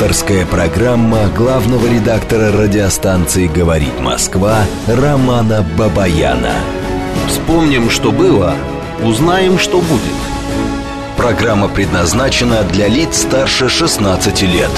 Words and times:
Авторская 0.00 0.46
программа 0.46 1.28
главного 1.28 1.86
редактора 1.86 2.50
радиостанции 2.50 3.48
«Говорит 3.48 4.00
Москва» 4.00 4.64
Романа 4.86 5.62
Бабаяна. 5.76 6.54
Вспомним, 7.28 7.90
что 7.90 8.10
было, 8.10 8.54
узнаем, 9.04 9.58
что 9.58 9.82
будет. 9.82 10.16
Программа 11.18 11.68
предназначена 11.68 12.62
для 12.72 12.88
лиц 12.88 13.14
старше 13.18 13.68
16 13.68 14.40
лет. 14.44 14.70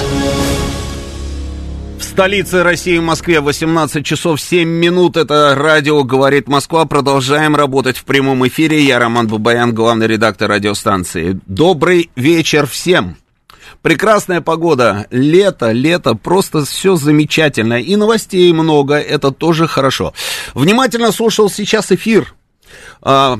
В 1.99 2.03
столице 2.03 2.61
России, 2.61 2.99
Москве, 2.99 3.39
18 3.39 4.05
часов 4.05 4.41
7 4.41 4.67
минут. 4.67 5.15
Это 5.15 5.55
радио 5.55 6.03
«Говорит 6.03 6.49
Москва». 6.49 6.83
Продолжаем 6.83 7.55
работать 7.55 7.97
в 7.97 8.03
прямом 8.03 8.45
эфире. 8.49 8.83
Я 8.83 8.99
Роман 8.99 9.29
Бабаян, 9.29 9.73
главный 9.73 10.07
редактор 10.07 10.49
радиостанции. 10.51 11.39
Добрый 11.47 12.11
вечер 12.17 12.67
всем. 12.67 13.15
Прекрасная 13.83 14.39
погода, 14.39 15.07
лето, 15.11 15.71
лето, 15.71 16.15
просто 16.15 16.63
все 16.63 16.95
замечательно. 16.95 17.81
И 17.81 17.97
новостей 17.97 18.51
много, 18.53 18.95
это 18.95 19.31
тоже 19.31 19.67
хорошо. 19.67 20.13
Внимательно 20.53 21.11
слушал 21.11 21.49
сейчас 21.49 21.91
эфир. 21.91 22.33
А, 23.01 23.37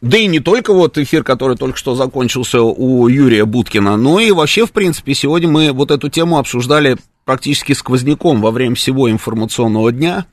да 0.00 0.16
и 0.16 0.26
не 0.26 0.40
только 0.40 0.72
вот 0.72 0.96
эфир, 0.96 1.22
который 1.22 1.58
только 1.58 1.76
что 1.76 1.94
закончился 1.94 2.62
у 2.62 3.08
Юрия 3.08 3.44
Буткина, 3.44 3.98
но 3.98 4.20
и 4.20 4.30
вообще, 4.30 4.64
в 4.64 4.72
принципе, 4.72 5.12
сегодня 5.12 5.48
мы 5.48 5.70
вот 5.70 5.90
эту 5.90 6.08
тему 6.08 6.38
обсуждали 6.38 6.96
практически 7.26 7.72
сквозняком 7.72 8.40
во 8.40 8.52
время 8.52 8.76
всего 8.76 9.10
информационного 9.10 9.90
дня. 9.90 10.26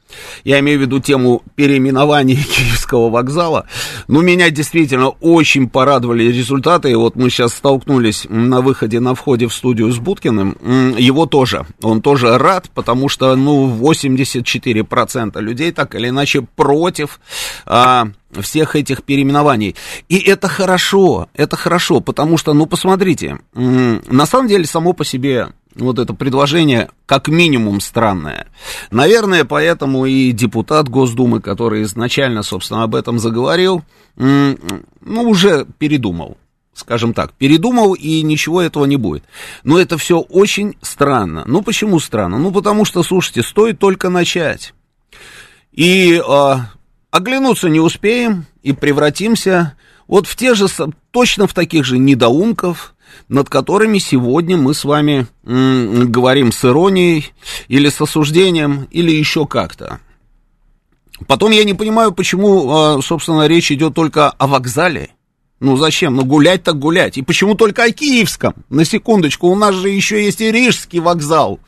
Я 0.44 0.60
имею 0.60 0.78
в 0.78 0.82
виду 0.84 1.00
тему 1.00 1.42
переименования 1.56 2.36
Киевского 2.56 3.10
вокзала. 3.10 3.66
Ну, 4.08 4.22
меня 4.22 4.52
действительно 4.52 5.10
очень 5.10 5.68
порадовали 5.68 6.26
результаты. 6.26 6.92
И 6.92 6.96
вот 6.96 7.16
мы 7.16 7.32
сейчас 7.32 7.56
столкнулись 7.56 8.28
на 8.30 8.62
выходе, 8.62 9.00
на 9.00 9.16
входе 9.16 9.48
в 9.48 9.54
студию 9.54 9.92
с 9.92 9.98
Будкиным. 9.98 10.56
Его 10.96 11.26
тоже. 11.26 11.66
Он 11.82 12.00
тоже 12.02 12.38
рад, 12.38 12.70
потому 12.76 13.10
что, 13.10 13.36
ну, 13.36 13.76
84% 13.76 15.42
людей 15.42 15.72
так 15.72 15.96
или 15.96 16.10
иначе 16.10 16.44
против 16.44 17.20
а, 17.66 18.08
всех 18.40 18.76
этих 18.76 19.04
переименований. 19.04 19.76
И 20.10 20.20
это 20.20 20.48
хорошо, 20.48 21.28
это 21.34 21.56
хорошо, 21.56 22.02
потому 22.02 22.38
что, 22.38 22.54
ну, 22.54 22.68
посмотрите, 22.68 23.40
на 23.54 24.26
самом 24.28 24.48
деле 24.48 24.66
само 24.66 24.94
по 24.94 25.04
себе 25.04 25.50
вот 25.76 26.00
это 26.00 26.14
предложение 26.14 26.90
как 27.06 27.28
минимум 27.28 27.82
странное. 27.82 28.48
Наверное, 28.92 29.46
поэтому 29.46 30.06
и 30.06 30.32
депутат 30.32 30.90
Госдумы, 30.90 31.42
который 31.42 31.84
изначально, 31.84 32.44
собственно, 32.44 32.84
об 32.84 32.96
этом 32.96 33.20
заговорил, 33.20 33.84
ну, 34.16 34.58
уже 35.02 35.66
передумал. 35.78 36.38
Скажем 36.74 37.14
так, 37.14 37.34
передумал, 37.34 37.94
и 37.94 38.24
ничего 38.24 38.60
этого 38.60 38.86
не 38.86 38.98
будет. 38.98 39.24
Но 39.64 39.78
это 39.78 40.00
все 40.00 40.20
очень 40.20 40.76
странно. 40.82 41.44
Ну, 41.46 41.62
почему 41.62 42.00
странно? 42.00 42.40
Ну, 42.40 42.52
потому 42.52 42.84
что, 42.84 43.04
слушайте, 43.04 43.44
стоит 43.44 43.78
только 43.78 44.10
начать. 44.10 44.74
И 45.72 46.16
э, 46.16 46.56
оглянуться 47.12 47.70
не 47.70 47.80
успеем, 47.80 48.48
и 48.64 48.74
превратимся 48.74 49.76
вот 50.08 50.26
в 50.28 50.36
те 50.36 50.56
же, 50.56 50.68
точно 51.12 51.48
в 51.48 51.54
таких 51.54 51.86
же 51.86 52.00
недоумков, 52.00 52.93
над 53.30 53.50
которыми 53.50 53.98
сегодня 53.98 54.58
мы 54.58 54.74
с 54.74 54.84
вами 54.84 55.28
м, 55.46 56.12
говорим 56.12 56.52
с 56.52 56.64
иронией 56.66 57.32
или 57.68 57.90
с 57.90 58.00
осуждением, 58.02 58.88
или 58.92 59.12
еще 59.12 59.46
как-то. 59.46 60.00
Потом 61.28 61.52
я 61.52 61.64
не 61.64 61.74
понимаю, 61.74 62.12
почему, 62.12 62.72
а, 62.72 63.02
собственно, 63.02 63.48
речь 63.48 63.72
идет 63.72 63.94
только 63.94 64.30
о 64.30 64.48
вокзале. 64.48 65.12
Ну 65.60 65.78
зачем? 65.78 66.16
Ну 66.16 66.26
гулять 66.26 66.64
так 66.64 66.78
гулять. 66.78 67.18
И 67.18 67.22
почему 67.22 67.56
только 67.56 67.84
о 67.84 67.92
Киевском? 67.92 68.54
На 68.70 68.84
секундочку, 68.84 69.48
у 69.48 69.56
нас 69.56 69.74
же 69.76 69.90
еще 69.90 70.22
есть 70.24 70.42
и 70.42 70.52
Рижский 70.52 71.00
вокзал. 71.00 71.60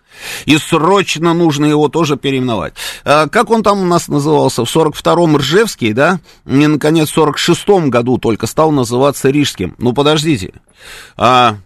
И 0.45 0.58
срочно 0.58 1.33
нужно 1.33 1.66
его 1.66 1.89
тоже 1.89 2.17
переименовать. 2.17 2.73
А, 3.03 3.27
как 3.27 3.49
он 3.49 3.63
там 3.63 3.81
у 3.81 3.85
нас 3.85 4.08
назывался? 4.08 4.66
В 4.66 4.75
42-м 4.75 5.38
Ржевский, 5.38 5.94
да? 5.94 6.19
И, 6.45 6.67
наконец, 6.67 7.09
в 7.09 7.17
46-м 7.17 7.90
году 7.90 8.17
только 8.17 8.47
стал 8.47 8.72
называться 8.72 9.29
Рижским. 9.29 9.75
Ну, 9.78 9.94
подождите. 9.94 10.53
А, 11.17 11.57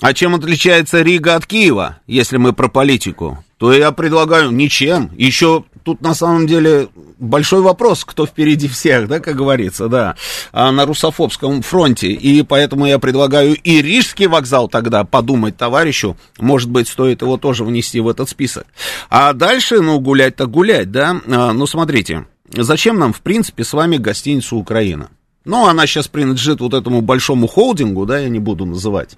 а 0.00 0.14
чем 0.14 0.34
отличается 0.34 1.02
Рига 1.02 1.34
от 1.34 1.46
Киева, 1.46 1.98
если 2.06 2.36
мы 2.36 2.52
про 2.52 2.68
политику? 2.68 3.42
То 3.56 3.72
я 3.72 3.90
предлагаю 3.90 4.52
ничем. 4.52 5.10
Еще 5.16 5.64
тут 5.88 6.02
на 6.02 6.12
самом 6.12 6.46
деле 6.46 6.88
большой 7.18 7.62
вопрос, 7.62 8.04
кто 8.04 8.26
впереди 8.26 8.68
всех, 8.68 9.08
да, 9.08 9.20
как 9.20 9.36
говорится, 9.36 9.88
да, 9.88 10.16
а 10.52 10.70
на 10.70 10.84
русофобском 10.84 11.62
фронте. 11.62 12.08
И 12.08 12.42
поэтому 12.42 12.84
я 12.84 12.98
предлагаю 12.98 13.54
и 13.54 13.80
Рижский 13.80 14.26
вокзал 14.26 14.68
тогда 14.68 15.04
подумать 15.04 15.56
товарищу, 15.56 16.18
может 16.38 16.68
быть, 16.68 16.88
стоит 16.88 17.22
его 17.22 17.38
тоже 17.38 17.64
внести 17.64 18.00
в 18.00 18.08
этот 18.08 18.28
список. 18.28 18.66
А 19.08 19.32
дальше, 19.32 19.80
ну, 19.80 19.98
гулять-то 19.98 20.44
гулять, 20.46 20.90
да. 20.90 21.18
А, 21.26 21.54
ну, 21.54 21.66
смотрите, 21.66 22.26
зачем 22.54 22.98
нам, 22.98 23.14
в 23.14 23.22
принципе, 23.22 23.64
с 23.64 23.72
вами 23.72 23.96
гостиница 23.96 24.56
Украина? 24.56 25.08
Ну, 25.46 25.66
она 25.66 25.86
сейчас 25.86 26.06
принадлежит 26.06 26.60
вот 26.60 26.74
этому 26.74 27.00
большому 27.00 27.46
холдингу, 27.46 28.04
да, 28.04 28.18
я 28.18 28.28
не 28.28 28.40
буду 28.40 28.66
называть, 28.66 29.16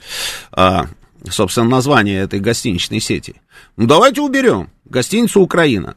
а, 0.52 0.86
собственно, 1.28 1.68
название 1.68 2.20
этой 2.20 2.38
гостиничной 2.38 3.00
сети. 3.00 3.42
Ну, 3.76 3.88
давайте 3.88 4.20
уберем 4.20 4.70
гостиницу 4.84 5.40
Украина. 5.40 5.96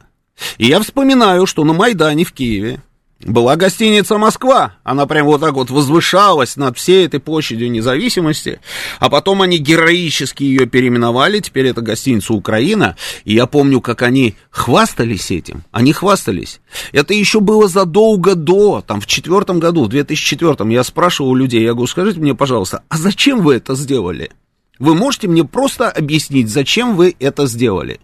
И 0.58 0.66
я 0.66 0.80
вспоминаю, 0.80 1.46
что 1.46 1.64
на 1.64 1.72
Майдане 1.72 2.24
в 2.24 2.32
Киеве 2.32 2.80
была 3.20 3.56
гостиница 3.56 4.18
«Москва». 4.18 4.74
Она 4.84 5.06
прям 5.06 5.26
вот 5.26 5.40
так 5.40 5.54
вот 5.54 5.70
возвышалась 5.70 6.56
над 6.56 6.76
всей 6.76 7.06
этой 7.06 7.20
площадью 7.20 7.70
независимости. 7.70 8.60
А 8.98 9.08
потом 9.08 9.42
они 9.42 9.58
героически 9.58 10.42
ее 10.42 10.66
переименовали. 10.66 11.40
Теперь 11.40 11.66
это 11.68 11.80
гостиница 11.80 12.34
«Украина». 12.34 12.96
И 13.24 13.34
я 13.34 13.46
помню, 13.46 13.80
как 13.80 14.02
они 14.02 14.36
хвастались 14.50 15.30
этим. 15.30 15.64
Они 15.70 15.92
хвастались. 15.92 16.60
Это 16.92 17.14
еще 17.14 17.40
было 17.40 17.68
задолго 17.68 18.34
до, 18.34 18.82
там, 18.86 19.00
в 19.00 19.06
четвертом 19.06 19.58
году, 19.58 19.84
в 19.84 19.88
2004 19.88 20.72
я 20.72 20.84
спрашивал 20.84 21.30
у 21.30 21.34
людей, 21.34 21.62
я 21.62 21.72
говорю, 21.72 21.86
скажите 21.86 22.20
мне, 22.20 22.34
пожалуйста, 22.34 22.82
а 22.88 22.96
зачем 22.96 23.42
вы 23.42 23.54
это 23.54 23.74
сделали? 23.74 24.30
Вы 24.78 24.94
можете 24.94 25.28
мне 25.28 25.44
просто 25.44 25.88
объяснить, 25.88 26.50
зачем 26.50 26.96
вы 26.96 27.14
это 27.20 27.46
сделали? 27.46 28.00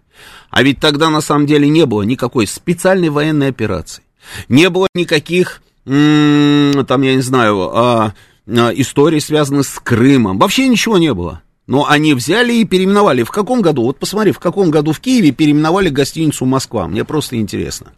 А 0.51 0.63
ведь 0.63 0.81
тогда 0.81 1.11
на 1.11 1.21
самом 1.21 1.47
деле 1.47 1.69
не 1.69 1.87
было 1.87 2.03
никакой 2.03 2.47
специальной 2.47 3.09
военной 3.09 3.49
операции. 3.49 4.03
Не 4.49 4.69
было 4.69 4.89
никаких, 4.95 5.63
там, 5.85 7.03
я 7.03 7.15
не 7.15 7.23
знаю, 7.23 7.71
а, 7.73 8.15
а, 8.47 8.73
историй, 8.75 9.21
связанных 9.21 9.67
с 9.67 9.79
Крымом. 9.79 10.39
Вообще 10.39 10.69
ничего 10.69 10.99
не 10.99 11.15
было. 11.15 11.43
Но 11.67 11.89
они 11.89 12.15
взяли 12.15 12.55
и 12.55 12.65
переименовали. 12.65 13.23
В 13.23 13.31
каком 13.31 13.63
году? 13.63 13.85
Вот 13.85 13.99
посмотри, 13.99 14.33
в 14.33 14.41
каком 14.41 14.71
году 14.71 14.93
в 14.93 15.01
Киеве 15.01 15.31
переименовали 15.31 15.89
гостиницу 15.89 16.45
Москва. 16.45 16.89
Мне 16.89 17.05
просто 17.05 17.37
интересно. 17.37 17.93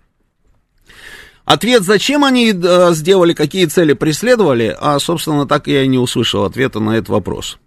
Ответ, 1.44 1.82
зачем 1.82 2.24
они 2.24 2.52
э, 2.52 2.92
сделали, 2.92 3.32
какие 3.32 3.66
цели 3.66 3.94
преследовали, 3.94 4.76
а, 4.78 4.98
собственно, 5.00 5.46
так 5.46 5.66
я 5.66 5.82
и 5.82 5.88
не 5.88 5.98
услышал 5.98 6.44
ответа 6.44 6.78
на 6.78 6.96
этот 6.96 7.08
вопрос. 7.08 7.58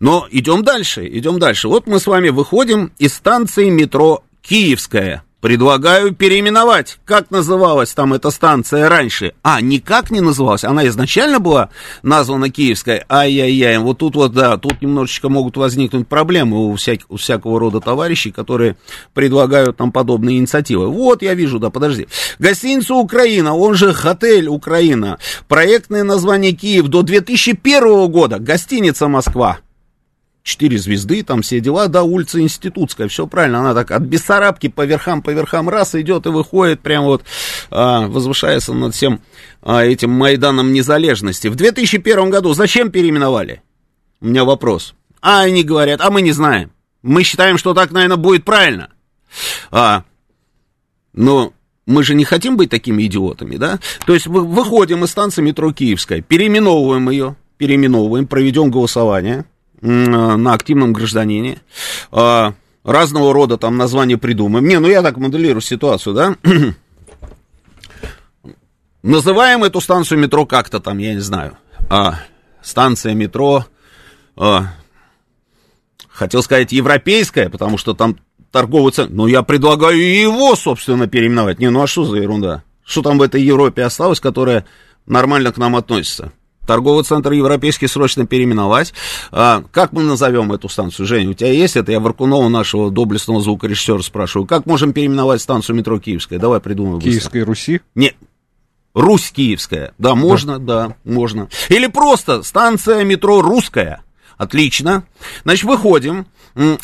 Но 0.00 0.26
идем 0.30 0.62
дальше, 0.62 1.06
идем 1.06 1.38
дальше. 1.38 1.68
Вот 1.68 1.86
мы 1.86 2.00
с 2.00 2.06
вами 2.06 2.30
выходим 2.30 2.92
из 2.98 3.14
станции 3.14 3.68
метро 3.68 4.24
Киевская. 4.42 5.24
Предлагаю 5.42 6.14
переименовать. 6.14 7.00
Как 7.04 7.32
называлась 7.32 7.92
там 7.92 8.14
эта 8.14 8.30
станция 8.30 8.88
раньше? 8.88 9.32
А, 9.42 9.60
никак 9.60 10.12
не 10.12 10.20
называлась. 10.20 10.62
Она 10.62 10.86
изначально 10.86 11.40
была 11.40 11.68
названа 12.04 12.48
Киевская. 12.48 13.04
Ай-яй-яй. 13.10 13.76
Вот 13.78 13.98
тут 13.98 14.14
вот, 14.14 14.32
да, 14.32 14.56
тут 14.56 14.80
немножечко 14.80 15.28
могут 15.28 15.56
возникнуть 15.56 16.06
проблемы 16.06 16.68
у, 16.70 16.76
всяк, 16.76 17.00
у 17.08 17.16
всякого 17.16 17.58
рода 17.58 17.80
товарищей, 17.80 18.30
которые 18.30 18.76
предлагают 19.14 19.80
нам 19.80 19.90
подобные 19.90 20.38
инициативы. 20.38 20.86
Вот, 20.86 21.22
я 21.22 21.34
вижу, 21.34 21.58
да, 21.58 21.70
подожди. 21.70 22.06
Гостиница 22.38 22.94
Украина, 22.94 23.56
он 23.56 23.74
же 23.74 23.90
отель 23.90 24.46
Украина. 24.46 25.18
Проектное 25.48 26.04
название 26.04 26.52
Киев 26.52 26.86
до 26.86 27.02
2001 27.02 28.08
года. 28.12 28.38
Гостиница 28.38 29.08
Москва 29.08 29.58
четыре 30.42 30.78
звезды, 30.78 31.22
там 31.22 31.42
все 31.42 31.60
дела, 31.60 31.88
да, 31.88 32.02
улица 32.02 32.40
Институтская, 32.40 33.08
все 33.08 33.26
правильно, 33.26 33.60
она 33.60 33.74
так 33.74 33.90
от 33.90 34.02
Бессарабки 34.02 34.68
по 34.68 34.84
верхам, 34.84 35.22
по 35.22 35.30
верхам 35.30 35.68
раз 35.68 35.94
идет 35.94 36.26
и 36.26 36.30
выходит, 36.30 36.80
прям 36.80 37.04
вот 37.04 37.22
а, 37.70 38.08
возвышается 38.08 38.72
над 38.72 38.94
всем 38.94 39.20
а, 39.62 39.84
этим 39.84 40.10
Майданом 40.10 40.72
Незалежности. 40.72 41.48
В 41.48 41.54
2001 41.54 42.30
году 42.30 42.54
зачем 42.54 42.90
переименовали? 42.90 43.62
У 44.20 44.26
меня 44.26 44.44
вопрос. 44.44 44.94
А 45.20 45.42
они 45.42 45.62
говорят, 45.62 46.00
а 46.00 46.10
мы 46.10 46.22
не 46.22 46.32
знаем. 46.32 46.72
Мы 47.02 47.22
считаем, 47.22 47.58
что 47.58 47.74
так, 47.74 47.90
наверное, 47.90 48.16
будет 48.16 48.44
правильно. 48.44 48.90
А, 49.70 50.04
но 51.12 51.52
мы 51.86 52.02
же 52.02 52.14
не 52.14 52.24
хотим 52.24 52.56
быть 52.56 52.70
такими 52.70 53.04
идиотами, 53.04 53.56
да? 53.56 53.78
То 54.06 54.14
есть 54.14 54.26
выходим 54.26 55.04
из 55.04 55.10
станции 55.10 55.42
метро 55.42 55.72
Киевская, 55.72 56.20
переименовываем 56.20 57.10
ее, 57.10 57.36
переименовываем, 57.58 58.26
проведем 58.26 58.70
голосование, 58.70 59.44
на 59.82 60.54
активном 60.54 60.92
гражданине. 60.92 61.60
А, 62.10 62.54
разного 62.84 63.32
рода 63.32 63.58
там 63.58 63.76
названия 63.76 64.16
придумаем. 64.16 64.66
Не, 64.66 64.78
ну 64.78 64.88
я 64.88 65.02
так 65.02 65.16
моделирую 65.16 65.60
ситуацию, 65.60 66.14
да? 66.14 66.36
Называем 69.02 69.64
эту 69.64 69.80
станцию 69.80 70.20
метро 70.20 70.46
как-то 70.46 70.78
там, 70.78 70.98
я 70.98 71.14
не 71.14 71.20
знаю. 71.20 71.58
А, 71.90 72.20
станция 72.62 73.14
метро. 73.14 73.66
А, 74.36 74.74
хотел 76.08 76.42
сказать 76.42 76.72
европейская, 76.72 77.50
потому 77.50 77.76
что 77.76 77.94
там 77.94 78.16
торговый 78.52 78.92
центр. 78.92 79.12
Но 79.12 79.26
я 79.26 79.42
предлагаю 79.42 79.98
его, 79.98 80.54
собственно, 80.54 81.08
переименовать. 81.08 81.58
Не, 81.58 81.70
ну 81.70 81.82
а 81.82 81.88
что 81.88 82.04
за 82.04 82.18
ерунда? 82.18 82.62
Что 82.84 83.02
там 83.02 83.18
в 83.18 83.22
этой 83.22 83.42
Европе 83.42 83.82
осталось, 83.82 84.20
которая 84.20 84.64
нормально 85.06 85.52
к 85.52 85.56
нам 85.56 85.74
относится? 85.74 86.32
Торговый 86.66 87.04
центр 87.04 87.32
европейский 87.32 87.88
срочно 87.88 88.26
переименовать. 88.26 88.94
А, 89.32 89.64
как 89.72 89.92
мы 89.92 90.02
назовем 90.02 90.52
эту 90.52 90.68
станцию, 90.68 91.06
Женя? 91.06 91.30
У 91.30 91.34
тебя 91.34 91.50
есть 91.50 91.76
это? 91.76 91.90
Я 91.90 92.00
Варкунова, 92.00 92.48
нашего 92.48 92.90
доблестного 92.90 93.40
звукорежиссера, 93.40 94.00
спрашиваю. 94.02 94.46
Как 94.46 94.66
можем 94.66 94.92
переименовать 94.92 95.42
станцию 95.42 95.76
метро 95.76 95.98
Киевская? 95.98 96.38
Давай 96.38 96.60
придумаем. 96.60 97.00
Киевской 97.00 97.42
Руси? 97.42 97.80
Не, 97.94 98.14
Русь 98.94 99.32
Киевская. 99.32 99.92
Да, 99.98 100.14
можно, 100.14 100.58
да. 100.58 100.88
да, 100.88 100.96
можно. 101.04 101.48
Или 101.68 101.86
просто 101.86 102.42
станция 102.42 103.04
метро 103.04 103.40
Русская. 103.40 104.02
Отлично. 104.36 105.04
Значит, 105.44 105.64
выходим. 105.64 106.26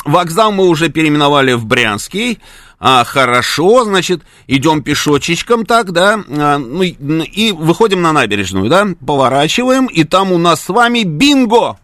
Вокзал 0.05 0.51
мы 0.51 0.67
уже 0.67 0.89
переименовали 0.89 1.53
в 1.53 1.65
Брянский. 1.65 2.39
А, 2.79 3.03
хорошо, 3.03 3.83
значит, 3.83 4.21
идем 4.47 4.81
пешочечком 4.81 5.65
так, 5.65 5.91
да, 5.91 6.23
а, 6.29 6.57
ну, 6.57 6.81
и 6.81 7.51
выходим 7.51 8.01
на 8.01 8.13
набережную, 8.13 8.69
да, 8.69 8.87
поворачиваем, 9.05 9.87
и 9.87 10.05
там 10.05 10.31
у 10.31 10.37
нас 10.37 10.63
с 10.63 10.69
вами 10.69 11.03
бинго! 11.03 11.77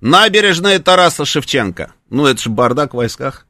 Набережная 0.00 0.78
Тараса 0.78 1.24
Шевченко. 1.24 1.92
Ну, 2.08 2.24
это 2.24 2.40
же 2.40 2.50
бардак 2.50 2.94
в 2.94 2.96
войсках 2.96 3.46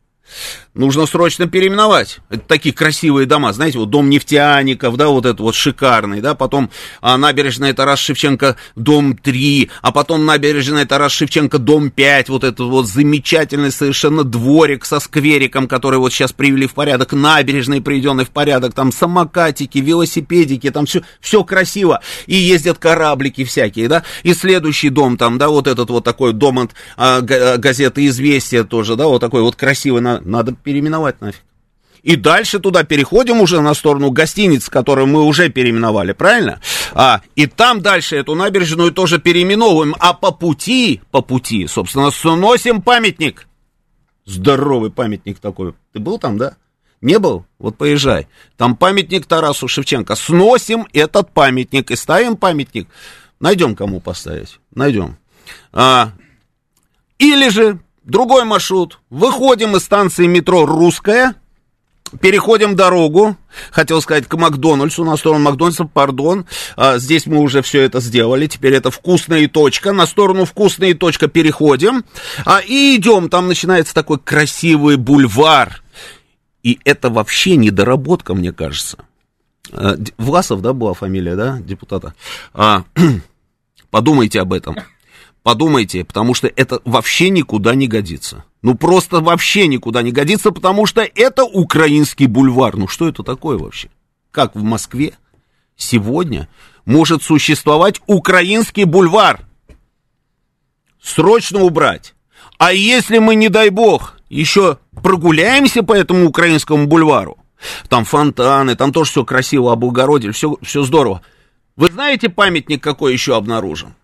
нужно 0.78 1.06
срочно 1.06 1.46
переименовать. 1.46 2.20
Это 2.30 2.42
такие 2.46 2.75
красивые 2.75 3.26
дома, 3.26 3.52
знаете, 3.52 3.78
вот 3.78 3.90
дом 3.90 4.08
нефтяников, 4.08 4.96
да, 4.96 5.08
вот 5.08 5.26
этот 5.26 5.40
вот 5.40 5.54
шикарный, 5.54 6.20
да, 6.20 6.34
потом 6.34 6.70
а, 7.02 7.19
набережная 7.19 7.75
Тарас 7.75 7.98
Шевченко, 7.98 8.56
дом 8.76 9.16
3, 9.16 9.70
а 9.82 9.92
потом 9.92 10.25
набережная 10.25 10.86
Тарас 10.86 11.12
Шевченко, 11.12 11.58
дом 11.58 11.90
5, 11.90 12.28
вот 12.28 12.44
этот 12.44 12.60
вот 12.60 12.86
замечательный 12.86 13.72
совершенно 13.72 14.22
дворик 14.22 14.84
со 14.84 15.00
сквериком, 15.00 15.66
который 15.66 15.98
вот 15.98 16.12
сейчас 16.12 16.32
привели 16.32 16.66
в 16.66 16.75
порядок, 16.75 17.12
набережный 17.12 17.82
приведенный 17.82 18.25
в 18.25 18.30
порядок, 18.30 18.72
там 18.72 18.92
самокатики, 18.92 19.78
велосипедики, 19.78 20.70
там 20.70 20.86
все, 20.86 21.02
все 21.20 21.42
красиво, 21.42 22.00
и 22.26 22.36
ездят 22.36 22.78
кораблики 22.78 23.44
всякие, 23.44 23.88
да, 23.88 24.04
и 24.22 24.32
следующий 24.32 24.90
дом 24.90 25.16
там, 25.16 25.38
да, 25.38 25.48
вот 25.48 25.66
этот 25.66 25.90
вот 25.90 26.04
такой 26.04 26.32
дом 26.32 26.60
от 26.60 26.70
а, 26.96 27.20
газеты 27.20 28.06
«Известия» 28.06 28.62
тоже, 28.62 28.94
да, 28.94 29.08
вот 29.08 29.19
такой 29.19 29.42
вот 29.42 29.56
красивый, 29.56 30.00
на, 30.00 30.20
надо 30.20 30.52
переименовать 30.68 31.22
нафиг. 31.22 31.40
И 32.02 32.14
дальше 32.14 32.58
туда 32.58 32.84
переходим 32.84 33.40
уже 33.40 33.62
на 33.62 33.72
сторону 33.72 34.10
гостиниц, 34.10 34.68
которую 34.68 35.06
мы 35.06 35.22
уже 35.22 35.48
переименовали, 35.48 36.12
правильно? 36.12 36.60
А, 36.92 37.22
и 37.36 37.46
там 37.46 37.80
дальше 37.80 38.16
эту 38.16 38.34
набережную 38.34 38.92
тоже 38.92 39.18
переименовываем, 39.18 39.94
а 39.98 40.12
по 40.12 40.30
пути, 40.30 41.00
по 41.10 41.22
пути, 41.22 41.66
собственно, 41.66 42.10
сносим 42.10 42.82
памятник. 42.82 43.48
Здоровый 44.26 44.90
памятник 44.90 45.38
такой. 45.38 45.72
Ты 45.94 46.00
был 46.00 46.18
там, 46.18 46.36
да? 46.36 46.56
Не 47.00 47.18
был? 47.18 47.46
Вот 47.58 47.78
поезжай. 47.78 48.28
Там 48.58 48.76
памятник 48.76 49.24
Тарасу 49.24 49.68
Шевченко. 49.68 50.16
Сносим 50.16 50.86
этот 50.92 51.32
памятник 51.32 51.90
и 51.90 51.96
ставим 51.96 52.36
памятник. 52.36 52.88
Найдем 53.40 53.74
кому 53.74 54.00
поставить. 54.00 54.60
Найдем. 54.74 55.16
А, 55.72 56.12
или 57.18 57.48
же 57.48 57.80
Другой 58.08 58.44
маршрут. 58.44 59.00
Выходим 59.10 59.76
из 59.76 59.84
станции 59.84 60.26
метро 60.26 60.66
«Русская», 60.66 61.34
Переходим 62.22 62.75
дорогу, 62.75 63.37
хотел 63.70 64.00
сказать, 64.00 64.26
к 64.26 64.34
Макдональдсу, 64.34 65.05
на 65.05 65.19
сторону 65.19 65.44
Макдональдса, 65.44 65.84
пардон, 65.84 66.46
а, 66.75 66.96
здесь 66.96 67.26
мы 67.26 67.37
уже 67.37 67.60
все 67.60 67.82
это 67.82 68.00
сделали, 68.00 68.46
теперь 68.46 68.72
это 68.72 68.90
вкусная 68.90 69.46
точка, 69.46 69.93
на 69.93 70.06
сторону 70.06 70.46
вкусная 70.46 70.94
точка 70.94 71.28
переходим, 71.28 72.06
а, 72.46 72.60
и 72.60 72.96
идем, 72.96 73.28
там 73.28 73.46
начинается 73.46 73.93
такой 73.93 74.19
красивый 74.19 74.96
бульвар, 74.96 75.82
и 76.62 76.81
это 76.87 77.11
вообще 77.11 77.56
недоработка, 77.56 78.34
мне 78.34 78.52
кажется. 78.52 78.96
А, 79.70 79.96
Власов, 80.16 80.62
да, 80.62 80.72
была 80.72 80.94
фамилия, 80.94 81.37
да, 81.37 81.58
депутата? 81.61 82.14
А, 82.54 82.84
подумайте 83.90 84.40
об 84.40 84.54
этом. 84.54 84.76
Подумайте, 85.43 86.05
потому 86.05 86.35
что 86.35 86.49
это 86.49 86.81
вообще 86.85 87.31
никуда 87.31 87.75
не 87.75 87.88
годится. 87.88 88.44
Ну, 88.62 88.75
просто 88.75 89.20
вообще 89.20 89.67
никуда 89.67 90.02
не 90.02 90.12
годится, 90.12 90.50
потому 90.50 90.87
что 90.87 91.00
это 91.02 91.44
украинский 91.44 92.26
бульвар. 92.26 92.76
Ну, 92.76 92.88
что 92.88 93.08
это 93.08 93.23
такое 93.23 93.56
вообще? 93.56 93.88
Как 94.31 94.55
в 94.55 94.62
Москве 94.62 95.14
сегодня 95.76 96.49
может 96.85 97.23
существовать 97.23 98.00
украинский 98.06 98.85
бульвар? 98.85 99.46
Срочно 101.00 101.61
убрать. 101.61 102.14
А 102.58 102.73
если 102.73 103.19
мы, 103.19 103.37
не 103.37 103.49
дай 103.49 103.70
бог, 103.70 104.19
еще 104.29 104.79
прогуляемся 105.02 105.82
по 105.82 105.93
этому 105.93 106.26
украинскому 106.26 106.87
бульвару, 106.87 107.38
там 107.88 108.05
фонтаны, 108.05 108.75
там 108.75 108.93
тоже 108.93 109.11
все 109.11 109.25
красиво 109.25 109.73
облагородили, 109.73 110.32
все, 110.32 110.56
все 110.62 110.82
здорово. 110.82 111.23
Вы 111.76 111.90
знаете 111.90 112.29
памятник 112.29 112.82
какой 112.82 113.12
еще 113.12 113.37
обнаружен? 113.37 113.94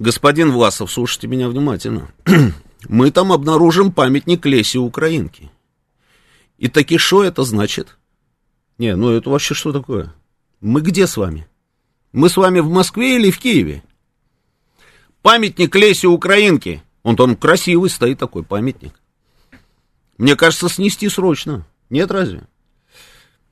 Господин 0.00 0.50
Власов, 0.50 0.90
слушайте 0.90 1.26
меня 1.26 1.46
внимательно. 1.46 2.10
Мы 2.88 3.10
там 3.10 3.32
обнаружим 3.32 3.92
памятник 3.92 4.46
Лесе 4.46 4.78
Украинки. 4.78 5.50
И 6.56 6.68
таки 6.68 6.96
что 6.96 7.22
это 7.22 7.42
значит? 7.42 7.98
Не, 8.78 8.96
ну 8.96 9.10
это 9.10 9.28
вообще 9.28 9.52
что 9.52 9.74
такое? 9.74 10.14
Мы 10.62 10.80
где 10.80 11.06
с 11.06 11.18
вами? 11.18 11.46
Мы 12.12 12.30
с 12.30 12.38
вами 12.38 12.60
в 12.60 12.70
Москве 12.70 13.16
или 13.16 13.30
в 13.30 13.38
Киеве? 13.38 13.82
Памятник 15.20 15.76
Лесе 15.76 16.06
Украинки. 16.06 16.82
Он 17.02 17.14
там 17.14 17.36
красивый 17.36 17.90
стоит 17.90 18.18
такой 18.18 18.42
памятник. 18.42 18.94
Мне 20.16 20.34
кажется, 20.34 20.70
снести 20.70 21.10
срочно. 21.10 21.66
Нет 21.90 22.10
разве? 22.10 22.44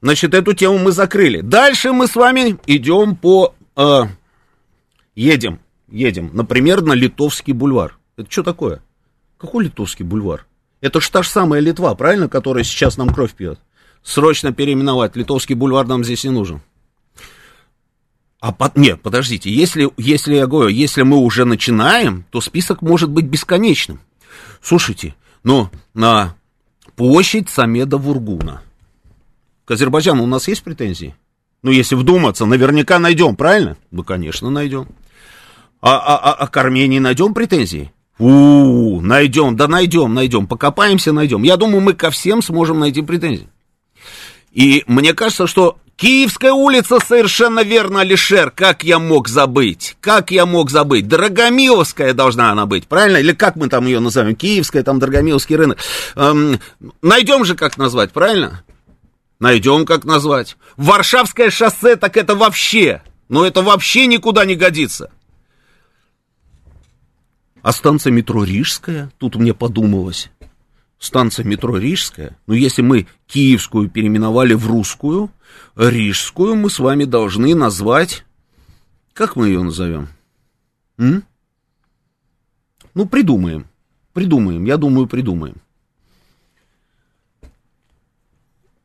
Значит, 0.00 0.32
эту 0.32 0.54
тему 0.54 0.78
мы 0.78 0.92
закрыли. 0.92 1.42
Дальше 1.42 1.92
мы 1.92 2.06
с 2.06 2.16
вами 2.16 2.58
идем 2.64 3.16
по... 3.16 3.54
Э, 3.76 4.04
едем 5.14 5.60
едем, 5.90 6.30
например, 6.32 6.82
на 6.82 6.92
Литовский 6.92 7.52
бульвар. 7.52 7.98
Это 8.16 8.30
что 8.30 8.42
такое? 8.42 8.82
Какой 9.38 9.64
Литовский 9.64 10.04
бульвар? 10.04 10.46
Это 10.80 11.00
же 11.00 11.10
та 11.10 11.22
же 11.22 11.28
самая 11.28 11.60
Литва, 11.60 11.94
правильно, 11.94 12.28
которая 12.28 12.64
сейчас 12.64 12.96
нам 12.96 13.12
кровь 13.12 13.32
пьет. 13.32 13.58
Срочно 14.02 14.52
переименовать. 14.52 15.16
Литовский 15.16 15.54
бульвар 15.54 15.86
нам 15.86 16.04
здесь 16.04 16.24
не 16.24 16.30
нужен. 16.30 16.60
А 18.40 18.52
под... 18.52 18.76
нет, 18.76 19.02
подождите, 19.02 19.50
если, 19.50 19.90
если 19.96 20.36
я 20.36 20.46
говорю, 20.46 20.68
если 20.68 21.02
мы 21.02 21.16
уже 21.16 21.44
начинаем, 21.44 22.24
то 22.30 22.40
список 22.40 22.82
может 22.82 23.10
быть 23.10 23.24
бесконечным. 23.24 24.00
Слушайте, 24.62 25.16
ну, 25.42 25.70
на 25.94 26.36
площадь 26.94 27.48
Самеда 27.48 27.96
Вургуна. 27.96 28.62
К 29.64 29.72
Азербайджану 29.72 30.22
у 30.22 30.26
нас 30.26 30.46
есть 30.46 30.62
претензии? 30.62 31.16
Ну, 31.62 31.72
если 31.72 31.96
вдуматься, 31.96 32.46
наверняка 32.46 33.00
найдем, 33.00 33.34
правильно? 33.34 33.76
Ну, 33.90 34.04
конечно, 34.04 34.50
найдем. 34.50 34.86
А, 35.80 35.96
а, 35.96 36.30
а, 36.30 36.32
а 36.34 36.46
к 36.46 36.56
Армении 36.56 36.98
найдем 36.98 37.34
претензии? 37.34 37.92
У, 38.18 39.00
найдем, 39.00 39.56
да 39.56 39.68
найдем, 39.68 40.12
найдем, 40.12 40.46
покопаемся, 40.46 41.12
найдем. 41.12 41.42
Я 41.44 41.56
думаю, 41.56 41.80
мы 41.80 41.94
ко 41.94 42.10
всем 42.10 42.42
сможем 42.42 42.80
найти 42.80 43.02
претензии. 43.02 43.48
И 44.52 44.82
мне 44.88 45.14
кажется, 45.14 45.46
что 45.46 45.78
Киевская 45.98 46.52
улица 46.52 46.98
совершенно 47.00 47.64
верно, 47.64 48.00
Алишер. 48.00 48.52
Как 48.52 48.82
я 48.84 49.00
мог 49.00 49.28
забыть? 49.28 49.96
Как 50.00 50.30
я 50.30 50.46
мог 50.46 50.70
забыть? 50.70 51.08
Драгомиловская 51.08 52.12
должна 52.12 52.52
она 52.52 52.66
быть, 52.66 52.86
правильно? 52.86 53.18
Или 53.18 53.32
как 53.32 53.56
мы 53.56 53.68
там 53.68 53.86
ее 53.86 54.00
назовем? 54.00 54.36
Киевская, 54.36 54.84
там 54.84 55.00
Драгомиловский 55.00 55.56
рынок. 55.56 55.78
Эм, 56.14 56.60
найдем 57.02 57.44
же, 57.44 57.56
как 57.56 57.78
назвать, 57.78 58.12
правильно? 58.12 58.62
Найдем, 59.40 59.84
как 59.86 60.04
назвать. 60.04 60.56
Варшавское 60.76 61.50
шоссе, 61.50 61.96
так 61.96 62.16
это 62.16 62.36
вообще. 62.36 63.02
Но 63.28 63.44
это 63.44 63.62
вообще 63.62 64.06
никуда 64.06 64.44
не 64.44 64.54
годится. 64.54 65.10
А 67.62 67.72
станция 67.72 68.12
метро 68.12 68.44
Рижская, 68.44 69.10
тут 69.18 69.36
мне 69.36 69.54
подумалось, 69.54 70.30
станция 70.98 71.44
метро 71.44 71.76
Рижская, 71.76 72.36
ну 72.46 72.54
если 72.54 72.82
мы 72.82 73.06
киевскую 73.26 73.88
переименовали 73.88 74.54
в 74.54 74.66
русскую, 74.66 75.30
рижскую 75.76 76.56
мы 76.56 76.70
с 76.70 76.78
вами 76.78 77.04
должны 77.04 77.54
назвать, 77.54 78.24
как 79.12 79.36
мы 79.36 79.48
ее 79.48 79.62
назовем? 79.62 80.08
М? 80.98 81.24
Ну, 82.94 83.06
придумаем, 83.06 83.66
придумаем, 84.12 84.64
я 84.64 84.76
думаю, 84.76 85.06
придумаем. 85.06 85.56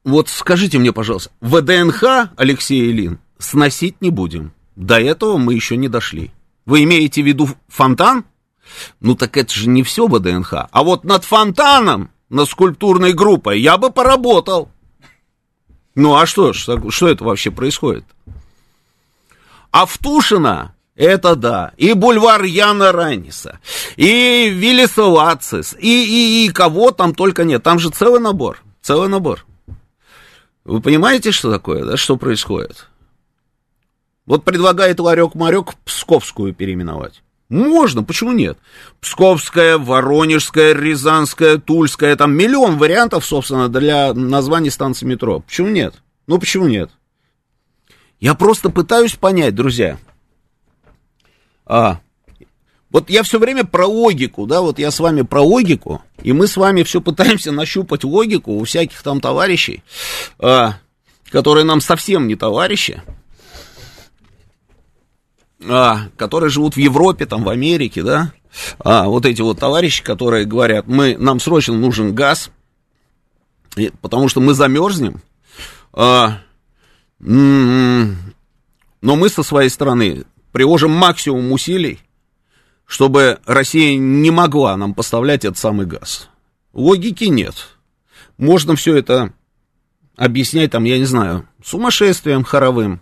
Вот 0.03 0.27
скажите 0.29 0.77
мне, 0.79 0.91
пожалуйста, 0.91 1.31
ВДНХ, 1.41 2.31
Алексей 2.35 2.91
Илин, 2.91 3.19
сносить 3.37 4.01
не 4.01 4.09
будем. 4.09 4.51
До 4.75 4.99
этого 4.99 5.37
мы 5.37 5.53
еще 5.53 5.77
не 5.77 5.87
дошли. 5.87 6.31
Вы 6.65 6.83
имеете 6.83 7.21
в 7.23 7.25
виду 7.25 7.49
фонтан? 7.67 8.25
Ну 8.99 9.15
так 9.15 9.37
это 9.37 9.53
же 9.53 9.69
не 9.69 9.83
все 9.83 10.07
ВДНХ. 10.07 10.53
А 10.71 10.83
вот 10.83 11.03
над 11.03 11.23
фонтаном, 11.23 12.09
над 12.29 12.49
скульптурной 12.49 13.13
группой, 13.13 13.59
я 13.59 13.77
бы 13.77 13.91
поработал. 13.91 14.69
Ну 15.95 16.15
а 16.15 16.25
что 16.25 16.53
ж, 16.53 16.67
что 16.89 17.07
это 17.07 17.23
вообще 17.23 17.51
происходит? 17.51 18.05
А 19.71 19.85
в 19.85 19.97
Тушино 19.97 20.75
Это 20.95 21.35
да. 21.35 21.71
И 21.77 21.93
бульвар 21.93 22.43
Яна 22.43 22.91
Ранниса, 22.91 23.59
и 23.95 24.49
Виллисовацис, 24.49 25.75
и, 25.79 26.05
и, 26.05 26.45
и 26.45 26.49
кого 26.49 26.91
там 26.91 27.15
только 27.15 27.43
нет. 27.43 27.63
Там 27.63 27.79
же 27.79 27.89
целый 27.89 28.19
набор, 28.19 28.61
целый 28.81 29.09
набор. 29.09 29.45
Вы 30.63 30.81
понимаете, 30.81 31.31
что 31.31 31.51
такое, 31.51 31.83
да, 31.83 31.97
что 31.97 32.15
происходит? 32.15 32.87
Вот 34.25 34.45
предлагает 34.45 34.99
Ларек-Марек 34.99 35.73
Псковскую 35.83 36.53
переименовать. 36.53 37.23
Можно, 37.53 38.01
почему 38.01 38.31
нет? 38.31 38.57
Псковская, 38.99 39.77
Воронежская, 39.77 40.73
Рязанская, 40.73 41.59
Тульская, 41.59 42.15
там 42.15 42.33
миллион 42.33 42.79
вариантов, 42.79 43.23
собственно, 43.23 43.69
для 43.69 44.11
названий 44.15 44.71
станции 44.71 45.05
метро. 45.05 45.41
Почему 45.41 45.67
нет? 45.67 45.93
Ну, 46.25 46.39
почему 46.39 46.67
нет? 46.67 46.89
Я 48.19 48.33
просто 48.33 48.71
пытаюсь 48.71 49.13
понять, 49.13 49.53
друзья. 49.53 49.99
А, 51.67 51.99
вот 52.89 53.11
я 53.11 53.21
все 53.21 53.37
время 53.37 53.65
про 53.65 53.85
логику, 53.85 54.47
да, 54.47 54.61
вот 54.61 54.79
я 54.79 54.89
с 54.89 54.99
вами 54.99 55.21
про 55.21 55.43
логику, 55.43 56.01
и 56.23 56.33
мы 56.33 56.47
с 56.47 56.57
вами 56.57 56.81
все 56.81 57.01
пытаемся 57.01 57.51
нащупать 57.51 58.03
логику 58.03 58.53
у 58.53 58.63
всяких 58.63 59.03
там 59.03 59.21
товарищей, 59.21 59.83
а, 60.39 60.79
которые 61.29 61.65
нам 61.65 61.81
совсем 61.81 62.25
не 62.25 62.35
товарищи, 62.35 63.03
а, 65.67 66.09
которые 66.17 66.49
живут 66.49 66.75
в 66.75 66.79
Европе, 66.79 67.25
там, 67.25 67.43
в 67.43 67.49
Америке, 67.49 68.03
да, 68.03 68.33
а, 68.79 69.05
вот 69.05 69.25
эти 69.25 69.41
вот 69.41 69.59
товарищи, 69.59 70.03
которые 70.03 70.45
говорят, 70.45 70.87
мы, 70.87 71.17
нам 71.17 71.39
срочно 71.39 71.73
нужен 71.75 72.13
газ, 72.13 72.51
и, 73.75 73.91
потому 74.01 74.29
что 74.29 74.41
мы 74.41 74.53
замерзнем, 74.53 75.21
а, 75.91 76.39
но 77.19 78.15
мы 79.01 79.29
со 79.29 79.43
своей 79.43 79.69
стороны 79.69 80.25
приложим 80.51 80.91
максимум 80.91 81.51
усилий, 81.51 81.99
чтобы 82.85 83.39
Россия 83.45 83.97
не 83.97 84.31
могла 84.31 84.77
нам 84.77 84.93
поставлять 84.93 85.45
этот 85.45 85.57
самый 85.57 85.85
газ. 85.85 86.29
Логики 86.73 87.25
нет. 87.25 87.55
Можно 88.37 88.75
все 88.75 88.95
это 88.95 89.33
объяснять, 90.15 90.71
там, 90.71 90.83
я 90.83 90.97
не 90.97 91.05
знаю, 91.05 91.47
сумасшествием 91.63 92.43
хоровым, 92.43 93.01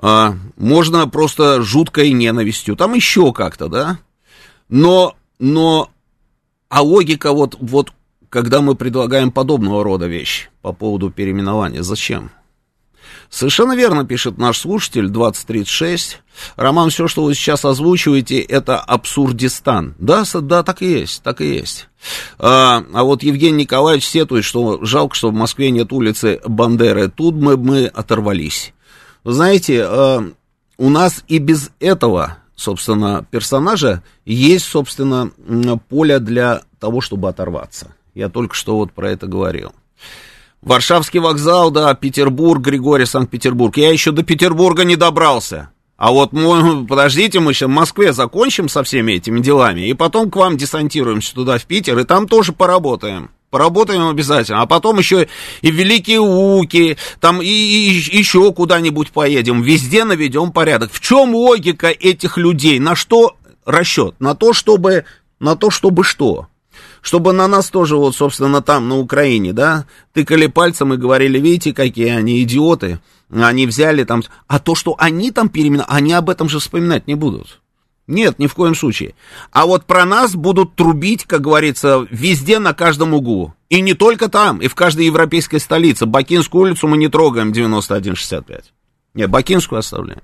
а, 0.00 0.34
можно 0.56 1.08
просто 1.08 1.62
жуткой 1.62 2.12
ненавистью, 2.12 2.76
там 2.76 2.94
еще 2.94 3.32
как-то, 3.32 3.68
да, 3.68 3.98
но, 4.68 5.16
но, 5.38 5.90
а 6.68 6.82
логика 6.82 7.32
вот, 7.32 7.56
вот, 7.60 7.92
когда 8.28 8.60
мы 8.60 8.74
предлагаем 8.74 9.30
подобного 9.30 9.84
рода 9.84 10.06
вещи 10.06 10.50
по 10.62 10.72
поводу 10.72 11.10
переименования, 11.10 11.82
зачем? 11.82 12.30
Совершенно 13.30 13.74
верно 13.74 14.04
пишет 14.04 14.38
наш 14.38 14.58
слушатель 14.58 15.08
2036. 15.08 16.20
Роман, 16.56 16.90
все, 16.90 17.08
что 17.08 17.24
вы 17.24 17.34
сейчас 17.34 17.64
озвучиваете, 17.64 18.40
это 18.40 18.78
абсурдистан. 18.78 19.94
Да, 19.98 20.24
да, 20.32 20.62
так 20.62 20.82
и 20.82 21.00
есть, 21.00 21.22
так 21.22 21.40
и 21.40 21.54
есть. 21.54 21.88
А, 22.38 22.84
а 22.92 23.04
вот 23.04 23.22
Евгений 23.22 23.62
Николаевич 23.62 24.06
сетует, 24.06 24.44
что 24.44 24.84
жалко, 24.84 25.14
что 25.14 25.30
в 25.30 25.34
Москве 25.34 25.70
нет 25.70 25.92
улицы 25.92 26.40
Бандеры. 26.46 27.08
Тут 27.08 27.34
мы, 27.34 27.56
мы 27.56 27.86
оторвались. 27.86 28.72
Вы 29.24 29.32
знаете, 29.32 29.86
э, 29.88 30.20
у 30.76 30.88
нас 30.90 31.24
и 31.28 31.38
без 31.38 31.70
этого, 31.80 32.38
собственно, 32.54 33.26
персонажа 33.30 34.02
есть, 34.26 34.66
собственно, 34.66 35.30
поле 35.88 36.18
для 36.18 36.62
того, 36.78 37.00
чтобы 37.00 37.28
оторваться. 37.28 37.94
Я 38.14 38.28
только 38.28 38.54
что 38.54 38.76
вот 38.76 38.92
про 38.92 39.10
это 39.10 39.26
говорил. 39.26 39.72
Варшавский 40.60 41.20
вокзал, 41.20 41.70
да, 41.70 41.94
Петербург, 41.94 42.62
Григорий, 42.62 43.06
Санкт-Петербург. 43.06 43.76
Я 43.76 43.90
еще 43.90 44.12
до 44.12 44.22
Петербурга 44.22 44.84
не 44.84 44.96
добрался. 44.96 45.70
А 45.96 46.10
вот, 46.10 46.32
мы, 46.32 46.86
подождите, 46.88 47.40
мы 47.40 47.54
сейчас 47.54 47.68
в 47.68 47.72
Москве 47.72 48.12
закончим 48.12 48.68
со 48.68 48.82
всеми 48.82 49.12
этими 49.12 49.40
делами, 49.40 49.88
и 49.88 49.94
потом 49.94 50.30
к 50.30 50.36
вам 50.36 50.56
десантируемся 50.58 51.34
туда, 51.34 51.58
в 51.58 51.64
Питер, 51.64 51.98
и 51.98 52.04
там 52.04 52.28
тоже 52.28 52.52
поработаем 52.52 53.30
поработаем 53.54 54.08
обязательно, 54.08 54.62
а 54.62 54.66
потом 54.66 54.98
еще 54.98 55.28
и 55.62 55.70
в 55.70 55.74
Великие 55.76 56.18
Уки, 56.18 56.96
там 57.20 57.40
и, 57.40 57.46
и 57.46 58.18
еще 58.18 58.52
куда-нибудь 58.52 59.12
поедем, 59.12 59.62
везде 59.62 60.02
наведем 60.02 60.50
порядок. 60.50 60.90
В 60.92 60.98
чем 60.98 61.36
логика 61.36 61.86
этих 61.86 62.36
людей? 62.36 62.80
На 62.80 62.96
что 62.96 63.36
расчет? 63.64 64.16
На 64.18 64.34
то, 64.34 64.54
чтобы, 64.54 65.04
на 65.38 65.54
то, 65.54 65.70
чтобы 65.70 66.02
что? 66.02 66.48
Чтобы 67.00 67.32
на 67.32 67.46
нас 67.46 67.70
тоже, 67.70 67.94
вот, 67.94 68.16
собственно, 68.16 68.60
там, 68.60 68.88
на 68.88 68.98
Украине, 68.98 69.52
да, 69.52 69.86
тыкали 70.12 70.48
пальцем 70.48 70.92
и 70.92 70.96
говорили, 70.96 71.38
видите, 71.38 71.72
какие 71.72 72.08
они 72.08 72.42
идиоты, 72.42 72.98
они 73.30 73.68
взяли 73.68 74.02
там, 74.02 74.24
а 74.48 74.58
то, 74.58 74.74
что 74.74 74.96
они 74.98 75.30
там 75.30 75.48
переименовали, 75.48 75.96
они 75.96 76.12
об 76.12 76.28
этом 76.28 76.48
же 76.48 76.58
вспоминать 76.58 77.06
не 77.06 77.14
будут. 77.14 77.60
Нет, 78.06 78.38
ни 78.38 78.46
в 78.46 78.54
коем 78.54 78.74
случае. 78.74 79.14
А 79.50 79.66
вот 79.66 79.86
про 79.86 80.04
нас 80.04 80.34
будут 80.34 80.74
трубить, 80.74 81.24
как 81.24 81.40
говорится, 81.40 82.06
везде, 82.10 82.58
на 82.58 82.74
каждом 82.74 83.14
углу. 83.14 83.54
И 83.70 83.80
не 83.80 83.94
только 83.94 84.28
там, 84.28 84.60
и 84.60 84.68
в 84.68 84.74
каждой 84.74 85.06
европейской 85.06 85.58
столице. 85.58 86.04
Бакинскую 86.04 86.64
улицу 86.64 86.86
мы 86.86 86.98
не 86.98 87.08
трогаем 87.08 87.52
9165. 87.52 88.72
Нет, 89.14 89.30
Бакинскую 89.30 89.78
оставляем. 89.78 90.22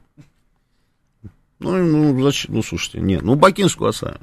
Ну, 1.58 1.76
ну, 1.76 2.22
зачем? 2.22 2.54
Ну, 2.54 2.62
слушайте, 2.62 3.00
нет, 3.00 3.22
ну, 3.22 3.34
Бакинскую 3.34 3.90
оставим. 3.90 4.20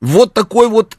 Вот 0.00 0.34
такой 0.34 0.68
вот 0.68 0.98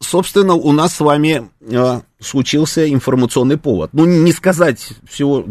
собственно, 0.00 0.54
у 0.54 0.72
нас 0.72 0.94
с 0.94 1.00
вами 1.00 1.50
э, 1.60 2.00
случился 2.20 2.90
информационный 2.92 3.56
повод. 3.56 3.90
Ну, 3.92 4.04
не 4.04 4.32
сказать 4.32 4.92
всего 5.08 5.44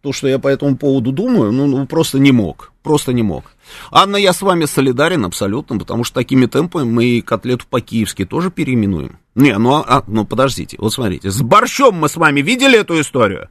то, 0.00 0.12
что 0.12 0.28
я 0.28 0.38
по 0.38 0.48
этому 0.48 0.76
поводу 0.76 1.12
думаю, 1.12 1.50
ну, 1.50 1.66
ну, 1.66 1.86
просто 1.86 2.18
не 2.18 2.30
мог, 2.30 2.72
просто 2.82 3.12
не 3.12 3.22
мог. 3.22 3.44
Анна, 3.90 4.16
я 4.16 4.32
с 4.32 4.42
вами 4.42 4.66
солидарен 4.66 5.24
абсолютно, 5.24 5.78
потому 5.78 6.04
что 6.04 6.14
такими 6.14 6.46
темпами 6.46 6.84
мы 6.84 7.04
и 7.04 7.20
котлету 7.20 7.64
по-киевски 7.68 8.24
тоже 8.24 8.50
переименуем. 8.50 9.18
Не, 9.34 9.58
ну, 9.58 9.74
а, 9.74 9.84
а, 9.86 10.04
ну, 10.06 10.24
подождите, 10.24 10.76
вот 10.78 10.92
смотрите, 10.92 11.30
с 11.30 11.40
борщом 11.42 11.96
мы 11.96 12.08
с 12.08 12.16
вами 12.16 12.40
видели 12.40 12.78
эту 12.78 13.00
историю? 13.00 13.48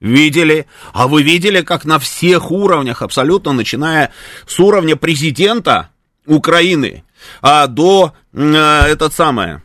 Видели. 0.00 0.66
А 0.94 1.08
вы 1.08 1.22
видели, 1.22 1.60
как 1.60 1.84
на 1.84 1.98
всех 1.98 2.50
уровнях, 2.50 3.02
абсолютно, 3.02 3.52
начиная 3.52 4.10
с 4.46 4.58
уровня 4.58 4.96
президента 4.96 5.90
Украины, 6.26 7.04
а 7.42 7.66
до, 7.66 8.14
э, 8.32 8.46
этот 8.86 9.12
самое, 9.12 9.62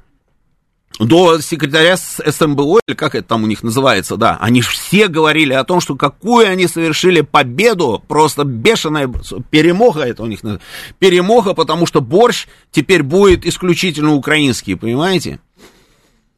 до 1.00 1.42
секретаря 1.42 1.98
СМБО, 1.98 2.80
или 2.88 2.96
как 2.96 3.16
это 3.16 3.28
там 3.28 3.44
у 3.44 3.48
них 3.48 3.64
называется, 3.64 4.18
да, 4.18 4.38
они 4.40 4.62
все 4.62 5.08
говорили 5.08 5.54
о 5.54 5.64
том, 5.64 5.82
что 5.82 5.96
какую 5.96 6.48
они 6.50 6.68
совершили 6.68 7.22
победу, 7.22 8.04
просто 8.08 8.44
бешеная 8.44 9.12
перемога, 9.50 10.02
это 10.02 10.24
у 10.24 10.28
них 10.28 10.40
перемога, 11.00 11.54
потому 11.54 11.86
что 11.86 12.02
борщ 12.02 12.48
теперь 12.72 13.04
будет 13.04 13.46
исключительно 13.46 14.14
украинский, 14.16 14.76
понимаете? 14.76 15.40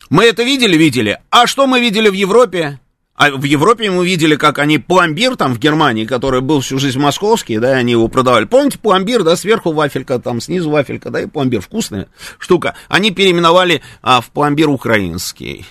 Мы 0.10 0.24
это 0.24 0.44
видели, 0.44 0.78
видели. 0.78 1.20
А 1.30 1.48
что 1.48 1.68
мы 1.68 1.80
видели 1.80 2.10
в 2.10 2.14
Европе? 2.14 2.80
А 3.18 3.32
в 3.32 3.44
Европе 3.46 3.90
мы 3.90 4.06
видели, 4.06 4.36
как 4.36 4.60
они 4.60 4.78
пломбир 4.78 5.36
там 5.36 5.56
в 5.56 5.60
Германии, 5.60 6.06
который 6.06 6.42
был 6.42 6.62
всю 6.62 6.78
жизнь 6.78 7.00
московский, 7.00 7.58
да, 7.58 7.72
они 7.72 7.94
его 7.94 8.08
продавали. 8.10 8.46
Помните 8.46 8.78
пломбир, 8.78 9.24
да, 9.24 9.36
сверху 9.36 9.72
вафелька, 9.72 10.20
там 10.20 10.40
снизу 10.40 10.70
вафелька, 10.70 11.10
да, 11.10 11.22
и 11.22 11.26
пломбир, 11.26 11.62
вкусная 11.62 12.10
штука. 12.38 12.76
Они 12.88 13.10
переименовали 13.10 13.82
а, 14.04 14.22
в 14.22 14.30
пломбир 14.30 14.70
украинский. 14.70 15.66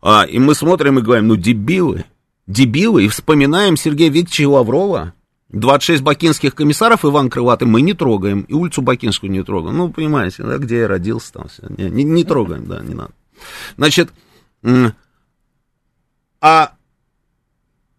А, 0.00 0.24
и 0.24 0.38
мы 0.38 0.54
смотрим 0.54 0.98
и 0.98 1.02
говорим, 1.02 1.28
ну, 1.28 1.36
дебилы, 1.36 2.06
дебилы, 2.46 3.04
и 3.04 3.08
вспоминаем 3.08 3.76
Сергея 3.76 4.08
Викторовича 4.08 4.48
Лаврова, 4.48 5.12
26 5.50 6.02
бакинских 6.02 6.54
комиссаров 6.54 7.04
Иван 7.04 7.28
Крылатый 7.28 7.68
мы 7.68 7.82
не 7.82 7.92
трогаем, 7.92 8.42
и 8.42 8.54
улицу 8.54 8.80
Бакинскую 8.80 9.30
не 9.30 9.42
трогаем. 9.42 9.76
Ну, 9.76 9.90
понимаете, 9.90 10.44
да, 10.44 10.56
где 10.56 10.78
я 10.78 10.88
родился 10.88 11.32
там, 11.34 11.48
все. 11.48 11.66
Не, 11.76 11.90
не, 11.90 12.04
не 12.04 12.24
трогаем, 12.24 12.66
да, 12.66 12.80
не 12.80 12.94
надо. 12.94 13.12
Значит, 13.76 14.10
а 16.40 16.72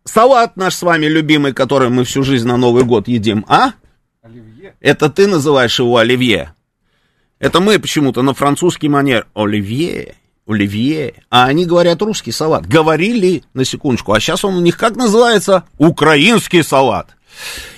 салат 0.03 0.57
наш 0.57 0.75
с 0.75 0.81
вами 0.81 1.05
любимый, 1.05 1.53
который 1.53 1.89
мы 1.89 2.03
всю 2.03 2.23
жизнь 2.23 2.47
на 2.47 2.57
Новый 2.57 2.83
год 2.83 3.07
едим, 3.07 3.45
а? 3.47 3.73
Оливье. 4.21 4.75
Это 4.79 5.09
ты 5.09 5.27
называешь 5.27 5.79
его 5.79 5.97
оливье. 5.97 6.53
Это 7.39 7.61
мы 7.61 7.79
почему-то 7.79 8.21
на 8.21 8.33
французский 8.33 8.89
манер 8.89 9.27
оливье, 9.33 10.15
оливье, 10.45 11.13
а 11.29 11.45
они 11.45 11.65
говорят 11.65 12.01
русский 12.01 12.31
салат. 12.31 12.65
Говорили, 12.65 13.43
на 13.53 13.63
секундочку, 13.63 14.13
а 14.13 14.19
сейчас 14.19 14.43
он 14.43 14.55
у 14.55 14.61
них 14.61 14.77
как 14.77 14.95
называется? 14.95 15.63
Украинский 15.77 16.63
салат. 16.63 17.15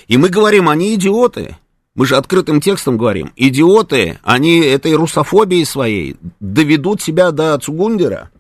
И 0.08 0.18
мы 0.18 0.30
говорим, 0.30 0.68
они 0.68 0.96
идиоты. 0.96 1.58
Мы 1.94 2.06
же 2.06 2.16
открытым 2.16 2.62
текстом 2.62 2.98
говорим. 2.98 3.34
Идиоты, 3.36 4.20
они 4.24 4.60
этой 4.60 4.94
русофобией 4.94 5.66
своей 5.66 6.16
доведут 6.40 7.02
себя 7.02 7.32
до 7.32 7.58
Цугундера. 7.60 8.32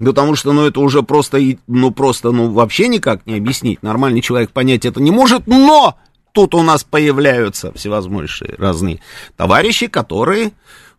Потому 0.00 0.34
что, 0.34 0.52
ну, 0.52 0.66
это 0.66 0.80
уже 0.80 1.02
просто, 1.02 1.38
ну, 1.66 1.90
просто, 1.90 2.32
ну, 2.32 2.50
вообще 2.50 2.88
никак 2.88 3.26
не 3.26 3.36
объяснить. 3.36 3.82
Нормальный 3.82 4.22
человек 4.22 4.50
понять 4.50 4.86
это 4.86 5.00
не 5.00 5.10
может, 5.10 5.46
но 5.46 5.96
тут 6.32 6.54
у 6.54 6.62
нас 6.62 6.84
появляются 6.84 7.72
всевозможные 7.74 8.54
разные 8.56 9.00
товарищи, 9.36 9.88
которые, 9.88 10.52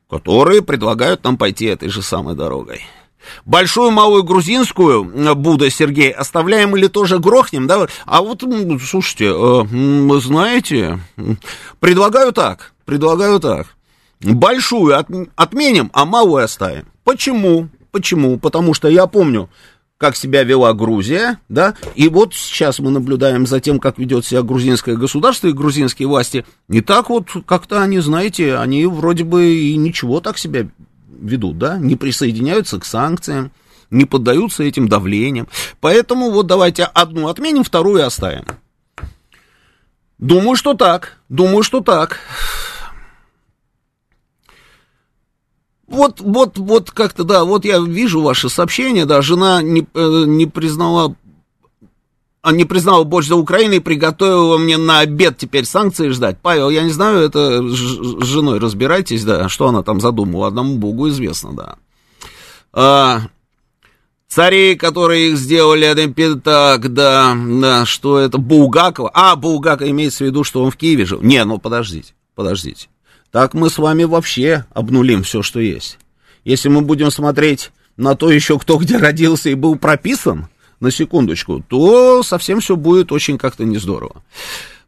которые 0.08 0.62
предлагают 0.62 1.24
нам 1.24 1.38
пойти 1.38 1.66
этой 1.66 1.90
же 1.90 2.04
самой 2.04 2.36
дорогой. 2.36 2.82
Большую, 3.46 3.92
малую 3.92 4.24
грузинскую, 4.24 5.36
Буда 5.36 5.70
Сергей, 5.70 6.12
оставляем 6.12 6.76
или 6.76 6.88
тоже 6.88 7.20
грохнем, 7.20 7.68
да? 7.68 7.88
А 8.06 8.22
вот, 8.22 8.44
слушайте, 8.84 9.32
э, 9.34 10.20
знаете, 10.20 11.00
предлагаю 11.80 12.34
так, 12.34 12.74
предлагаю 12.86 13.40
так. 13.40 13.68
Большую 14.22 14.98
от, 14.98 15.08
отменим, 15.36 15.90
а 15.94 16.06
малую 16.06 16.44
оставим. 16.44 16.86
Почему? 17.04 17.70
Почему? 17.92 18.40
Потому 18.40 18.74
что 18.74 18.88
я 18.88 19.08
помню, 19.08 19.50
как 19.98 20.16
себя 20.16 20.44
вела 20.44 20.74
Грузия, 20.74 21.38
да, 21.48 21.76
и 21.94 22.10
вот 22.10 22.34
сейчас 22.34 22.80
мы 22.80 22.90
наблюдаем 22.90 23.46
за 23.46 23.60
тем, 23.60 23.80
как 23.80 24.00
ведет 24.00 24.26
себя 24.26 24.42
грузинское 24.42 24.96
государство 24.96 25.48
и 25.48 25.54
грузинские 25.54 26.08
власти. 26.08 26.44
Не 26.68 26.82
так 26.82 27.10
вот 27.10 27.28
как-то 27.46 27.84
они, 27.84 28.00
знаете, 28.00 28.56
они 28.56 28.88
вроде 28.88 29.24
бы 29.24 29.54
и 29.54 29.76
ничего 29.76 30.20
так 30.20 30.40
себя 30.40 30.68
ведут, 31.08 31.60
да, 31.60 31.78
не 31.78 31.96
присоединяются 31.96 32.80
к 32.80 32.86
санкциям, 32.86 33.52
не 33.92 34.06
поддаются 34.06 34.64
этим 34.64 34.88
давлениям. 34.88 35.48
Поэтому 35.80 36.32
вот 36.32 36.48
давайте 36.48 36.86
одну 36.86 37.28
отменим, 37.28 37.64
вторую 37.64 38.04
оставим. 38.04 38.46
Думаю, 40.18 40.56
что 40.56 40.74
так. 40.74 41.18
Думаю, 41.30 41.62
что 41.62 41.82
так. 41.82 42.20
Вот, 45.92 46.22
вот, 46.22 46.58
вот 46.58 46.92
как-то, 46.92 47.24
да, 47.24 47.44
вот 47.44 47.66
я 47.66 47.80
вижу 47.80 48.22
ваши 48.22 48.50
сообщения, 48.50 49.06
да, 49.06 49.22
жена 49.22 49.62
не, 49.62 49.86
э, 49.94 50.24
не 50.26 50.46
признала 50.46 51.16
а 52.42 52.52
не 52.52 52.66
признала 52.66 53.04
больше 53.04 53.30
за 53.30 53.36
Украину 53.36 53.76
и 53.76 53.80
приготовила 53.80 54.58
мне 54.58 54.78
на 54.78 55.00
обед 55.00 55.38
теперь 55.38 55.66
санкции 55.66 56.10
ждать. 56.10 56.38
Павел, 56.42 56.70
я 56.70 56.82
не 56.82 56.90
знаю, 56.90 57.20
это 57.20 57.62
с 57.62 57.76
женой 58.26 58.60
разбирайтесь, 58.60 59.24
да, 59.24 59.48
что 59.48 59.68
она 59.68 59.84
там 59.84 60.02
задумала, 60.02 60.48
одному 60.48 60.78
богу 60.78 61.10
известно, 61.10 61.54
да. 61.54 61.76
А, 62.74 63.22
цари, 64.28 64.76
которые 64.76 65.30
их 65.30 65.38
сделали, 65.38 65.94
так, 66.44 66.92
да, 66.94 67.36
да, 67.36 67.86
что 67.86 68.18
это, 68.18 68.40
Булгакова, 68.40 69.12
а, 69.14 69.36
Булгакова 69.36 69.90
имеется 69.90 70.24
в 70.24 70.28
виду, 70.28 70.44
что 70.44 70.64
он 70.64 70.72
в 70.72 70.78
Киеве 70.78 71.06
жил. 71.06 71.22
Не, 71.22 71.44
ну 71.46 71.60
подождите, 71.60 72.14
подождите. 72.34 72.88
Так 73.32 73.54
мы 73.54 73.70
с 73.70 73.78
вами 73.78 74.04
вообще 74.04 74.66
обнулим 74.74 75.24
все, 75.24 75.42
что 75.42 75.60
есть. 75.60 75.98
Если 76.44 76.70
мы 76.70 76.82
будем 76.82 77.12
смотреть 77.12 77.72
на 77.98 78.16
то 78.16 78.32
еще, 78.32 78.60
кто 78.60 78.78
где 78.78 78.98
родился 78.98 79.50
и 79.50 79.56
был 79.56 79.76
прописан, 79.76 80.48
на 80.82 80.92
секундочку, 80.92 81.64
то 81.66 82.24
совсем 82.24 82.60
все 82.60 82.76
будет 82.76 83.14
очень 83.14 83.38
как-то 83.38 83.64
не 83.64 83.78
здорово. 83.78 84.24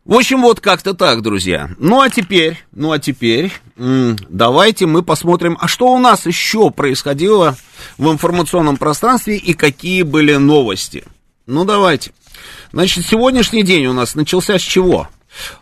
В 0.03 0.15
общем, 0.15 0.41
вот 0.41 0.59
как-то 0.59 0.93
так, 0.93 1.21
друзья. 1.21 1.69
Ну 1.77 2.01
а 2.01 2.09
теперь, 2.09 2.57
ну 2.73 2.91
а 2.91 2.99
теперь, 2.99 3.53
давайте 3.77 4.85
мы 4.85 5.01
посмотрим, 5.01 5.57
а 5.61 5.69
что 5.69 5.93
у 5.93 5.99
нас 5.99 6.25
еще 6.25 6.71
происходило 6.71 7.55
в 7.97 8.11
информационном 8.11 8.75
пространстве 8.75 9.37
и 9.37 9.53
какие 9.53 10.01
были 10.01 10.35
новости. 10.35 11.05
Ну 11.45 11.63
давайте. 11.63 12.11
Значит, 12.73 13.05
сегодняшний 13.05 13.63
день 13.63 13.85
у 13.85 13.93
нас 13.93 14.15
начался 14.15 14.57
с 14.57 14.61
чего? 14.61 15.07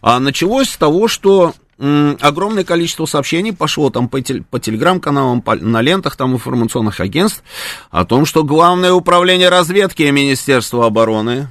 А 0.01 0.19
началось 0.19 0.69
с 0.69 0.77
того, 0.77 1.07
что 1.07 1.53
огромное 1.81 2.63
количество 2.63 3.05
сообщений 3.05 3.53
пошло 3.53 3.89
там 3.89 4.07
по, 4.07 4.21
тел- 4.21 4.43
по 4.50 4.59
телеграм-каналам, 4.59 5.43
на 5.61 5.81
лентах 5.81 6.15
там 6.15 6.33
информационных 6.33 7.00
агентств 7.00 7.43
о 7.89 8.05
том, 8.05 8.25
что 8.25 8.43
Главное 8.43 8.91
управление 8.93 9.50
разведки 9.50 10.03
Министерства 10.03 10.85
обороны, 10.85 11.47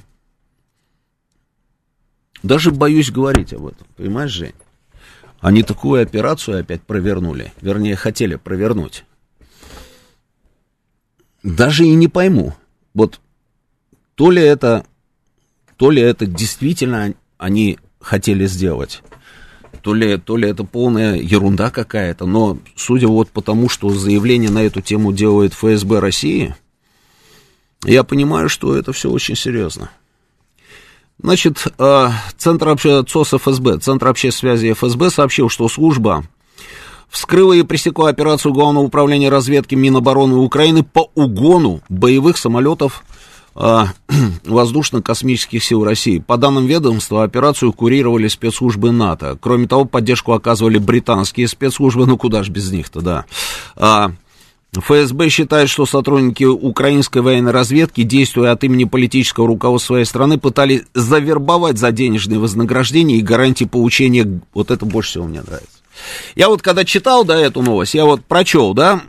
даже 2.42 2.70
боюсь 2.70 3.10
говорить 3.10 3.52
об 3.52 3.66
этом, 3.66 3.86
понимаешь, 3.96 4.30
Жень? 4.30 4.54
Они 5.40 5.62
такую 5.62 6.02
операцию 6.02 6.60
опять 6.60 6.82
провернули, 6.82 7.52
вернее, 7.60 7.96
хотели 7.96 8.36
провернуть. 8.36 9.04
Даже 11.42 11.86
и 11.86 11.94
не 11.94 12.06
пойму, 12.08 12.54
вот 12.92 13.20
то 14.14 14.30
ли 14.30 14.42
это, 14.42 14.84
то 15.76 15.90
ли 15.90 16.02
это 16.02 16.26
действительно 16.26 17.14
они 17.38 17.78
хотели 18.00 18.46
сделать, 18.46 19.02
то 19.82 19.94
ли, 19.94 20.16
то 20.16 20.36
ли 20.36 20.48
это 20.48 20.64
полная 20.64 21.16
ерунда 21.16 21.70
какая-то, 21.70 22.26
но 22.26 22.58
судя 22.76 23.08
вот 23.08 23.30
по 23.30 23.42
тому, 23.42 23.68
что 23.68 23.90
заявление 23.90 24.50
на 24.50 24.62
эту 24.62 24.80
тему 24.80 25.12
делает 25.12 25.54
ФСБ 25.54 25.98
России, 26.00 26.54
я 27.84 28.04
понимаю, 28.04 28.48
что 28.48 28.76
это 28.76 28.92
все 28.92 29.10
очень 29.10 29.36
серьезно. 29.36 29.90
Значит, 31.22 31.66
э, 31.78 32.08
Центр 32.38 32.76
ЦОС 32.78 33.34
ФСБ, 33.34 33.78
Центр 33.78 34.08
общественной 34.08 34.56
связи 34.56 34.72
ФСБ 34.72 35.10
сообщил, 35.10 35.48
что 35.48 35.68
служба 35.68 36.24
вскрыла 37.10 37.52
и 37.52 37.62
пресекла 37.62 38.08
операцию 38.08 38.54
Главного 38.54 38.84
управления 38.84 39.28
разведки 39.28 39.74
Минобороны 39.74 40.36
Украины 40.36 40.82
по 40.82 41.10
угону 41.14 41.82
боевых 41.88 42.38
самолетов 42.38 43.02
а, 43.02 43.19
воздушно-космических 44.44 45.62
сил 45.62 45.84
России. 45.84 46.18
По 46.18 46.36
данным 46.36 46.66
ведомства, 46.66 47.24
операцию 47.24 47.72
курировали 47.72 48.28
спецслужбы 48.28 48.92
НАТО. 48.92 49.36
Кроме 49.40 49.66
того, 49.66 49.84
поддержку 49.84 50.32
оказывали 50.32 50.78
британские 50.78 51.48
спецслужбы, 51.48 52.06
ну 52.06 52.16
куда 52.16 52.42
ж 52.42 52.48
без 52.48 52.70
них-то, 52.70 53.00
да. 53.00 53.24
А, 53.76 54.12
ФСБ 54.72 55.28
считает, 55.30 55.68
что 55.68 55.84
сотрудники 55.84 56.44
украинской 56.44 57.18
военной 57.18 57.50
разведки, 57.50 58.02
действуя 58.02 58.52
от 58.52 58.62
имени 58.62 58.84
политического 58.84 59.48
руководства 59.48 59.94
своей 59.94 60.04
страны, 60.04 60.38
пытались 60.38 60.82
завербовать 60.94 61.78
за 61.78 61.90
денежные 61.90 62.38
вознаграждения 62.38 63.16
и 63.16 63.22
гарантии 63.22 63.64
получения. 63.64 64.40
Вот 64.54 64.70
это 64.70 64.86
больше 64.86 65.10
всего 65.10 65.24
мне 65.24 65.42
нравится. 65.42 65.79
Я 66.34 66.48
вот 66.48 66.62
когда 66.62 66.84
читал, 66.84 67.24
да, 67.24 67.38
эту 67.38 67.62
новость, 67.62 67.94
я 67.94 68.04
вот 68.04 68.24
прочел, 68.24 68.74
да, 68.74 69.00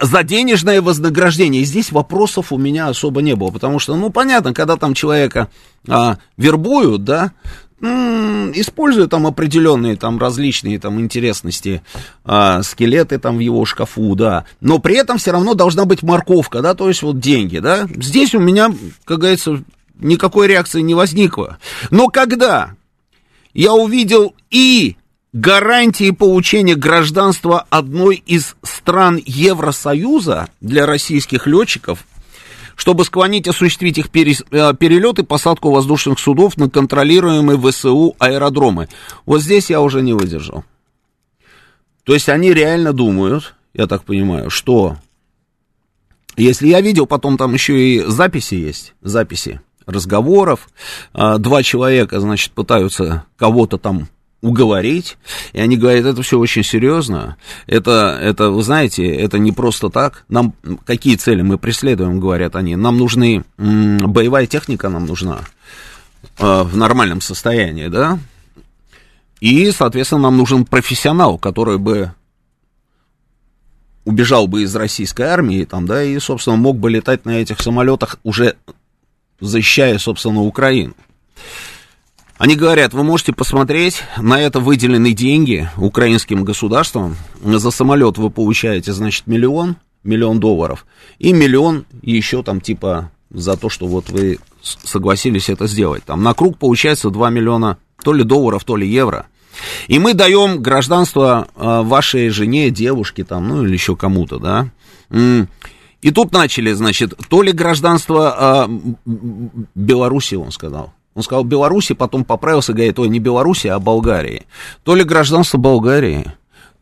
за 0.00 0.22
денежное 0.22 0.82
вознаграждение. 0.82 1.64
Здесь 1.64 1.92
вопросов 1.92 2.52
у 2.52 2.58
меня 2.58 2.88
особо 2.88 3.22
не 3.22 3.34
было, 3.34 3.50
потому 3.50 3.78
что, 3.78 3.96
ну, 3.96 4.10
понятно, 4.10 4.54
когда 4.54 4.76
там 4.76 4.94
человека 4.94 5.48
а, 5.88 6.18
вербуют, 6.36 7.04
да, 7.04 7.32
используя 7.80 9.06
там 9.06 9.26
определенные 9.26 9.96
там 9.96 10.18
различные 10.18 10.78
там 10.78 10.98
интересности, 10.98 11.82
а, 12.24 12.62
скелеты 12.62 13.18
там 13.18 13.36
в 13.36 13.40
его 13.40 13.64
шкафу, 13.66 14.14
да, 14.14 14.46
но 14.60 14.78
при 14.78 14.96
этом 14.96 15.18
все 15.18 15.32
равно 15.32 15.54
должна 15.54 15.84
быть 15.84 16.02
морковка, 16.02 16.62
да, 16.62 16.74
то 16.74 16.88
есть 16.88 17.02
вот 17.02 17.20
деньги, 17.20 17.58
да. 17.58 17.86
Здесь 17.96 18.34
у 18.34 18.40
меня, 18.40 18.72
как 19.04 19.18
говорится, 19.18 19.62
никакой 19.98 20.46
реакции 20.46 20.80
не 20.80 20.94
возникло. 20.94 21.58
Но 21.90 22.08
когда 22.08 22.72
я 23.52 23.74
увидел 23.74 24.34
и 24.50 24.96
гарантии 25.36 26.12
получения 26.12 26.76
гражданства 26.76 27.66
одной 27.68 28.22
из 28.24 28.56
стран 28.62 29.20
Евросоюза 29.24 30.48
для 30.62 30.86
российских 30.86 31.46
летчиков, 31.46 32.06
чтобы 32.74 33.04
склонить 33.04 33.46
осуществить 33.46 33.98
их 33.98 34.06
э, 34.06 34.74
перелет 34.74 35.18
и 35.18 35.24
посадку 35.24 35.70
воздушных 35.70 36.18
судов 36.18 36.56
на 36.56 36.70
контролируемые 36.70 37.60
ВСУ 37.60 38.16
аэродромы. 38.18 38.88
Вот 39.26 39.42
здесь 39.42 39.68
я 39.68 39.82
уже 39.82 40.00
не 40.00 40.14
выдержал. 40.14 40.64
То 42.04 42.14
есть 42.14 42.30
они 42.30 42.54
реально 42.54 42.94
думают, 42.94 43.54
я 43.74 43.86
так 43.86 44.04
понимаю, 44.04 44.48
что 44.48 44.96
если 46.38 46.68
я 46.68 46.80
видел, 46.80 47.06
потом 47.06 47.36
там 47.36 47.52
еще 47.52 47.78
и 47.78 48.02
записи 48.06 48.54
есть, 48.54 48.94
записи 49.02 49.60
разговоров, 49.84 50.68
а, 51.12 51.36
два 51.36 51.62
человека, 51.62 52.20
значит, 52.20 52.52
пытаются 52.52 53.24
кого-то 53.36 53.76
там 53.76 54.08
уговорить, 54.46 55.18
и 55.52 55.60
они 55.60 55.76
говорят, 55.76 56.04
это 56.04 56.22
все 56.22 56.38
очень 56.38 56.62
серьезно, 56.62 57.36
это, 57.66 58.18
это, 58.22 58.50
вы 58.50 58.62
знаете, 58.62 59.04
это 59.06 59.38
не 59.38 59.52
просто 59.52 59.90
так, 59.90 60.24
нам, 60.28 60.54
какие 60.84 61.16
цели 61.16 61.42
мы 61.42 61.58
преследуем, 61.58 62.20
говорят 62.20 62.56
они, 62.56 62.76
нам 62.76 62.96
нужны, 62.96 63.44
боевая 63.58 64.46
техника 64.46 64.88
нам 64.88 65.06
нужна 65.06 65.40
э, 66.38 66.62
в 66.62 66.76
нормальном 66.76 67.20
состоянии, 67.20 67.88
да, 67.88 68.18
и, 69.40 69.70
соответственно, 69.72 70.22
нам 70.22 70.36
нужен 70.36 70.64
профессионал, 70.64 71.38
который 71.38 71.78
бы 71.78 72.12
убежал 74.04 74.46
бы 74.46 74.62
из 74.62 74.74
российской 74.76 75.22
армии, 75.22 75.64
там, 75.64 75.86
да, 75.86 76.02
и, 76.02 76.18
собственно, 76.20 76.56
мог 76.56 76.78
бы 76.78 76.88
летать 76.88 77.24
на 77.24 77.40
этих 77.40 77.60
самолетах, 77.60 78.18
уже 78.22 78.54
защищая, 79.40 79.98
собственно, 79.98 80.42
Украину. 80.42 80.94
Они 82.38 82.54
говорят, 82.54 82.92
вы 82.92 83.02
можете 83.02 83.32
посмотреть, 83.32 84.02
на 84.18 84.40
это 84.40 84.60
выделены 84.60 85.12
деньги 85.12 85.70
украинским 85.76 86.44
государством. 86.44 87.16
За 87.42 87.70
самолет 87.70 88.18
вы 88.18 88.30
получаете, 88.30 88.92
значит, 88.92 89.26
миллион, 89.26 89.76
миллион 90.04 90.38
долларов. 90.38 90.84
И 91.18 91.32
миллион 91.32 91.86
еще 92.02 92.42
там 92.42 92.60
типа 92.60 93.10
за 93.30 93.56
то, 93.56 93.70
что 93.70 93.86
вот 93.86 94.10
вы 94.10 94.38
согласились 94.60 95.48
это 95.48 95.66
сделать. 95.66 96.04
Там 96.04 96.22
на 96.22 96.34
круг 96.34 96.58
получается 96.58 97.10
2 97.10 97.30
миллиона 97.30 97.78
то 98.02 98.12
ли 98.12 98.22
долларов, 98.22 98.64
то 98.64 98.76
ли 98.76 98.86
евро. 98.86 99.26
И 99.88 99.98
мы 99.98 100.12
даем 100.12 100.62
гражданство 100.62 101.48
э, 101.56 101.82
вашей 101.82 102.28
жене, 102.28 102.70
девушке 102.70 103.24
там, 103.24 103.48
ну 103.48 103.64
или 103.64 103.72
еще 103.72 103.96
кому-то, 103.96 104.38
да. 104.38 104.68
И 106.02 106.10
тут 106.10 106.32
начали, 106.32 106.72
значит, 106.72 107.14
то 107.30 107.40
ли 107.40 107.52
гражданство 107.52 108.68
э, 108.68 109.06
Беларуси, 109.74 110.34
он 110.34 110.52
сказал, 110.52 110.92
он 111.16 111.22
сказал 111.22 111.44
Беларуси, 111.44 111.94
потом 111.94 112.24
поправился, 112.24 112.74
говорит, 112.74 112.98
ой, 112.98 113.08
не 113.08 113.18
Беларуси, 113.18 113.68
а 113.68 113.78
Болгарии. 113.78 114.42
То 114.84 114.94
ли 114.94 115.02
гражданство 115.02 115.56
Болгарии, 115.56 116.30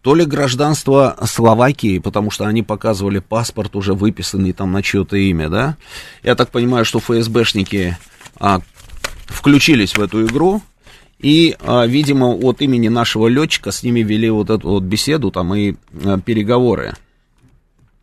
то 0.03 0.17
ли 0.17 0.25
гражданство 0.25 1.17
Словакии, 1.25 2.01
потому 2.01 2.33
что 2.33 2.45
они 2.45 2.65
показывали 2.65 3.21
паспорт 3.21 3.77
уже 3.77 3.95
выписанный 3.95 4.53
там 4.53 4.73
на 4.73 4.83
чье-то 4.83 5.17
имя, 5.17 5.49
да. 5.49 5.77
Я 6.25 6.35
так 6.35 6.51
понимаю, 6.51 6.85
что 6.85 6.99
ФСБшники 6.99 7.97
а, 8.41 8.61
включились 9.27 9.97
в 9.97 10.03
эту 10.03 10.27
игру, 10.27 10.61
и, 11.21 11.57
а, 11.61 11.87
видимо, 11.87 12.35
от 12.35 12.61
имени 12.61 12.89
нашего 12.89 13.29
летчика 13.29 13.71
с 13.71 13.85
ними 13.85 14.01
вели 14.01 14.31
вот 14.31 14.51
эту 14.51 14.69
вот 14.69 14.83
беседу 14.83 15.31
там 15.31 15.55
и 15.55 15.77
а, 16.05 16.19
переговоры. 16.19 16.95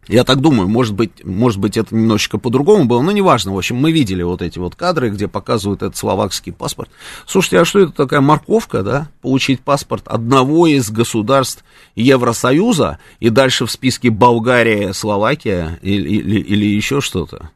Я 0.08 0.24
так 0.24 0.42
думаю, 0.42 0.68
может 0.68 0.96
быть, 0.96 1.24
может 1.24 1.60
быть, 1.60 1.78
это 1.78 1.96
немножечко 1.96 2.40
по-другому 2.40 2.86
было, 2.86 3.02
но 3.02 3.12
неважно. 3.12 3.54
В 3.54 3.58
общем, 3.58 3.76
мы 3.76 3.92
видели 3.92 4.24
вот 4.24 4.42
эти 4.42 4.58
вот 4.58 4.76
кадры, 4.76 5.12
где 5.12 5.28
показывают 5.28 5.84
этот 5.84 5.96
словакский 5.96 6.52
паспорт. 6.52 6.90
Слушайте, 7.28 7.60
а 7.60 7.66
что 7.66 7.80
это 7.80 7.92
такая 7.92 8.20
морковка, 8.20 8.82
да? 8.82 9.10
Получить 9.22 9.62
паспорт 9.62 10.08
одного 10.08 10.66
из 10.66 10.90
государств 10.90 11.64
Евросоюза 11.96 12.98
и 13.20 13.30
дальше 13.30 13.68
в 13.68 13.72
списке 13.72 14.10
Болгария, 14.10 14.94
Словакия 14.94 15.78
или, 15.84 16.10
или, 16.10 16.40
или 16.40 16.66
еще 16.66 17.00
что-то? 17.00 17.52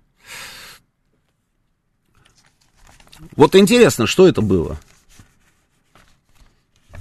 Вот 3.35 3.55
интересно, 3.55 4.05
что 4.05 4.27
это 4.27 4.41
было? 4.41 4.77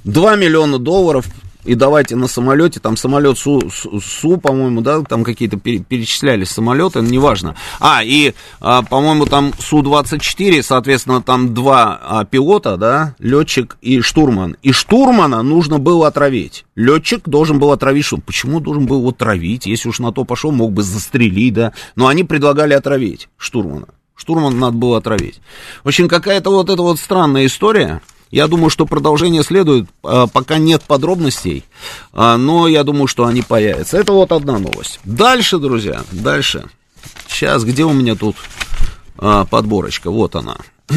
2 0.05 0.37
миллиона 0.37 0.79
долларов 0.79 1.27
и 1.65 1.75
давайте 1.75 2.17
на 2.17 2.29
самолете, 2.29 2.81
там 2.81 2.97
самолет 2.97 3.39
Су, 3.39 3.71
Су, 3.71 4.37
по-моему, 4.39 4.81
да, 4.81 5.03
там 5.03 5.25
какие-то 5.25 5.57
перечислялись 5.57 6.51
самолеты, 6.51 7.01
неважно. 7.01 7.57
А, 7.81 8.03
и, 8.05 8.35
а, 8.61 8.83
по-моему, 8.83 9.27
там 9.27 9.53
Су-24, 9.59 10.63
соответственно, 10.63 11.23
там 11.23 11.55
два 11.55 12.01
а, 12.03 12.25
пилота, 12.25 12.77
да, 12.77 13.15
летчик 13.19 13.77
и 13.81 14.01
штурман. 14.01 14.57
И 14.63 14.73
штурмана 14.73 15.43
нужно 15.43 15.79
было 15.79 16.09
отравить. 16.09 16.65
Летчик 16.75 17.29
должен 17.29 17.59
был 17.59 17.73
отравить 17.73 18.05
штурман. 18.05 18.25
Почему 18.27 18.61
должен 18.61 18.87
был 18.87 18.99
его 18.99 19.09
отравить? 19.09 19.67
Если 19.67 19.89
уж 19.89 19.99
на 19.99 20.13
то 20.13 20.25
пошел, 20.25 20.53
мог 20.53 20.73
бы 20.73 20.83
застрелить, 20.83 21.55
да. 21.55 21.73
Но 21.97 22.07
они 22.07 22.25
предлагали 22.25 22.75
отравить 22.75 23.29
штурмана. 23.37 23.87
Штурман 24.17 24.59
надо 24.59 24.77
было 24.77 24.99
отравить. 24.99 25.41
В 25.83 25.89
общем, 25.89 26.09
какая-то 26.09 26.51
вот 26.51 26.71
эта 26.71 26.83
вот 26.83 26.99
странная 26.99 27.47
история. 27.47 28.01
Я 28.35 28.49
думаю, 28.49 28.69
что 28.69 28.85
продолжение 28.85 29.45
следует, 29.45 29.89
а, 30.03 30.27
пока 30.27 30.59
нет 30.59 30.83
подробностей, 30.83 31.63
а, 32.13 32.37
но 32.37 32.67
я 32.67 32.83
думаю, 32.83 33.07
что 33.07 33.27
они 33.27 33.43
появятся. 33.43 33.97
Это 33.97 34.11
вот 34.11 34.33
одна 34.33 34.59
новость. 34.59 34.99
Дальше, 35.05 35.59
друзья, 35.59 36.03
дальше. 36.11 36.69
Сейчас, 37.29 37.63
где 37.63 37.85
у 37.85 37.93
меня 37.93 38.17
тут 38.17 38.35
а, 39.19 39.45
подборочка? 39.45 40.11
Вот 40.11 40.35
она. 40.35 40.57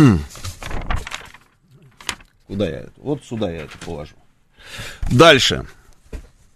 Куда 2.48 2.66
я 2.68 2.80
это? 2.80 2.92
Вот 2.98 3.24
сюда 3.24 3.52
я 3.52 3.66
это 3.66 3.78
положу. 3.86 4.16
Дальше. 5.12 5.68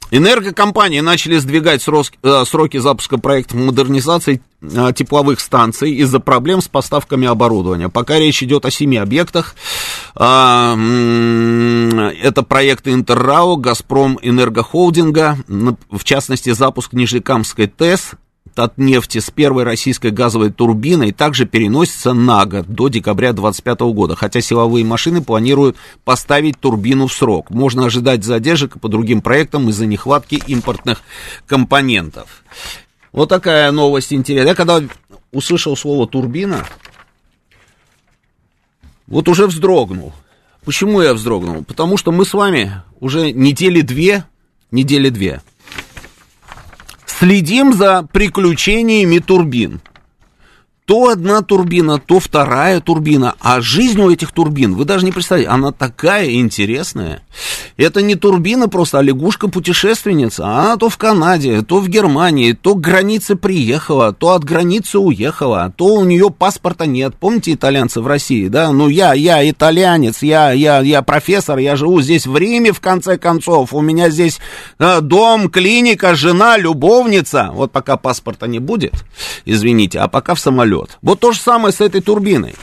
Энергокомпании 0.10 1.02
начали 1.02 1.38
сдвигать 1.38 1.86
э, 1.88 2.46
сроки 2.46 2.78
запуска 2.78 3.20
проектов 3.20 3.60
модернизации 3.60 4.38
э, 4.38 4.51
тепловых 4.62 5.39
станций 5.39 5.91
из-за 5.93 6.19
проблем 6.19 6.62
с 6.62 6.67
поставками 6.67 7.28
оборудования. 7.28 7.89
Пока 7.89 8.19
речь 8.19 8.43
идет 8.43 8.65
о 8.65 8.71
семи 8.71 8.97
объектах. 8.97 9.56
А, 10.15 10.76
это 12.21 12.43
проекты 12.43 12.91
Интеррао, 12.93 13.56
Газпром 13.56 14.19
Энергохолдинга, 14.21 15.38
в 15.47 16.04
частности, 16.04 16.52
запуск 16.52 16.93
Нижнекамской 16.93 17.67
ТЭС, 17.67 18.12
Татнефти 18.54 19.19
с 19.19 19.30
первой 19.30 19.63
российской 19.63 20.12
газовой 20.12 20.52
турбиной 20.52 21.13
также 21.13 21.45
переносится 21.45 22.13
на 22.13 22.45
год, 22.45 22.67
до 22.67 22.89
декабря 22.89 23.32
2025 23.32 23.80
года, 23.93 24.15
хотя 24.15 24.41
силовые 24.41 24.84
машины 24.84 25.21
планируют 25.21 25.78
поставить 26.04 26.60
турбину 26.60 27.08
в 27.08 27.13
срок. 27.13 27.50
Можно 27.50 27.86
ожидать 27.86 28.26
задержек 28.26 28.80
по 28.80 28.89
другим 28.89 29.21
проектам 29.21 29.69
из-за 29.69 29.86
нехватки 29.86 30.41
импортных 30.47 31.02
компонентов. 31.47 32.43
Вот 33.12 33.30
такая 33.30 33.71
новость 33.71 34.13
интересная. 34.13 34.52
Я 34.52 34.56
когда 34.56 34.82
услышал 35.32 35.76
слово 35.76 36.08
турбина, 36.08 36.65
вот 39.08 39.28
уже 39.28 39.47
вздрогнул. 39.47 40.13
Почему 40.63 41.02
я 41.02 41.13
вздрогнул? 41.13 41.63
Потому 41.63 41.97
что 41.97 42.12
мы 42.12 42.26
с 42.26 42.34
вами 42.34 42.82
уже 43.00 43.32
недели 43.32 43.82
две, 43.82 44.26
недели 44.69 45.10
две 45.10 45.41
Следим 47.06 47.74
за 47.74 48.08
приключениями 48.12 49.19
турбин 49.19 49.82
то 50.86 51.10
одна 51.10 51.41
турбина, 51.41 52.00
то 52.00 52.20
вторая 52.20 52.82
турбина. 52.82 53.36
А 53.39 53.62
жизнь 53.62 54.02
у 54.02 54.12
этих 54.12 54.32
турбин, 54.32 54.76
вы 54.76 54.86
даже 54.86 55.06
не 55.06 55.12
представляете, 55.12 55.52
она 55.52 55.72
такая 55.72 56.32
интересная. 56.32 57.24
Это 57.78 58.02
не 58.02 58.15
турбина 58.15 58.67
просто, 58.67 59.00
а 59.00 59.02
лягушка-путешественница. 59.02 60.46
Она 60.46 60.78
то 60.78 60.89
в 60.89 60.98
Канаде, 60.98 61.62
то 61.62 61.80
в 61.80 61.88
Германии, 61.88 62.54
то 62.54 62.76
к 62.76 62.82
границе 62.82 63.36
приехала, 63.36 64.12
то 64.12 64.32
от 64.32 64.44
границы 64.44 65.00
уехала, 65.00 65.74
то 65.78 65.86
у 65.86 66.04
нее 66.04 66.30
паспорта 66.30 66.86
нет. 66.86 67.15
Помните 67.15 67.54
итальянцы 67.54 68.02
в 68.02 68.08
России, 68.08 68.48
да? 68.48 68.72
Ну, 68.72 68.89
я, 68.89 69.13
я 69.13 69.50
итальянец, 69.50 70.22
я, 70.24 70.52
я, 70.52 70.82
я 70.82 71.02
профессор, 71.04 71.60
я 71.60 71.76
живу 71.76 72.02
здесь 72.02 72.26
в 72.26 72.36
Риме, 72.36 72.72
в 72.72 72.82
конце 72.82 73.17
концов. 73.17 73.74
У 73.74 73.82
меня 73.82 74.10
здесь 74.10 74.39
э, 74.80 75.00
дом, 75.02 75.50
клиника, 75.50 76.15
жена, 76.15 76.58
любовница. 76.58 77.50
Вот 77.54 77.72
пока 77.72 77.98
паспорта 77.98 78.48
не 78.48 78.60
будет, 78.60 78.94
извините, 79.46 80.00
а 80.00 80.08
пока 80.08 80.36
в 80.36 80.39
самолет. 80.72 80.98
Вот 81.02 81.20
то 81.20 81.32
же 81.32 81.40
самое 81.40 81.74
с 81.74 81.82
этой 81.82 82.02
турбиной. 82.02 82.56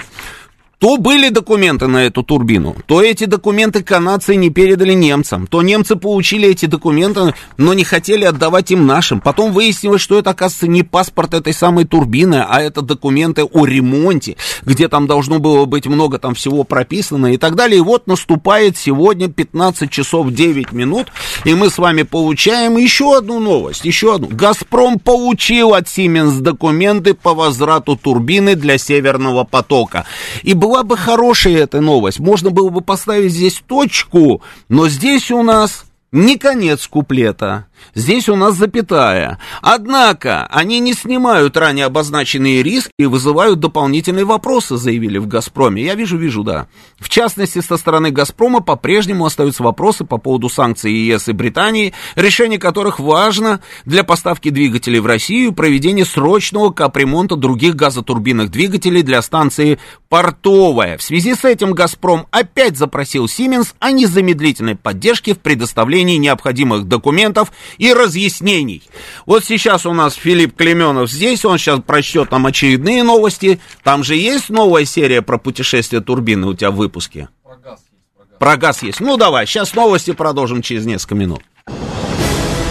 То 0.79 0.97
были 0.97 1.29
документы 1.29 1.89
на 1.89 2.05
эту 2.05 2.23
турбину, 2.23 2.77
то 2.87 3.03
эти 3.03 3.25
документы 3.25 3.83
канадцы 3.83 4.37
не 4.37 4.49
передали 4.49 4.93
немцам, 4.93 5.49
то 5.49 5.61
немцы 5.61 5.97
получили 5.97 6.49
эти 6.49 6.67
документы, 6.67 7.35
но 7.57 7.75
не 7.75 7.83
хотели 7.83 8.25
отдавать 8.25 8.71
им 8.71 8.87
нашим. 8.87 9.21
Потом 9.21 9.53
выяснилось, 9.53 10.01
что 10.01 10.21
это, 10.21 10.31
оказывается, 10.31 10.69
не 10.69 10.85
паспорт 10.85 11.35
этой 11.35 11.53
самой 11.53 11.85
турбины, 11.85 12.45
а 12.49 12.63
это 12.63 12.83
документы 12.83 13.43
о 13.43 13.67
ремонте, 13.67 14.37
где 14.63 14.87
там 14.89 15.09
должно 15.09 15.41
было 15.41 15.65
быть 15.65 15.89
много 15.89 16.21
там 16.21 16.37
всего 16.37 16.63
прописано 16.63 17.35
и 17.35 17.39
так 17.39 17.57
далее. 17.57 17.79
И 17.79 17.83
вот 17.83 18.07
наступает 18.07 18.77
сегодня 18.77 19.27
15 19.27 19.91
часов 19.91 20.31
9 20.31 20.71
минут, 20.71 21.09
и 21.45 21.55
мы 21.55 21.71
с 21.71 21.79
вами 21.79 22.03
получаем 22.03 22.77
еще 22.77 23.17
одну 23.17 23.41
новость, 23.41 23.85
еще 23.85 24.15
одну. 24.15 24.29
«Газпром» 24.31 25.01
получил 25.01 25.75
от 25.75 25.87
Siemens 25.87 26.39
документы 26.39 27.15
по 27.15 27.35
возврату 27.35 27.97
турбины 27.97 28.55
для 28.55 28.79
Северного 28.79 29.43
потока. 29.43 30.05
И 30.45 30.55
была 30.69 30.83
бы 30.83 30.99
хорошая 30.99 31.57
эта 31.57 31.81
новость, 31.81 32.19
можно 32.19 32.51
было 32.51 32.69
бы 32.69 32.83
поставить 32.83 33.33
здесь 33.33 33.63
точку, 33.67 34.43
но 34.69 34.87
здесь 34.89 35.31
у 35.31 35.43
нас 35.43 35.87
не 36.13 36.37
конец 36.37 36.87
куплета. 36.87 37.68
Здесь 37.95 38.29
у 38.29 38.37
нас 38.37 38.55
запятая. 38.55 39.39
Однако, 39.63 40.47
они 40.47 40.79
не 40.81 40.93
снимают 40.93 41.57
ранее 41.57 41.87
обозначенные 41.87 42.63
риски 42.63 42.93
и 42.99 43.07
вызывают 43.07 43.61
дополнительные 43.61 44.25
вопросы, 44.25 44.77
заявили 44.77 45.19
в 45.19 45.27
«Газпроме». 45.27 45.83
Я 45.83 45.95
вижу, 45.95 46.17
вижу, 46.17 46.43
да. 46.43 46.69
В 46.99 47.09
частности, 47.09 47.61
со 47.61 47.77
стороны 47.77 48.11
«Газпрома» 48.11 48.61
по-прежнему 48.61 49.25
остаются 49.25 49.63
вопросы 49.63 50.05
по 50.05 50.19
поводу 50.19 50.49
санкций 50.49 50.93
ЕС 50.93 51.29
и 51.29 51.33
Британии, 51.33 51.95
решение 52.15 52.59
которых 52.59 53.01
важно 53.01 53.61
для 53.85 54.05
поставки 54.05 54.51
двигателей 54.51 55.01
в 55.01 55.07
Россию 55.07 55.51
и 55.51 55.55
проведения 55.55 56.05
срочного 56.05 56.71
капремонта 56.71 57.37
других 57.37 57.75
газотурбинных 57.75 58.51
двигателей 58.51 59.03
для 59.03 59.23
станции 59.23 59.79
«Портовая». 60.09 60.99
В 60.99 61.03
связи 61.03 61.35
с 61.35 61.45
этим 61.45 61.73
«Газпром» 61.73 62.27
опять 62.31 62.77
запросил 62.77 63.29
«Сименс» 63.29 63.75
о 63.79 63.91
незамедлительной 63.91 64.77
поддержке 64.77 65.35
в 65.35 65.39
предоставлении 65.39 66.17
необходимых 66.17 66.85
документов 66.85 67.53
и 67.77 67.93
разъяснений. 67.93 68.83
Вот 69.27 69.45
сейчас 69.45 69.87
у 69.87 69.93
нас 69.93 70.15
Филипп 70.15 70.57
Клеменов 70.57 71.11
здесь, 71.11 71.45
он 71.45 71.59
сейчас 71.59 71.81
прочтет 71.81 72.31
нам 72.31 72.47
очередные 72.47 73.03
новости. 73.03 73.61
Там 73.83 74.03
же 74.05 74.17
есть 74.17 74.49
новая 74.49 74.85
серия 74.85 75.23
про 75.23 75.39
путешествие 75.39 76.01
турбины 76.01 76.47
у 76.47 76.55
тебя 76.55 76.71
в 76.71 76.77
выпуске? 76.77 77.29
Про 77.45 77.57
газ 77.57 77.81
есть. 77.81 78.15
Про 78.17 78.25
газ, 78.25 78.39
про 78.39 78.57
газ 78.57 78.83
есть. 78.83 79.01
Ну 79.01 79.17
давай, 79.17 79.47
сейчас 79.47 79.75
новости 79.75 80.13
продолжим 80.13 80.63
через 80.63 80.87
несколько 80.87 81.15
минут. 81.15 81.43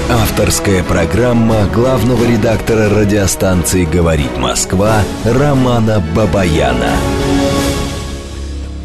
Авторская 0.09 0.83
программа 0.83 1.65
главного 1.65 2.23
редактора 2.23 2.89
радиостанции 2.89 3.83
«Говорит 3.83 4.37
Москва» 4.37 5.03
Романа 5.25 6.01
Бабаяна. 6.15 6.93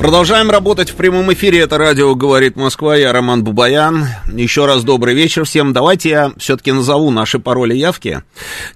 Продолжаем 0.03 0.51
работать 0.51 0.91
в 0.91 0.97
прямом 0.97 1.33
эфире. 1.33 1.61
Это 1.61 1.79
радио 1.79 2.12
«Говорит 2.17 2.57
Москва». 2.57 2.97
Я 2.97 3.12
Роман 3.12 3.45
Бубаян. 3.45 4.09
Еще 4.33 4.67
раз 4.67 4.83
добрый 4.83 5.15
вечер 5.15 5.45
всем. 5.45 5.73
Давайте 5.73 6.09
я 6.09 6.33
все-таки 6.38 6.73
назову 6.73 7.12
наши 7.12 7.38
пароли 7.38 7.77
явки. 7.77 8.25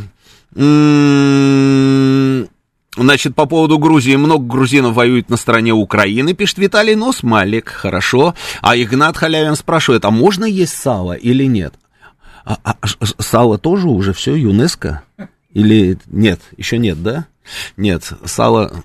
значит, 2.96 3.34
по 3.34 3.44
поводу 3.44 3.78
Грузии. 3.78 4.16
Много 4.16 4.46
грузинов 4.46 4.94
воюет 4.94 5.28
на 5.28 5.36
стороне 5.36 5.74
Украины, 5.74 6.32
пишет 6.32 6.56
Виталий 6.56 6.94
Нос, 6.94 7.22
Малик, 7.22 7.68
хорошо. 7.68 8.34
А 8.62 8.74
Игнат 8.74 9.18
Халявин 9.18 9.54
спрашивает, 9.54 10.06
а 10.06 10.10
можно 10.10 10.46
есть 10.46 10.76
сало 10.78 11.12
или 11.12 11.44
нет? 11.44 11.74
А, 12.46 12.56
а, 12.64 12.76
сало 13.18 13.58
тоже 13.58 13.88
уже 13.88 14.14
все, 14.14 14.34
ЮНЕСКО? 14.34 15.02
Или 15.52 15.98
нет, 16.06 16.40
еще 16.56 16.78
нет, 16.78 17.02
да? 17.02 17.26
Нет, 17.76 18.12
сало, 18.24 18.84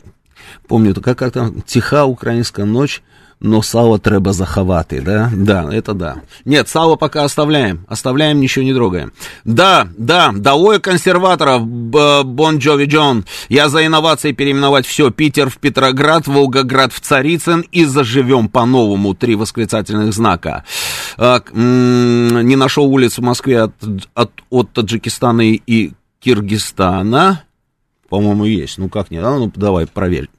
помню, 0.67 0.95
как, 0.95 1.17
как 1.17 1.34
там, 1.34 1.62
тиха 1.62 2.06
украинская 2.06 2.65
ночь, 2.65 3.02
но 3.39 3.62
сало 3.62 3.99
треба 3.99 4.32
заховати, 4.32 5.02
да? 5.02 5.30
Да, 5.36 5.69
это 5.69 5.93
да. 5.93 6.21
Нет, 6.45 6.69
сало 6.69 6.95
пока 6.95 7.26
оставляем, 7.26 7.86
оставляем, 7.89 8.39
ничего 8.39 8.63
не 8.63 8.73
трогаем. 8.73 9.12
Да, 9.43 9.89
да, 9.97 10.32
долой 10.32 10.80
консерваторов, 10.80 11.67
Бон 11.67 12.60
Джови 12.60 12.86
Джон. 12.86 13.26
Я 13.49 13.67
за 13.67 13.86
инновации 13.86 14.32
переименовать 14.32 14.86
все. 14.86 15.12
Питер 15.12 15.49
в 15.49 15.58
Петроград, 15.58 16.26
Волгоград 16.26 16.93
в 16.93 17.02
Царицын 17.02 17.65
и 17.69 17.84
заживем 17.84 18.47
по-новому. 18.47 19.13
Три 19.13 19.36
восклицательных 19.36 20.13
знака. 20.13 20.63
Не 21.17 22.56
нашел 22.56 22.86
улиц 22.86 23.17
в 23.17 23.21
Москве 23.21 23.63
от, 23.63 23.73
от, 24.13 24.32
от 24.49 24.71
Таджикистана 24.71 25.41
и 25.41 25.91
Киргизстана. 26.23 27.43
По-моему, 28.09 28.45
есть. 28.45 28.77
Ну, 28.77 28.89
как 28.89 29.12
нет? 29.12 29.23
А, 29.23 29.38
ну, 29.38 29.51
давай, 29.55 29.88
проверь. 29.88 30.29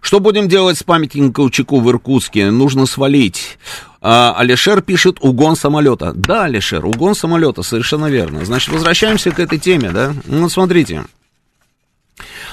Что 0.00 0.20
будем 0.20 0.48
делать 0.48 0.78
с 0.78 0.82
памятником 0.82 1.32
Колчаку 1.32 1.80
в 1.80 1.90
Иркутске? 1.90 2.50
Нужно 2.50 2.86
свалить. 2.86 3.58
А, 4.00 4.34
Алишер 4.36 4.80
пишет 4.80 5.18
угон 5.20 5.56
самолета. 5.56 6.12
Да, 6.12 6.44
Алишер, 6.44 6.84
угон 6.86 7.14
самолета, 7.14 7.62
совершенно 7.62 8.06
верно. 8.06 8.44
Значит, 8.44 8.72
возвращаемся 8.72 9.30
к 9.30 9.40
этой 9.40 9.58
теме, 9.58 9.90
да? 9.90 10.14
Ну, 10.26 10.48
смотрите. 10.48 11.04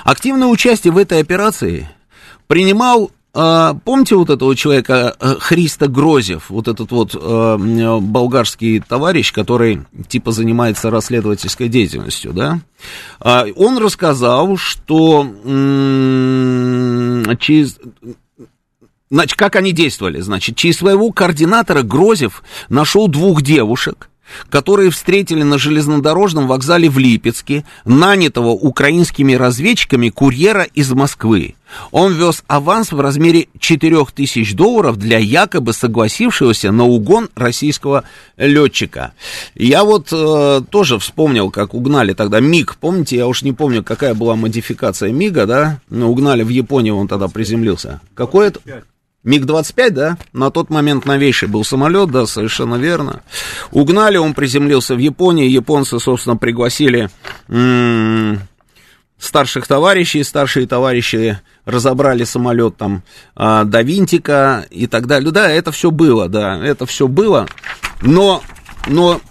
Активное 0.03 0.47
участие 0.47 0.91
в 0.91 0.97
этой 0.97 1.19
операции 1.19 1.89
принимал 2.47 3.11
а, 3.33 3.75
помните 3.85 4.15
вот 4.15 4.29
этого 4.29 4.55
человека 4.57 5.15
э, 5.19 5.35
Христа 5.39 5.87
Грозев, 5.87 6.49
вот 6.49 6.67
этот 6.67 6.91
вот 6.91 7.15
э, 7.15 7.99
болгарский 8.01 8.81
товарищ, 8.81 9.31
который 9.31 9.83
типа 10.09 10.31
занимается 10.31 10.89
расследовательской 10.89 11.69
деятельностью, 11.69 12.33
да? 12.33 12.59
А, 13.21 13.45
он 13.55 13.77
рассказал, 13.77 14.57
что 14.57 15.25
через 17.39 17.77
Значит, 19.09 19.37
как 19.37 19.57
они 19.57 19.73
действовали? 19.73 20.21
Значит, 20.21 20.55
через 20.55 20.77
своего 20.77 21.11
координатора 21.11 21.81
Грозев 21.81 22.43
нашел 22.69 23.09
двух 23.09 23.41
девушек, 23.41 24.09
которые 24.49 24.89
встретили 24.89 25.43
на 25.43 25.57
железнодорожном 25.57 26.47
вокзале 26.47 26.89
в 26.89 26.97
Липецке 26.97 27.65
нанятого 27.85 28.49
украинскими 28.49 29.33
разведчиками 29.33 30.09
курьера 30.09 30.63
из 30.63 30.91
Москвы. 30.91 31.55
Он 31.91 32.13
вез 32.13 32.43
аванс 32.47 32.91
в 32.91 32.99
размере 32.99 33.47
4000 33.59 34.55
долларов 34.55 34.97
для 34.97 35.17
якобы 35.17 35.73
согласившегося 35.73 36.71
на 36.71 36.85
угон 36.85 37.29
российского 37.35 38.03
летчика. 38.37 39.13
Я 39.55 39.83
вот 39.83 40.09
э, 40.11 40.61
тоже 40.69 40.99
вспомнил, 40.99 41.49
как 41.49 41.73
угнали 41.73 42.13
тогда 42.13 42.39
МиГ. 42.39 42.75
Помните, 42.79 43.17
я 43.17 43.27
уж 43.27 43.43
не 43.43 43.53
помню, 43.53 43.83
какая 43.83 44.13
была 44.13 44.35
модификация 44.35 45.11
МиГа, 45.11 45.45
да? 45.45 45.79
Но 45.89 46.09
угнали 46.09 46.43
в 46.43 46.49
Японии, 46.49 46.91
он 46.91 47.07
тогда 47.07 47.27
приземлился. 47.27 48.01
Какой 48.13 48.47
это? 48.47 48.59
МиГ-25, 49.23 49.89
да, 49.91 50.17
на 50.33 50.49
тот 50.49 50.69
момент 50.69 51.05
новейший 51.05 51.47
был 51.47 51.63
самолет, 51.63 52.09
да, 52.11 52.25
совершенно 52.25 52.75
верно. 52.75 53.21
Угнали, 53.71 54.17
он 54.17 54.33
приземлился 54.33 54.95
в 54.95 54.97
Японии, 54.97 55.47
японцы, 55.47 55.99
собственно, 55.99 56.37
пригласили 56.37 57.09
старших 59.19 59.67
товарищей, 59.67 60.23
старшие 60.23 60.65
товарищи 60.65 61.39
разобрали 61.65 62.23
самолет 62.23 62.77
там 62.77 63.03
а, 63.35 63.63
до 63.65 63.83
винтика 63.83 64.65
и 64.71 64.87
так 64.87 65.05
далее. 65.05 65.31
Да, 65.31 65.49
это 65.49 65.71
все 65.71 65.91
было, 65.91 66.27
да, 66.27 66.57
это 66.57 66.87
все 66.87 67.07
было, 67.07 67.47
но, 68.01 68.41
но 68.87 69.21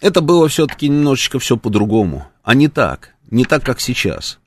это 0.00 0.20
было 0.20 0.48
все-таки 0.48 0.88
немножечко 0.88 1.40
все 1.40 1.56
по-другому, 1.56 2.28
а 2.44 2.54
не 2.54 2.68
так 2.68 3.13
не 3.30 3.44
так, 3.44 3.64
как 3.64 3.80
сейчас. 3.80 4.38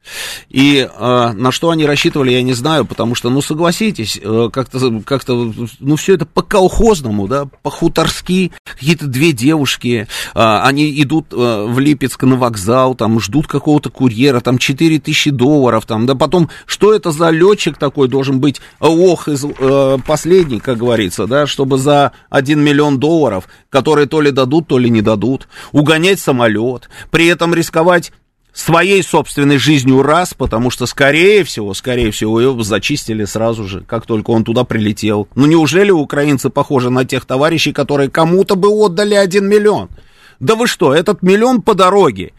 И 0.49 0.87
э, 0.89 1.31
на 1.33 1.51
что 1.51 1.69
они 1.69 1.85
рассчитывали, 1.85 2.31
я 2.31 2.41
не 2.41 2.53
знаю, 2.53 2.85
потому 2.85 3.15
что, 3.15 3.29
ну, 3.29 3.41
согласитесь, 3.41 4.19
э, 4.21 4.49
как-то, 4.51 5.01
как-то, 5.05 5.53
ну, 5.79 5.95
все 5.95 6.13
это 6.13 6.25
по-колхозному, 6.25 7.27
да, 7.27 7.45
по-хуторски, 7.63 8.51
какие-то 8.63 9.07
две 9.07 9.33
девушки, 9.33 10.07
э, 10.33 10.59
они 10.63 11.01
идут 11.01 11.33
э, 11.33 11.65
в 11.67 11.79
Липецк 11.79 12.23
на 12.23 12.35
вокзал, 12.35 12.95
там, 12.95 13.19
ждут 13.19 13.47
какого-то 13.47 13.89
курьера, 13.89 14.39
там, 14.39 14.57
4 14.57 14.99
тысячи 14.99 15.31
долларов, 15.31 15.85
там, 15.85 16.05
да, 16.05 16.15
потом, 16.15 16.49
что 16.65 16.93
это 16.93 17.11
за 17.11 17.29
летчик 17.29 17.77
такой 17.77 18.07
должен 18.07 18.39
быть, 18.39 18.61
ох, 18.79 19.27
из, 19.27 19.43
э, 19.43 19.97
последний, 20.05 20.59
как 20.59 20.77
говорится, 20.77 21.27
да, 21.27 21.47
чтобы 21.47 21.77
за 21.77 22.13
1 22.29 22.59
миллион 22.59 22.99
долларов, 22.99 23.49
которые 23.69 24.07
то 24.07 24.21
ли 24.21 24.31
дадут, 24.31 24.67
то 24.67 24.77
ли 24.77 24.89
не 24.89 25.01
дадут, 25.01 25.47
угонять 25.71 26.19
самолет, 26.19 26.89
при 27.11 27.27
этом 27.27 27.53
рисковать 27.53 28.11
своей 28.57 29.03
собственной 29.03 29.59
жизнью 29.59 30.01
раз, 30.01 30.33
потому 30.33 30.71
что, 30.71 30.87
скорее 30.87 31.43
всего, 31.43 31.75
скорее 31.75 32.09
всего, 32.09 32.41
его 32.41 32.63
зачистили 32.63 33.23
сразу 33.25 33.65
же, 33.65 33.81
как 33.81 34.07
только 34.07 34.31
он 34.31 34.43
туда 34.43 34.63
прилетел. 34.63 35.27
Ну, 35.35 35.45
неужели 35.45 35.91
украинцы 35.91 36.49
похожи 36.49 36.89
на 36.89 37.05
тех 37.05 37.25
товарищей, 37.25 37.71
которые 37.71 38.09
кому-то 38.09 38.55
бы 38.55 38.69
отдали 38.69 39.13
один 39.13 39.47
миллион? 39.47 39.89
Да 40.39 40.55
вы 40.55 40.65
что, 40.65 40.93
этот 40.93 41.21
миллион 41.21 41.61
по 41.61 41.75
дороге. 41.75 42.33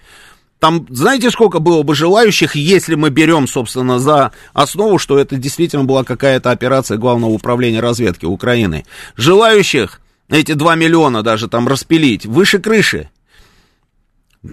Там, 0.58 0.86
знаете, 0.90 1.30
сколько 1.30 1.60
было 1.60 1.84
бы 1.84 1.94
желающих, 1.94 2.56
если 2.56 2.96
мы 2.96 3.10
берем, 3.10 3.46
собственно, 3.46 4.00
за 4.00 4.32
основу, 4.52 4.98
что 4.98 5.18
это 5.20 5.36
действительно 5.36 5.84
была 5.84 6.02
какая-то 6.02 6.50
операция 6.50 6.98
Главного 6.98 7.30
управления 7.30 7.78
разведки 7.78 8.24
Украины. 8.24 8.84
Желающих 9.16 10.00
эти 10.28 10.54
2 10.54 10.74
миллиона 10.74 11.22
даже 11.22 11.46
там 11.46 11.68
распилить 11.68 12.26
выше 12.26 12.58
крыши. 12.58 13.08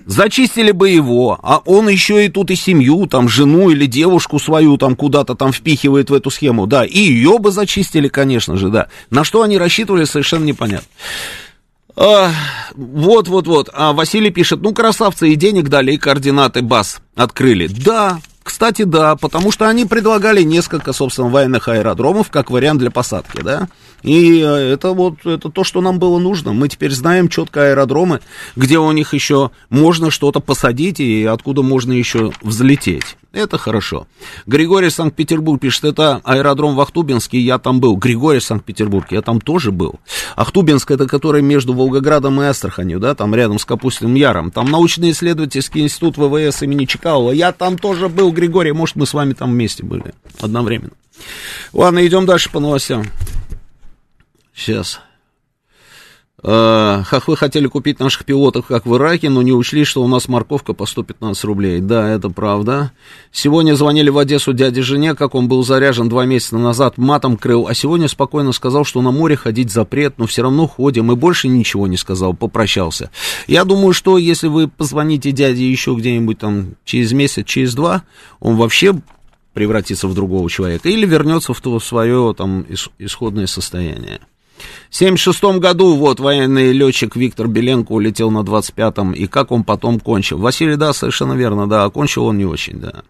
Зачистили 0.06 0.72
бы 0.72 0.90
его, 0.90 1.40
а 1.42 1.62
он 1.66 1.88
еще 1.90 2.26
и 2.26 2.30
тут 2.30 2.52
и 2.52 2.56
семью, 2.56 3.08
там, 3.08 3.30
жену 3.30 3.70
или 3.70 3.86
девушку 3.86 4.40
свою 4.40 4.78
там 4.78 4.96
куда-то 4.96 5.36
там 5.36 5.54
впихивает 5.54 6.10
в 6.10 6.14
эту 6.14 6.30
схему, 6.30 6.68
да, 6.68 6.86
и 6.86 7.00
ее 7.00 7.38
бы 7.40 7.52
зачистили, 7.52 8.08
конечно 8.08 8.58
же, 8.58 8.70
да. 8.70 8.88
На 9.10 9.24
что 9.24 9.42
они 9.42 9.58
рассчитывали, 9.58 10.06
совершенно 10.06 10.44
непонятно. 10.44 10.88
А, 11.96 12.32
вот, 12.76 13.28
вот, 13.28 13.48
вот. 13.48 13.70
А 13.74 13.94
Василий 13.94 14.30
пишет, 14.30 14.62
ну, 14.62 14.74
красавцы, 14.74 15.30
и 15.30 15.36
денег 15.36 15.70
дали, 15.70 15.94
и 15.94 15.98
координаты 15.98 16.62
БАС 16.62 17.00
открыли. 17.16 17.68
Да, 17.68 18.20
кстати, 18.46 18.84
да, 18.84 19.16
потому 19.16 19.52
что 19.52 19.68
они 19.68 19.86
предлагали 19.86 20.44
несколько, 20.44 20.94
собственно, 20.94 21.30
военных 21.30 21.68
аэродромов 21.68 22.30
как 22.30 22.52
вариант 22.52 22.80
для 22.80 22.92
посадки, 22.92 23.42
да. 23.42 23.68
И 24.04 24.40
э, 24.40 24.46
это 24.46 24.92
вот 24.92 25.26
это 25.26 25.50
то, 25.50 25.64
что 25.64 25.82
нам 25.82 25.98
было 25.98 26.20
нужно. 26.20 26.54
Мы 26.54 26.70
теперь 26.70 26.92
знаем 26.92 27.28
четко 27.28 27.70
аэродромы, 27.70 28.20
где 28.56 28.78
у 28.78 28.92
них 28.92 29.16
еще 29.16 29.50
можно 29.72 30.12
что-то 30.12 30.42
посадить 30.42 31.00
и 31.00 31.26
откуда 31.26 31.64
можно 31.64 31.92
еще 31.92 32.34
взлететь. 32.44 33.18
Это 33.36 33.58
хорошо. 33.58 34.08
Григорий 34.46 34.90
Санкт-Петербург 34.90 35.60
пишет, 35.60 35.84
это 35.84 36.22
аэродром 36.24 36.74
в 36.74 36.80
Ахтубинске, 36.80 37.38
я 37.38 37.60
там 37.60 37.82
был. 37.82 37.98
Григорий 37.98 38.40
Санкт-Петербург, 38.40 39.08
я 39.12 39.22
там 39.22 39.42
тоже 39.42 39.74
был. 39.74 40.00
Ахтубинск, 40.38 40.90
это 40.90 41.06
который 41.06 41.42
между 41.42 41.74
Волгоградом 41.74 42.42
и 42.42 42.46
Астраханью, 42.46 43.02
да, 43.02 43.14
там 43.14 43.36
рядом 43.36 43.60
с 43.60 43.66
Капустиным 43.66 44.16
Яром. 44.16 44.52
Там 44.52 44.72
научно-исследовательский 44.72 45.82
институт 45.82 46.18
ВВС 46.18 46.62
имени 46.62 46.86
Чекалова. 46.86 47.32
Я 47.32 47.52
там 47.52 47.78
тоже 47.78 48.08
был, 48.08 48.32
Григорий, 48.32 48.72
может, 48.72 48.96
мы 48.96 49.06
с 49.06 49.14
вами 49.14 49.34
там 49.34 49.52
вместе 49.52 49.84
были 49.84 50.14
одновременно. 50.40 50.94
Ладно, 51.74 52.08
идем 52.08 52.26
дальше 52.26 52.50
по 52.50 52.62
новостям. 52.62 53.04
Сейчас. 54.56 55.02
Э, 56.48 57.02
хохлы 57.08 57.36
хотели 57.36 57.66
купить 57.66 58.00
наших 58.00 58.24
пилотов, 58.24 58.68
как 58.68 58.86
в 58.86 58.96
Ираке, 58.96 59.32
но 59.32 59.42
не 59.42 59.52
учли, 59.52 59.84
что 59.84 60.04
у 60.04 60.08
нас 60.08 60.28
морковка 60.28 60.74
по 60.74 60.86
115 60.86 61.44
рублей. 61.44 61.80
Да, 61.80 62.08
это 62.08 62.30
правда. 62.30 62.92
Сегодня 63.32 63.74
звонили 63.74 64.10
в 64.12 64.18
Одессу 64.20 64.54
дяде 64.54 64.84
жене, 64.84 65.16
как 65.16 65.34
он 65.34 65.48
был 65.48 65.64
заряжен 65.64 66.08
два 66.08 66.26
месяца 66.26 66.60
назад, 66.60 67.00
матом 67.00 67.38
крыл, 67.38 67.66
а 67.68 67.74
сегодня 67.74 68.08
спокойно 68.08 68.52
сказал, 68.52 68.86
что 68.86 69.02
на 69.02 69.10
море 69.10 69.36
ходить 69.36 69.72
запрет, 69.72 70.20
но 70.20 70.28
все 70.28 70.44
равно 70.44 70.68
ходим, 70.68 71.12
и 71.12 71.16
больше 71.16 71.48
ничего 71.48 71.88
не 71.88 71.98
сказал, 71.98 72.36
попрощался. 72.36 73.10
Я 73.48 73.64
думаю, 73.64 73.94
что 73.94 74.20
если 74.20 74.48
вы 74.48 74.68
позвоните 74.68 75.32
дяде 75.32 75.68
еще 75.68 75.96
где-нибудь 75.96 76.38
там 76.38 76.76
через 76.86 77.12
месяц, 77.12 77.44
через 77.48 77.74
два, 77.74 78.04
он 78.40 78.56
вообще 78.56 78.94
превратится 79.54 80.08
в 80.08 80.14
другого 80.14 80.48
человека 80.52 80.90
или 80.90 81.08
вернется 81.08 81.56
в 81.56 81.62
то 81.62 81.80
свое 81.80 82.36
там 82.38 82.68
исходное 83.00 83.48
состояние. 83.48 84.20
В 84.90 84.96
1976 84.96 85.60
году 85.60 85.96
вот 85.96 86.20
военный 86.20 86.72
летчик 86.72 87.16
Виктор 87.16 87.48
Беленко 87.48 87.92
улетел 87.92 88.32
на 88.32 88.40
25-м, 88.40 89.14
и 89.14 89.28
как 89.28 89.52
он 89.52 89.64
потом 89.64 90.00
кончил? 90.00 90.38
Василий, 90.38 90.76
да, 90.76 90.94
совершенно 90.94 91.34
верно, 91.34 91.68
да, 91.68 91.90
кончил 91.90 92.26
он 92.26 92.38
не 92.38 92.46
очень, 92.46 92.80
да. 92.80 93.04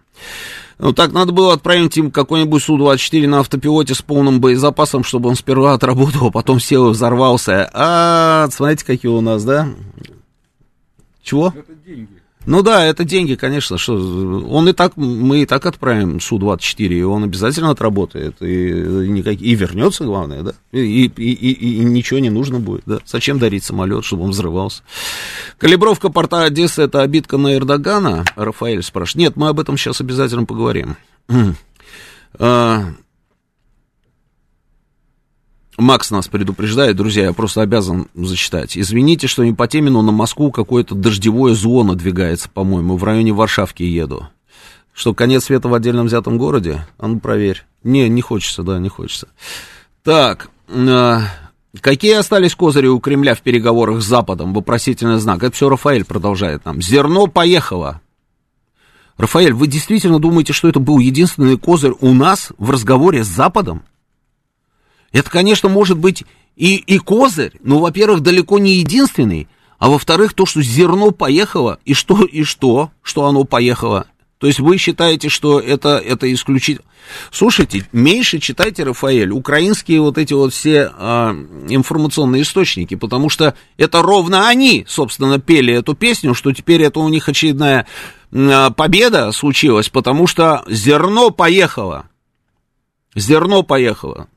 Ну, 0.77 0.91
так 0.91 1.13
надо 1.13 1.31
было 1.31 1.53
отправить 1.53 1.97
им 1.97 2.11
какой-нибудь 2.11 2.61
Су-24 2.63 3.27
на 3.27 3.39
автопилоте 3.39 3.93
с 3.93 4.01
полным 4.01 4.41
боезапасом, 4.41 5.03
чтобы 5.03 5.29
он 5.29 5.35
сперва 5.35 5.73
отработал, 5.73 6.27
а 6.27 6.31
потом 6.31 6.59
сел 6.59 6.89
и 6.89 6.91
взорвался. 6.91 7.69
А, 7.73 8.47
смотрите, 8.51 8.85
какие 8.85 9.11
у 9.11 9.21
нас, 9.21 9.43
да? 9.45 9.69
Чего? 11.23 11.53
Это 11.55 11.73
деньги. 11.85 12.14
Ну 12.45 12.61
да, 12.61 12.85
это 12.85 13.03
деньги, 13.03 13.35
конечно, 13.35 13.77
что 13.77 13.95
он 13.95 14.69
и 14.69 14.73
так, 14.73 14.97
мы 14.97 15.41
и 15.41 15.45
так 15.45 15.65
отправим 15.65 16.19
Су-24, 16.19 16.87
и 16.87 17.01
он 17.01 17.23
обязательно 17.23 17.71
отработает, 17.71 18.35
и, 18.41 18.71
никак, 19.07 19.41
и 19.41 19.55
вернется, 19.55 20.03
главное, 20.03 20.43
да, 20.43 20.53
и, 20.71 21.05
и, 21.05 21.31
и, 21.31 21.79
и 21.79 21.79
ничего 21.79 22.19
не 22.19 22.29
нужно 22.29 22.59
будет, 22.59 22.83
да, 22.85 22.99
зачем 23.05 23.39
дарить 23.39 23.63
самолет, 23.63 24.05
чтобы 24.05 24.23
он 24.23 24.31
взрывался. 24.31 24.83
Калибровка 25.57 26.09
порта 26.09 26.43
Одессы, 26.43 26.83
это 26.83 27.01
обидка 27.01 27.37
на 27.37 27.55
Эрдогана, 27.55 28.25
Рафаэль 28.35 28.83
спрашивает, 28.83 29.29
нет, 29.29 29.35
мы 29.37 29.47
об 29.49 29.59
этом 29.59 29.77
сейчас 29.77 30.01
обязательно 30.01 30.45
поговорим. 30.45 30.97
Макс 35.77 36.09
нас 36.09 36.27
предупреждает, 36.27 36.95
друзья, 36.95 37.25
я 37.25 37.33
просто 37.33 37.61
обязан 37.61 38.07
зачитать. 38.13 38.77
Извините, 38.77 39.27
что 39.27 39.43
не 39.43 39.53
по 39.53 39.67
теме, 39.67 39.89
но 39.89 40.01
на 40.01 40.11
Москву 40.11 40.51
какое-то 40.51 40.95
дождевое 40.95 41.53
зло 41.53 41.83
надвигается, 41.83 42.49
по-моему, 42.49 42.95
в 42.95 43.03
районе 43.03 43.33
Варшавки 43.33 43.83
еду. 43.83 44.27
Что, 44.93 45.13
конец 45.13 45.45
света 45.45 45.67
в 45.67 45.73
отдельном 45.73 46.05
взятом 46.05 46.37
городе? 46.37 46.87
А 46.97 47.07
ну, 47.07 47.19
проверь. 47.19 47.65
Не, 47.83 48.07
не 48.07 48.21
хочется, 48.21 48.63
да, 48.63 48.79
не 48.79 48.87
хочется. 48.87 49.27
Так, 50.03 50.49
э, 50.69 51.19
какие 51.81 52.13
остались 52.13 52.55
козыри 52.55 52.87
у 52.87 53.01
Кремля 53.01 53.35
в 53.35 53.41
переговорах 53.41 54.01
с 54.01 54.05
Западом? 54.05 54.53
Вопросительный 54.53 55.19
знак. 55.19 55.43
Это 55.43 55.53
все 55.53 55.67
Рафаэль 55.67 56.05
продолжает 56.05 56.63
нам. 56.63 56.81
Зерно 56.81 57.27
поехало. 57.27 57.99
Рафаэль, 59.17 59.53
вы 59.53 59.67
действительно 59.67 60.19
думаете, 60.19 60.53
что 60.53 60.69
это 60.69 60.79
был 60.79 60.99
единственный 60.99 61.57
козырь 61.57 61.93
у 61.99 62.13
нас 62.13 62.53
в 62.57 62.69
разговоре 62.69 63.25
с 63.25 63.27
Западом? 63.27 63.83
Это, 65.15 65.29
конечно, 65.29 65.69
может 65.69 65.97
быть 65.97 66.25
и, 66.57 66.75
и 66.75 66.97
козырь, 66.97 67.53
но, 67.63 67.79
во-первых, 67.79 68.19
далеко 68.19 68.59
не 68.59 68.73
единственный, 68.79 69.47
а 69.79 69.87
во-вторых, 69.87 70.33
то, 70.33 70.45
что 70.45 70.61
зерно 70.61 71.11
поехало, 71.11 71.79
и 71.85 71.93
что, 71.93 72.25
и 72.25 72.43
что, 72.43 72.91
что 73.01 73.25
оно 73.25 73.45
поехало. 73.45 74.07
То 74.39 74.47
есть 74.47 74.59
вы 74.59 74.75
считаете, 74.75 75.29
что 75.29 75.61
это, 75.61 75.99
это 75.99 76.31
исключительно... 76.33 76.85
Слушайте, 77.31 77.87
меньше 77.93 78.39
читайте, 78.39 78.83
Рафаэль, 78.83 79.31
украинские 79.31 80.01
вот 80.01 80.17
эти 80.17 80.33
вот 80.33 80.53
все 80.53 80.91
а, 80.97 81.31
информационные 81.69 82.41
источники, 82.41 82.95
потому 82.95 83.29
что 83.29 83.55
это 83.77 84.01
ровно 84.01 84.49
они, 84.49 84.83
собственно, 84.85 85.39
пели 85.39 85.73
эту 85.73 85.95
песню, 85.95 86.33
что 86.33 86.51
теперь 86.51 86.83
это 86.83 86.99
у 86.99 87.07
них 87.07 87.29
очередная 87.29 87.87
а, 88.33 88.69
победа 88.71 89.31
случилась, 89.31 89.87
потому 89.87 90.27
что 90.27 90.65
зерно 90.67 91.29
поехало. 91.29 92.09
Зерно 93.15 93.63
поехало. 93.63 94.27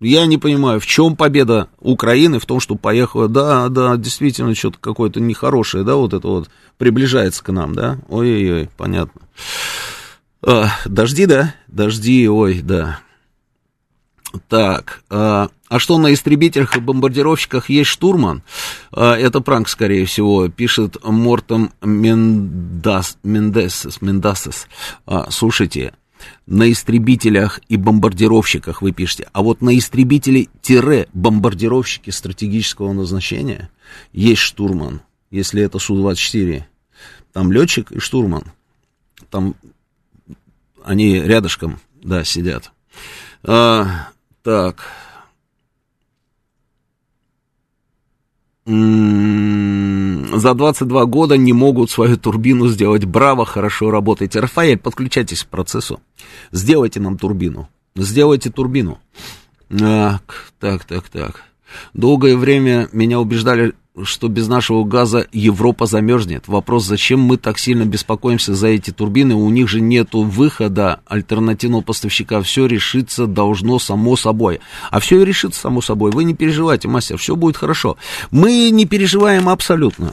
Я 0.00 0.26
не 0.26 0.36
понимаю, 0.36 0.78
в 0.78 0.86
чем 0.86 1.16
победа 1.16 1.68
Украины 1.80 2.38
в 2.38 2.44
том, 2.44 2.60
что 2.60 2.74
поехала, 2.74 3.28
да, 3.28 3.68
да, 3.68 3.96
действительно, 3.96 4.54
что-то 4.54 4.78
какое-то 4.78 5.20
нехорошее, 5.20 5.84
да, 5.84 5.94
вот 5.94 6.12
это 6.12 6.28
вот 6.28 6.50
приближается 6.76 7.42
к 7.42 7.50
нам, 7.50 7.74
да, 7.74 7.98
ой-ой-ой, 8.08 8.68
понятно. 8.76 9.22
А, 10.42 10.68
дожди, 10.84 11.24
да, 11.24 11.54
дожди, 11.66 12.28
ой, 12.28 12.60
да. 12.62 13.00
Так, 14.48 15.02
а, 15.08 15.48
а 15.68 15.78
что 15.78 15.96
на 15.96 16.12
истребителях 16.12 16.76
и 16.76 16.80
бомбардировщиках 16.80 17.70
есть 17.70 17.88
штурман? 17.88 18.42
А, 18.92 19.16
это 19.16 19.40
пранк, 19.40 19.68
скорее 19.68 20.04
всего, 20.04 20.48
пишет 20.48 21.02
Мортом 21.02 21.72
Мендас, 21.80 23.16
Мендесес, 23.22 24.02
Мендасес. 24.02 24.68
А, 25.06 25.30
слушайте, 25.30 25.94
на 26.46 26.70
истребителях 26.70 27.60
и 27.68 27.76
бомбардировщиках 27.76 28.82
вы 28.82 28.92
пишете, 28.92 29.28
а 29.32 29.42
вот 29.42 29.62
на 29.62 29.76
истребители-бомбардировщики 29.76 32.10
стратегического 32.10 32.92
назначения 32.92 33.70
есть 34.12 34.42
штурман, 34.42 35.00
если 35.30 35.62
это 35.62 35.78
Су-24. 35.78 36.64
Там 37.32 37.50
летчик 37.52 37.92
и 37.92 37.98
штурман. 37.98 38.44
Там 39.30 39.54
они 40.82 41.20
рядышком, 41.20 41.80
да, 42.02 42.24
сидят. 42.24 42.72
А, 43.42 44.08
так. 44.42 44.84
За 48.66 50.54
22 50.54 51.04
года 51.04 51.36
не 51.36 51.52
могут 51.52 51.90
свою 51.90 52.16
турбину 52.16 52.66
сделать. 52.68 53.04
Браво, 53.04 53.44
хорошо 53.44 53.92
работаете. 53.92 54.40
Рафаэль, 54.40 54.78
подключайтесь 54.78 55.44
к 55.44 55.46
процессу. 55.46 56.00
Сделайте 56.50 56.98
нам 56.98 57.16
турбину. 57.16 57.68
Сделайте 57.94 58.50
турбину. 58.50 58.98
Так, 59.68 60.52
так, 60.58 60.84
так, 60.84 61.08
так. 61.08 61.44
Долгое 61.94 62.36
время 62.36 62.88
меня 62.92 63.20
убеждали, 63.20 63.74
что 64.02 64.28
без 64.28 64.48
нашего 64.48 64.84
газа 64.84 65.26
Европа 65.32 65.86
замерзнет. 65.86 66.48
Вопрос, 66.48 66.84
зачем 66.84 67.20
мы 67.20 67.36
так 67.36 67.58
сильно 67.58 67.84
беспокоимся 67.84 68.54
за 68.54 68.68
эти 68.68 68.90
турбины? 68.90 69.34
У 69.34 69.48
них 69.50 69.68
же 69.68 69.80
нету 69.80 70.22
выхода 70.22 71.00
альтернативного 71.06 71.82
поставщика. 71.82 72.42
Все 72.42 72.66
решится 72.66 73.26
должно 73.26 73.78
само 73.78 74.16
собой. 74.16 74.60
А 74.90 75.00
все 75.00 75.22
и 75.22 75.24
решится 75.24 75.60
само 75.60 75.80
собой. 75.80 76.10
Вы 76.10 76.24
не 76.24 76.34
переживайте, 76.34 76.88
мастер, 76.88 77.16
все 77.16 77.36
будет 77.36 77.56
хорошо. 77.56 77.96
Мы 78.30 78.70
не 78.70 78.86
переживаем 78.86 79.48
абсолютно. 79.48 80.12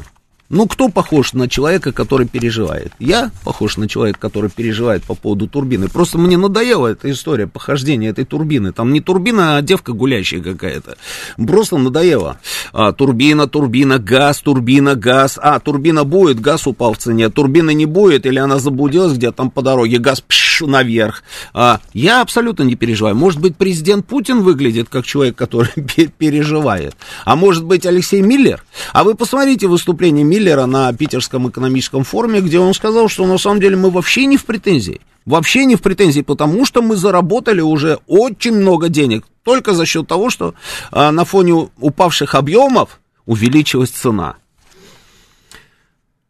Ну, 0.53 0.67
кто 0.67 0.87
похож 0.87 1.33
на 1.33 1.49
человека, 1.49 1.91
который 1.91 2.27
переживает? 2.27 2.91
Я 2.99 3.31
похож 3.43 3.77
на 3.77 3.89
человека, 3.89 4.19
который 4.19 4.51
переживает 4.51 5.01
по 5.01 5.15
поводу 5.15 5.47
турбины. 5.47 5.87
Просто 5.89 6.19
мне 6.19 6.37
надоела 6.37 6.89
эта 6.89 7.09
история 7.09 7.47
похождения 7.47 8.09
этой 8.09 8.23
турбины. 8.23 8.71
Там 8.71 8.93
не 8.93 9.01
турбина, 9.01 9.57
а 9.57 9.63
девка 9.63 9.93
гулящая 9.93 10.41
какая-то. 10.41 10.95
Просто 11.37 11.79
надоело. 11.79 12.37
А, 12.71 12.91
турбина, 12.91 13.47
турбина, 13.47 13.97
газ, 13.97 14.41
турбина, 14.41 14.93
газ. 14.93 15.39
А, 15.41 15.59
турбина 15.59 16.03
будет, 16.03 16.39
газ 16.39 16.67
упал 16.67 16.93
в 16.93 16.99
цене. 16.99 17.29
Турбина 17.29 17.71
не 17.71 17.87
будет, 17.87 18.27
или 18.27 18.37
она 18.37 18.59
заблудилась 18.59 19.13
где-то 19.13 19.37
там 19.37 19.49
по 19.49 19.63
дороге, 19.63 19.97
газ 19.97 20.21
пш, 20.21 20.61
наверх. 20.61 21.23
А, 21.55 21.79
я 21.93 22.21
абсолютно 22.21 22.61
не 22.61 22.75
переживаю. 22.75 23.15
Может 23.15 23.41
быть, 23.41 23.57
президент 23.57 24.05
Путин 24.05 24.43
выглядит 24.43 24.87
как 24.87 25.03
человек, 25.03 25.35
который 25.35 25.71
переживает. 26.19 26.95
А 27.25 27.35
может 27.35 27.65
быть, 27.65 27.87
Алексей 27.87 28.21
Миллер? 28.21 28.63
А 28.91 29.03
вы 29.03 29.15
посмотрите 29.15 29.65
выступление 29.65 30.23
Миллера 30.23 30.42
Миллера 30.43 30.65
на 30.65 30.91
Питерском 30.91 31.49
экономическом 31.49 32.03
форуме, 32.03 32.41
где 32.41 32.59
он 32.59 32.73
сказал, 32.73 33.07
что 33.07 33.25
на 33.25 33.37
самом 33.37 33.61
деле 33.61 33.77
мы 33.77 33.89
вообще 33.89 34.25
не 34.25 34.35
в 34.35 34.43
претензии. 34.43 34.99
Вообще 35.25 35.63
не 35.63 35.77
в 35.77 35.81
претензии, 35.81 36.19
потому 36.19 36.65
что 36.65 36.81
мы 36.81 36.97
заработали 36.97 37.61
уже 37.61 37.99
очень 38.07 38.53
много 38.53 38.89
денег. 38.89 39.23
Только 39.43 39.73
за 39.73 39.85
счет 39.85 40.05
того, 40.05 40.29
что 40.29 40.53
а, 40.91 41.11
на 41.13 41.23
фоне 41.23 41.69
упавших 41.77 42.35
объемов 42.35 42.99
увеличилась 43.25 43.89
цена. 43.89 44.35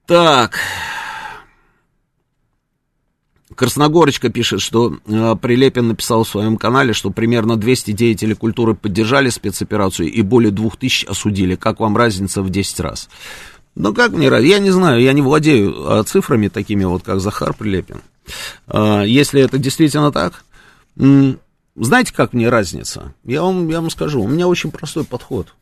Так. 0.06 0.60
Красногорочка 3.56 4.30
пишет, 4.30 4.62
что 4.62 4.98
э, 5.06 5.36
Прилепин 5.42 5.88
написал 5.88 6.24
в 6.24 6.30
своем 6.30 6.58
канале, 6.58 6.94
что 6.94 7.10
примерно 7.10 7.56
200 7.56 7.92
деятелей 7.92 8.36
культуры 8.36 8.76
поддержали 8.76 9.30
спецоперацию 9.30 10.12
и 10.12 10.22
более 10.22 10.52
2000 10.52 11.06
осудили. 11.06 11.56
Как 11.56 11.80
вам 11.80 11.98
разница 11.98 12.42
в 12.42 12.50
10 12.50 12.80
раз? 12.80 13.10
Ну, 13.76 13.94
как 13.94 14.12
мне 14.12 14.28
Я 14.28 14.60
не 14.60 14.72
знаю, 14.72 15.02
я 15.02 15.14
не 15.14 15.22
владею 15.22 15.92
а, 15.92 16.04
цифрами 16.04 16.48
такими 16.48 16.84
вот, 16.84 17.04
как 17.04 17.20
Захар 17.20 17.54
Прилепин. 17.54 18.02
А, 18.68 19.02
если 19.02 19.42
это 19.42 19.58
действительно 19.58 20.12
так, 20.12 20.44
знаете, 20.96 22.14
как 22.14 22.34
мне 22.34 22.50
разница? 22.50 23.14
Я 23.24 23.42
вам, 23.42 23.68
я 23.70 23.82
вам 23.82 23.90
скажу, 23.90 24.22
у 24.22 24.28
меня 24.28 24.48
очень 24.48 24.72
простой 24.72 25.06
подход. 25.06 25.54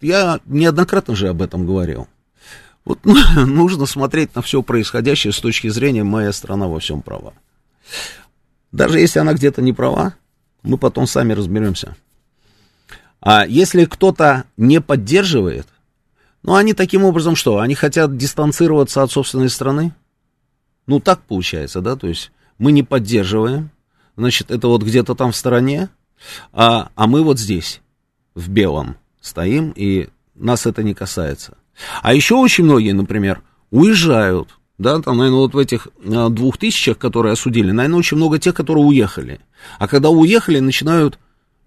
Я 0.00 0.40
неоднократно 0.46 1.14
же 1.14 1.28
об 1.28 1.42
этом 1.42 1.66
говорил. 1.66 2.08
Вот 2.84 3.00
ну, 3.04 3.16
нужно 3.46 3.84
смотреть 3.84 4.34
на 4.34 4.42
все 4.42 4.62
происходящее 4.62 5.32
с 5.32 5.38
точки 5.38 5.68
зрения 5.68 6.04
«моя 6.04 6.32
страна 6.32 6.68
во 6.68 6.80
всем 6.80 7.02
права». 7.02 7.34
Даже 8.72 8.98
если 9.00 9.18
она 9.18 9.34
где-то 9.34 9.60
не 9.60 9.72
права, 9.72 10.14
мы 10.62 10.78
потом 10.78 11.06
сами 11.06 11.32
разберемся. 11.32 11.96
А 13.20 13.46
если 13.46 13.84
кто-то 13.84 14.44
не 14.56 14.80
поддерживает, 14.80 15.66
Ну, 16.42 16.54
они 16.54 16.72
таким 16.72 17.04
образом 17.04 17.36
что? 17.36 17.58
Они 17.58 17.74
хотят 17.74 18.16
дистанцироваться 18.16 19.02
от 19.02 19.10
собственной 19.10 19.48
страны? 19.48 19.94
Ну, 20.86 21.00
так 21.00 21.20
получается, 21.22 21.80
да, 21.80 21.96
то 21.96 22.06
есть 22.06 22.32
мы 22.58 22.72
не 22.72 22.82
поддерживаем, 22.82 23.70
значит, 24.16 24.50
это 24.50 24.68
вот 24.68 24.82
где-то 24.82 25.14
там 25.14 25.32
в 25.32 25.36
стороне, 25.36 25.90
а, 26.52 26.90
а 26.94 27.06
мы 27.06 27.22
вот 27.22 27.38
здесь, 27.38 27.80
в 28.34 28.48
белом, 28.48 28.96
стоим, 29.20 29.72
и 29.76 30.08
нас 30.34 30.66
это 30.66 30.82
не 30.82 30.94
касается. 30.94 31.58
А 32.02 32.14
еще 32.14 32.36
очень 32.36 32.64
многие, 32.64 32.92
например, 32.92 33.42
уезжают, 33.70 34.58
да, 34.78 35.00
там, 35.02 35.18
наверное, 35.18 35.40
вот 35.40 35.54
в 35.54 35.58
этих 35.58 35.88
а, 36.04 36.30
двух 36.30 36.56
тысячах, 36.56 36.98
которые 36.98 37.32
осудили, 37.32 37.70
наверное, 37.70 37.98
очень 37.98 38.16
много 38.16 38.38
тех, 38.38 38.54
которые 38.54 38.84
уехали. 38.84 39.40
А 39.78 39.88
когда 39.88 40.08
уехали, 40.08 40.60
начинают 40.60 41.18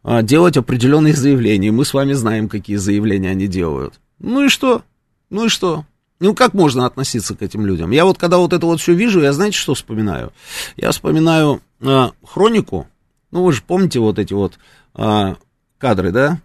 а, 0.03 0.23
делать 0.23 0.57
определенные 0.57 1.13
заявления. 1.13 1.71
Мы 1.71 1.85
с 1.85 1.93
вами 1.93 2.13
знаем, 2.13 2.49
какие 2.49 2.77
заявления 2.77 3.29
они 3.29 3.47
делают. 3.47 3.99
Ну 4.21 4.45
и 4.45 4.49
что? 4.49 4.83
Ну 5.29 5.45
и 5.45 5.49
что? 5.49 5.85
Ну, 6.19 6.35
как 6.35 6.53
можно 6.53 6.85
относиться 6.85 7.35
к 7.35 7.41
этим 7.41 7.65
людям? 7.65 7.89
Я 7.89 8.05
вот, 8.05 8.19
когда 8.19 8.37
вот 8.37 8.53
это 8.53 8.65
вот 8.67 8.79
все 8.79 8.93
вижу, 8.93 9.21
я 9.21 9.33
знаете, 9.33 9.57
что 9.57 9.73
вспоминаю? 9.73 10.31
Я 10.77 10.91
вспоминаю 10.91 11.61
э, 11.79 12.09
хронику. 12.23 12.87
Ну, 13.31 13.43
вы 13.43 13.53
же 13.53 13.63
помните 13.65 13.99
вот 13.99 14.19
эти 14.19 14.33
вот 14.33 14.59
э, 14.95 15.35
кадры, 15.79 16.11
да? 16.11 16.39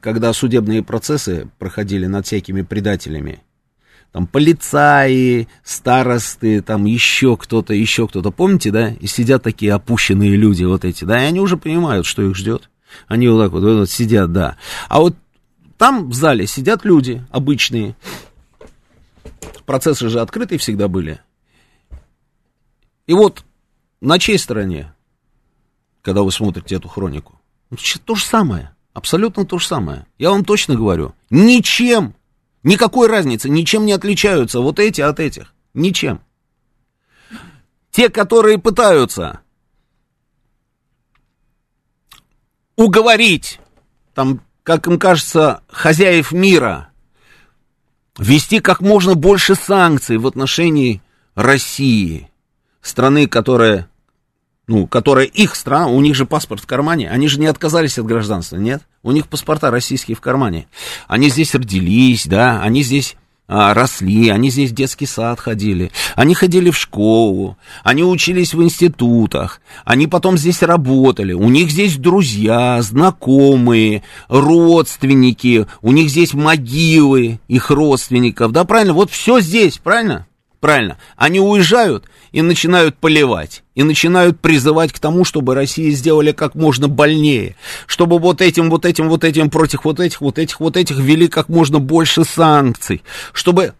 Когда 0.00 0.32
судебные 0.32 0.82
процессы 0.82 1.48
проходили 1.58 2.06
над 2.06 2.24
всякими 2.24 2.62
предателями. 2.62 3.42
Там 4.12 4.26
полицаи, 4.26 5.48
старосты, 5.62 6.62
там 6.62 6.86
еще 6.86 7.36
кто-то, 7.36 7.74
еще 7.74 8.08
кто-то. 8.08 8.30
Помните, 8.30 8.70
да? 8.70 8.88
И 8.88 9.06
сидят 9.06 9.42
такие 9.42 9.74
опущенные 9.74 10.34
люди 10.34 10.64
вот 10.64 10.86
эти, 10.86 11.04
да? 11.04 11.22
И 11.22 11.26
они 11.26 11.40
уже 11.40 11.58
понимают, 11.58 12.06
что 12.06 12.22
их 12.22 12.34
ждет. 12.34 12.70
Они 13.06 13.28
вот 13.28 13.42
так 13.42 13.52
вот, 13.52 13.62
вот 13.62 13.90
сидят, 13.90 14.32
да. 14.32 14.56
А 14.88 15.00
вот 15.00 15.14
там 15.78 16.10
в 16.10 16.14
зале 16.14 16.46
сидят 16.46 16.84
люди 16.84 17.24
обычные. 17.30 17.96
Процессы 19.64 20.08
же 20.08 20.20
открытые 20.20 20.58
всегда 20.58 20.88
были. 20.88 21.20
И 23.06 23.14
вот 23.14 23.44
на 24.00 24.18
чьей 24.18 24.38
стороне, 24.38 24.92
когда 26.02 26.22
вы 26.22 26.32
смотрите 26.32 26.74
эту 26.74 26.88
хронику? 26.88 27.40
То 28.04 28.14
же 28.16 28.24
самое. 28.24 28.74
Абсолютно 28.92 29.46
то 29.46 29.58
же 29.58 29.66
самое. 29.66 30.06
Я 30.18 30.30
вам 30.30 30.44
точно 30.44 30.74
говорю. 30.74 31.14
Ничем. 31.30 32.14
Никакой 32.64 33.06
разницы. 33.08 33.48
Ничем 33.48 33.86
не 33.86 33.92
отличаются 33.92 34.60
вот 34.60 34.80
эти 34.80 35.00
от 35.00 35.20
этих. 35.20 35.54
Ничем. 35.74 36.20
Те, 37.92 38.08
которые 38.08 38.58
пытаются 38.58 39.40
уговорить 42.74 43.60
там 44.14 44.40
как 44.68 44.86
им 44.86 44.98
кажется, 44.98 45.62
хозяев 45.70 46.30
мира, 46.30 46.90
ввести 48.18 48.60
как 48.60 48.82
можно 48.82 49.14
больше 49.14 49.54
санкций 49.54 50.18
в 50.18 50.26
отношении 50.26 51.00
России, 51.34 52.30
страны, 52.82 53.28
которая, 53.28 53.88
ну, 54.66 54.86
которая 54.86 55.24
их 55.24 55.54
страна, 55.54 55.86
у 55.86 55.98
них 56.02 56.14
же 56.14 56.26
паспорт 56.26 56.60
в 56.60 56.66
кармане, 56.66 57.08
они 57.08 57.28
же 57.28 57.40
не 57.40 57.46
отказались 57.46 57.98
от 57.98 58.04
гражданства, 58.04 58.56
нет? 58.56 58.82
У 59.02 59.10
них 59.12 59.28
паспорта 59.28 59.70
российские 59.70 60.18
в 60.18 60.20
кармане. 60.20 60.68
Они 61.06 61.30
здесь 61.30 61.54
родились, 61.54 62.26
да, 62.26 62.60
они 62.60 62.82
здесь 62.82 63.16
росли, 63.48 64.28
они 64.28 64.50
здесь 64.50 64.70
в 64.70 64.74
детский 64.74 65.06
сад 65.06 65.40
ходили, 65.40 65.90
они 66.14 66.34
ходили 66.34 66.70
в 66.70 66.76
школу, 66.76 67.56
они 67.82 68.04
учились 68.04 68.52
в 68.52 68.62
институтах, 68.62 69.60
они 69.84 70.06
потом 70.06 70.36
здесь 70.36 70.62
работали, 70.62 71.32
у 71.32 71.48
них 71.48 71.70
здесь 71.70 71.96
друзья, 71.96 72.80
знакомые, 72.82 74.02
родственники, 74.28 75.66
у 75.80 75.92
них 75.92 76.10
здесь 76.10 76.34
могилы 76.34 77.40
их 77.48 77.70
родственников, 77.70 78.52
да, 78.52 78.64
правильно? 78.64 78.92
Вот 78.92 79.10
все 79.10 79.40
здесь, 79.40 79.78
правильно? 79.78 80.26
Правильно. 80.60 80.98
Они 81.16 81.40
уезжают 81.40 82.10
и 82.32 82.42
начинают 82.42 82.96
поливать, 82.96 83.62
и 83.78 83.84
начинают 83.84 84.40
призывать 84.40 84.92
к 84.92 84.98
тому, 84.98 85.24
чтобы 85.24 85.54
России 85.54 85.90
сделали 85.90 86.32
как 86.32 86.56
можно 86.56 86.88
больнее, 86.88 87.54
чтобы 87.86 88.18
вот 88.18 88.42
этим, 88.42 88.70
вот 88.70 88.84
этим, 88.84 89.08
вот 89.08 89.22
этим 89.22 89.50
против 89.50 89.84
вот 89.84 90.00
этих, 90.00 90.20
вот 90.20 90.40
этих, 90.40 90.58
вот 90.58 90.76
этих 90.76 90.98
ввели 90.98 91.28
как 91.28 91.48
можно 91.48 91.78
больше 91.78 92.24
санкций, 92.24 93.04
чтобы 93.32 93.74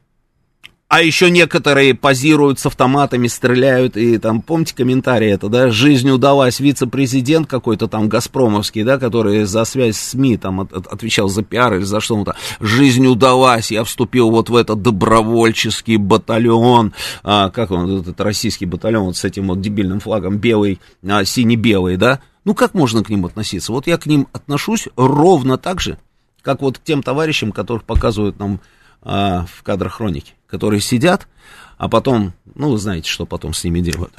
а 0.89 1.03
еще 1.03 1.30
некоторые 1.30 1.95
позируют 1.95 2.59
с 2.59 2.66
автоматами, 2.66 3.28
стреляют, 3.28 3.99
и 3.99 4.16
там, 4.16 4.41
помните 4.41 4.74
комментарий 4.74 5.30
это, 5.30 5.51
да, 5.51 5.70
жизнь 5.70 6.09
удалась, 6.11 6.61
вице-президент 6.61 7.47
какой-то 7.47 7.89
там 7.89 8.09
Газпромовский, 8.09 8.84
да, 8.84 8.99
который 8.99 9.45
за 9.45 9.64
связь 9.64 9.99
с 9.99 10.11
СМИ 10.11 10.39
там 10.39 10.61
от, 10.61 10.72
от, 10.72 10.86
отвечал 10.86 11.28
за 11.28 11.43
пиар 11.43 11.74
или 11.74 11.82
за 11.82 12.01
что-то, 12.01 12.36
жизнь 12.59 13.07
удалась, 13.07 13.70
я 13.70 13.84
вступил 13.84 14.30
вот 14.30 14.49
в 14.49 14.57
этот 14.57 14.80
добровольческий 14.80 15.99
батальон, 15.99 16.95
а, 17.22 17.51
как 17.51 17.70
он, 17.70 18.01
этот 18.01 18.18
российский 18.22 18.64
батальон 18.64 19.05
вот 19.05 19.16
с 19.18 19.24
этим 19.24 19.49
вот 19.49 19.61
дебильным 19.61 20.01
флагом, 20.01 20.39
белый, 20.39 20.80
а, 21.07 21.22
сине-белый, 21.22 21.99
да, 21.99 22.20
ну 22.47 22.55
как 22.55 22.72
можно 22.72 23.05
к 23.05 23.11
ним 23.11 23.26
относиться? 23.26 23.72
Вот 23.72 23.86
я 23.86 23.99
к 23.99 24.07
ним 24.07 24.26
отношусь 24.32 24.89
ровно 24.97 25.59
так 25.59 25.82
же, 25.82 25.99
как 26.41 26.62
вот 26.62 26.78
к 26.78 26.82
тем 26.82 27.03
товарищам, 27.03 27.53
которых 27.53 27.84
показывают 27.84 28.39
нам 28.39 28.61
а, 29.03 29.45
в 29.53 29.62
кадрах 29.62 29.95
хроники, 29.95 30.32
которые 30.49 30.80
сидят, 30.80 31.28
а 31.76 31.88
потом, 31.88 32.32
ну, 32.55 32.70
вы 32.70 32.78
знаете, 32.78 33.09
что 33.09 33.26
потом 33.26 33.55
с 33.55 33.62
ними 33.64 33.80
делают. 33.80 34.14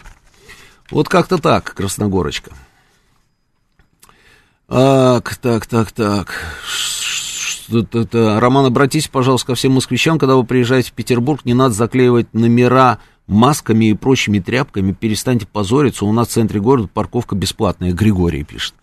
Вот 0.91 1.09
как-то 1.09 1.37
так, 1.37 1.73
Красногорочка. 1.73 2.51
Так, 4.67 5.35
так, 5.37 5.65
так, 5.65 5.91
так. 5.91 6.33
Это, 7.71 8.39
Роман, 8.39 8.65
обратитесь, 8.65 9.07
пожалуйста, 9.07 9.47
ко 9.47 9.55
всем 9.55 9.73
москвичам, 9.73 10.17
когда 10.17 10.35
вы 10.35 10.43
приезжаете 10.43 10.89
в 10.89 10.93
Петербург, 10.93 11.45
не 11.45 11.53
надо 11.53 11.73
заклеивать 11.73 12.33
номера 12.33 12.99
масками 13.27 13.91
и 13.91 13.93
прочими 13.93 14.39
тряпками, 14.39 14.91
перестаньте 14.91 15.45
позориться, 15.45 16.05
у 16.05 16.11
нас 16.11 16.29
в 16.29 16.31
центре 16.31 16.59
города 16.59 16.89
парковка 16.91 17.35
бесплатная, 17.35 17.93
Григорий 17.93 18.43
пишет. 18.43 18.73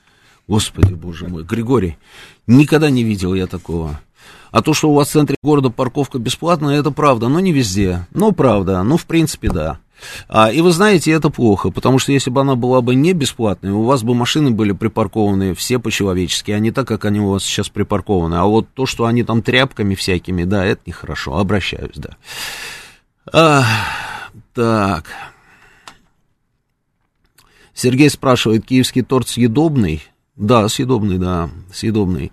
Господи, 0.47 0.95
боже 0.95 1.27
мой, 1.27 1.43
Григорий, 1.43 1.99
никогда 2.47 2.89
не 2.91 3.03
видел 3.03 3.35
я 3.35 3.49
такого. 3.49 4.01
А 4.51 4.63
то, 4.63 4.75
что 4.75 4.91
у 4.91 4.95
вас 4.95 5.09
в 5.09 5.13
центре 5.13 5.37
города 5.43 5.71
парковка 5.71 6.19
бесплатная, 6.19 6.81
это 6.81 6.91
правда, 6.91 7.29
но 7.29 7.41
не 7.41 7.53
везде. 7.53 8.07
Ну, 8.13 8.33
правда, 8.33 8.83
ну, 8.83 8.97
в 8.97 9.05
принципе, 9.07 9.51
да. 9.51 9.79
А, 10.29 10.51
и 10.51 10.61
вы 10.61 10.73
знаете, 10.73 11.13
это 11.13 11.31
плохо, 11.31 11.71
потому 11.71 11.99
что 11.99 12.13
если 12.13 12.31
бы 12.31 12.41
она 12.41 12.55
была 12.55 12.81
бы 12.81 12.95
не 12.95 13.13
бесплатной, 13.13 13.71
у 13.71 13.83
вас 13.83 14.03
бы 14.03 14.15
машины 14.15 14.51
были 14.51 14.73
припаркованы 14.73 15.55
все 15.55 15.79
по-человечески, 15.79 16.51
а 16.51 16.59
не 16.59 16.71
так, 16.71 16.87
как 16.87 17.05
они 17.05 17.21
у 17.21 17.31
вас 17.31 17.45
сейчас 17.45 17.69
припаркованы. 17.69 18.35
А 18.35 18.45
вот 18.45 18.69
то, 18.75 18.87
что 18.87 19.07
они 19.07 19.23
там 19.25 19.43
тряпками 19.43 19.95
всякими, 19.95 20.45
да, 20.45 20.65
это 20.65 20.83
нехорошо, 20.87 21.39
обращаюсь, 21.39 21.97
да. 21.97 22.17
А, 23.33 23.65
так. 24.55 25.07
Сергей 27.75 28.11
спрашивает, 28.11 28.65
киевский 28.65 29.03
торт 29.03 29.29
съедобный? 29.29 30.03
Да, 30.37 30.69
съедобный, 30.69 31.19
да, 31.19 31.51
съедобный. 31.73 32.33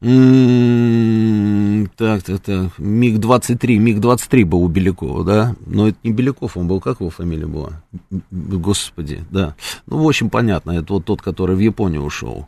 М-м-м, 0.00 1.88
так, 1.96 2.22
так, 2.22 2.40
так. 2.40 2.78
МиГ-23. 2.78 3.78
МиГ-23 3.78 4.44
был 4.44 4.62
у 4.62 4.68
Белякова, 4.68 5.24
да? 5.24 5.56
Но 5.66 5.88
это 5.88 5.98
не 6.04 6.12
Беляков, 6.12 6.56
он 6.56 6.68
был, 6.68 6.78
как 6.80 7.00
его 7.00 7.10
фамилия 7.10 7.46
была? 7.46 7.82
Господи, 8.30 9.24
да. 9.32 9.56
Ну, 9.88 10.04
в 10.04 10.08
общем, 10.08 10.30
понятно, 10.30 10.70
это 10.70 10.92
вот 10.92 11.04
тот, 11.04 11.20
который 11.20 11.56
в 11.56 11.58
Японию 11.58 12.02
ушел. 12.02 12.46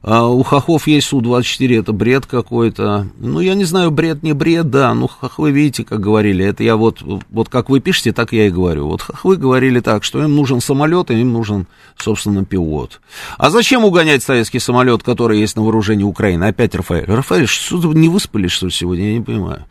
А 0.00 0.26
у 0.28 0.42
хохов 0.42 0.86
есть 0.86 1.08
Су-24, 1.08 1.80
это 1.80 1.92
бред 1.92 2.24
какой-то. 2.24 3.06
Ну, 3.18 3.40
я 3.40 3.54
не 3.54 3.64
знаю, 3.64 3.90
бред, 3.90 4.22
не 4.22 4.32
бред, 4.32 4.70
да. 4.70 4.94
Ну, 4.94 5.08
хохвы, 5.08 5.50
видите, 5.50 5.84
как 5.84 6.00
говорили, 6.00 6.42
это 6.42 6.62
я 6.62 6.76
вот, 6.76 7.02
вот 7.02 7.48
как 7.50 7.68
вы 7.68 7.80
пишете, 7.80 8.14
так 8.14 8.32
я 8.32 8.46
и 8.46 8.50
говорю. 8.50 8.86
Вот 8.86 9.02
хохвы 9.02 9.36
говорили 9.36 9.80
так, 9.80 10.04
что 10.04 10.22
им 10.22 10.34
нужен 10.34 10.62
самолет, 10.62 11.10
и 11.10 11.20
им 11.20 11.34
нужен, 11.34 11.66
собственно, 11.98 12.46
пилот. 12.46 13.02
А 13.36 13.50
зачем 13.50 13.84
угонять 13.84 14.22
советский 14.22 14.60
самолет, 14.60 15.02
который 15.02 15.40
есть 15.40 15.56
на 15.56 15.62
вооружении 15.62 16.04
Украины? 16.04 16.44
Опять 16.44 16.77
Рафаэль. 16.78 17.04
Рафаэль, 17.06 17.46
что 17.46 17.76
вы 17.76 17.94
не 17.94 18.08
выспались, 18.08 18.52
что 18.52 18.66
ли, 18.66 18.72
сегодня? 18.72 19.08
Я 19.08 19.18
не 19.18 19.24
понимаю. 19.24 19.66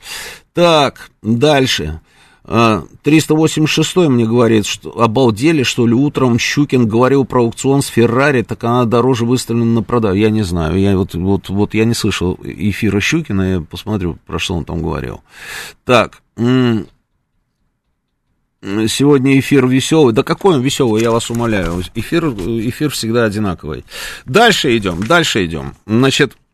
Так, 0.54 1.10
дальше. 1.22 2.00
386 2.48 3.98
а, 3.98 4.10
мне 4.10 4.26
говорит, 4.26 4.66
что 4.66 5.02
обалдели, 5.02 5.64
что 5.64 5.86
ли, 5.86 5.94
утром 5.94 6.40
Щукин 6.40 6.88
говорил 6.88 7.26
про 7.26 7.42
аукцион 7.42 7.82
с 7.82 7.88
Феррари, 7.88 8.42
так 8.42 8.64
она 8.64 8.86
дороже 8.86 9.26
выставлена 9.26 9.66
на 9.66 9.84
продажу. 9.84 10.16
Я 10.16 10.30
не 10.30 10.44
знаю, 10.44 10.80
я 10.80 10.98
вот, 10.98 11.14
вот, 11.14 11.50
вот 11.50 11.74
я 11.74 11.84
не 11.84 11.94
слышал 11.94 12.40
эфира 12.42 13.02
Щукина, 13.02 13.42
я 13.42 13.62
посмотрю, 13.62 14.18
про 14.26 14.40
что 14.40 14.56
он 14.56 14.64
там 14.64 14.82
говорил. 14.82 15.22
Так, 15.84 16.22
Сегодня 18.90 19.40
эфир 19.40 19.66
веселый. 19.66 20.14
Да 20.14 20.24
какой 20.24 20.56
он 20.56 20.62
веселый, 20.62 21.02
я 21.02 21.12
вас 21.12 21.30
умоляю. 21.30 21.82
Эфир, 21.96 22.26
эфир 22.26 22.90
всегда 22.90 23.24
одинаковый. 23.24 23.86
Дальше 24.26 24.76
идем, 24.76 25.02
дальше 25.04 25.46
идем. 25.46 25.74
Значит, 25.86 26.36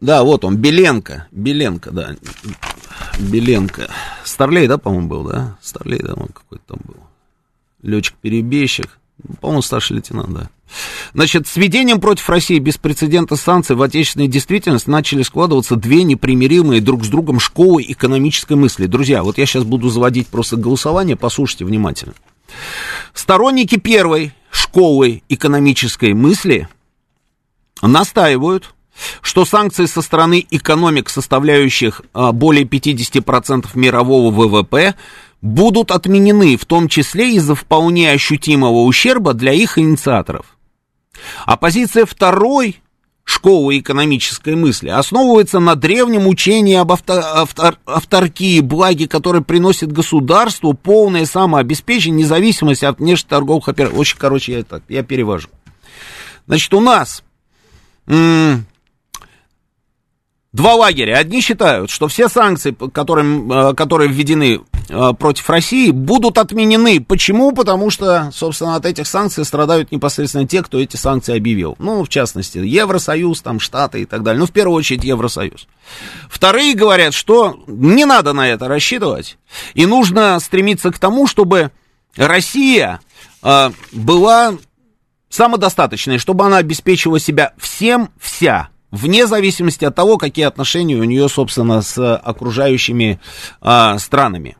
да, 0.00 0.24
вот 0.24 0.44
он, 0.44 0.56
Беленко. 0.56 1.28
Беленко, 1.30 1.92
да. 1.92 2.16
Беленко. 3.20 3.88
Старлей, 4.24 4.66
да, 4.66 4.78
по-моему, 4.78 5.06
был, 5.08 5.22
да? 5.24 5.56
Старлей, 5.62 6.00
да, 6.02 6.14
он 6.14 6.28
какой-то 6.28 6.64
там 6.66 6.78
был. 6.84 6.96
Летчик-перебежчик. 7.82 8.98
По-моему, 9.40 9.62
старший 9.62 9.96
лейтенант, 9.96 10.34
да. 10.34 10.50
Значит, 11.14 11.46
с 11.46 11.56
введением 11.56 12.00
против 12.00 12.28
России 12.28 12.58
беспрецедентных 12.58 13.40
санкций 13.40 13.76
в 13.76 13.82
отечественной 13.82 14.28
действительности 14.28 14.90
начали 14.90 15.22
складываться 15.22 15.76
две 15.76 16.02
непримиримые 16.02 16.80
друг 16.80 17.04
с 17.04 17.08
другом 17.08 17.40
школы 17.40 17.84
экономической 17.86 18.54
мысли. 18.54 18.86
Друзья, 18.86 19.22
вот 19.22 19.38
я 19.38 19.46
сейчас 19.46 19.64
буду 19.64 19.88
заводить 19.88 20.28
просто 20.28 20.56
голосование, 20.56 21.16
послушайте 21.16 21.64
внимательно. 21.64 22.14
Сторонники 23.14 23.76
первой 23.76 24.32
школы 24.50 25.22
экономической 25.28 26.14
мысли 26.14 26.68
настаивают, 27.82 28.74
что 29.22 29.44
санкции 29.44 29.86
со 29.86 30.02
стороны 30.02 30.44
экономик, 30.50 31.08
составляющих 31.08 32.02
а, 32.12 32.32
более 32.32 32.64
50% 32.64 33.66
мирового 33.74 34.30
ВВП, 34.30 34.94
будут 35.40 35.92
отменены, 35.92 36.56
в 36.56 36.64
том 36.64 36.88
числе 36.88 37.34
из-за 37.36 37.54
вполне 37.54 38.10
ощутимого 38.10 38.82
ущерба 38.82 39.34
для 39.34 39.52
их 39.52 39.78
инициаторов. 39.78 40.57
А 41.46 41.56
позиция 41.56 42.06
второй 42.06 42.80
школы 43.24 43.78
экономической 43.78 44.56
мысли 44.56 44.88
основывается 44.88 45.60
на 45.60 45.74
древнем 45.74 46.26
учении 46.26 46.76
об 46.76 46.92
автор, 46.92 47.22
автор, 47.22 47.78
авторкии, 47.84 48.60
благе, 48.60 49.06
которое 49.06 49.42
приносит 49.42 49.92
государству 49.92 50.72
полное 50.72 51.26
самообеспечение, 51.26 52.24
независимость 52.24 52.84
от 52.84 52.98
внешнеторговых 52.98 53.68
операций. 53.68 53.98
Очень, 53.98 54.16
короче, 54.18 54.52
я, 54.52 54.62
так, 54.64 54.82
я 54.88 55.02
перевожу. 55.02 55.48
Значит, 56.46 56.72
у 56.72 56.80
нас 56.80 57.22
Два 60.58 60.74
лагеря. 60.74 61.18
Одни 61.18 61.40
считают, 61.40 61.88
что 61.88 62.08
все 62.08 62.28
санкции, 62.28 62.76
которые, 62.92 63.76
которые 63.76 64.10
введены 64.10 64.62
э, 64.88 65.12
против 65.16 65.48
России, 65.50 65.92
будут 65.92 66.36
отменены. 66.36 67.00
Почему? 67.00 67.52
Потому 67.52 67.90
что, 67.90 68.32
собственно, 68.34 68.74
от 68.74 68.84
этих 68.84 69.06
санкций 69.06 69.44
страдают 69.44 69.92
непосредственно 69.92 70.48
те, 70.48 70.64
кто 70.64 70.80
эти 70.80 70.96
санкции 70.96 71.36
объявил. 71.36 71.76
Ну, 71.78 72.02
в 72.02 72.08
частности, 72.08 72.58
Евросоюз, 72.58 73.40
там, 73.40 73.60
Штаты 73.60 74.02
и 74.02 74.04
так 74.04 74.24
далее. 74.24 74.40
Ну, 74.40 74.46
в 74.46 74.50
первую 74.50 74.76
очередь, 74.76 75.04
Евросоюз. 75.04 75.68
Вторые 76.28 76.74
говорят, 76.74 77.14
что 77.14 77.60
не 77.68 78.04
надо 78.04 78.32
на 78.32 78.48
это 78.48 78.66
рассчитывать. 78.66 79.38
И 79.74 79.86
нужно 79.86 80.40
стремиться 80.40 80.90
к 80.90 80.98
тому, 80.98 81.28
чтобы 81.28 81.70
Россия 82.16 82.98
э, 83.44 83.70
была 83.92 84.54
самодостаточной, 85.30 86.18
чтобы 86.18 86.46
она 86.46 86.56
обеспечивала 86.56 87.20
себя 87.20 87.52
всем 87.58 88.10
вся 88.18 88.70
вне 88.90 89.26
зависимости 89.26 89.84
от 89.84 89.94
того, 89.94 90.18
какие 90.18 90.46
отношения 90.46 90.96
у 90.96 91.04
нее, 91.04 91.28
собственно, 91.28 91.82
с 91.82 92.16
окружающими 92.16 93.20
а, 93.60 93.98
странами. 93.98 94.56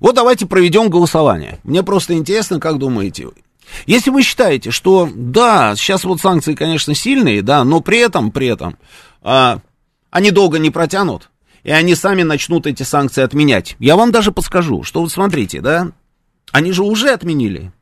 Вот 0.00 0.14
давайте 0.14 0.46
проведем 0.46 0.90
голосование. 0.90 1.58
Мне 1.64 1.82
просто 1.82 2.14
интересно, 2.14 2.60
как 2.60 2.78
думаете 2.78 3.28
Если 3.86 4.10
вы 4.10 4.22
считаете, 4.22 4.70
что 4.70 5.08
да, 5.12 5.74
сейчас 5.76 6.04
вот 6.04 6.20
санкции, 6.20 6.54
конечно, 6.54 6.94
сильные, 6.94 7.42
да, 7.42 7.64
но 7.64 7.80
при 7.80 7.98
этом, 7.98 8.30
при 8.30 8.48
этом, 8.48 8.76
а, 9.22 9.60
они 10.10 10.30
долго 10.30 10.58
не 10.58 10.70
протянут, 10.70 11.30
и 11.64 11.70
они 11.70 11.94
сами 11.94 12.22
начнут 12.22 12.66
эти 12.66 12.82
санкции 12.82 13.22
отменять. 13.22 13.76
Я 13.78 13.96
вам 13.96 14.12
даже 14.12 14.32
подскажу, 14.32 14.84
что 14.84 15.00
вот 15.00 15.12
смотрите, 15.12 15.60
да, 15.60 15.90
они 16.52 16.72
же 16.72 16.82
уже 16.82 17.10
отменили 17.10 17.72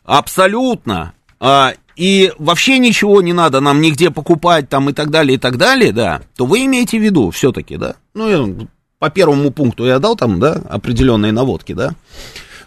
абсолютно 0.04 1.14
а, 1.40 1.72
и 1.98 2.32
вообще 2.38 2.78
ничего 2.78 3.20
не 3.22 3.32
надо 3.32 3.58
нам 3.60 3.80
нигде 3.80 4.10
покупать 4.10 4.68
там 4.68 4.88
и 4.88 4.92
так 4.92 5.10
далее, 5.10 5.34
и 5.34 5.38
так 5.38 5.56
далее, 5.56 5.92
да, 5.92 6.22
то 6.36 6.46
вы 6.46 6.64
имеете 6.64 6.96
в 6.96 7.02
виду 7.02 7.30
все-таки, 7.30 7.76
да, 7.76 7.96
ну, 8.14 8.68
по 9.00 9.10
первому 9.10 9.50
пункту 9.50 9.84
я 9.84 9.98
дал 9.98 10.14
там, 10.14 10.38
да, 10.38 10.62
определенные 10.70 11.32
наводки, 11.32 11.72
да, 11.72 11.96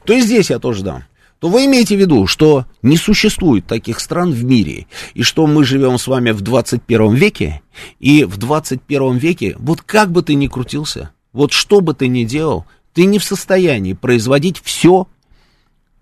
то 0.05 0.13
и 0.13 0.19
здесь 0.19 0.49
я 0.49 0.59
тоже 0.59 0.83
дам. 0.83 1.05
То 1.39 1.47
вы 1.47 1.65
имеете 1.65 1.95
в 1.95 1.99
виду, 1.99 2.27
что 2.27 2.65
не 2.83 2.97
существует 2.97 3.65
таких 3.65 4.01
стран 4.01 4.31
в 4.31 4.43
мире, 4.43 4.85
и 5.13 5.23
что 5.23 5.47
мы 5.47 5.63
живем 5.63 5.97
с 5.97 6.07
вами 6.07 6.31
в 6.31 6.41
21 6.41 7.15
веке, 7.15 7.61
и 7.99 8.25
в 8.25 8.37
21 8.37 9.17
веке, 9.17 9.55
вот 9.57 9.81
как 9.81 10.11
бы 10.11 10.23
ты 10.23 10.35
ни 10.35 10.47
крутился, 10.47 11.11
вот 11.31 11.53
что 11.53 11.79
бы 11.79 11.93
ты 11.93 12.09
ни 12.09 12.25
делал, 12.25 12.65
ты 12.93 13.05
не 13.05 13.17
в 13.17 13.23
состоянии 13.23 13.93
производить 13.93 14.61
все 14.61 15.07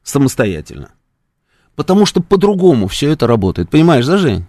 самостоятельно. 0.03 0.89
Потому 1.79 2.05
что 2.05 2.21
по-другому 2.21 2.89
все 2.89 3.09
это 3.09 3.25
работает. 3.25 3.69
Понимаешь, 3.69 4.05
да, 4.05 4.17
Жень? 4.17 4.45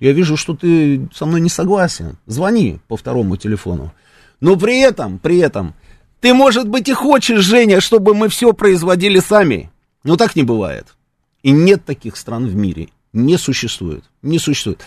Я 0.00 0.12
вижу, 0.12 0.38
что 0.38 0.56
ты 0.56 1.06
со 1.14 1.26
мной 1.26 1.42
не 1.42 1.50
согласен. 1.50 2.16
Звони 2.24 2.78
по 2.88 2.96
второму 2.96 3.36
телефону. 3.36 3.92
Но 4.40 4.56
при 4.56 4.80
этом, 4.80 5.18
при 5.18 5.40
этом, 5.40 5.74
ты, 6.20 6.32
может 6.32 6.66
быть, 6.66 6.88
и 6.88 6.94
хочешь, 6.94 7.44
Женя, 7.44 7.82
чтобы 7.82 8.14
мы 8.14 8.30
все 8.30 8.54
производили 8.54 9.18
сами. 9.18 9.70
Но 10.04 10.16
так 10.16 10.36
не 10.36 10.42
бывает. 10.42 10.96
И 11.42 11.50
нет 11.50 11.84
таких 11.84 12.16
стран 12.16 12.46
в 12.46 12.56
мире. 12.56 12.88
Не 13.12 13.36
существует. 13.36 14.04
Не 14.22 14.38
существует. 14.38 14.80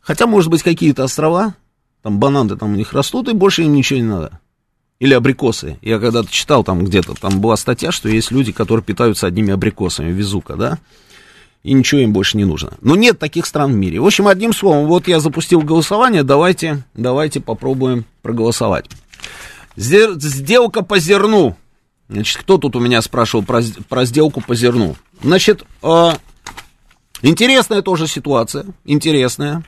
Хотя, 0.00 0.28
может 0.28 0.52
быть, 0.52 0.62
какие-то 0.62 1.02
острова, 1.02 1.56
там 2.02 2.20
бананы 2.20 2.56
там 2.56 2.74
у 2.74 2.76
них 2.76 2.92
растут, 2.92 3.28
и 3.28 3.32
больше 3.32 3.64
им 3.64 3.72
ничего 3.72 3.98
не 3.98 4.06
надо. 4.06 4.38
Или 5.02 5.14
абрикосы. 5.14 5.78
Я 5.82 5.98
когда-то 5.98 6.30
читал 6.30 6.62
там 6.62 6.84
где-то, 6.84 7.14
там 7.14 7.40
была 7.40 7.56
статья, 7.56 7.90
что 7.90 8.08
есть 8.08 8.30
люди, 8.30 8.52
которые 8.52 8.84
питаются 8.84 9.26
одними 9.26 9.52
абрикосами, 9.52 10.12
везука, 10.12 10.54
да? 10.54 10.78
И 11.64 11.72
ничего 11.72 12.02
им 12.02 12.12
больше 12.12 12.36
не 12.36 12.44
нужно. 12.44 12.74
Но 12.82 12.94
нет 12.94 13.18
таких 13.18 13.46
стран 13.46 13.72
в 13.72 13.74
мире. 13.74 13.98
В 13.98 14.06
общем, 14.06 14.28
одним 14.28 14.52
словом, 14.52 14.86
вот 14.86 15.08
я 15.08 15.18
запустил 15.18 15.62
голосование, 15.62 16.22
давайте, 16.22 16.84
давайте 16.94 17.40
попробуем 17.40 18.04
проголосовать. 18.22 18.84
Сделка 19.74 20.84
по 20.84 21.00
зерну. 21.00 21.56
Значит, 22.08 22.36
кто 22.40 22.56
тут 22.58 22.76
у 22.76 22.78
меня 22.78 23.02
спрашивал 23.02 23.44
про, 23.44 23.60
про 23.88 24.04
сделку 24.04 24.40
по 24.40 24.54
зерну? 24.54 24.94
Значит, 25.20 25.64
э, 25.82 26.10
интересная 27.22 27.82
тоже 27.82 28.06
ситуация, 28.06 28.66
интересная. 28.84 29.64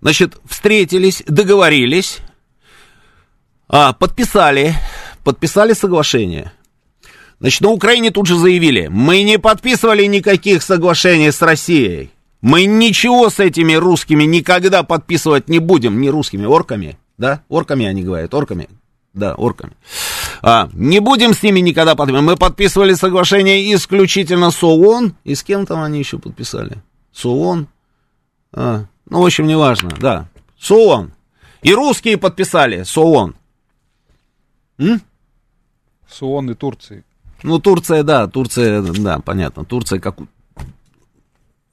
Значит, 0.00 0.38
встретились, 0.48 1.24
договорились, 1.26 2.20
а, 3.70 3.92
подписали, 3.92 4.74
подписали 5.24 5.72
соглашение. 5.72 6.52
Значит, 7.38 7.62
на 7.62 7.70
Украине 7.70 8.10
тут 8.10 8.26
же 8.26 8.36
заявили, 8.36 8.88
мы 8.88 9.22
не 9.22 9.38
подписывали 9.38 10.04
никаких 10.04 10.62
соглашений 10.62 11.30
с 11.30 11.40
Россией. 11.40 12.10
Мы 12.42 12.64
ничего 12.64 13.30
с 13.30 13.38
этими 13.38 13.74
русскими 13.74 14.24
никогда 14.24 14.82
подписывать 14.82 15.48
не 15.48 15.58
будем, 15.58 16.00
не 16.00 16.10
русскими, 16.10 16.44
орками, 16.46 16.98
да? 17.16 17.42
Орками 17.48 17.86
они 17.86 18.02
говорят, 18.02 18.34
орками, 18.34 18.68
да, 19.14 19.34
орками. 19.34 19.72
А, 20.42 20.68
не 20.72 21.00
будем 21.00 21.34
с 21.34 21.42
ними 21.42 21.60
никогда 21.60 21.94
подписывать. 21.94 22.26
Мы 22.26 22.36
подписывали 22.36 22.94
соглашение 22.94 23.74
исключительно 23.74 24.50
с 24.50 24.62
ООН. 24.62 25.14
И 25.24 25.34
с 25.34 25.42
кем 25.42 25.66
там 25.66 25.82
они 25.82 25.98
еще 25.98 26.18
подписали? 26.18 26.78
С 27.12 27.24
ООН, 27.26 27.68
А, 28.52 28.84
ну, 29.08 29.22
в 29.22 29.26
общем, 29.26 29.46
неважно, 29.46 29.90
да. 30.00 30.28
СООН. 30.58 31.12
И 31.62 31.74
русские 31.74 32.16
подписали 32.16 32.84
СООН. 32.84 33.34
М? 34.80 35.00
СООН 36.08 36.50
и 36.50 36.54
Турции. 36.54 37.04
Ну, 37.42 37.58
Турция, 37.58 38.02
да, 38.02 38.26
Турция, 38.26 38.82
да, 38.82 39.20
понятно. 39.20 39.64
Турция 39.64 40.00
как 40.00 40.16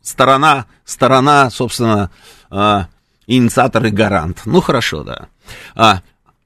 сторона, 0.02 0.66
сторона, 0.86 1.50
собственно, 1.50 2.12
э, 2.52 2.82
инициатор 3.26 3.86
и 3.86 3.90
гарант. 3.90 4.42
Ну, 4.46 4.62
хорошо, 4.62 5.04
да. 5.04 5.28
А, 5.76 6.02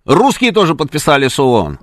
русские 0.05 0.51
тоже 0.51 0.75
подписали 0.75 1.27
с 1.27 1.39
ООН. 1.39 1.79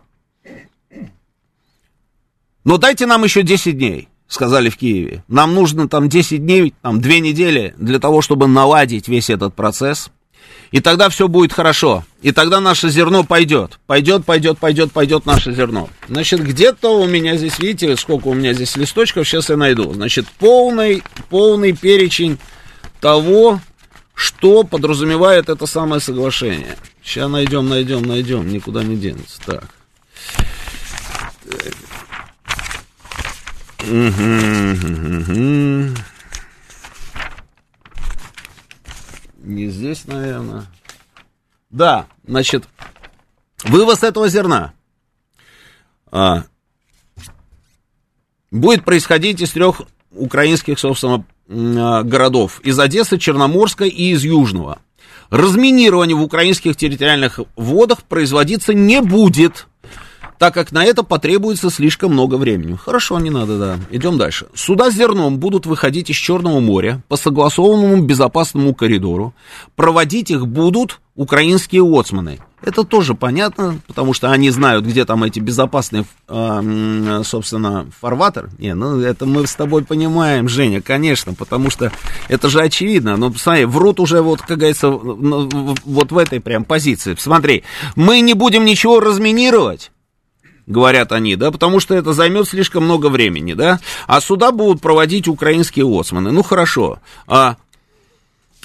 Но 2.65 2.77
дайте 2.77 3.07
нам 3.07 3.25
еще 3.25 3.43
10 3.43 3.79
дней, 3.79 4.09
сказали 4.27 4.69
в 4.69 4.77
Киеве. 4.77 5.25
Нам 5.29 5.55
нужно 5.55 5.89
там 5.89 6.09
10 6.09 6.45
дней, 6.45 6.75
там 6.83 7.01
2 7.01 7.19
недели 7.21 7.75
для 7.79 7.99
того, 7.99 8.21
чтобы 8.23 8.47
наладить 8.47 9.09
весь 9.09 9.31
этот 9.31 9.55
процесс. 9.55 10.11
И 10.71 10.81
тогда 10.81 11.09
все 11.09 11.29
будет 11.29 11.53
хорошо. 11.53 12.05
И 12.21 12.33
тогда 12.33 12.61
наше 12.61 12.91
зерно 12.91 13.25
пойдет. 13.25 13.79
Пойдет, 13.87 14.25
пойдет, 14.25 14.59
пойдет, 14.59 14.93
пойдет 14.93 15.25
наше 15.25 15.55
зерно. 15.55 15.89
Значит, 16.09 16.43
где-то 16.43 17.01
у 17.01 17.07
меня 17.07 17.37
здесь, 17.37 17.59
видите, 17.59 17.97
сколько 17.97 18.29
у 18.29 18.35
меня 18.35 18.53
здесь 18.53 18.77
листочков, 18.77 19.27
сейчас 19.27 19.49
я 19.49 19.57
найду. 19.57 19.93
Значит, 19.95 20.27
полный, 20.39 21.03
полный 21.31 21.73
перечень 21.73 22.39
того, 23.01 23.61
что 24.15 24.65
подразумевает 24.65 25.49
это 25.49 25.67
самое 25.67 26.01
соглашение. 26.01 26.77
Сейчас 27.03 27.31
найдем, 27.31 27.69
найдем, 27.69 28.03
найдем, 28.03 28.49
никуда 28.49 28.83
не 28.83 28.97
денется. 28.97 29.41
Так. 29.47 29.65
Угу, 33.85 33.97
угу, 34.73 34.93
угу. 35.19 35.95
Не 39.49 39.69
здесь, 39.69 40.07
наверное. 40.07 40.67
Да, 41.71 42.07
значит, 42.27 42.69
вывоз 43.65 44.03
этого 44.03 44.29
зерна 44.29 44.75
а, 46.13 46.45
будет 48.51 48.85
происходить 48.85 49.41
из 49.41 49.51
трех 49.53 49.81
украинских, 50.11 50.79
собственно, 50.79 51.25
а, 51.49 52.03
городов. 52.03 52.61
Из 52.61 52.79
Одессы, 52.79 53.17
Черноморска 53.17 53.85
и 53.85 54.11
из 54.11 54.23
Южного. 54.23 54.81
Разминирование 55.31 56.15
в 56.15 56.23
украинских 56.23 56.77
территориальных 56.77 57.41
водах 57.57 58.03
производиться 58.03 58.75
не 58.75 59.01
будет 59.01 59.67
так 60.39 60.55
как 60.55 60.73
на 60.73 60.85
это 60.85 61.03
потребуется 61.03 61.71
слишком 61.71 62.13
много 62.13 62.37
времени. 62.37 62.77
Хорошо, 62.77 63.19
не 63.19 63.31
надо, 63.31 63.59
да. 63.59 63.79
Идем 63.91 64.19
дальше. 64.19 64.47
Суда 64.55 64.91
с 64.91 64.95
зерном 64.95 65.39
будут 65.39 65.67
выходить 65.67 66.11
из 66.11 66.17
Черного 66.17 66.61
моря 66.61 67.03
по 67.09 67.17
согласованному 67.17 68.03
безопасному 68.03 68.75
коридору. 68.75 69.35
Проводить 69.77 70.31
их 70.31 70.47
будут 70.47 71.01
украинские 71.17 71.83
лоцманы. 71.83 72.39
Это 72.61 72.83
тоже 72.85 73.15
понятно, 73.15 73.81
потому 73.87 74.13
что 74.13 74.31
они 74.31 74.51
знают, 74.51 74.85
где 74.85 75.05
там 75.05 75.23
эти 75.23 75.39
безопасные, 75.39 76.05
э, 76.29 77.23
собственно, 77.25 77.87
фарватер. 78.01 78.51
Не, 78.59 78.75
ну 78.75 79.01
это 79.01 79.27
мы 79.27 79.47
с 79.47 79.55
тобой 79.55 79.85
понимаем, 79.85 80.49
Женя, 80.49 80.81
конечно, 80.81 81.35
потому 81.35 81.71
что 81.71 81.93
это 82.29 82.49
же 82.49 82.61
очевидно. 82.61 83.17
Но, 83.17 83.33
смотри, 83.35 83.65
врут 83.65 84.01
уже 84.01 84.23
вот, 84.23 84.43
как 84.43 84.59
говорится, 84.59 84.89
вот 84.91 86.13
в 86.13 86.19
этой 86.19 86.41
прям 86.41 86.65
позиции. 86.65 87.17
Смотри, 87.19 87.63
мы 87.95 88.21
не 88.21 88.35
будем 88.35 88.65
ничего 88.65 88.99
разминировать, 88.99 89.93
говорят 90.69 91.13
они, 91.13 91.35
да, 91.35 91.51
потому 91.51 91.81
что 91.81 91.95
это 91.95 92.13
займет 92.13 92.49
слишком 92.49 92.85
много 92.85 93.09
времени, 93.09 93.55
да, 93.55 93.81
а 94.07 94.21
суда 94.21 94.53
будут 94.53 94.81
проводить 94.81 95.27
украинские 95.27 95.85
лоцманы. 95.85 96.31
Ну, 96.31 96.43
хорошо. 96.43 97.01
А, 97.27 97.57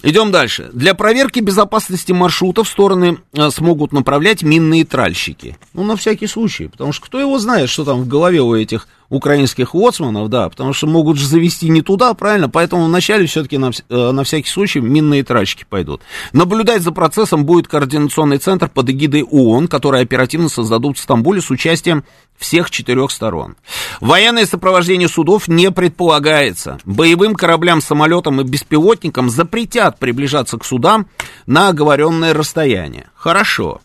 идем 0.04 0.32
дальше. 0.32 0.70
Для 0.74 0.94
проверки 0.94 1.40
безопасности 1.40 2.12
маршрута 2.12 2.64
в 2.64 2.70
стороны 2.70 3.18
а, 3.36 3.50
смогут 3.50 3.94
направлять 3.94 4.44
минные 4.44 4.86
тральщики. 4.86 5.58
Ну, 5.74 5.84
на 5.84 5.96
всякий 5.96 6.28
случай, 6.28 6.68
потому 6.68 6.92
что 6.92 7.06
кто 7.06 7.20
его 7.20 7.40
знает, 7.40 7.70
что 7.70 7.86
там 7.86 8.02
в 8.02 8.08
голове 8.08 8.42
у 8.42 8.54
этих 8.54 8.88
украинских 9.14 9.76
лоцманов, 9.76 10.30
да, 10.30 10.50
потому 10.50 10.74
что 10.74 10.88
могут 10.88 11.18
же 11.18 11.28
завести 11.28 11.70
не 11.70 11.82
туда, 11.82 12.14
правильно, 12.14 12.50
поэтому 12.50 12.86
вначале 12.86 13.28
все-таки 13.28 13.58
на, 13.58 13.72
э, 13.90 14.12
на 14.12 14.24
всякий 14.24 14.50
случай 14.50 14.80
минные 14.80 15.24
трачки 15.24 15.66
пойдут. 15.70 16.02
Наблюдать 16.32 16.82
за 16.82 16.92
процессом 16.92 17.46
будет 17.46 17.68
координационный 17.68 18.40
центр 18.40 18.70
под 18.70 18.90
эгидой 18.90 19.24
ООН, 19.24 19.68
который 19.68 20.02
оперативно 20.02 20.50
создадут 20.50 20.98
в 20.98 21.02
Стамбуле 21.02 21.42
с 21.42 21.50
участием 21.52 22.04
всех 22.38 22.72
четырех 22.72 23.12
сторон. 23.12 23.56
Военное 24.02 24.46
сопровождение 24.46 25.08
судов 25.08 25.48
не 25.48 25.72
предполагается. 25.72 26.80
Боевым 26.84 27.36
кораблям, 27.36 27.82
самолетам 27.82 28.42
и 28.42 28.44
беспилотникам 28.44 29.30
запретят 29.30 30.00
приближаться 30.00 30.58
к 30.58 30.66
судам 30.66 31.08
на 31.46 31.70
оговоренное 31.70 32.34
расстояние. 32.34 33.10
Хорошо. 33.16 33.82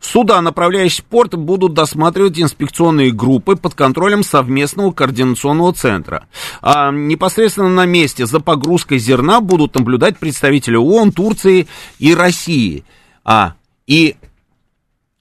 Суда, 0.00 0.40
направляющие 0.40 1.02
в 1.02 1.06
порт, 1.06 1.34
будут 1.34 1.74
досматривать 1.74 2.40
инспекционные 2.40 3.12
группы 3.12 3.56
под 3.56 3.74
контролем 3.74 4.22
совместного 4.22 4.92
координационного 4.92 5.72
центра. 5.72 6.26
А 6.62 6.90
непосредственно 6.92 7.68
на 7.68 7.84
месте 7.84 8.26
за 8.26 8.40
погрузкой 8.40 8.98
зерна 8.98 9.40
будут 9.40 9.74
наблюдать 9.74 10.18
представители 10.18 10.76
ООН, 10.76 11.12
Турции 11.12 11.66
и 11.98 12.14
России. 12.14 12.84
А, 13.24 13.54
и 13.86 14.16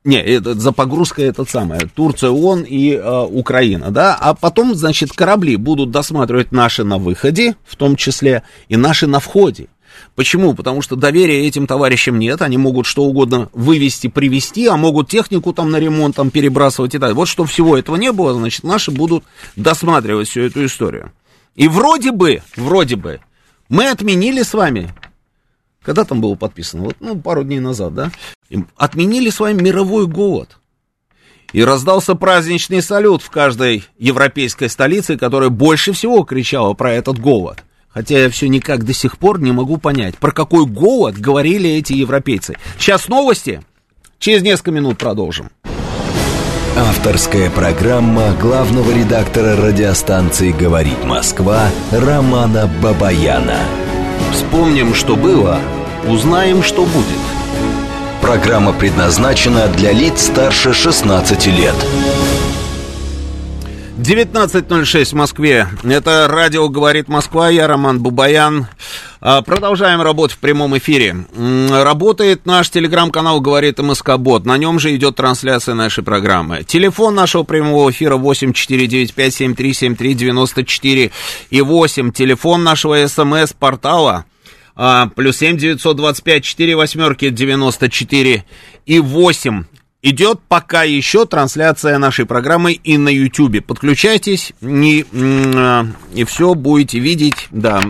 не, 0.07 0.21
это, 0.21 0.53
за 0.53 0.71
погрузкой 0.71 1.25
этот 1.25 1.49
самое, 1.49 1.81
Турция, 1.93 2.29
ООН 2.29 2.63
и 2.63 2.93
э, 2.93 3.25
Украина, 3.29 3.91
да, 3.91 4.15
а 4.15 4.33
потом, 4.35 4.73
значит, 4.73 5.11
корабли 5.11 5.57
будут 5.57 5.91
досматривать 5.91 6.53
наши 6.53 6.85
на 6.85 6.97
выходе, 6.97 7.57
в 7.65 7.75
том 7.75 7.97
числе, 7.97 8.43
и 8.69 8.77
наши 8.77 9.05
на 9.05 9.19
входе. 9.19 9.67
Почему? 10.17 10.55
Потому 10.55 10.81
что 10.81 10.95
доверия 10.95 11.45
этим 11.45 11.67
товарищам 11.67 12.17
нет, 12.17 12.41
они 12.41 12.57
могут 12.57 12.87
что 12.87 13.03
угодно 13.03 13.49
вывести, 13.53 14.07
привести, 14.07 14.65
а 14.65 14.75
могут 14.75 15.09
технику 15.09 15.53
там 15.53 15.69
на 15.69 15.77
ремонт 15.77 16.15
там 16.15 16.31
перебрасывать 16.31 16.95
и 16.95 16.97
так. 16.97 17.13
Вот 17.13 17.27
что 17.27 17.45
всего 17.45 17.77
этого 17.77 17.97
не 17.97 18.11
было, 18.11 18.33
значит, 18.33 18.63
наши 18.63 18.89
будут 18.89 19.23
досматривать 19.55 20.27
всю 20.27 20.41
эту 20.41 20.65
историю. 20.65 21.11
И 21.53 21.67
вроде 21.67 22.11
бы, 22.11 22.41
вроде 22.55 22.95
бы, 22.95 23.19
мы 23.69 23.91
отменили 23.91 24.41
с 24.41 24.55
вами, 24.55 24.89
когда 25.83 26.03
там 26.03 26.19
было 26.19 26.33
подписано, 26.33 26.85
вот, 26.85 26.95
ну, 26.99 27.15
пару 27.15 27.43
дней 27.43 27.59
назад, 27.59 27.93
да, 27.93 28.11
отменили 28.75 29.29
с 29.29 29.39
вами 29.39 29.61
мировой 29.61 30.07
голод. 30.07 30.57
И 31.53 31.63
раздался 31.63 32.15
праздничный 32.15 32.81
салют 32.81 33.21
в 33.21 33.29
каждой 33.29 33.83
европейской 33.99 34.67
столице, 34.67 35.15
которая 35.15 35.51
больше 35.51 35.91
всего 35.91 36.23
кричала 36.23 36.73
про 36.73 36.91
этот 36.91 37.19
голод. 37.19 37.63
Хотя 37.97 38.19
я 38.19 38.29
все 38.29 38.47
никак 38.47 38.83
до 38.83 38.93
сих 38.93 39.17
пор 39.17 39.41
не 39.41 39.51
могу 39.51 39.77
понять, 39.77 40.19
про 40.19 40.31
какой 40.31 40.67
голод 40.67 41.17
говорили 41.17 41.67
эти 41.67 41.93
европейцы. 41.93 42.55
Сейчас 42.77 43.07
новости, 43.07 43.63
через 44.19 44.43
несколько 44.43 44.69
минут 44.69 44.99
продолжим. 44.99 45.49
Авторская 46.75 47.49
программа 47.49 48.35
главного 48.39 48.91
редактора 48.91 49.55
радиостанции 49.55 50.51
«Говорит 50.51 51.05
Москва» 51.05 51.71
Романа 51.91 52.69
Бабаяна. 52.83 53.61
Вспомним, 54.31 54.93
что 54.93 55.15
было, 55.15 55.59
узнаем, 56.07 56.61
что 56.61 56.85
будет. 56.85 57.23
Программа 58.21 58.73
предназначена 58.73 59.69
для 59.69 59.91
лиц 59.91 60.27
старше 60.27 60.71
16 60.71 61.47
лет. 61.47 61.75
19.06 63.97 65.05
в 65.05 65.13
Москве. 65.13 65.67
Это 65.83 66.27
радио 66.29 66.69
«Говорит 66.69 67.07
Москва». 67.07 67.49
Я 67.49 67.65
Роман 67.65 67.99
Бубаян. 67.99 68.67
А, 69.21 69.41
продолжаем 69.41 70.01
работать 70.01 70.37
в 70.37 70.39
прямом 70.39 70.77
эфире. 70.77 71.25
Работает 71.35 72.45
наш 72.45 72.69
телеграм-канал 72.69 73.41
«Говорит 73.41 73.79
МСК 73.79 74.17
Бот». 74.17 74.45
На 74.45 74.59
нем 74.59 74.77
же 74.77 74.95
идет 74.95 75.15
трансляция 75.15 75.73
нашей 75.73 76.03
программы. 76.03 76.63
Телефон 76.63 77.15
нашего 77.15 77.41
прямого 77.41 77.89
эфира 77.89 78.17
8495-7373-94 78.17 81.11
и 81.49 81.61
8. 81.61 82.11
Телефон 82.11 82.63
нашего 82.63 83.07
СМС-портала 83.07 84.25
а, 84.75 85.09
плюс 85.15 85.37
7 85.37 85.57
925 85.57 86.43
4 86.43 86.75
восьмерки 86.75 87.29
94 87.29 88.43
и 88.85 88.99
8 88.99 89.63
идет 90.09 90.39
пока 90.47 90.83
еще 90.83 91.25
трансляция 91.25 91.97
нашей 91.97 92.25
программы 92.25 92.73
и 92.73 92.97
на 92.97 93.09
YouTube. 93.09 93.65
Подключайтесь, 93.65 94.53
и, 94.61 95.05
и 96.13 96.23
все 96.23 96.53
будете 96.53 96.99
видеть, 96.99 97.47
да, 97.51 97.81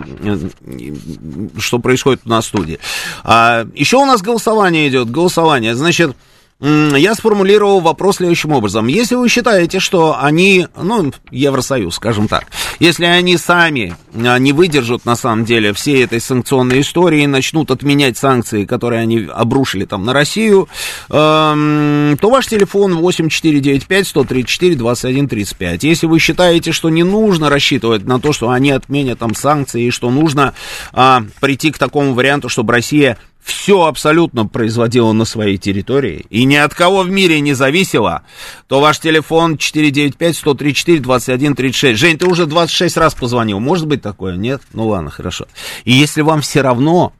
что 1.58 1.78
происходит 1.78 2.22
у 2.24 2.28
нас 2.28 2.44
в 2.44 2.48
студии. 2.48 2.78
А, 3.24 3.66
еще 3.74 3.98
у 3.98 4.04
нас 4.04 4.22
голосование 4.22 4.88
идет, 4.88 5.10
голосование. 5.10 5.74
Значит, 5.74 6.16
я 6.60 7.14
сформулировал 7.14 7.80
вопрос 7.80 8.16
следующим 8.16 8.50
образом. 8.50 8.88
Если 8.88 9.14
вы 9.14 9.28
считаете, 9.28 9.78
что 9.78 10.18
они, 10.20 10.66
ну, 10.76 11.12
Евросоюз, 11.30 11.94
скажем 11.94 12.26
так, 12.26 12.46
если 12.80 13.04
они 13.04 13.36
сами 13.36 13.94
а, 14.14 14.38
не 14.38 14.52
выдержат, 14.52 15.04
на 15.04 15.14
самом 15.14 15.44
деле, 15.44 15.72
всей 15.72 16.04
этой 16.04 16.20
санкционной 16.20 16.80
истории 16.80 17.22
и 17.22 17.28
начнут 17.28 17.70
отменять 17.70 18.18
санкции, 18.18 18.64
которые 18.64 19.02
они 19.02 19.28
обрушили 19.32 19.84
там 19.84 20.04
на 20.04 20.12
Россию, 20.12 20.68
эм, 21.10 22.18
то 22.20 22.28
ваш 22.28 22.48
телефон 22.48 22.98
8495-134-2135. 22.98 25.78
Если 25.82 26.06
вы 26.06 26.18
считаете, 26.18 26.72
что 26.72 26.90
не 26.90 27.04
нужно 27.04 27.50
рассчитывать 27.50 28.04
на 28.04 28.18
то, 28.18 28.32
что 28.32 28.50
они 28.50 28.72
отменят 28.72 29.20
там 29.20 29.36
санкции, 29.36 29.84
и 29.84 29.92
что 29.92 30.10
нужно 30.10 30.54
э, 30.92 31.20
прийти 31.40 31.70
к 31.70 31.78
такому 31.78 32.14
варианту, 32.14 32.48
чтобы 32.48 32.72
Россия 32.72 33.16
все 33.48 33.84
абсолютно 33.84 34.46
производила 34.46 35.12
на 35.12 35.24
своей 35.24 35.56
территории 35.56 36.26
и 36.28 36.44
ни 36.44 36.56
от 36.56 36.74
кого 36.74 37.00
в 37.02 37.10
мире 37.10 37.40
не 37.40 37.54
зависело, 37.54 38.22
то 38.66 38.80
ваш 38.80 38.98
телефон 39.00 39.54
495-134-2136. 39.54 41.94
Жень, 41.94 42.18
ты 42.18 42.26
уже 42.26 42.44
26 42.46 42.98
раз 42.98 43.14
позвонил. 43.14 43.58
Может 43.58 43.86
быть 43.86 44.02
такое? 44.02 44.36
Нет? 44.36 44.60
Ну 44.74 44.88
ладно, 44.88 45.08
хорошо. 45.10 45.46
И 45.84 45.92
если 45.92 46.20
вам 46.20 46.42
все 46.42 46.60
равно, 46.60 47.14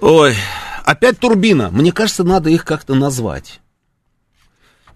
Ой, 0.00 0.36
опять 0.84 1.18
турбина. 1.18 1.70
Мне 1.70 1.92
кажется, 1.92 2.24
надо 2.24 2.50
их 2.50 2.66
как-то 2.66 2.94
назвать. 2.94 3.61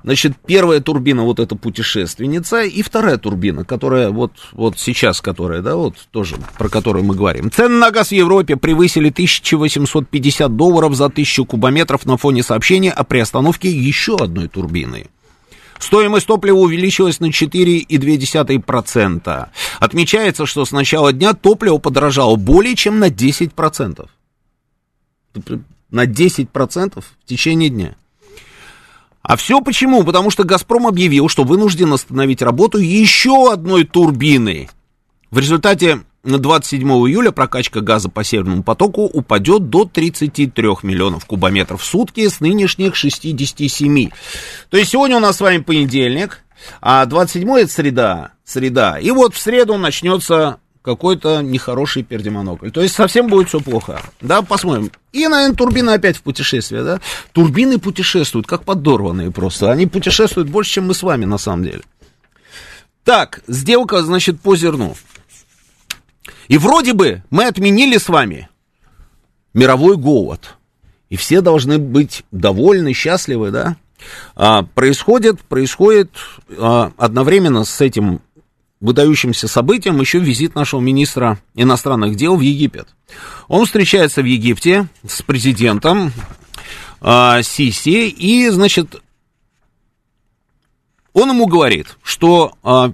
Значит, 0.07 0.32
первая 0.46 0.80
турбина 0.80 1.24
вот 1.24 1.40
эта 1.40 1.57
путешественница, 1.57 2.62
и 2.62 2.82
вторая 2.82 3.18
турбина, 3.18 3.64
которая 3.64 4.11
вот, 4.11 4.30
вот 4.52 4.78
сейчас, 4.78 5.20
которая, 5.20 5.62
да, 5.62 5.74
вот 5.74 5.96
тоже, 6.12 6.36
про 6.57 6.68
которую 6.68 7.04
мы 7.04 7.16
говорим. 7.16 7.50
Цены 7.50 7.74
на 7.74 7.90
газ 7.90 8.11
в 8.11 8.12
Европе 8.12 8.54
превысили 8.54 9.11
1850 9.11 10.54
долларов 10.54 10.94
за 10.94 11.07
1000 11.07 11.46
кубометров 11.46 12.07
на 12.07 12.16
фоне 12.16 12.44
сообщения 12.44 12.92
о 12.92 13.02
приостановке 13.02 13.68
еще 13.68 14.14
одной 14.14 14.46
турбины. 14.46 15.09
Стоимость 15.80 16.28
топлива 16.28 16.59
увеличилась 16.59 17.18
на 17.18 17.30
4,2%. 17.30 19.48
Отмечается, 19.80 20.46
что 20.46 20.64
с 20.64 20.70
начала 20.70 21.12
дня 21.12 21.34
топливо 21.34 21.78
подорожало 21.78 22.36
более 22.36 22.76
чем 22.76 23.00
на 23.00 23.09
10%. 23.09 24.09
На 25.90 26.07
10% 26.07 27.00
в 27.00 27.26
течение 27.26 27.70
дня. 27.70 27.96
А 29.27 29.37
все 29.37 29.61
почему? 29.61 30.05
Потому 30.05 30.31
что 30.31 30.45
«Газпром» 30.45 30.87
объявил, 30.87 31.29
что 31.29 31.43
вынужден 31.43 31.93
остановить 31.93 32.43
работу 32.43 32.79
еще 32.79 33.53
одной 33.53 33.83
турбины. 33.83 34.68
В 35.33 35.41
результате 35.41 36.03
на 36.22 36.39
27 36.39 36.89
июля 36.89 37.33
прокачка 37.33 37.81
газа 37.81 38.09
по 38.09 38.22
Северному 38.22 38.62
потоку 38.62 39.03
упадет 39.03 39.68
до 39.68 39.85
33 39.85 40.68
миллионов 40.85 41.24
кубометров 41.27 41.83
в 41.83 41.85
сутки 41.85 42.29
с 42.29 42.39
нынешних 42.39 42.95
67. 42.95 44.11
То 44.70 44.77
есть 44.77 44.93
сегодня 44.93 45.16
у 45.16 45.20
нас 45.20 45.39
с 45.39 45.41
вами 45.41 45.59
понедельник, 45.59 46.45
а 46.81 47.05
27 47.05 47.51
это 47.51 47.72
среда, 47.72 48.31
среда. 48.45 49.01
И 49.01 49.11
вот 49.11 49.35
в 49.35 49.41
среду 49.41 49.77
начнется 49.77 50.59
какой-то 50.87 51.43
нехороший 51.43 52.05
пердемонокль. 52.05 52.70
То 52.70 52.80
есть 52.80 52.95
совсем 52.95 53.26
будет 53.26 53.49
все 53.49 53.59
плохо. 53.59 54.01
Да, 54.20 54.41
посмотрим. 54.43 54.93
И, 55.12 55.26
наверное, 55.26 55.57
турбины 55.57 55.91
опять 55.91 56.16
в 56.16 56.22
путешествие, 56.22 56.84
да? 56.84 57.01
Турбины 57.32 57.80
путешествуют, 57.80 58.47
как 58.47 58.62
подорванные 58.62 59.32
просто. 59.32 59.72
Они 59.72 59.89
путешествуют 59.89 60.49
больше, 60.49 60.74
чем 60.74 60.87
мы 60.87 60.95
с 60.95 61.03
вами, 61.03 61.24
на 61.24 61.39
самом 61.39 61.64
деле. 61.64 61.82
Так, 63.03 63.43
сделка, 63.49 64.01
значит, 64.03 64.41
по 64.41 64.55
зерну. 64.55 64.95
И 66.47 66.57
вроде 66.57 66.93
бы 66.93 67.24
мы 67.30 67.47
отменили 67.47 67.99
с 67.99 68.09
вами 68.09 68.49
мировой 69.55 69.97
голод. 69.97 70.55
И 71.09 71.16
все 71.16 71.41
должны 71.41 71.78
быть 71.78 72.22
довольны, 72.30 72.93
счастливы, 72.93 73.51
да? 73.51 73.76
А, 74.37 74.62
происходит, 74.62 75.41
происходит 75.41 76.11
а, 76.57 76.93
одновременно 76.97 77.64
с 77.64 77.80
этим 77.80 78.20
выдающимся 78.81 79.49
событием 79.49 80.01
еще 80.01 80.18
визит 80.18 80.55
нашего 80.55 80.81
министра 80.81 81.39
иностранных 81.55 82.16
дел 82.16 82.37
в 82.37 82.41
Египет. 82.41 82.89
Он 83.49 83.64
встречается 83.64 84.22
в 84.22 84.27
Египте 84.27 84.89
с 85.07 85.22
президентом 85.22 86.12
э, 87.01 87.43
Сиси, 87.43 88.09
и, 88.09 88.49
значит, 88.51 89.03
он 91.12 91.31
ему 91.31 91.47
говорит, 91.47 91.97
что 92.03 92.53
э, 92.62 92.93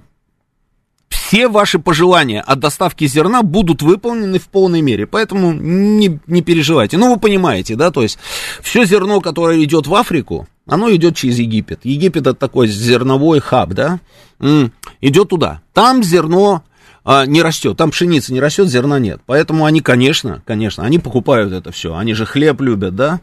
все 1.09 1.47
ваши 1.47 1.79
пожелания 1.79 2.41
о 2.41 2.55
доставке 2.55 3.07
зерна 3.07 3.41
будут 3.43 3.81
выполнены 3.81 4.39
в 4.39 4.47
полной 4.47 4.81
мере, 4.81 5.05
поэтому 5.05 5.51
не, 5.51 6.19
не 6.27 6.41
переживайте. 6.41 6.97
Ну, 6.97 7.13
вы 7.13 7.19
понимаете, 7.19 7.75
да, 7.75 7.91
то 7.91 8.01
есть 8.01 8.17
все 8.61 8.85
зерно, 8.85 9.19
которое 9.19 9.63
идет 9.63 9.87
в 9.87 9.95
Африку, 9.95 10.47
оно 10.65 10.93
идет 10.95 11.15
через 11.15 11.39
Египет. 11.39 11.81
Египет 11.83 12.21
это 12.21 12.33
такой 12.33 12.67
зерновой 12.67 13.39
хаб, 13.39 13.69
да, 13.73 13.99
идет 15.01 15.29
туда. 15.29 15.61
Там 15.73 16.03
зерно 16.03 16.63
а, 17.05 17.25
не 17.25 17.41
растет, 17.41 17.77
там 17.77 17.91
пшеница 17.91 18.33
не 18.33 18.39
растет, 18.39 18.69
зерна 18.69 18.99
нет. 18.99 19.21
Поэтому 19.25 19.65
они, 19.65 19.81
конечно, 19.81 20.41
конечно, 20.45 20.83
они 20.83 20.99
покупают 20.99 21.51
это 21.51 21.71
все. 21.71 21.95
Они 21.95 22.13
же 22.13 22.25
хлеб 22.25 22.61
любят, 22.61 22.95
да? 22.95 23.19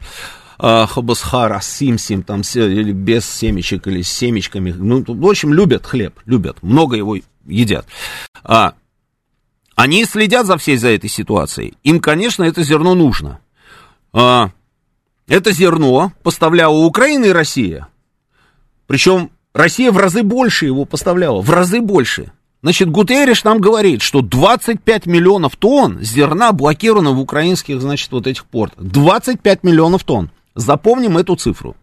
А, 0.58 0.86
Хабасхара, 0.86 1.60
сим-сим, 1.62 2.22
там, 2.22 2.42
или 2.42 2.92
без 2.92 3.24
семечек, 3.24 3.86
или 3.86 4.02
с 4.02 4.12
семечками. 4.12 4.72
Ну, 4.72 5.02
в 5.06 5.26
общем, 5.26 5.54
любят 5.54 5.86
хлеб, 5.86 6.18
любят. 6.26 6.62
Много 6.62 6.96
его 6.96 7.16
едят. 7.46 7.86
А, 8.44 8.74
они 9.74 10.04
следят 10.04 10.46
за 10.46 10.58
всей 10.58 10.76
за 10.76 10.88
этой 10.88 11.08
ситуацией. 11.08 11.74
Им, 11.82 12.00
конечно, 12.00 12.44
это 12.44 12.62
зерно 12.62 12.94
нужно. 12.94 13.40
А, 14.12 14.50
это 15.30 15.52
зерно 15.52 16.12
поставляла 16.24 16.76
Украина 16.76 17.26
и 17.26 17.32
Россия. 17.32 17.86
Причем 18.88 19.30
Россия 19.54 19.92
в 19.92 19.96
разы 19.96 20.24
больше 20.24 20.66
его 20.66 20.84
поставляла, 20.84 21.40
в 21.40 21.48
разы 21.50 21.80
больше. 21.80 22.32
Значит, 22.62 22.90
Гутерриш 22.90 23.44
нам 23.44 23.58
говорит, 23.58 24.02
что 24.02 24.22
25 24.22 25.06
миллионов 25.06 25.56
тонн 25.56 26.00
зерна 26.02 26.52
блокировано 26.52 27.12
в 27.12 27.20
украинских, 27.20 27.80
значит, 27.80 28.10
вот 28.10 28.26
этих 28.26 28.44
портах. 28.44 28.84
25 28.84 29.62
миллионов 29.62 30.02
тонн. 30.04 30.30
Запомним 30.56 31.16
эту 31.16 31.36
цифру. 31.36 31.76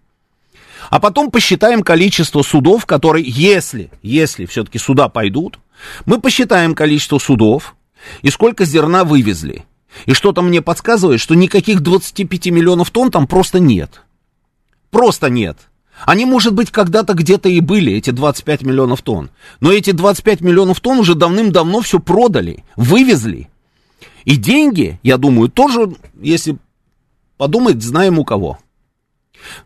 А 0.90 1.00
потом 1.00 1.32
посчитаем 1.32 1.84
количество 1.84 2.42
судов, 2.42 2.86
которые, 2.86 3.26
если, 3.28 3.90
если 4.02 4.46
все-таки 4.46 4.78
суда 4.78 5.08
пойдут, 5.08 5.58
мы 6.06 6.20
посчитаем 6.20 6.76
количество 6.76 7.18
судов 7.18 7.76
и 8.22 8.30
сколько 8.30 8.66
зерна 8.66 9.06
вывезли. 9.06 9.66
И 10.06 10.14
что-то 10.14 10.42
мне 10.42 10.62
подсказывает, 10.62 11.20
что 11.20 11.36
никаких 11.36 11.82
25 11.82 12.48
миллионов 12.48 12.92
тонн 12.92 13.12
там 13.12 13.28
просто 13.28 13.60
нет. 13.60 14.04
Просто 14.92 15.30
нет. 15.30 15.58
Они, 16.06 16.26
может 16.26 16.54
быть, 16.54 16.72
когда-то 16.72 17.14
где-то 17.14 17.50
и 17.50 17.60
были, 17.60 17.94
эти 17.94 18.12
25 18.12 18.62
миллионов 18.62 19.02
тонн. 19.02 19.32
Но 19.60 19.72
эти 19.72 19.92
25 19.92 20.42
миллионов 20.42 20.80
тонн 20.80 21.00
уже 21.00 21.16
давным-давно 21.16 21.82
все 21.82 22.00
продали, 22.00 22.64
вывезли. 22.76 23.50
И 24.26 24.36
деньги, 24.36 25.00
я 25.04 25.18
думаю, 25.18 25.50
тоже, 25.50 25.96
если 26.22 26.58
подумать, 27.38 27.82
знаем 27.82 28.20
у 28.20 28.26
кого. 28.26 28.60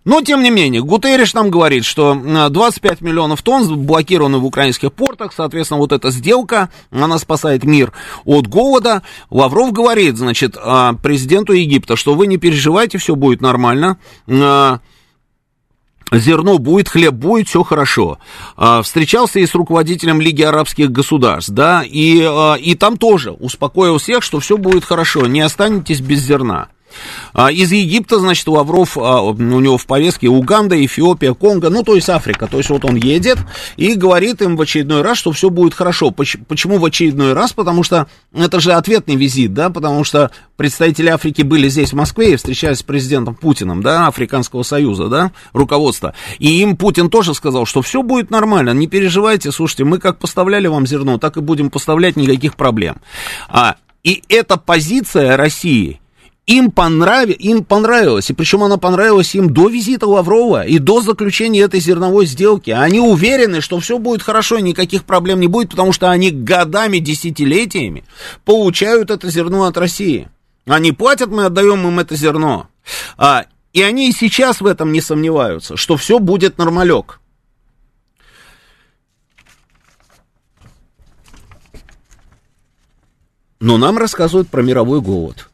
Но, 0.05 0.21
тем 0.21 0.43
не 0.43 0.49
менее, 0.49 0.82
Гутерриш 0.82 1.34
нам 1.34 1.49
говорит, 1.49 1.86
что 1.86 2.15
25 2.49 3.01
миллионов 3.01 3.41
тонн 3.41 3.86
блокированы 3.86 4.39
в 4.39 4.45
украинских 4.45 4.91
портах, 4.93 5.34
соответственно, 5.36 5.79
вот 5.79 5.91
эта 5.91 6.11
сделка, 6.11 6.69
она 6.91 7.19
спасает 7.19 7.63
мир 7.63 7.93
от 8.25 8.47
голода. 8.47 9.03
Лавров 9.29 9.71
говорит, 9.71 10.17
значит, 10.17 10.57
а, 10.57 10.93
президенту 10.93 11.53
Египта, 11.53 11.95
что 11.95 12.15
вы 12.15 12.27
не 12.27 12.38
переживайте, 12.38 12.97
все 12.97 13.15
будет 13.15 13.41
нормально, 13.41 13.97
а, 14.27 14.79
зерно 16.11 16.57
будет, 16.57 16.89
хлеб 16.89 17.13
будет, 17.13 17.47
все 17.47 17.63
хорошо. 17.63 18.19
А, 18.57 18.82
встречался 18.82 19.39
и 19.39 19.45
с 19.45 19.55
руководителем 19.55 20.19
Лиги 20.21 20.41
арабских 20.41 20.91
государств, 20.91 21.51
да, 21.51 21.84
и, 21.86 22.27
и 22.59 22.75
там 22.75 22.97
тоже 22.97 23.32
успокоил 23.32 23.97
всех, 23.97 24.23
что 24.23 24.39
все 24.39 24.57
будет 24.57 24.84
хорошо, 24.84 25.27
не 25.27 25.41
останетесь 25.41 26.01
без 26.01 26.19
зерна. 26.19 26.69
А, 27.33 27.51
из 27.51 27.71
Египта, 27.71 28.19
значит, 28.19 28.47
Лавров, 28.47 28.97
а, 28.97 29.21
у 29.21 29.33
него 29.33 29.77
в 29.77 29.85
повестке 29.85 30.27
Уганда, 30.27 30.83
Эфиопия, 30.83 31.33
Конго, 31.33 31.69
ну, 31.69 31.83
то 31.83 31.95
есть 31.95 32.09
Африка. 32.09 32.47
То 32.47 32.57
есть 32.57 32.69
вот 32.69 32.85
он 32.85 32.95
едет 32.95 33.37
и 33.77 33.93
говорит 33.93 34.41
им 34.41 34.55
в 34.55 34.61
очередной 34.61 35.01
раз, 35.01 35.17
что 35.17 35.31
все 35.31 35.49
будет 35.49 35.73
хорошо. 35.73 36.11
Почему 36.11 36.77
в 36.77 36.85
очередной 36.85 37.33
раз? 37.33 37.53
Потому 37.53 37.83
что 37.83 38.07
это 38.33 38.59
же 38.59 38.73
ответный 38.73 39.15
визит, 39.15 39.53
да, 39.53 39.69
потому 39.69 40.03
что 40.03 40.31
представители 40.57 41.09
Африки 41.09 41.41
были 41.41 41.69
здесь, 41.69 41.91
в 41.91 41.95
Москве, 41.95 42.33
и 42.33 42.35
встречались 42.35 42.79
с 42.79 42.83
президентом 42.83 43.35
Путиным, 43.35 43.81
да, 43.81 44.07
Африканского 44.07 44.63
Союза, 44.63 45.07
да, 45.07 45.31
руководство. 45.53 46.13
И 46.39 46.61
им 46.61 46.77
Путин 46.77 47.09
тоже 47.09 47.33
сказал, 47.33 47.65
что 47.65 47.81
все 47.81 48.03
будет 48.03 48.31
нормально, 48.31 48.71
не 48.71 48.87
переживайте, 48.87 49.51
слушайте, 49.51 49.83
мы 49.83 49.99
как 49.99 50.19
поставляли 50.19 50.67
вам 50.67 50.85
зерно, 50.85 51.17
так 51.17 51.37
и 51.37 51.41
будем 51.41 51.69
поставлять, 51.69 52.15
никаких 52.15 52.55
проблем. 52.55 52.97
А 53.49 53.75
И 54.03 54.23
эта 54.29 54.57
позиция 54.57 55.37
России 55.37 56.01
им, 56.52 56.70
понрави, 56.72 57.34
им 57.34 57.64
понравилась, 57.64 58.30
и 58.30 58.34
причем 58.34 58.64
она 58.64 58.78
понравилась 58.78 59.34
им 59.36 59.54
до 59.54 59.70
визита 59.70 60.06
Лаврова 60.06 60.66
и 60.66 60.80
до 60.80 61.02
заключения 61.02 61.62
этой 61.62 61.80
зерновой 61.80 62.26
сделки. 62.26 62.72
Они 62.72 62.99
уверены, 62.99 63.62
что 63.62 63.80
все 63.80 63.97
будет 63.97 64.22
хорошо, 64.22 64.60
никаких 64.60 65.06
проблем 65.06 65.39
не 65.39 65.47
будет, 65.47 65.70
потому 65.70 65.93
что 65.93 66.12
они 66.12 66.32
годами, 66.32 66.97
десятилетиями 66.97 68.04
получают 68.43 69.12
это 69.12 69.30
зерно 69.30 69.64
от 69.64 69.78
России. 69.78 70.30
Они 70.66 70.91
платят, 70.91 71.30
мы 71.30 71.45
отдаем 71.45 71.88
им 71.88 71.99
это 71.99 72.16
зерно. 72.16 72.68
А, 73.18 73.45
и 73.72 73.82
они 73.82 74.10
и 74.10 74.14
сейчас 74.14 74.60
в 74.60 74.66
этом 74.66 74.91
не 74.91 74.99
сомневаются, 74.99 75.78
что 75.78 75.95
все 75.95 76.20
будет 76.20 76.58
нормалек. 76.58 77.20
Но 83.62 83.78
нам 83.78 83.97
рассказывают 83.97 84.49
про 84.49 84.64
мировой 84.64 85.02
голод. 85.02 85.51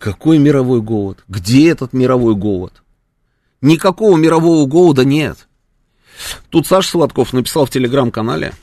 Какой 0.00 0.38
мировой 0.38 0.80
голод? 0.80 1.22
Где 1.28 1.68
этот 1.68 1.92
мировой 1.92 2.34
голод? 2.34 2.82
Никакого 3.60 4.16
мирового 4.16 4.64
голода 4.64 5.04
нет. 5.04 5.46
Тут 6.48 6.66
Саша 6.66 6.88
Сладков 6.88 7.34
написал 7.34 7.66
в 7.66 7.70
телеграм-канале. 7.70 8.54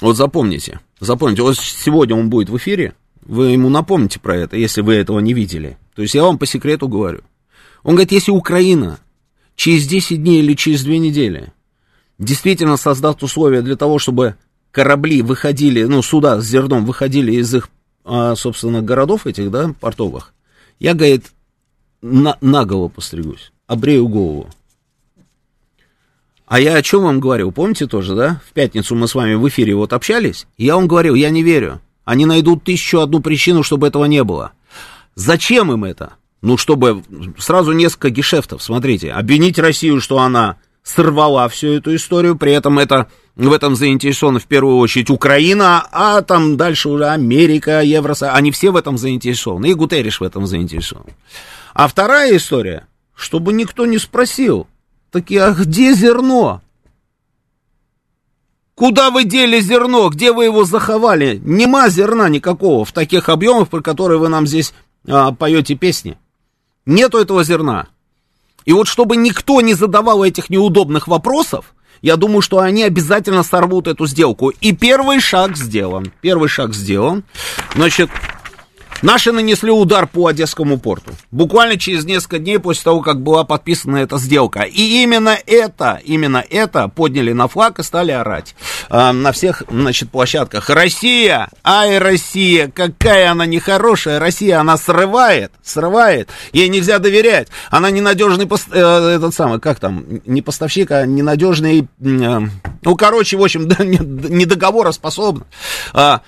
Вот 0.00 0.16
запомните, 0.16 0.80
запомните, 0.98 1.42
вот 1.42 1.56
сегодня 1.56 2.16
он 2.16 2.28
будет 2.28 2.50
в 2.50 2.56
эфире, 2.56 2.94
вы 3.24 3.52
ему 3.52 3.68
напомните 3.68 4.18
про 4.18 4.36
это, 4.36 4.56
если 4.56 4.80
вы 4.80 4.94
этого 4.94 5.20
не 5.20 5.32
видели. 5.32 5.78
То 5.94 6.02
есть 6.02 6.16
я 6.16 6.24
вам 6.24 6.38
по 6.38 6.46
секрету 6.46 6.88
говорю. 6.88 7.20
Он 7.84 7.94
говорит, 7.94 8.10
если 8.10 8.32
Украина 8.32 8.98
через 9.54 9.86
10 9.86 10.24
дней 10.24 10.40
или 10.40 10.54
через 10.54 10.82
2 10.82 10.94
недели 10.94 11.52
действительно 12.18 12.76
создаст 12.76 13.22
условия 13.22 13.62
для 13.62 13.76
того, 13.76 14.00
чтобы 14.00 14.34
корабли 14.72 15.22
выходили, 15.22 15.84
ну, 15.84 16.02
суда 16.02 16.40
с 16.40 16.44
зерном 16.44 16.84
выходили 16.84 17.32
из 17.36 17.54
их, 17.54 17.68
а, 18.04 18.34
собственно, 18.34 18.82
городов 18.82 19.28
этих, 19.28 19.52
да, 19.52 19.72
портовых, 19.80 20.33
я, 20.84 20.92
говорит, 20.92 21.32
на, 22.02 22.36
на 22.42 22.66
голову 22.66 22.90
постригусь, 22.90 23.52
обрею 23.66 24.06
голову. 24.06 24.50
А 26.46 26.60
я 26.60 26.76
о 26.76 26.82
чем 26.82 27.04
вам 27.04 27.20
говорил? 27.20 27.52
Помните 27.52 27.86
тоже, 27.86 28.14
да? 28.14 28.42
В 28.46 28.52
пятницу 28.52 28.94
мы 28.94 29.08
с 29.08 29.14
вами 29.14 29.32
в 29.32 29.48
эфире 29.48 29.74
вот 29.74 29.94
общались. 29.94 30.46
Я 30.58 30.74
вам 30.74 30.86
говорил, 30.86 31.14
я 31.14 31.30
не 31.30 31.42
верю. 31.42 31.80
Они 32.04 32.26
найдут 32.26 32.64
тысячу 32.64 33.00
одну 33.00 33.20
причину, 33.20 33.62
чтобы 33.62 33.86
этого 33.86 34.04
не 34.04 34.22
было. 34.24 34.52
Зачем 35.14 35.72
им 35.72 35.84
это? 35.84 36.16
Ну, 36.42 36.58
чтобы 36.58 37.02
сразу 37.38 37.72
несколько 37.72 38.10
гешефтов, 38.10 38.62
смотрите, 38.62 39.10
обвинить 39.10 39.58
Россию, 39.58 40.02
что 40.02 40.18
она 40.18 40.58
сорвала 40.84 41.48
всю 41.48 41.72
эту 41.72 41.96
историю, 41.96 42.36
при 42.36 42.52
этом 42.52 42.78
это, 42.78 43.08
в 43.34 43.52
этом 43.52 43.74
заинтересована 43.74 44.38
в 44.38 44.44
первую 44.44 44.76
очередь 44.76 45.10
Украина, 45.10 45.84
а 45.90 46.20
там 46.22 46.56
дальше 46.56 46.90
уже 46.90 47.08
Америка, 47.08 47.82
Евросоюз, 47.82 48.34
они 48.36 48.52
все 48.52 48.70
в 48.70 48.76
этом 48.76 48.98
заинтересованы, 48.98 49.70
и 49.70 49.74
Гутерриш 49.74 50.20
в 50.20 50.24
этом 50.24 50.46
заинтересован. 50.46 51.06
А 51.72 51.88
вторая 51.88 52.36
история, 52.36 52.86
чтобы 53.16 53.54
никто 53.54 53.86
не 53.86 53.98
спросил, 53.98 54.68
таки, 55.10 55.38
а 55.38 55.52
где 55.52 55.94
зерно? 55.94 56.60
Куда 58.74 59.10
вы 59.10 59.24
дели 59.24 59.60
зерно? 59.60 60.08
Где 60.10 60.32
вы 60.32 60.44
его 60.44 60.64
заховали? 60.64 61.40
Нема 61.42 61.88
зерна 61.88 62.28
никакого 62.28 62.84
в 62.84 62.92
таких 62.92 63.28
объемах, 63.28 63.68
про 63.68 63.80
которые 63.80 64.18
вы 64.18 64.28
нам 64.28 64.46
здесь 64.46 64.74
а, 65.08 65.32
поете 65.32 65.76
песни. 65.76 66.18
Нету 66.84 67.18
этого 67.18 67.44
зерна. 67.44 67.88
И 68.64 68.72
вот 68.72 68.88
чтобы 68.88 69.16
никто 69.16 69.60
не 69.60 69.74
задавал 69.74 70.24
этих 70.24 70.50
неудобных 70.50 71.08
вопросов, 71.08 71.74
я 72.02 72.16
думаю, 72.16 72.42
что 72.42 72.58
они 72.58 72.82
обязательно 72.82 73.42
сорвут 73.42 73.86
эту 73.86 74.06
сделку. 74.06 74.50
И 74.50 74.72
первый 74.72 75.20
шаг 75.20 75.56
сделан. 75.56 76.12
Первый 76.20 76.48
шаг 76.48 76.74
сделан. 76.74 77.24
Значит, 77.74 78.10
Наши 79.04 79.32
нанесли 79.32 79.70
удар 79.70 80.06
по 80.06 80.28
Одесскому 80.28 80.78
порту. 80.78 81.12
Буквально 81.30 81.76
через 81.76 82.06
несколько 82.06 82.38
дней 82.38 82.58
после 82.58 82.84
того, 82.84 83.02
как 83.02 83.20
была 83.20 83.44
подписана 83.44 83.98
эта 83.98 84.16
сделка. 84.16 84.62
И 84.62 85.02
именно 85.02 85.36
это, 85.46 86.00
именно 86.02 86.42
это 86.48 86.88
подняли 86.88 87.32
на 87.32 87.46
флаг 87.46 87.78
и 87.78 87.82
стали 87.82 88.12
орать 88.12 88.56
э, 88.88 89.12
на 89.12 89.32
всех, 89.32 89.62
значит, 89.68 90.10
площадках. 90.10 90.70
Россия, 90.70 91.50
ай, 91.62 91.98
Россия, 91.98 92.72
какая 92.74 93.30
она 93.30 93.44
нехорошая. 93.44 94.18
Россия, 94.18 94.58
она 94.58 94.78
срывает, 94.78 95.52
срывает. 95.62 96.30
Ей 96.54 96.70
нельзя 96.70 96.98
доверять. 96.98 97.48
Она 97.70 97.90
ненадежный, 97.90 98.46
пост, 98.46 98.68
э, 98.72 98.78
этот 99.16 99.34
самый, 99.34 99.60
как 99.60 99.80
там, 99.80 100.02
не 100.24 100.40
поставщик, 100.40 100.92
а 100.92 101.04
ненадежный, 101.04 101.80
э, 101.80 101.86
ну, 102.00 102.96
короче, 102.96 103.36
в 103.36 103.42
общем, 103.42 103.68
не, 103.80 103.98
не 103.98 104.46
договороспособна. 104.46 105.44
Э, 105.92 106.20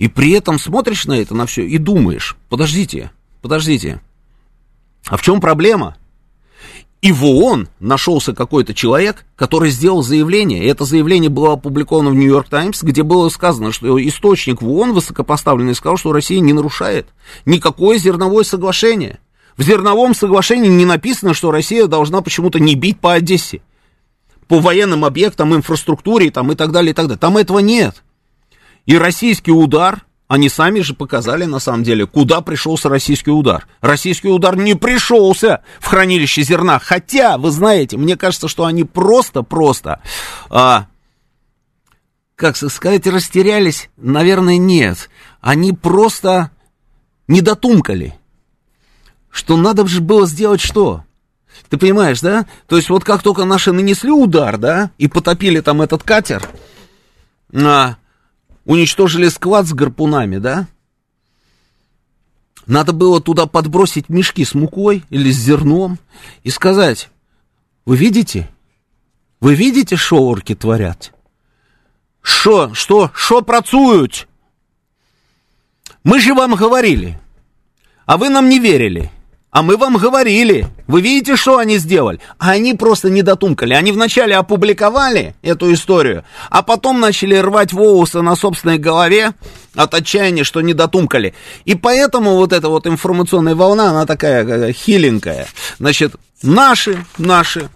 и 0.00 0.08
при 0.08 0.30
этом 0.30 0.58
смотришь 0.58 1.04
на 1.04 1.12
это, 1.12 1.34
на 1.34 1.44
все, 1.44 1.62
и 1.62 1.76
думаешь, 1.76 2.38
подождите, 2.48 3.10
подождите, 3.42 4.00
а 5.04 5.18
в 5.18 5.22
чем 5.22 5.42
проблема? 5.42 5.98
И 7.02 7.12
в 7.12 7.22
ООН 7.22 7.68
нашелся 7.80 8.32
какой-то 8.32 8.72
человек, 8.72 9.26
который 9.36 9.68
сделал 9.68 10.02
заявление. 10.02 10.64
И 10.64 10.68
это 10.68 10.86
заявление 10.86 11.28
было 11.28 11.52
опубликовано 11.52 12.10
в 12.10 12.14
Нью-Йорк 12.14 12.48
Таймс, 12.48 12.82
где 12.82 13.02
было 13.02 13.28
сказано, 13.28 13.72
что 13.72 14.02
источник 14.02 14.62
в 14.62 14.70
ООН 14.70 14.94
высокопоставленный 14.94 15.74
сказал, 15.74 15.98
что 15.98 16.14
Россия 16.14 16.40
не 16.40 16.54
нарушает 16.54 17.06
никакое 17.44 17.98
зерновое 17.98 18.44
соглашение. 18.44 19.18
В 19.58 19.62
зерновом 19.62 20.14
соглашении 20.14 20.70
не 20.70 20.86
написано, 20.86 21.34
что 21.34 21.50
Россия 21.50 21.86
должна 21.86 22.22
почему-то 22.22 22.58
не 22.58 22.74
бить 22.74 22.98
по 23.00 23.12
Одессе, 23.12 23.60
по 24.48 24.60
военным 24.60 25.04
объектам, 25.04 25.54
инфраструктуре 25.54 26.30
там, 26.30 26.50
и 26.52 26.54
так 26.54 26.72
далее, 26.72 26.92
и 26.92 26.94
так 26.94 27.06
далее. 27.06 27.18
Там 27.18 27.36
этого 27.36 27.58
нет. 27.58 28.02
И 28.86 28.96
российский 28.96 29.52
удар, 29.52 30.04
они 30.28 30.48
сами 30.48 30.80
же 30.80 30.94
показали, 30.94 31.44
на 31.44 31.58
самом 31.58 31.82
деле, 31.82 32.06
куда 32.06 32.40
пришелся 32.40 32.88
российский 32.88 33.30
удар. 33.30 33.66
Российский 33.80 34.28
удар 34.28 34.56
не 34.56 34.74
пришелся 34.74 35.62
в 35.80 35.86
хранилище 35.86 36.42
зерна. 36.42 36.78
Хотя, 36.78 37.36
вы 37.36 37.50
знаете, 37.50 37.96
мне 37.96 38.16
кажется, 38.16 38.48
что 38.48 38.64
они 38.64 38.84
просто-просто, 38.84 40.00
а, 40.48 40.86
как 42.36 42.56
сказать, 42.56 43.06
растерялись. 43.06 43.90
Наверное, 43.96 44.56
нет. 44.56 45.10
Они 45.40 45.72
просто 45.72 46.50
не 47.26 47.40
дотумкали. 47.40 48.14
Что 49.30 49.56
надо 49.56 49.86
же 49.86 50.00
было 50.00 50.26
сделать 50.26 50.60
что? 50.60 51.04
Ты 51.68 51.76
понимаешь, 51.76 52.20
да? 52.20 52.46
То 52.66 52.76
есть 52.76 52.88
вот 52.88 53.04
как 53.04 53.22
только 53.22 53.44
наши 53.44 53.72
нанесли 53.72 54.10
удар, 54.10 54.58
да, 54.58 54.90
и 54.98 55.08
потопили 55.08 55.60
там 55.60 55.82
этот 55.82 56.02
катер, 56.02 56.48
а, 57.52 57.96
уничтожили 58.64 59.28
склад 59.28 59.66
с 59.66 59.72
гарпунами, 59.72 60.38
да? 60.38 60.68
Надо 62.66 62.92
было 62.92 63.20
туда 63.20 63.46
подбросить 63.46 64.08
мешки 64.08 64.44
с 64.44 64.54
мукой 64.54 65.04
или 65.10 65.30
с 65.32 65.36
зерном 65.36 65.98
и 66.42 66.50
сказать, 66.50 67.10
вы 67.84 67.96
видите? 67.96 68.48
Вы 69.40 69.54
видите, 69.54 69.96
что 69.96 70.22
орки 70.22 70.54
творят? 70.54 71.12
Что, 72.20 72.74
что, 72.74 73.10
что 73.14 73.42
працуют? 73.42 74.28
Мы 76.04 76.20
же 76.20 76.34
вам 76.34 76.54
говорили, 76.54 77.18
а 78.06 78.16
вы 78.18 78.28
нам 78.28 78.48
не 78.48 78.58
верили. 78.58 79.10
А 79.50 79.62
мы 79.62 79.76
вам 79.76 79.96
говорили. 79.96 80.68
Вы 80.86 81.00
видите, 81.00 81.34
что 81.34 81.58
они 81.58 81.78
сделали? 81.78 82.20
А 82.38 82.52
они 82.52 82.74
просто 82.74 83.10
не 83.10 83.22
дотумкали. 83.22 83.74
Они 83.74 83.90
вначале 83.90 84.36
опубликовали 84.36 85.34
эту 85.42 85.72
историю, 85.72 86.24
а 86.50 86.62
потом 86.62 87.00
начали 87.00 87.34
рвать 87.34 87.72
волосы 87.72 88.22
на 88.22 88.36
собственной 88.36 88.78
голове 88.78 89.32
от 89.74 89.94
отчаяния, 89.94 90.44
что 90.44 90.60
не 90.60 90.72
дотумкали. 90.72 91.34
И 91.64 91.74
поэтому 91.74 92.36
вот 92.36 92.52
эта 92.52 92.68
вот 92.68 92.86
информационная 92.86 93.56
волна, 93.56 93.90
она 93.90 94.06
такая 94.06 94.72
хиленькая. 94.72 95.48
Значит, 95.78 96.14
наши, 96.42 97.04
наши 97.18 97.70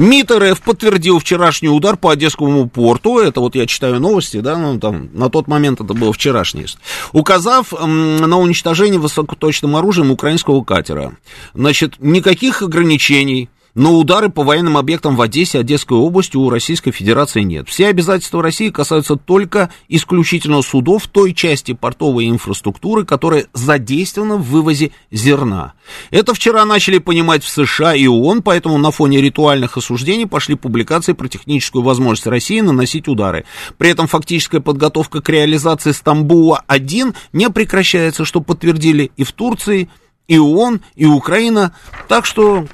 МИД 0.00 0.30
РФ 0.30 0.62
подтвердил 0.62 1.18
вчерашний 1.18 1.68
удар 1.68 1.94
по 1.98 2.10
Одесскому 2.10 2.66
порту. 2.66 3.18
Это 3.18 3.40
вот 3.40 3.54
я 3.54 3.66
читаю 3.66 4.00
новости, 4.00 4.40
да, 4.40 4.56
ну 4.56 4.80
там 4.80 5.10
на 5.12 5.28
тот 5.28 5.46
момент 5.46 5.82
это 5.82 5.92
было 5.92 6.10
вчерашний. 6.10 6.64
Указав 7.12 7.72
на 7.72 8.38
уничтожение 8.38 8.98
высокоточным 8.98 9.76
оружием 9.76 10.10
украинского 10.10 10.64
катера. 10.64 11.12
Значит, 11.52 11.96
никаких 11.98 12.62
ограничений 12.62 13.50
но 13.74 13.96
удары 13.96 14.28
по 14.28 14.42
военным 14.42 14.76
объектам 14.76 15.16
в 15.16 15.22
Одессе, 15.22 15.60
Одесской 15.60 15.98
области 15.98 16.36
у 16.36 16.50
Российской 16.50 16.90
Федерации 16.90 17.42
нет. 17.42 17.68
Все 17.68 17.88
обязательства 17.88 18.42
России 18.42 18.70
касаются 18.70 19.16
только 19.16 19.70
исключительно 19.88 20.62
судов 20.62 21.06
той 21.06 21.34
части 21.34 21.72
портовой 21.72 22.28
инфраструктуры, 22.28 23.04
которая 23.04 23.46
задействована 23.52 24.36
в 24.36 24.48
вывозе 24.48 24.92
зерна. 25.10 25.74
Это 26.10 26.34
вчера 26.34 26.64
начали 26.64 26.98
понимать 26.98 27.44
в 27.44 27.48
США 27.48 27.94
и 27.94 28.06
ООН, 28.06 28.42
поэтому 28.42 28.78
на 28.78 28.90
фоне 28.90 29.20
ритуальных 29.20 29.76
осуждений 29.76 30.26
пошли 30.26 30.54
публикации 30.54 31.12
про 31.12 31.28
техническую 31.28 31.82
возможность 31.82 32.26
России 32.26 32.60
наносить 32.60 33.08
удары. 33.08 33.44
При 33.78 33.90
этом 33.90 34.06
фактическая 34.06 34.60
подготовка 34.60 35.20
к 35.20 35.28
реализации 35.28 35.92
Стамбула-1 35.92 37.14
не 37.32 37.50
прекращается, 37.50 38.24
что 38.24 38.40
подтвердили 38.40 39.10
и 39.16 39.24
в 39.24 39.32
Турции, 39.32 39.88
и 40.28 40.38
ООН, 40.38 40.80
и 40.94 41.06
Украина. 41.06 41.74
Так 42.06 42.24
что 42.24 42.66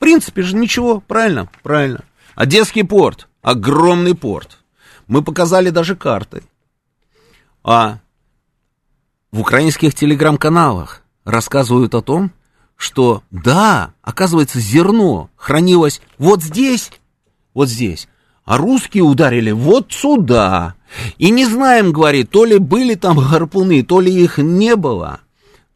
принципе 0.00 0.42
же 0.42 0.56
ничего, 0.56 1.00
правильно? 1.00 1.48
Правильно. 1.62 2.04
Одесский 2.34 2.84
порт, 2.84 3.28
огромный 3.42 4.16
порт. 4.16 4.58
Мы 5.06 5.22
показали 5.22 5.70
даже 5.70 5.94
карты. 5.94 6.42
А 7.62 7.98
в 9.30 9.40
украинских 9.40 9.94
телеграм-каналах 9.94 11.02
рассказывают 11.24 11.94
о 11.94 12.02
том, 12.02 12.32
что 12.76 13.22
да, 13.30 13.92
оказывается, 14.02 14.58
зерно 14.58 15.30
хранилось 15.36 16.00
вот 16.18 16.42
здесь, 16.42 16.90
вот 17.52 17.68
здесь, 17.68 18.08
а 18.44 18.56
русские 18.56 19.02
ударили 19.02 19.50
вот 19.50 19.92
сюда. 19.92 20.74
И 21.18 21.30
не 21.30 21.44
знаем, 21.44 21.92
говорит, 21.92 22.30
то 22.30 22.44
ли 22.44 22.58
были 22.58 22.94
там 22.94 23.18
гарпуны, 23.18 23.82
то 23.84 24.00
ли 24.00 24.12
их 24.12 24.38
не 24.38 24.76
было, 24.76 25.20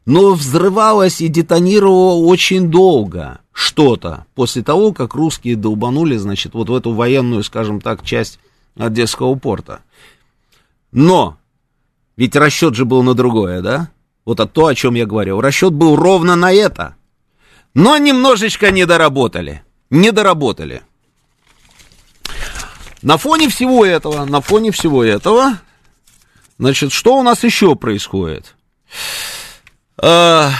но 0.05 0.33
взрывалось 0.33 1.21
и 1.21 1.27
детонировало 1.27 2.25
очень 2.25 2.69
долго 2.69 3.39
что-то 3.51 4.25
после 4.35 4.61
того, 4.61 4.93
как 4.93 5.15
русские 5.15 5.55
долбанули, 5.55 6.17
значит, 6.17 6.53
вот 6.53 6.69
в 6.69 6.75
эту 6.75 6.93
военную, 6.93 7.43
скажем 7.43 7.81
так, 7.81 8.03
часть 8.03 8.39
Одесского 8.77 9.35
порта. 9.35 9.81
Но, 10.91 11.37
ведь 12.17 12.35
расчет 12.35 12.75
же 12.75 12.85
был 12.85 13.03
на 13.03 13.13
другое, 13.13 13.61
да? 13.61 13.89
Вот 14.25 14.39
от 14.39 14.53
то, 14.53 14.67
о 14.67 14.75
чем 14.75 14.95
я 14.95 15.05
говорил. 15.05 15.39
Расчет 15.39 15.73
был 15.73 15.95
ровно 15.95 16.35
на 16.35 16.51
это. 16.51 16.95
Но 17.73 17.97
немножечко 17.97 18.71
не 18.71 18.85
доработали. 18.85 19.63
Не 19.89 20.11
доработали. 20.11 20.81
На 23.01 23.17
фоне 23.17 23.49
всего 23.49 23.85
этого, 23.85 24.25
на 24.25 24.41
фоне 24.41 24.71
всего 24.71 25.03
этого, 25.03 25.59
значит, 26.57 26.91
что 26.91 27.17
у 27.17 27.23
нас 27.23 27.43
еще 27.43 27.75
происходит? 27.75 28.55
А, 30.07 30.51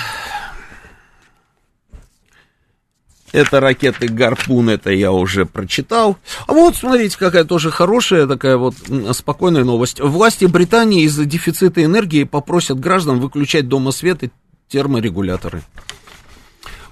это 3.31 3.59
ракеты 3.59 4.07
«Гарпун», 4.07 4.71
это 4.71 4.89
я 4.89 5.11
уже 5.11 5.45
прочитал. 5.45 6.17
А 6.47 6.53
вот, 6.53 6.75
смотрите, 6.75 7.15
какая 7.15 7.43
тоже 7.43 7.69
хорошая, 7.69 8.25
такая 8.25 8.57
вот 8.57 8.73
спокойная 9.11 9.63
новость. 9.63 9.99
Власти 9.99 10.45
Британии 10.45 11.03
из-за 11.03 11.25
дефицита 11.25 11.83
энергии 11.83 12.23
попросят 12.23 12.79
граждан 12.79 13.19
выключать 13.19 13.67
дома 13.67 13.91
свет 13.91 14.23
и 14.23 14.31
терморегуляторы. 14.67 15.61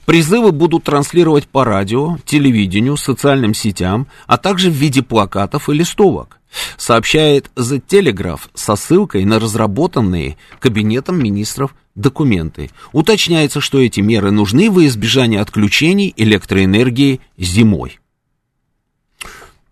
Призывы 0.05 0.51
будут 0.51 0.83
транслировать 0.83 1.47
по 1.47 1.65
радио, 1.65 2.17
телевидению, 2.23 2.97
социальным 2.97 3.55
сетям, 3.55 4.05
а 4.27 4.37
также 4.37 4.69
в 4.69 4.73
виде 4.73 5.01
плакатов 5.01 5.69
и 5.69 5.73
листовок, 5.73 6.37
сообщает 6.77 7.49
The 7.55 7.81
Telegraph 7.85 8.41
со 8.53 8.75
ссылкой 8.75 9.25
на 9.25 9.39
разработанные 9.39 10.37
Кабинетом 10.59 11.21
министров 11.21 11.75
документы. 11.95 12.71
Уточняется, 12.91 13.61
что 13.61 13.79
эти 13.79 13.99
меры 13.99 14.31
нужны 14.31 14.69
во 14.71 14.85
избежание 14.85 15.41
отключений 15.41 16.13
электроэнергии 16.17 17.21
зимой. 17.37 17.99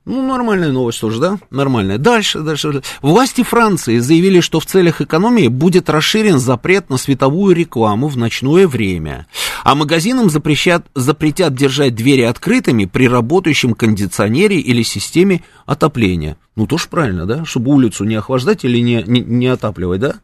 Ну, 0.03 0.27
нормальная 0.27 0.71
новость 0.71 0.99
тоже, 0.99 1.19
да? 1.19 1.38
Нормальная. 1.51 1.99
Дальше, 1.99 2.39
дальше. 2.39 2.82
Власти 3.03 3.43
Франции 3.43 3.99
заявили, 3.99 4.39
что 4.39 4.59
в 4.59 4.65
целях 4.65 4.99
экономии 4.99 5.47
будет 5.47 5.91
расширен 5.91 6.39
запрет 6.39 6.89
на 6.89 6.97
световую 6.97 7.55
рекламу 7.55 8.07
в 8.07 8.17
ночное 8.17 8.67
время. 8.67 9.27
А 9.63 9.75
магазинам 9.75 10.32
запрещат, 10.32 10.88
запретят 10.95 11.53
держать 11.53 11.93
двери 11.93 12.23
открытыми 12.23 12.86
при 12.86 13.07
работающем 13.07 13.75
кондиционере 13.75 14.59
или 14.59 14.82
системе 14.82 15.43
отопления. 15.67 16.36
Ну, 16.56 16.68
тоже 16.68 16.88
правильно, 16.89 17.26
да? 17.26 17.45
Чтобы 17.45 17.72
улицу 17.72 18.04
не 18.04 18.16
охлаждать 18.16 18.66
или 18.66 18.80
не, 18.80 19.04
не, 19.04 19.22
не 19.22 19.47
отапливать, 19.47 20.02
да? 20.02 20.16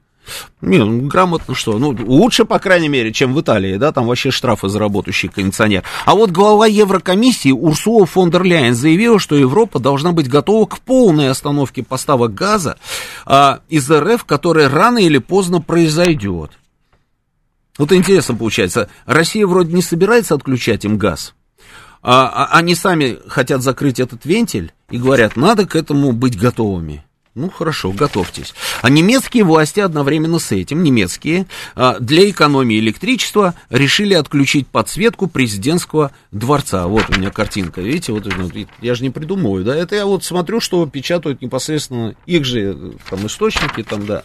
Не, 0.61 0.79
ну, 0.79 1.07
грамотно 1.07 1.55
что, 1.55 1.77
ну, 1.77 1.95
лучше, 2.05 2.45
по 2.45 2.59
крайней 2.59 2.89
мере, 2.89 3.13
чем 3.13 3.33
в 3.33 3.41
Италии, 3.41 3.77
да, 3.77 3.91
там 3.91 4.07
вообще 4.07 4.31
штрафы 4.31 4.67
за 4.69 4.79
работающий 4.79 5.29
кондиционер. 5.29 5.83
А 6.05 6.15
вот 6.15 6.31
глава 6.31 6.67
Еврокомиссии 6.67 7.51
Урсула 7.51 8.05
фон 8.05 8.29
дер 8.29 8.43
Ляйен 8.43 8.75
заявила, 8.75 9.19
что 9.19 9.35
Европа 9.35 9.79
должна 9.79 10.11
быть 10.11 10.27
готова 10.27 10.65
к 10.65 10.79
полной 10.79 11.29
остановке 11.29 11.83
поставок 11.83 12.33
газа 12.33 12.77
а, 13.25 13.61
из 13.69 13.89
РФ, 13.89 14.25
которая 14.25 14.69
рано 14.69 14.97
или 14.97 15.17
поздно 15.17 15.61
произойдет. 15.61 16.51
Вот 17.77 17.91
интересно 17.91 18.35
получается, 18.35 18.89
Россия 19.05 19.45
вроде 19.45 19.73
не 19.73 19.83
собирается 19.83 20.33
отключать 20.33 20.83
им 20.83 20.97
газ, 20.97 21.35
а, 22.01 22.27
а 22.27 22.57
они 22.57 22.75
сами 22.75 23.17
хотят 23.27 23.61
закрыть 23.61 23.99
этот 23.99 24.25
вентиль 24.25 24.71
и 24.89 24.97
говорят, 24.97 25.35
надо 25.35 25.65
к 25.65 25.75
этому 25.75 26.11
быть 26.11 26.37
готовыми. 26.37 27.03
Ну, 27.37 27.51
хорошо, 27.51 27.91
готовьтесь. 27.91 28.55
А 28.81 28.89
немецкие 28.89 29.43
власти 29.43 29.79
одновременно 29.79 30.39
с 30.39 30.51
этим, 30.51 30.81
немецкие, 30.81 31.45
а, 31.75 31.99
для 31.99 32.27
экономии 32.31 32.79
электричества 32.79 33.53
решили 33.69 34.15
отключить 34.15 34.65
подсветку 34.67 35.27
президентского 35.27 36.11
дворца. 36.31 36.87
Вот 36.87 37.05
у 37.09 37.19
меня 37.19 37.29
картинка, 37.29 37.81
видите, 37.81 38.11
вот 38.11 38.25
я 38.81 38.95
же 38.95 39.03
не 39.03 39.11
придумываю, 39.11 39.63
да, 39.63 39.75
это 39.75 39.95
я 39.95 40.07
вот 40.07 40.23
смотрю, 40.23 40.59
что 40.59 40.83
печатают 40.87 41.43
непосредственно 41.43 42.15
их 42.25 42.43
же 42.43 42.95
там 43.07 43.27
источники, 43.27 43.83
там, 43.83 44.07
да. 44.07 44.23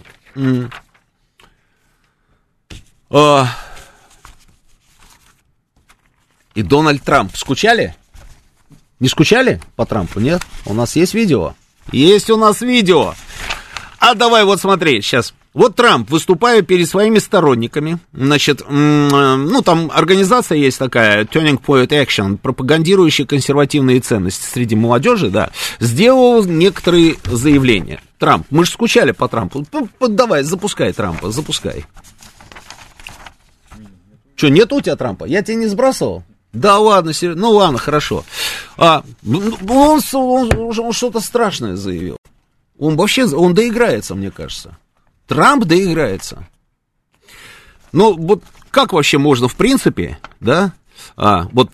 И 6.55 6.63
Дональд 6.63 7.03
Трамп. 7.03 7.37
Скучали? 7.37 7.95
Не 9.01 9.09
скучали 9.09 9.61
по 9.77 9.87
Трампу, 9.87 10.21
нет? 10.21 10.43
У 10.67 10.75
нас 10.75 10.97
есть 10.97 11.15
видео. 11.15 11.55
Есть 11.91 12.31
у 12.31 12.37
нас 12.37 12.61
видео. 12.61 13.15
А 13.99 14.15
давай 14.15 14.45
вот 14.45 14.61
смотри, 14.61 15.01
сейчас. 15.01 15.35
Вот 15.55 15.77
Трамп, 15.77 16.11
выступая 16.11 16.63
перед 16.63 16.89
своими 16.89 17.19
сторонниками, 17.19 17.99
значит, 18.13 18.63
ну, 18.69 19.63
там 19.63 19.91
организация 19.93 20.57
есть 20.57 20.79
такая, 20.79 21.25
Turning 21.25 21.61
Point 21.61 21.89
Action, 21.89 22.39
пропагандирующая 22.39 23.27
консервативные 23.27 24.01
ценности 24.01 24.47
среди 24.51 24.77
молодежи, 24.77 25.29
да, 25.31 25.51
сделал 25.79 26.43
некоторые 26.45 27.17
заявления. 27.25 28.01
Трамп, 28.19 28.47
мы 28.51 28.65
же 28.65 28.71
скучали 28.71 29.13
по 29.13 29.29
Трампу. 29.29 29.67
Давай, 30.01 30.43
запускай 30.43 30.93
Трампа, 30.93 31.31
запускай. 31.31 31.85
Что, 34.37 34.49
нет 34.49 34.73
у 34.73 34.81
тебя 34.81 34.97
Трампа? 34.97 35.27
Я 35.27 35.43
тебе 35.43 35.57
не 35.57 35.67
сбрасывал? 35.67 36.25
Да 36.53 36.79
ладно, 36.79 37.13
сер... 37.13 37.35
ну 37.35 37.51
ладно, 37.51 37.79
хорошо. 37.79 38.25
А, 38.77 39.03
ну, 39.23 39.57
он, 39.69 40.01
он, 40.13 40.79
он 40.79 40.93
что-то 40.93 41.21
страшное 41.21 41.77
заявил. 41.77 42.17
Он 42.79 42.97
вообще, 42.97 43.25
он 43.27 43.55
доиграется, 43.55 44.15
мне 44.15 44.31
кажется. 44.31 44.77
Трамп 45.27 45.65
доиграется. 45.65 46.47
Ну, 47.93 48.15
вот 48.17 48.43
как 48.71 48.93
вообще 48.93 49.19
можно, 49.19 49.49
в 49.49 49.57
принципе, 49.57 50.19
да, 50.41 50.73
а, 51.17 51.49
вот 51.53 51.71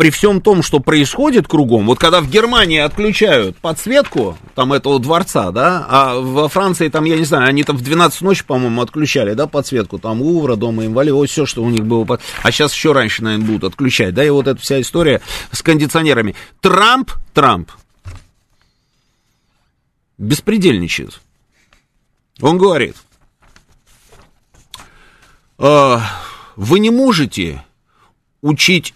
при 0.00 0.08
всем 0.08 0.40
том, 0.40 0.62
что 0.62 0.80
происходит 0.80 1.46
кругом, 1.46 1.84
вот 1.84 1.98
когда 1.98 2.22
в 2.22 2.30
Германии 2.30 2.78
отключают 2.78 3.58
подсветку 3.58 4.38
там 4.54 4.72
этого 4.72 4.98
дворца, 4.98 5.50
да, 5.50 5.86
а 5.90 6.18
во 6.18 6.48
Франции 6.48 6.88
там, 6.88 7.04
я 7.04 7.18
не 7.18 7.26
знаю, 7.26 7.46
они 7.46 7.64
там 7.64 7.76
в 7.76 7.82
12 7.82 8.22
ночи, 8.22 8.42
по-моему, 8.42 8.80
отключали, 8.80 9.34
да, 9.34 9.46
подсветку, 9.46 9.98
там 9.98 10.22
Лувра, 10.22 10.56
Дома 10.56 10.86
инвалидов, 10.86 11.18
вот 11.18 11.28
все, 11.28 11.44
что 11.44 11.62
у 11.62 11.68
них 11.68 11.84
было, 11.84 12.18
а 12.42 12.50
сейчас 12.50 12.72
еще 12.72 12.92
раньше, 12.92 13.22
наверное, 13.22 13.46
будут 13.46 13.64
отключать, 13.64 14.14
да, 14.14 14.24
и 14.24 14.30
вот 14.30 14.46
эта 14.46 14.58
вся 14.58 14.80
история 14.80 15.20
с 15.52 15.62
кондиционерами. 15.62 16.34
Трамп, 16.62 17.10
Трамп 17.34 17.70
беспредельничает. 20.16 21.20
Он 22.40 22.56
говорит, 22.56 22.96
«Э, 25.58 25.98
вы 26.56 26.78
не 26.78 26.88
можете 26.88 27.62
учить 28.40 28.94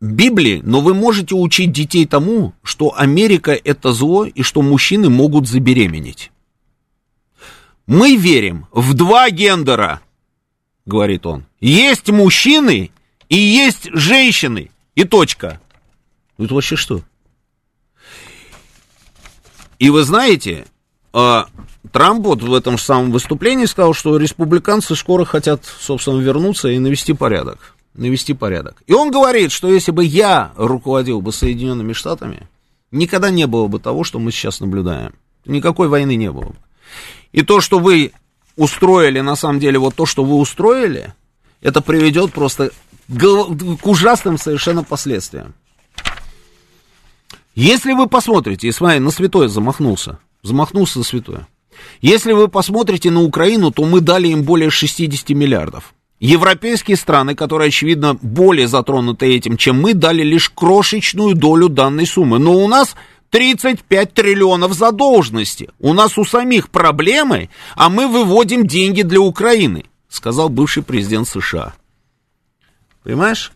Библии, 0.00 0.60
но 0.62 0.80
вы 0.80 0.94
можете 0.94 1.34
учить 1.34 1.72
детей 1.72 2.06
тому, 2.06 2.52
что 2.62 2.94
Америка 2.96 3.52
это 3.52 3.92
зло 3.92 4.26
и 4.26 4.42
что 4.42 4.60
мужчины 4.62 5.08
могут 5.08 5.48
забеременеть. 5.48 6.30
Мы 7.86 8.16
верим 8.16 8.66
в 8.72 8.94
два 8.94 9.30
гендера, 9.30 10.02
говорит 10.84 11.24
он. 11.24 11.46
Есть 11.60 12.10
мужчины 12.10 12.90
и 13.28 13.36
есть 13.36 13.88
женщины. 13.92 14.70
И 14.94 15.04
точка. 15.04 15.60
Ну 16.38 16.46
это 16.46 16.54
вообще 16.54 16.76
что? 16.76 17.02
И 19.78 19.90
вы 19.90 20.04
знаете, 20.04 20.66
а, 21.12 21.46
Трамп 21.92 22.26
вот 22.26 22.42
в 22.42 22.52
этом 22.52 22.78
же 22.78 22.84
самом 22.84 23.12
выступлении 23.12 23.66
сказал, 23.66 23.94
что 23.94 24.16
республиканцы 24.16 24.96
скоро 24.96 25.24
хотят, 25.24 25.64
собственно, 25.64 26.20
вернуться 26.20 26.68
и 26.68 26.78
навести 26.78 27.12
порядок 27.12 27.75
навести 27.96 28.34
порядок. 28.34 28.82
И 28.86 28.92
он 28.92 29.10
говорит, 29.10 29.52
что 29.52 29.68
если 29.68 29.90
бы 29.90 30.04
я 30.04 30.52
руководил 30.56 31.20
бы 31.20 31.32
Соединенными 31.32 31.92
Штатами, 31.92 32.48
никогда 32.90 33.30
не 33.30 33.46
было 33.46 33.66
бы 33.66 33.78
того, 33.78 34.04
что 34.04 34.18
мы 34.18 34.30
сейчас 34.32 34.60
наблюдаем. 34.60 35.14
Никакой 35.44 35.88
войны 35.88 36.16
не 36.16 36.30
было 36.30 36.46
бы. 36.46 36.56
И 37.32 37.42
то, 37.42 37.60
что 37.60 37.78
вы 37.78 38.12
устроили, 38.56 39.20
на 39.20 39.36
самом 39.36 39.60
деле, 39.60 39.78
вот 39.78 39.94
то, 39.94 40.06
что 40.06 40.24
вы 40.24 40.36
устроили, 40.36 41.14
это 41.60 41.80
приведет 41.80 42.32
просто 42.32 42.70
к 43.08 43.86
ужасным 43.86 44.38
совершенно 44.38 44.82
последствиям. 44.84 45.54
Если 47.54 47.92
вы 47.92 48.06
посмотрите, 48.06 48.68
Исмаил 48.68 49.02
на 49.02 49.10
святое 49.10 49.48
замахнулся, 49.48 50.18
замахнулся 50.42 50.98
на 50.98 51.04
святое. 51.04 51.48
Если 52.00 52.32
вы 52.32 52.48
посмотрите 52.48 53.10
на 53.10 53.22
Украину, 53.22 53.70
то 53.70 53.84
мы 53.84 54.00
дали 54.00 54.28
им 54.28 54.42
более 54.42 54.70
60 54.70 55.30
миллиардов. 55.30 55.94
Европейские 56.18 56.96
страны, 56.96 57.34
которые, 57.34 57.68
очевидно, 57.68 58.14
более 58.14 58.68
затронуты 58.68 59.34
этим, 59.34 59.56
чем 59.56 59.80
мы, 59.80 59.92
дали 59.92 60.22
лишь 60.22 60.48
крошечную 60.48 61.34
долю 61.34 61.68
данной 61.68 62.06
суммы. 62.06 62.38
Но 62.38 62.54
у 62.54 62.68
нас 62.68 62.96
35 63.30 64.14
триллионов 64.14 64.72
задолженности. 64.72 65.68
У 65.78 65.92
нас 65.92 66.16
у 66.16 66.24
самих 66.24 66.70
проблемы, 66.70 67.50
а 67.74 67.90
мы 67.90 68.08
выводим 68.08 68.66
деньги 68.66 69.02
для 69.02 69.20
Украины, 69.20 69.84
сказал 70.08 70.48
бывший 70.48 70.82
президент 70.82 71.28
США. 71.28 71.74
Понимаешь? 73.02 73.52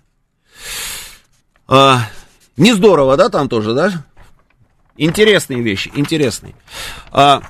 А, 1.66 2.10
не 2.58 2.74
здорово, 2.74 3.16
да, 3.16 3.30
там 3.30 3.48
тоже, 3.48 3.72
да? 3.72 4.04
Интересные 4.98 5.62
вещи, 5.62 5.90
интересные. 5.94 6.54
А, 7.10 7.40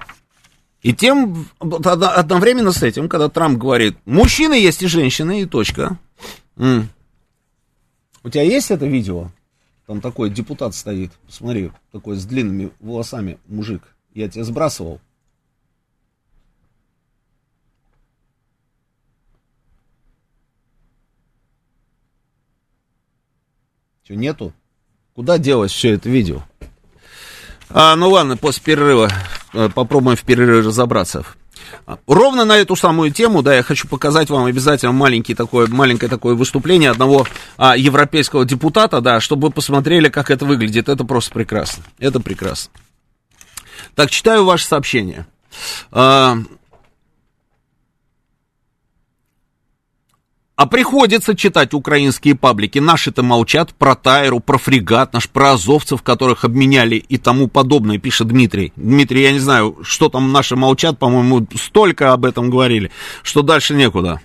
и 0.83 0.95
тем 0.95 1.47
одновременно 1.59 2.73
с 2.73 2.83
этим, 2.83 3.09
когда 3.09 3.29
Трамп 3.29 3.59
говорит, 3.59 3.99
мужчины 4.07 4.55
есть 4.55 4.83
и 4.83 4.87
женщины, 4.87 5.43
и 5.43 5.47
точка. 5.47 5.99
М. 6.57 6.89
У 8.23 8.31
тебя 8.31 8.43
есть 8.43 8.71
это 8.71 8.87
видео? 8.87 9.31
Там 9.87 10.01
такой 10.01 10.31
депутат 10.31 10.75
стоит, 10.75 11.13
посмотри, 11.27 11.73
такой 11.93 12.17
с 12.17 12.25
длинными 12.25 12.71
волосами 12.81 13.39
мужик. 13.47 13.83
Я 14.15 14.29
тебе 14.29 14.45
сбрасывал. 14.45 15.01
Что, 24.05 24.15
нету? 24.15 24.53
Куда 25.15 25.39
делось 25.39 25.73
все 25.73 25.93
это 25.95 26.09
видео? 26.09 26.43
А, 27.73 27.95
ну 27.97 28.11
ладно, 28.11 28.37
после 28.37 28.63
перерыва 28.63 29.11
э, 29.53 29.69
попробуем 29.73 30.17
в 30.17 30.23
перерыве 30.23 30.61
разобраться. 30.61 31.25
Ровно 32.07 32.45
на 32.45 32.57
эту 32.57 32.75
самую 32.77 33.13
тему, 33.13 33.43
да, 33.43 33.55
я 33.55 33.63
хочу 33.63 33.87
показать 33.87 34.29
вам 34.31 34.47
обязательно 34.47 34.93
маленький 34.93 35.35
такое, 35.35 35.67
маленькое 35.69 36.09
такое 36.09 36.35
выступление 36.35 36.91
одного 36.91 37.27
а, 37.57 37.77
европейского 37.77 38.45
депутата, 38.45 39.01
да, 39.01 39.21
чтобы 39.21 39.49
вы 39.49 39.53
посмотрели, 39.53 40.09
как 40.09 40.31
это 40.31 40.45
выглядит. 40.45 40.89
Это 40.89 41.05
просто 41.05 41.33
прекрасно. 41.33 41.85
Это 41.99 42.21
прекрасно. 42.21 42.73
Так, 43.95 44.11
читаю 44.11 44.45
ваше 44.45 44.67
сообщение. 44.67 45.27
А, 50.61 50.65
А 50.65 50.67
приходится 50.67 51.35
читать 51.35 51.73
украинские 51.73 52.35
паблики. 52.35 52.79
Наши-то 52.79 53.23
молчат 53.23 53.73
про 53.75 53.95
Тайру, 53.95 54.41
про 54.41 54.59
фрегат 54.59 55.15
наш, 55.15 55.27
про 55.27 55.53
азовцев, 55.53 56.03
которых 56.03 56.45
обменяли 56.45 56.97
и 56.97 57.17
тому 57.17 57.49
подобное, 57.49 57.97
пишет 57.97 58.29
Дмитрий. 58.29 58.75
Дмитрий, 58.77 59.23
я 59.23 59.33
не 59.33 59.39
знаю, 59.39 59.79
что 59.85 60.11
там 60.11 60.33
наши 60.33 60.57
молчат, 60.57 60.99
по-моему, 60.99 61.47
столько 61.57 62.13
об 62.13 62.27
этом 62.27 62.51
говорили, 62.51 62.91
что 63.23 63.41
дальше 63.41 63.75
некуда. 63.75 64.21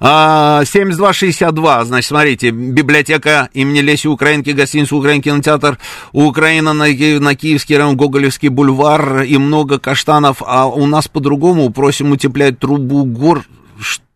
А, 0.00 0.64
7262, 0.64 1.84
значит, 1.84 2.08
смотрите, 2.08 2.50
библиотека 2.50 3.48
имени 3.54 3.82
Леси 3.82 4.08
Украинки, 4.08 4.50
гостиница 4.50 4.96
Украин, 4.96 5.22
кинотеатр 5.22 5.78
Украина 6.10 6.72
на, 6.72 6.86
на 6.86 7.34
Киевский 7.36 7.76
район, 7.76 7.96
Гоголевский 7.96 8.48
бульвар 8.48 9.22
и 9.22 9.38
много 9.38 9.78
каштанов, 9.78 10.42
а 10.44 10.66
у 10.66 10.86
нас 10.86 11.06
по-другому 11.06 11.70
просим 11.70 12.10
утеплять 12.10 12.58
трубу 12.58 13.04
гор, 13.04 13.44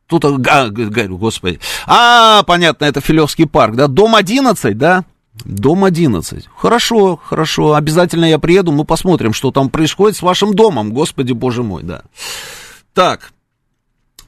Тут, 0.07 0.24
а, 0.24 0.68
господи. 0.68 1.61
А, 1.86 2.42
понятно, 2.42 2.84
это 2.84 3.00
Филевский 3.00 3.46
парк, 3.46 3.74
да? 3.74 3.86
Дом 3.86 4.14
11, 4.14 4.76
да? 4.76 5.05
Дом 5.44 5.84
11. 5.84 6.48
Хорошо, 6.57 7.18
хорошо. 7.22 7.74
Обязательно 7.74 8.26
я 8.26 8.38
приеду, 8.38 8.70
мы 8.70 8.84
посмотрим, 8.84 9.32
что 9.32 9.50
там 9.50 9.68
происходит 9.70 10.16
с 10.16 10.22
вашим 10.22 10.55
домом. 10.55 10.92
Господи, 10.92 11.32
боже 11.32 11.62
мой, 11.62 11.82
да. 11.82 12.02
Так. 12.92 13.32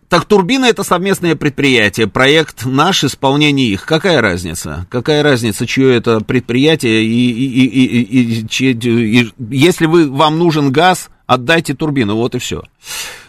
Так, 0.08 0.24
турбина 0.24 0.66
это 0.66 0.84
совместное 0.84 1.34
предприятие, 1.34 2.06
проект 2.06 2.64
наш, 2.64 3.02
исполнение 3.02 3.66
их. 3.66 3.86
Какая 3.86 4.20
разница? 4.20 4.86
Какая 4.88 5.22
разница, 5.22 5.66
чье 5.66 5.96
это 5.96 6.20
предприятие 6.20 7.02
и, 7.02 7.30
и, 7.30 7.66
и, 7.66 7.82
и, 7.82 8.22
и, 8.22 8.72
и, 8.72 9.20
и 9.20 9.32
если 9.50 9.86
вы, 9.86 10.08
вам 10.08 10.38
нужен 10.38 10.70
газ, 10.70 11.10
отдайте 11.26 11.74
турбину, 11.74 12.16
вот 12.16 12.34
и 12.34 12.38
все. 12.38 12.62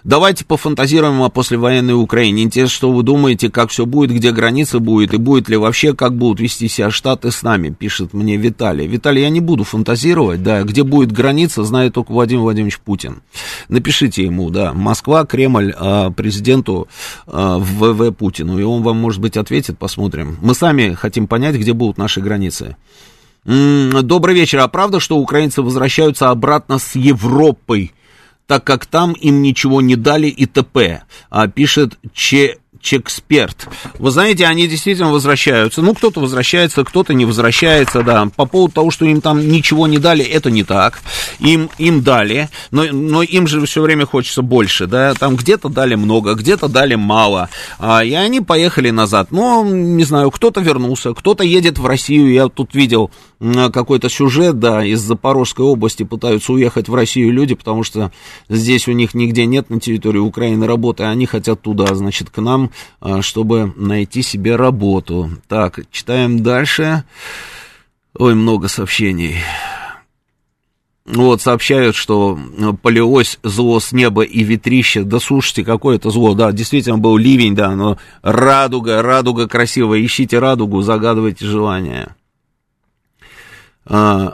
Давайте 0.04 0.46
пофантазируем 0.46 1.22
о 1.22 1.30
послевоенной 1.30 1.94
Украине. 1.94 2.44
Интересно, 2.44 2.74
что 2.74 2.92
вы 2.92 3.04
думаете, 3.04 3.50
как 3.50 3.72
все 3.72 3.86
будет, 3.86 4.12
где 4.12 4.32
граница 4.32 4.80
будет, 4.80 5.14
и 5.14 5.18
будет 5.18 5.50
ли 5.50 5.58
вообще, 5.58 5.94
как 5.94 6.16
будут 6.16 6.40
вести 6.40 6.68
себя 6.70 6.92
Штаты 6.92 7.32
с 7.32 7.44
нами, 7.44 7.70
пишет 7.78 8.14
мне 8.14 8.38
Виталий. 8.38 8.88
Виталий, 8.88 9.24
я 9.24 9.30
не 9.30 9.42
буду 9.42 9.64
фантазировать, 9.64 10.44
да, 10.44 10.64
где 10.64 10.84
будет 10.84 11.12
граница, 11.12 11.64
знает 11.64 11.94
только 11.94 12.12
Владимир 12.12 12.44
Владимирович 12.44 12.80
Путин. 12.80 13.22
Напишите 13.68 14.24
ему, 14.24 14.50
да, 14.50 14.74
Москва, 14.74 15.26
Кремль, 15.26 15.74
а, 15.76 16.12
президенту 16.12 16.88
а, 17.26 17.58
ВВ 17.58 18.16
Путину, 18.16 18.60
и 18.60 18.64
он 18.64 18.84
вам, 18.84 18.98
может 18.98 19.20
быть, 19.20 19.36
ответит, 19.36 19.78
посмотрим. 19.78 20.38
Мы 20.42 20.56
сами 20.56 20.94
хотим 20.94 21.28
понять, 21.28 21.56
где 21.56 21.74
будут 21.74 21.98
наши 21.98 22.22
границы. 22.22 22.78
Добрый 23.48 24.36
вечер. 24.36 24.60
А 24.60 24.68
правда, 24.68 25.00
что 25.00 25.18
украинцы 25.18 25.62
возвращаются 25.62 26.30
обратно 26.30 26.80
с 26.80 26.96
Европой? 26.96 27.94
так 28.48 28.64
как 28.64 28.86
там 28.86 29.12
им 29.12 29.42
ничего 29.42 29.82
не 29.82 29.96
дали 29.96 30.28
и 30.28 30.46
т.п. 30.46 31.04
А, 31.30 31.48
пишет 31.48 32.00
Че 32.14 32.58
Чексперт. 32.82 33.68
Вы 34.00 34.12
знаете, 34.12 34.46
они 34.46 34.68
действительно 34.68 35.12
возвращаются. 35.12 35.82
Ну, 35.82 35.94
кто-то 35.94 36.20
возвращается, 36.20 36.84
кто-то 36.84 37.14
не 37.14 37.26
возвращается, 37.26 38.04
да. 38.04 38.28
По 38.36 38.46
поводу 38.46 38.74
того, 38.74 38.92
что 38.92 39.06
им 39.06 39.22
там 39.22 39.48
ничего 39.48 39.88
не 39.88 39.98
дали, 39.98 40.24
это 40.24 40.52
не 40.52 40.64
так. 40.64 41.02
Им, 41.40 41.70
им 41.78 42.02
дали, 42.02 42.50
но, 42.72 42.86
но 42.92 43.24
им 43.24 43.48
же 43.48 43.66
все 43.66 43.82
время 43.82 44.06
хочется 44.06 44.42
больше, 44.42 44.88
да. 44.88 45.14
Там 45.14 45.36
где-то 45.36 45.70
дали 45.70 45.96
много, 45.96 46.34
где-то 46.34 46.68
дали 46.68 46.96
мало. 46.96 47.50
А, 47.80 48.04
и 48.04 48.14
они 48.14 48.42
поехали 48.42 48.90
назад. 48.90 49.32
Но, 49.32 49.64
не 49.66 50.04
знаю, 50.04 50.32
кто-то 50.32 50.62
вернулся, 50.62 51.14
кто-то 51.14 51.44
едет 51.44 51.80
в 51.80 51.86
Россию. 51.86 52.32
Я 52.32 52.48
тут 52.48 52.74
видел 52.76 53.12
какой-то 53.72 54.10
сюжет, 54.10 54.60
да, 54.60 54.84
из 54.84 55.00
Запорожской 55.02 55.66
области 55.66 56.04
пытаются 56.04 56.54
уехать 56.54 56.90
в 56.90 56.96
Россию 56.96 57.32
люди, 57.32 57.54
потому 57.54 57.84
что 57.84 58.12
здесь 58.50 58.88
у 58.88 58.94
них 58.94 59.14
нигде 59.14 59.46
нет 59.46 59.70
на 59.70 59.80
территории 59.80 60.18
Украины 60.18 60.66
работы, 60.66 61.04
они 61.04 61.26
хотят 61.26 61.62
туда, 61.62 61.94
значит, 61.94 62.30
к 62.30 62.42
нам 62.42 62.67
а, 63.00 63.22
чтобы 63.22 63.74
найти 63.76 64.22
себе 64.22 64.56
работу. 64.56 65.30
Так, 65.48 65.80
читаем 65.92 66.44
дальше. 66.44 67.04
Ой, 68.18 68.36
много 68.36 68.68
сообщений. 68.68 69.36
Вот, 71.06 71.42
сообщают, 71.42 71.96
что 71.96 72.38
полилось 72.82 73.40
зло 73.42 73.80
с 73.80 73.94
неба 73.94 74.24
и 74.24 74.44
ветрище. 74.44 75.04
Да 75.04 75.20
слушайте, 75.20 75.64
какое 75.64 75.96
это 75.96 76.10
зло. 76.10 76.34
Да, 76.34 76.52
действительно 76.52 76.98
был 76.98 77.16
ливень, 77.16 77.56
да, 77.56 77.72
но 77.76 77.98
радуга, 78.22 79.02
радуга 79.02 79.48
красивая. 79.48 80.04
Ищите 80.06 80.40
радугу, 80.40 80.82
загадывайте 80.82 81.46
желания. 81.46 82.16
А, 83.86 84.34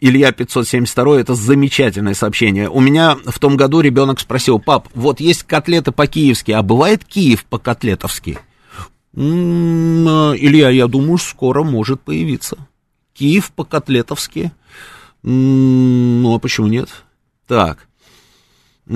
Илья 0.00 0.32
572, 0.32 1.20
это 1.20 1.34
замечательное 1.34 2.14
сообщение. 2.14 2.68
У 2.68 2.80
меня 2.80 3.16
в 3.24 3.38
том 3.38 3.56
году 3.56 3.80
ребенок 3.80 4.18
спросил, 4.18 4.58
пап, 4.58 4.88
вот 4.94 5.20
есть 5.20 5.44
котлеты 5.44 5.92
по-киевски, 5.92 6.50
а 6.50 6.62
бывает 6.62 7.04
Киев 7.04 7.44
по-котлетовски? 7.44 8.38
М-м, 9.14 10.34
Илья, 10.34 10.70
я 10.70 10.88
думаю, 10.88 11.18
скоро 11.18 11.62
может 11.62 12.00
появиться. 12.00 12.58
Киев 13.12 13.52
по-котлетовски. 13.52 14.50
Ну, 15.22 16.34
а 16.34 16.38
почему 16.40 16.66
нет? 16.66 16.88
Так. 17.46 17.86
А 18.86 18.92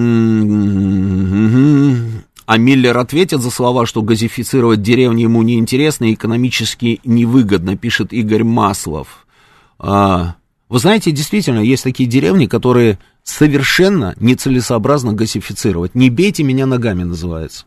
Миллер 2.57 2.99
ответит 2.99 3.41
за 3.41 3.51
слова, 3.51 3.87
что 3.87 4.03
газифицировать 4.03 4.83
деревни 4.83 5.23
ему 5.23 5.43
неинтересно 5.43 6.07
и 6.07 6.15
экономически 6.15 7.01
невыгодно, 7.05 7.77
пишет 7.77 8.13
Игорь 8.13 8.43
Маслов. 8.43 9.27
А, 9.79 10.35
вы 10.69 10.79
знаете, 10.79 11.11
действительно, 11.13 11.61
есть 11.61 11.85
такие 11.85 12.09
деревни, 12.09 12.47
которые 12.47 12.99
совершенно 13.23 14.15
нецелесообразно 14.19 15.13
газифицировать. 15.13 15.95
«Не 15.95 16.11
бейте 16.11 16.43
меня 16.43 16.67
ногами» 16.67 17.05
называется. 17.05 17.67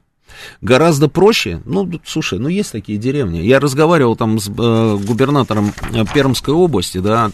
Гораздо 0.62 1.08
проще, 1.08 1.62
ну, 1.66 1.90
слушай, 2.06 2.40
ну, 2.40 2.48
есть 2.50 2.72
такие 2.72 2.98
деревни. 2.98 3.40
Я 3.40 3.60
разговаривал 3.60 4.16
там 4.16 4.40
с 4.40 4.48
э, 4.48 4.98
губернатором 5.06 5.74
э, 5.94 6.04
Пермской 6.14 6.54
области, 6.54 7.00
да, 7.00 7.32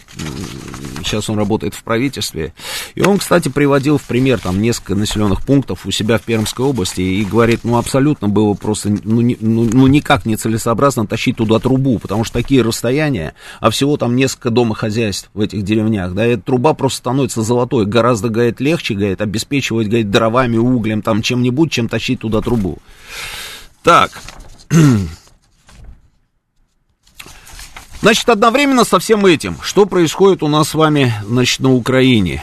сейчас 1.04 1.30
он 1.30 1.38
работает 1.38 1.74
в 1.74 1.82
правительстве, 1.82 2.52
и 2.94 3.02
он, 3.02 3.18
кстати, 3.18 3.48
приводил 3.48 3.98
в 3.98 4.02
пример 4.02 4.38
там 4.38 4.60
несколько 4.60 4.94
населенных 4.94 5.44
пунктов 5.44 5.86
у 5.86 5.90
себя 5.90 6.18
в 6.18 6.22
Пермской 6.22 6.66
области 6.66 7.00
и 7.00 7.24
говорит, 7.24 7.60
ну, 7.64 7.76
абсолютно 7.76 8.28
было 8.28 8.54
просто, 8.54 8.90
ну, 9.04 9.20
не, 9.20 9.36
ну, 9.40 9.68
ну 9.72 9.86
никак 9.86 10.26
не 10.26 10.36
целесообразно 10.36 11.06
тащить 11.06 11.36
туда 11.36 11.58
трубу, 11.58 11.98
потому 11.98 12.24
что 12.24 12.34
такие 12.34 12.62
расстояния, 12.62 13.34
а 13.60 13.70
всего 13.70 13.96
там 13.96 14.16
несколько 14.16 14.50
домохозяйств 14.50 15.30
в 15.34 15.40
этих 15.40 15.62
деревнях, 15.62 16.14
да, 16.14 16.26
и 16.26 16.30
эта 16.32 16.42
труба 16.42 16.74
просто 16.74 16.98
становится 16.98 17.42
золотой, 17.42 17.86
гораздо, 17.86 18.28
говорит, 18.28 18.60
легче, 18.60 18.94
говорит, 18.94 19.20
обеспечивать, 19.20 19.88
говорит, 19.88 20.10
дровами, 20.10 20.56
углем, 20.56 21.02
там, 21.02 21.22
чем-нибудь, 21.22 21.72
чем 21.72 21.88
тащить 21.88 22.20
туда 22.20 22.40
трубу. 22.40 22.78
Так. 23.82 24.10
Значит, 28.00 28.28
одновременно 28.28 28.84
со 28.84 28.98
всем 28.98 29.26
этим, 29.26 29.60
что 29.60 29.86
происходит 29.86 30.42
у 30.42 30.48
нас 30.48 30.68
с 30.68 30.74
вами, 30.74 31.12
значит, 31.24 31.60
на 31.60 31.72
Украине, 31.72 32.42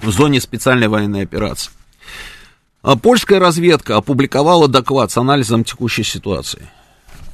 в 0.00 0.10
зоне 0.10 0.40
специальной 0.40 0.88
военной 0.88 1.22
операции. 1.22 1.70
А 2.82 2.96
польская 2.96 3.38
разведка 3.38 3.96
опубликовала 3.96 4.66
доклад 4.66 5.12
с 5.12 5.16
анализом 5.16 5.62
текущей 5.62 6.02
ситуации. 6.02 6.68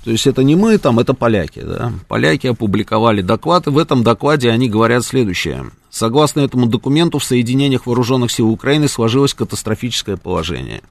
То 0.05 0.11
есть 0.11 0.27
это 0.27 0.43
не 0.43 0.57
мы 0.57 0.79
там, 0.79 0.99
это 0.99 1.15
поляки, 1.15 1.61
да. 1.61 1.93
Поляки 2.09 2.47
опубликовали 2.47 3.21
доклад, 3.21 3.67
и 3.67 3.71
в 3.71 3.79
этом 3.79 4.03
докладе 4.03 4.51
они 4.51 4.69
говорят 4.69 5.05
следующее. 5.05 5.71
Согласно 5.91 6.41
этому 6.41 6.67
документу, 6.67 7.19
в 7.19 7.25
соединениях 7.25 7.87
вооруженных 7.87 8.31
сил 8.31 8.49
Украины 8.49 8.89
сложилось 8.89 9.35
катастрофическое 9.35 10.17
положение. 10.17 10.83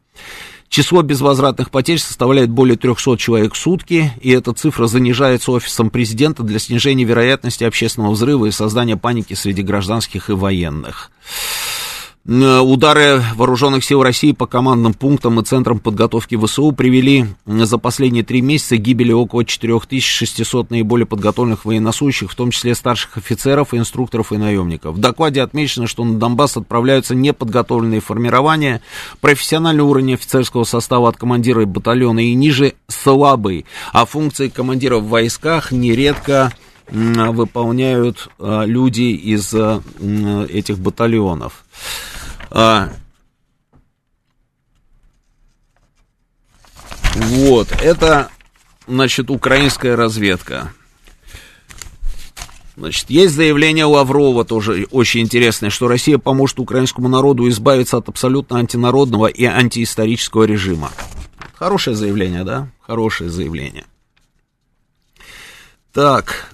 Число 0.69 1.01
безвозвратных 1.01 1.71
потерь 1.71 1.99
составляет 1.99 2.49
более 2.49 2.77
300 2.77 3.17
человек 3.17 3.53
в 3.53 3.57
сутки, 3.57 4.11
и 4.19 4.31
эта 4.31 4.53
цифра 4.53 4.87
занижается 4.87 5.51
офисом 5.53 5.89
президента 5.89 6.43
для 6.43 6.59
снижения 6.59 7.05
вероятности 7.05 7.63
общественного 7.63 8.11
взрыва 8.11 8.47
и 8.47 8.51
создания 8.51 8.97
паники 8.97 9.33
среди 9.33 9.61
гражданских 9.61 10.29
и 10.29 10.33
военных. 10.33 11.09
Э, 12.27 12.59
удары 12.59 13.23
вооруженных 13.35 13.85
сил 13.85 14.03
России 14.03 14.33
по 14.33 14.47
командным 14.47 14.93
пунктам 14.93 15.39
и 15.39 15.45
центрам 15.45 15.79
подготовки 15.79 16.35
ВСУ 16.35 16.73
привели 16.73 17.27
за 17.45 17.77
последние 17.77 18.25
три 18.25 18.41
месяца 18.41 18.75
к 18.75 18.81
гибели 18.81 19.13
около 19.13 19.45
4600 19.45 20.69
наиболее 20.69 21.05
подготовленных 21.05 21.63
военнослужащих, 21.63 22.29
в 22.29 22.35
том 22.35 22.51
числе 22.51 22.75
старших 22.75 23.17
офицеров, 23.17 23.73
инструкторов 23.73 24.33
и 24.33 24.37
наемников. 24.37 24.95
В 24.95 24.99
докладе 24.99 25.41
отмечено, 25.41 25.87
что 25.87 26.03
на 26.03 26.19
Донбасс 26.19 26.57
отправляются 26.57 27.15
неподготовленные 27.15 28.01
формирования, 28.01 28.81
профессиональный 29.21 29.83
уровень 29.83 30.15
офицерского 30.15 30.65
состава 30.65 31.07
от 31.07 31.15
командира 31.15 31.65
батальона 31.65 32.19
и 32.19 32.33
ниже 32.33 32.73
слабый, 32.89 33.65
а 33.93 34.05
функции 34.05 34.49
командира 34.49 34.97
в 34.97 35.07
войсках 35.07 35.71
нередко 35.71 36.51
выполняют 36.89 38.29
э, 38.39 38.63
люди 38.65 39.01
из 39.01 39.53
э, 39.53 39.81
этих 40.49 40.79
батальонов. 40.79 41.65
А, 42.59 42.89
вот, 47.13 47.71
это, 47.83 48.31
значит, 48.87 49.29
украинская 49.29 49.95
разведка. 49.95 50.73
Значит, 52.75 53.11
есть 53.11 53.35
заявление 53.35 53.85
Лаврова 53.85 54.43
тоже 54.43 54.87
очень 54.89 55.21
интересное, 55.21 55.69
что 55.69 55.87
Россия 55.87 56.17
поможет 56.17 56.57
украинскому 56.59 57.07
народу 57.07 57.47
избавиться 57.47 57.97
от 57.97 58.09
абсолютно 58.09 58.57
антинародного 58.57 59.27
и 59.27 59.45
антиисторического 59.45 60.45
режима. 60.45 60.91
Хорошее 61.53 61.95
заявление, 61.95 62.43
да? 62.43 62.69
Хорошее 62.81 63.29
заявление. 63.29 63.85
Так, 65.93 66.51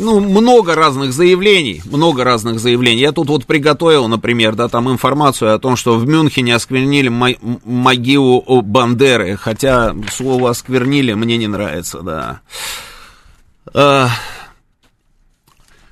ну, 0.00 0.18
много 0.20 0.74
разных 0.74 1.12
заявлений, 1.12 1.82
много 1.84 2.24
разных 2.24 2.58
заявлений. 2.58 3.00
Я 3.00 3.12
тут 3.12 3.28
вот 3.28 3.46
приготовил, 3.46 4.08
например, 4.08 4.56
да, 4.56 4.68
там 4.68 4.90
информацию 4.90 5.54
о 5.54 5.58
том, 5.58 5.76
что 5.76 5.96
в 5.96 6.08
Мюнхене 6.08 6.54
осквернили 6.54 7.08
могилу 7.64 8.62
Бандеры, 8.62 9.36
хотя 9.36 9.94
слово 10.10 10.50
осквернили 10.50 11.12
мне 11.12 11.36
не 11.36 11.46
нравится, 11.46 12.00
да. 12.02 12.40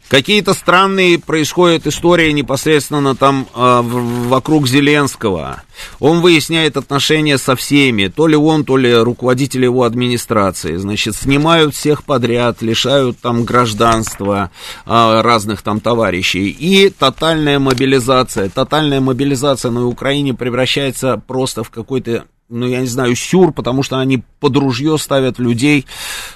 Какие-то 0.09 0.55
странные 0.55 1.19
происходят 1.19 1.87
истории 1.87 2.33
непосредственно 2.33 3.15
там 3.15 3.47
э, 3.55 3.81
вокруг 3.83 4.67
Зеленского. 4.67 5.63
Он 6.01 6.23
выясняет 6.23 6.79
отношения 6.79 7.37
со 7.37 7.55
всеми, 7.57 8.09
то 8.09 8.27
ли 8.27 8.35
он, 8.35 8.65
то 8.65 8.79
ли 8.79 8.95
руководители 8.95 9.65
его 9.65 9.85
администрации. 9.85 10.77
Значит, 10.77 11.15
снимают 11.15 11.75
всех 11.75 12.05
подряд, 12.05 12.63
лишают 12.63 13.19
там 13.21 13.45
гражданства 13.45 14.51
э, 14.87 15.21
разных 15.21 15.61
там 15.61 15.79
товарищей. 15.81 16.49
И 16.49 16.89
тотальная 16.89 17.59
мобилизация. 17.59 18.49
Тотальная 18.49 19.03
мобилизация 19.03 19.71
на 19.71 19.87
Украине 19.87 20.33
превращается 20.33 21.21
просто 21.27 21.65
в 21.65 21.71
какой-то 21.71 22.25
ну, 22.49 22.66
я 22.66 22.81
не 22.81 22.87
знаю, 22.87 23.15
сюр, 23.15 23.53
потому 23.53 23.83
что 23.83 23.99
они 23.99 24.23
под 24.41 24.57
ружье 24.57 24.97
ставят 24.99 25.39
людей, 25.39 25.87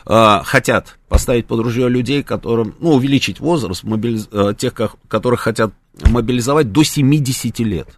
э, 0.07 0.41
хотят 0.45 0.99
поставить 1.09 1.47
под 1.47 1.61
ружье 1.61 1.89
людей, 1.89 2.23
которым, 2.23 2.75
ну, 2.81 2.95
увеличить 2.95 3.41
возраст 3.41 3.83
мобилиз... 3.83 4.29
э, 4.31 4.55
тех, 4.57 4.75
которых 5.09 5.41
хотят 5.41 5.73
мобилизовать 6.07 6.73
до 6.73 6.83
70 6.83 7.59
лет. 7.61 7.89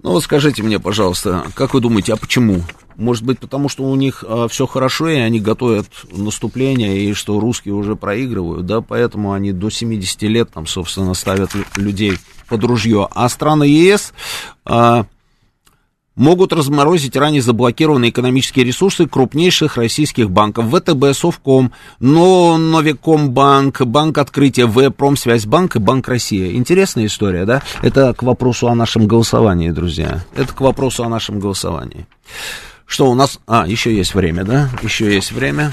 Ну, 0.00 0.12
вот 0.12 0.22
скажите 0.22 0.62
мне, 0.62 0.78
пожалуйста, 0.78 1.44
как 1.54 1.74
вы 1.74 1.80
думаете, 1.80 2.12
а 2.12 2.16
почему? 2.16 2.62
Может 2.96 3.24
быть, 3.24 3.40
потому 3.40 3.68
что 3.68 3.84
у 3.84 3.96
них 3.96 4.24
э, 4.26 4.46
все 4.48 4.66
хорошо, 4.66 5.08
и 5.08 5.16
они 5.16 5.40
готовят 5.40 5.86
наступление, 6.12 7.00
и 7.00 7.12
что 7.14 7.40
русские 7.40 7.74
уже 7.74 7.96
проигрывают, 7.96 8.64
да, 8.66 8.80
поэтому 8.80 9.32
они 9.32 9.52
до 9.52 9.70
70 9.70 10.22
лет 10.22 10.50
там, 10.52 10.66
собственно, 10.66 11.14
ставят 11.14 11.50
людей 11.76 12.18
под 12.48 12.62
ружье. 12.64 13.08
А 13.10 13.28
страны 13.28 13.64
ЕС... 13.64 14.12
Э, 14.66 15.04
могут 16.18 16.52
разморозить 16.52 17.16
ранее 17.16 17.40
заблокированные 17.40 18.10
экономические 18.10 18.64
ресурсы 18.64 19.06
крупнейших 19.06 19.76
российских 19.76 20.30
банков 20.30 20.66
ВТБ, 20.70 21.16
Совком, 21.16 21.72
но 22.00 22.58
Новикомбанк, 22.58 23.80
Банк 23.82 24.18
Открытия, 24.18 24.66
В, 24.66 24.90
Промсвязьбанк 24.90 25.76
и 25.76 25.78
Банк 25.78 26.08
Россия. 26.08 26.52
Интересная 26.52 27.06
история, 27.06 27.46
да? 27.46 27.62
Это 27.80 28.12
к 28.12 28.22
вопросу 28.22 28.68
о 28.68 28.74
нашем 28.74 29.06
голосовании, 29.06 29.70
друзья. 29.70 30.24
Это 30.34 30.52
к 30.52 30.60
вопросу 30.60 31.04
о 31.04 31.08
нашем 31.08 31.38
голосовании. 31.38 32.06
Что 32.84 33.10
у 33.10 33.14
нас... 33.14 33.38
А, 33.46 33.66
еще 33.66 33.94
есть 33.94 34.14
время, 34.14 34.44
да? 34.44 34.70
Еще 34.82 35.14
есть 35.14 35.32
время. 35.32 35.72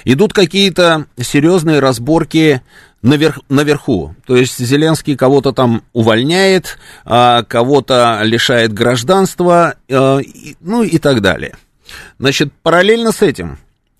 Идут 0.04 0.32
какие-то 0.32 1.06
серьезные 1.20 1.80
разборки 1.80 2.62
наверх, 3.02 3.40
наверху. 3.48 4.14
То 4.26 4.36
есть 4.36 4.58
Зеленский 4.58 5.16
кого-то 5.16 5.52
там 5.52 5.82
увольняет, 5.92 6.78
а 7.04 7.42
кого-то 7.42 8.20
лишает 8.22 8.72
гражданства, 8.72 9.74
э, 9.88 10.20
ну 10.60 10.82
и 10.82 10.98
так 10.98 11.20
далее. 11.20 11.56
Значит, 12.18 12.52
параллельно 12.62 13.10
с 13.10 13.22
этим 13.22 13.58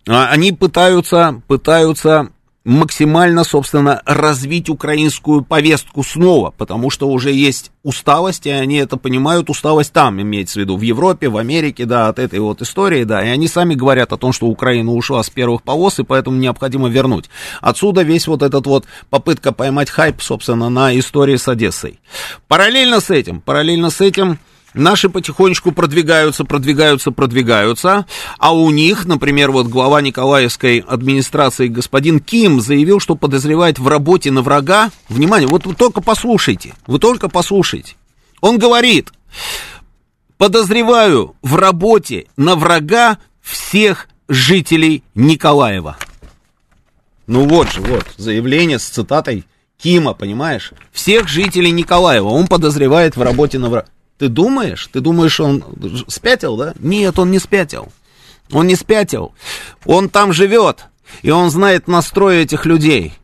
а, 0.08 0.28
они 0.28 0.52
пытаются, 0.52 1.42
пытаются 1.46 2.28
максимально, 2.70 3.42
собственно, 3.42 4.00
развить 4.06 4.70
украинскую 4.70 5.42
повестку 5.42 6.04
снова, 6.04 6.54
потому 6.56 6.88
что 6.90 7.08
уже 7.08 7.32
есть 7.32 7.72
усталость, 7.82 8.46
и 8.46 8.50
они 8.50 8.76
это 8.76 8.96
понимают, 8.96 9.50
усталость 9.50 9.92
там 9.92 10.20
имеется 10.22 10.60
в 10.60 10.62
виду, 10.62 10.76
в 10.76 10.82
Европе, 10.82 11.28
в 11.28 11.36
Америке, 11.36 11.84
да, 11.84 12.08
от 12.08 12.20
этой 12.20 12.38
вот 12.38 12.62
истории, 12.62 13.02
да, 13.02 13.24
и 13.24 13.28
они 13.28 13.48
сами 13.48 13.74
говорят 13.74 14.12
о 14.12 14.16
том, 14.16 14.32
что 14.32 14.46
Украина 14.46 14.92
ушла 14.92 15.22
с 15.24 15.30
первых 15.30 15.64
полос, 15.64 15.98
и 15.98 16.04
поэтому 16.04 16.36
необходимо 16.36 16.88
вернуть. 16.88 17.28
Отсюда 17.60 18.02
весь 18.02 18.28
вот 18.28 18.42
этот 18.42 18.66
вот 18.66 18.84
попытка 19.10 19.50
поймать 19.50 19.90
хайп, 19.90 20.22
собственно, 20.22 20.68
на 20.68 20.96
истории 20.96 21.36
с 21.36 21.48
Одессой. 21.48 21.98
Параллельно 22.46 23.00
с 23.00 23.10
этим, 23.10 23.40
параллельно 23.40 23.90
с 23.90 24.00
этим, 24.00 24.38
Наши 24.74 25.08
потихонечку 25.08 25.72
продвигаются, 25.72 26.44
продвигаются, 26.44 27.10
продвигаются, 27.10 28.06
а 28.38 28.54
у 28.54 28.70
них, 28.70 29.04
например, 29.04 29.50
вот 29.50 29.66
глава 29.66 30.00
Николаевской 30.00 30.78
администрации 30.78 31.66
господин 31.66 32.20
Ким 32.20 32.60
заявил, 32.60 33.00
что 33.00 33.16
подозревает 33.16 33.80
в 33.80 33.88
работе 33.88 34.30
на 34.30 34.42
врага. 34.42 34.90
Внимание, 35.08 35.48
вот 35.48 35.66
вы 35.66 35.74
только 35.74 36.00
послушайте, 36.00 36.74
вы 36.86 37.00
только 37.00 37.28
послушайте. 37.28 37.96
Он 38.40 38.58
говорит, 38.58 39.12
подозреваю 40.38 41.34
в 41.42 41.56
работе 41.56 42.26
на 42.36 42.54
врага 42.54 43.18
всех 43.42 44.08
жителей 44.28 45.02
Николаева. 45.16 45.96
Ну 47.26 47.48
вот 47.48 47.72
же, 47.72 47.80
вот, 47.80 48.06
заявление 48.16 48.78
с 48.78 48.84
цитатой 48.84 49.44
Кима, 49.82 50.14
понимаешь? 50.14 50.72
Всех 50.92 51.26
жителей 51.26 51.72
Николаева 51.72 52.28
он 52.28 52.46
подозревает 52.46 53.16
в 53.16 53.22
работе 53.22 53.58
на 53.58 53.68
врага. 53.68 53.88
Ты 54.20 54.28
думаешь? 54.28 54.90
Ты 54.92 55.00
думаешь, 55.00 55.40
он 55.40 55.64
спятил, 56.06 56.58
да? 56.58 56.74
Нет, 56.78 57.18
он 57.18 57.30
не 57.30 57.38
спятил. 57.38 57.88
Он 58.52 58.66
не 58.66 58.76
спятил. 58.76 59.32
Он 59.86 60.10
там 60.10 60.34
живет. 60.34 60.84
И 61.22 61.30
он 61.30 61.50
знает 61.50 61.88
настрой 61.88 62.42
этих 62.42 62.66
людей. 62.66 63.14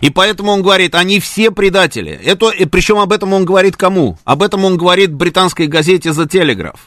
И 0.00 0.08
поэтому 0.10 0.52
он 0.52 0.62
говорит, 0.62 0.94
они 0.94 1.18
все 1.18 1.50
предатели. 1.50 2.12
Это, 2.12 2.50
и 2.50 2.64
причем 2.64 2.98
об 2.98 3.12
этом 3.12 3.32
он 3.32 3.44
говорит 3.44 3.76
кому? 3.76 4.18
Об 4.24 4.44
этом 4.44 4.64
он 4.64 4.76
говорит 4.76 5.12
британской 5.12 5.66
газете 5.66 6.10
The 6.10 6.28
Telegraph. 6.28 6.78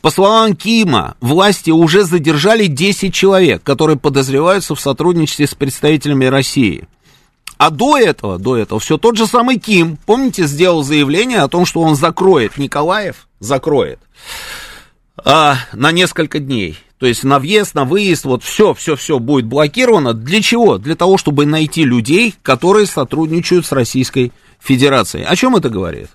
По 0.00 0.10
словам 0.10 0.54
Кима, 0.54 1.16
власти 1.20 1.70
уже 1.70 2.04
задержали 2.04 2.66
10 2.66 3.12
человек, 3.12 3.64
которые 3.64 3.98
подозреваются 3.98 4.76
в 4.76 4.80
сотрудничестве 4.80 5.48
с 5.48 5.54
представителями 5.56 6.26
России. 6.26 6.86
А 7.58 7.70
до 7.70 7.98
этого, 7.98 8.38
до 8.38 8.56
этого, 8.56 8.80
все 8.80 8.98
тот 8.98 9.16
же 9.16 9.26
самый 9.26 9.58
Ким, 9.58 9.98
помните, 10.06 10.46
сделал 10.46 10.84
заявление 10.84 11.40
о 11.40 11.48
том, 11.48 11.66
что 11.66 11.80
он 11.80 11.96
закроет 11.96 12.56
Николаев, 12.56 13.28
закроет 13.40 13.98
а, 15.16 15.56
на 15.72 15.90
несколько 15.90 16.38
дней. 16.38 16.78
То 16.98 17.06
есть 17.06 17.24
на 17.24 17.38
въезд, 17.38 17.74
на 17.74 17.84
выезд, 17.84 18.24
вот 18.24 18.44
все, 18.44 18.74
все, 18.74 18.96
все 18.96 19.18
будет 19.18 19.46
блокировано. 19.46 20.14
Для 20.14 20.40
чего? 20.40 20.78
Для 20.78 20.94
того, 20.94 21.18
чтобы 21.18 21.46
найти 21.46 21.84
людей, 21.84 22.34
которые 22.42 22.86
сотрудничают 22.86 23.66
с 23.66 23.72
Российской 23.72 24.32
Федерацией. 24.60 25.24
О 25.24 25.34
чем 25.36 25.56
это 25.56 25.68
говорит? 25.68 26.10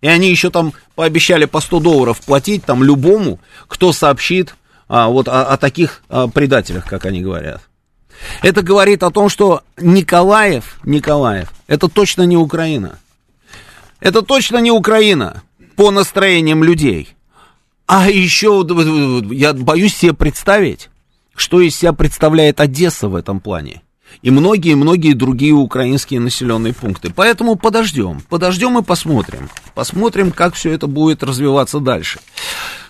И 0.00 0.08
они 0.08 0.28
еще 0.28 0.50
там 0.50 0.72
пообещали 0.96 1.46
по 1.46 1.60
100 1.60 1.80
долларов 1.80 2.20
платить 2.20 2.64
там 2.64 2.82
любому, 2.82 3.40
кто 3.68 3.92
сообщит 3.92 4.54
а, 4.88 5.08
вот 5.08 5.28
о, 5.28 5.44
о 5.44 5.56
таких 5.56 6.02
а, 6.08 6.28
предателях, 6.28 6.84
как 6.84 7.06
они 7.06 7.20
говорят. 7.20 7.62
Это 8.42 8.62
говорит 8.62 9.02
о 9.02 9.10
том, 9.10 9.28
что 9.28 9.62
Николаев, 9.76 10.78
Николаев, 10.84 11.52
это 11.66 11.88
точно 11.88 12.22
не 12.22 12.36
Украина. 12.36 12.98
Это 14.00 14.22
точно 14.22 14.58
не 14.58 14.70
Украина 14.70 15.42
по 15.76 15.90
настроениям 15.90 16.62
людей. 16.62 17.14
А 17.86 18.08
еще, 18.08 18.66
я 19.30 19.52
боюсь 19.52 19.96
себе 19.96 20.14
представить, 20.14 20.90
что 21.34 21.60
из 21.60 21.76
себя 21.76 21.92
представляет 21.92 22.60
Одесса 22.60 23.08
в 23.08 23.14
этом 23.14 23.40
плане. 23.40 23.82
И 24.22 24.30
многие-многие 24.30 25.12
другие 25.12 25.52
украинские 25.52 26.20
населенные 26.20 26.72
пункты. 26.72 27.12
Поэтому 27.14 27.56
подождем, 27.56 28.22
подождем 28.28 28.78
и 28.78 28.82
посмотрим. 28.82 29.50
Посмотрим, 29.74 30.30
как 30.30 30.54
все 30.54 30.70
это 30.70 30.86
будет 30.86 31.22
развиваться 31.22 31.80
дальше. 31.80 32.20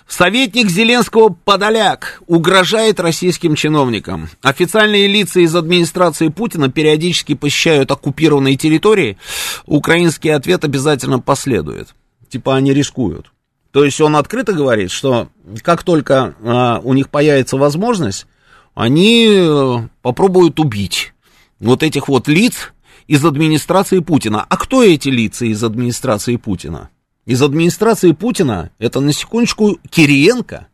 Советник 0.07 0.69
Зеленского 0.69 1.29
Подоляк 1.29 2.21
угрожает 2.27 2.99
российским 2.99 3.55
чиновникам. 3.55 4.29
Официальные 4.41 5.07
лица 5.07 5.39
из 5.39 5.55
администрации 5.55 6.27
Путина 6.27 6.69
периодически 6.69 7.33
посещают 7.33 7.89
оккупированные 7.91 8.55
территории. 8.55 9.17
Украинский 9.65 10.33
ответ 10.33 10.63
обязательно 10.63 11.19
последует. 11.19 11.95
Типа 12.29 12.55
они 12.55 12.73
рискуют. 12.73 13.31
То 13.71 13.83
есть 13.83 13.99
он 13.99 14.15
открыто 14.15 14.53
говорит, 14.53 14.91
что 14.91 15.29
как 15.63 15.83
только 15.83 16.35
а, 16.43 16.79
у 16.83 16.93
них 16.93 17.09
появится 17.09 17.57
возможность, 17.57 18.25
они 18.73 19.27
э, 19.29 19.77
попробуют 20.01 20.59
убить 20.59 21.13
вот 21.59 21.81
этих 21.81 22.07
вот 22.07 22.27
лиц 22.27 22.73
из 23.07 23.25
администрации 23.25 23.99
Путина. 23.99 24.45
А 24.47 24.57
кто 24.57 24.83
эти 24.83 25.09
лица 25.09 25.45
из 25.45 25.63
администрации 25.63 26.35
Путина? 26.35 26.89
Из 27.25 27.41
администрации 27.41 28.11
Путина, 28.11 28.71
это 28.77 28.99
на 28.99 29.11
секундочку 29.11 29.79
Кириенко, 29.89 30.67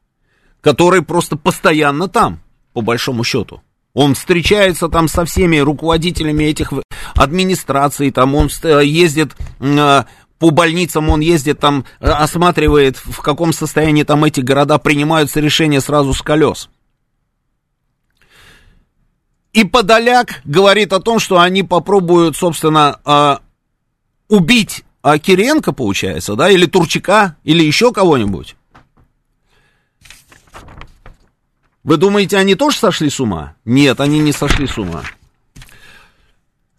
который 0.59 1.01
просто 1.01 1.37
постоянно 1.37 2.07
там, 2.07 2.41
по 2.73 2.81
большому 2.81 3.23
счету. 3.23 3.61
Он 3.93 4.15
встречается 4.15 4.87
там 4.87 5.07
со 5.07 5.25
всеми 5.25 5.57
руководителями 5.57 6.45
этих 6.45 6.71
администраций, 7.15 8.11
там 8.11 8.35
он 8.35 8.49
ездит 8.63 9.35
э, 9.59 10.03
по 10.39 10.49
больницам, 10.49 11.09
он 11.09 11.19
ездит 11.19 11.59
там, 11.59 11.85
э, 11.99 12.07
осматривает, 12.07 12.97
в 12.97 13.21
каком 13.21 13.51
состоянии 13.51 14.03
там 14.03 14.23
эти 14.23 14.39
города 14.39 14.77
принимаются 14.77 15.41
решения 15.41 15.81
сразу 15.81 16.13
с 16.13 16.21
колес. 16.21 16.69
И 19.51 19.65
Подоляк 19.65 20.41
говорит 20.45 20.93
о 20.93 21.01
том, 21.01 21.19
что 21.19 21.39
они 21.39 21.63
попробуют, 21.63 22.37
собственно, 22.37 23.01
э, 23.03 23.37
убить 24.29 24.85
а 25.01 25.17
Киренко, 25.17 25.73
получается, 25.73 26.35
да, 26.35 26.49
или 26.49 26.65
Турчака, 26.65 27.35
или 27.43 27.63
еще 27.63 27.91
кого-нибудь. 27.91 28.55
Вы 31.83 31.97
думаете, 31.97 32.37
они 32.37 32.55
тоже 32.55 32.77
сошли 32.77 33.09
с 33.09 33.19
ума? 33.19 33.55
Нет, 33.65 33.99
они 33.99 34.19
не 34.19 34.31
сошли 34.31 34.67
с 34.67 34.77
ума. 34.77 35.01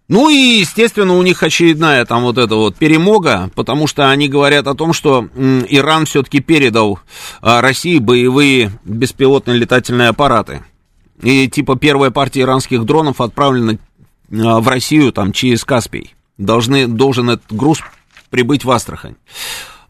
Ну 0.09 0.29
и, 0.29 0.61
естественно, 0.61 1.15
у 1.15 1.23
них 1.23 1.43
очередная 1.43 2.05
там 2.05 2.23
вот 2.23 2.37
эта 2.37 2.55
вот 2.55 2.77
перемога, 2.77 3.51
потому 3.55 3.87
что 3.87 4.11
они 4.11 4.29
говорят 4.29 4.67
о 4.67 4.75
том, 4.75 4.93
что 4.93 5.29
Иран 5.35 6.05
все-таки 6.07 6.41
передал 6.41 7.01
а, 7.41 7.63
России 7.63 7.99
боевые 7.99 8.73
беспилотные 8.85 9.57
летательные 9.57 10.09
аппараты. 10.09 10.63
И 11.23 11.49
типа 11.49 11.77
первая 11.77 12.11
партия 12.11 12.43
иранских 12.43 12.85
дронов 12.85 13.21
отправлена 13.21 13.79
а, 14.31 14.61
в 14.61 14.69
Россию 14.69 15.13
там 15.13 15.33
через 15.33 15.65
Каспий. 15.65 16.15
Должны, 16.37 16.87
должен 16.87 17.31
этот 17.31 17.51
груз 17.51 17.81
прибыть 18.33 18.65
в 18.65 18.71
Астрахань. 18.71 19.17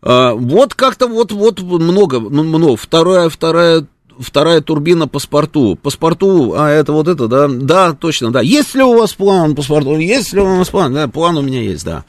а, 0.00 0.32
вот 0.32 0.72
как-то 0.72 1.08
вот, 1.08 1.30
вот 1.30 1.60
много, 1.60 2.20
ну, 2.20 2.42
много. 2.42 2.76
Вторая, 2.78 3.28
вторая 3.28 3.86
вторая 4.18 4.60
турбина 4.60 5.08
по 5.08 5.18
спорту. 5.18 5.78
По 5.80 5.90
спорту, 5.90 6.54
а 6.56 6.68
это 6.70 6.92
вот 6.92 7.08
это, 7.08 7.28
да? 7.28 7.48
Да, 7.48 7.92
точно, 7.92 8.30
да. 8.30 8.40
Есть 8.40 8.74
ли 8.74 8.82
у 8.82 8.94
вас 8.98 9.12
план 9.12 9.54
по 9.54 9.62
спорту? 9.62 9.96
Есть 9.96 10.32
ли 10.32 10.40
у 10.40 10.58
вас 10.58 10.68
план? 10.70 10.94
Да, 10.94 11.08
план 11.08 11.36
у 11.38 11.42
меня 11.42 11.60
есть, 11.60 11.84
да. 11.84 12.04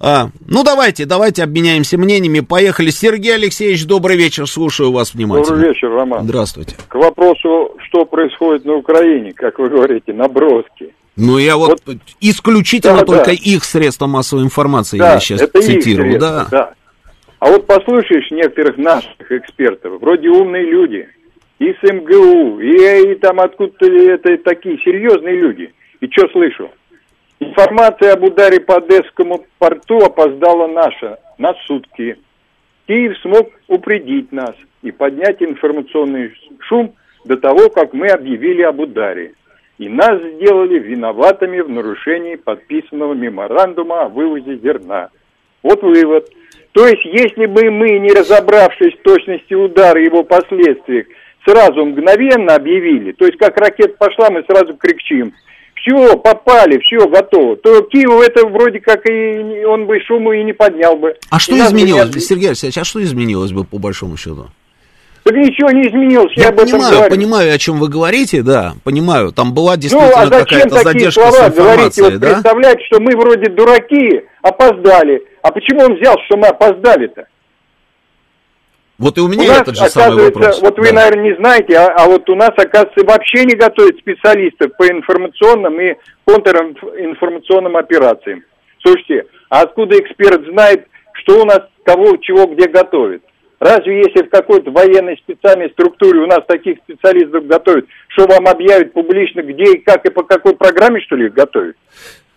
А, 0.00 0.28
ну, 0.46 0.64
давайте, 0.64 1.06
давайте 1.06 1.42
обменяемся 1.42 1.96
мнениями. 1.96 2.40
Поехали. 2.40 2.90
Сергей 2.90 3.34
Алексеевич, 3.34 3.86
добрый 3.86 4.16
вечер, 4.16 4.46
слушаю 4.46 4.92
вас 4.92 5.14
внимательно. 5.14 5.56
Добрый 5.56 5.72
вечер, 5.72 5.90
Роман. 5.90 6.24
Здравствуйте. 6.24 6.76
К 6.88 6.94
вопросу, 6.96 7.76
что 7.88 8.04
происходит 8.04 8.64
на 8.64 8.74
Украине, 8.74 9.32
как 9.32 9.58
вы 9.58 9.68
говорите, 9.68 10.12
наброски. 10.12 10.94
Ну, 11.16 11.38
я 11.38 11.56
вот, 11.56 11.80
вот 11.86 11.96
исключительно 12.20 13.00
да, 13.00 13.04
только 13.04 13.26
да. 13.26 13.32
их 13.32 13.64
средства 13.64 14.06
массовой 14.06 14.42
информации 14.42 14.98
да, 14.98 15.14
я 15.14 15.20
сейчас 15.20 15.42
это 15.42 15.62
цитирую. 15.62 16.14
Их 16.14 16.20
средства, 16.20 16.20
да. 16.20 16.46
да. 16.50 16.74
А 17.44 17.50
вот 17.50 17.66
послушаешь 17.66 18.30
некоторых 18.30 18.78
наших 18.78 19.30
экспертов, 19.30 20.00
вроде 20.00 20.30
умные 20.30 20.64
люди, 20.64 21.06
и 21.58 21.72
с 21.72 21.82
МГУ, 21.82 22.60
и, 22.60 23.12
и 23.12 23.14
там 23.16 23.40
откуда-то 23.40 23.86
это 23.86 24.36
такие 24.38 24.78
серьезные 24.78 25.36
люди. 25.36 25.72
И 26.00 26.08
что 26.08 26.28
слышу? 26.28 26.70
Информация 27.40 28.12
об 28.12 28.24
ударе 28.24 28.60
по 28.60 28.76
Одесскому 28.76 29.44
порту 29.58 29.98
опоздала 29.98 30.66
наша 30.66 31.18
на 31.38 31.54
сутки. 31.66 32.16
Киев 32.86 33.16
смог 33.18 33.50
упредить 33.68 34.32
нас 34.32 34.54
и 34.82 34.90
поднять 34.90 35.42
информационный 35.42 36.32
шум 36.60 36.94
до 37.24 37.36
того, 37.36 37.70
как 37.70 37.92
мы 37.92 38.08
объявили 38.08 38.62
об 38.62 38.80
ударе. 38.80 39.34
И 39.78 39.88
нас 39.88 40.22
сделали 40.22 40.78
виноватыми 40.78 41.60
в 41.60 41.68
нарушении 41.68 42.36
подписанного 42.36 43.14
меморандума 43.14 44.02
о 44.02 44.08
вывозе 44.08 44.56
зерна. 44.58 45.08
Вот 45.62 45.82
вывод. 45.82 46.28
То 46.72 46.86
есть, 46.86 47.04
если 47.04 47.46
бы 47.46 47.70
мы, 47.70 47.98
не 47.98 48.10
разобравшись 48.10 48.94
в 48.94 49.02
точности 49.02 49.54
удара 49.54 50.00
и 50.00 50.04
его 50.04 50.22
последствиях, 50.22 51.06
сразу 51.46 51.84
мгновенно 51.84 52.54
объявили, 52.54 53.12
то 53.12 53.26
есть 53.26 53.38
как 53.38 53.56
ракета 53.56 53.94
пошла, 53.98 54.30
мы 54.30 54.42
сразу 54.44 54.74
кричим, 54.74 55.32
все, 55.74 56.16
попали, 56.16 56.78
все, 56.78 57.06
готово, 57.08 57.56
то 57.56 57.82
Киев 57.82 58.20
это 58.26 58.46
вроде 58.46 58.80
как 58.80 59.08
и 59.08 59.64
он 59.64 59.86
бы 59.86 60.00
шуму 60.00 60.32
и 60.32 60.42
не 60.42 60.52
поднял 60.52 60.96
бы. 60.96 61.14
А 61.30 61.38
что 61.38 61.56
изменилось, 61.56 62.10
бы... 62.10 62.20
Сергей 62.20 62.48
Алексеевич, 62.48 62.78
а 62.78 62.84
что 62.84 63.02
изменилось 63.02 63.52
бы 63.52 63.64
по 63.64 63.78
большому 63.78 64.16
счету? 64.16 64.48
Так 65.24 65.34
ничего 65.36 65.70
не 65.70 65.88
изменилось, 65.88 66.32
я, 66.36 66.44
я 66.44 66.48
об 66.50 66.56
понимаю, 66.56 66.94
говорю. 66.96 67.10
понимаю, 67.10 67.54
о 67.54 67.58
чем 67.58 67.78
вы 67.78 67.88
говорите, 67.88 68.42
да, 68.42 68.74
понимаю. 68.84 69.32
Там 69.32 69.54
была 69.54 69.72
ну, 69.72 69.80
действительно 69.80 70.20
а 70.20 70.28
какая-то 70.28 70.80
задержка 70.80 71.30
слова 71.30 71.50
с 71.50 71.54
говорите, 71.54 72.02
вот 72.02 72.18
да? 72.18 72.32
представлять, 72.34 72.78
что 72.84 73.00
мы 73.00 73.16
вроде 73.16 73.50
дураки, 73.50 74.20
опоздали. 74.42 75.22
А 75.42 75.50
почему 75.50 75.84
он 75.84 75.94
взял, 75.96 76.14
что 76.26 76.36
мы 76.36 76.48
опоздали-то? 76.48 77.26
Вот 78.98 79.18
и 79.18 79.20
у 79.20 79.28
меня 79.28 79.50
у 79.50 79.60
этот 79.60 79.76
же 79.76 79.88
самый 79.88 80.24
вопрос. 80.26 80.60
Вот 80.60 80.78
вы, 80.78 80.86
да. 80.86 80.92
наверное, 80.92 81.30
не 81.30 81.36
знаете, 81.36 81.76
а, 81.76 81.94
а 81.96 82.06
вот 82.06 82.28
у 82.30 82.36
нас, 82.36 82.50
оказывается, 82.56 83.04
вообще 83.04 83.44
не 83.44 83.56
готовят 83.56 83.98
специалистов 83.98 84.76
по 84.76 84.86
информационным 84.86 85.80
и 85.80 85.94
контринформационным 86.24 87.76
операциям. 87.76 88.44
Слушайте, 88.80 89.26
а 89.50 89.62
откуда 89.62 89.98
эксперт 89.98 90.44
знает, 90.46 90.86
что 91.14 91.42
у 91.42 91.44
нас, 91.44 91.60
кого, 91.84 92.16
чего, 92.18 92.46
где 92.46 92.68
готовит? 92.68 93.22
Разве 93.58 93.98
если 93.98 94.26
в 94.26 94.30
какой-то 94.30 94.70
военной 94.70 95.16
специальной 95.16 95.70
структуре 95.70 96.20
у 96.20 96.26
нас 96.26 96.40
таких 96.46 96.78
специалистов 96.84 97.46
готовят, 97.46 97.86
что 98.08 98.26
вам 98.26 98.46
объявят 98.46 98.92
публично, 98.92 99.42
где 99.42 99.72
и 99.72 99.78
как 99.78 100.04
и 100.04 100.10
по 100.10 100.22
какой 100.22 100.54
программе, 100.54 101.00
что 101.00 101.16
ли, 101.16 101.26
их 101.26 101.34
готовят? 101.34 101.76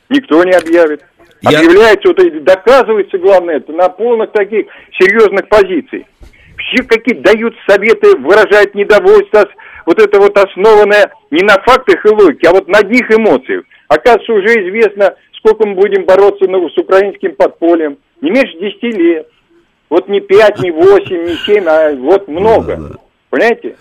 Никто 0.10 0.44
не 0.44 0.54
объявит. 0.54 1.04
Я... 1.42 1.60
Объявляется, 1.60 2.08
вот, 2.08 2.44
доказывается, 2.44 3.18
главное, 3.20 3.58
это 3.58 3.72
на 3.74 3.90
полных 3.90 4.32
таких 4.32 4.68
серьезных 4.98 5.48
позициях 5.50 6.06
все 6.68 6.84
какие 6.84 7.16
дают 7.16 7.56
советы, 7.68 8.18
выражают 8.18 8.76
недовольство, 8.76 9.48
вот 9.86 10.02
это 10.02 10.20
вот 10.20 10.38
основанное 10.38 11.12
не 11.32 11.44
на 11.44 11.54
фактах 11.62 12.06
и 12.06 12.10
логике, 12.10 12.50
а 12.50 12.52
вот 12.52 12.68
на 12.68 12.80
одних 12.80 13.10
эмоциях. 13.12 13.64
Оказывается, 13.88 14.34
уже 14.34 14.68
известно, 14.68 15.16
сколько 15.38 15.66
мы 15.66 15.76
будем 15.76 16.06
бороться 16.06 16.46
ну, 16.48 16.70
с 16.70 16.78
украинским 16.78 17.36
подпольем. 17.36 17.98
Не 18.22 18.32
меньше 18.32 18.58
10 18.60 18.84
лет. 18.98 19.28
Вот 19.90 20.10
не 20.10 20.20
5, 20.20 20.60
не 20.60 20.72
8, 20.72 21.24
не 21.24 21.36
7, 21.36 21.64
а 21.68 21.96
вот 21.96 22.28
много. 22.28 22.76
Да, 22.76 22.88
да. 22.90 22.96
Понимаете? 23.30 23.76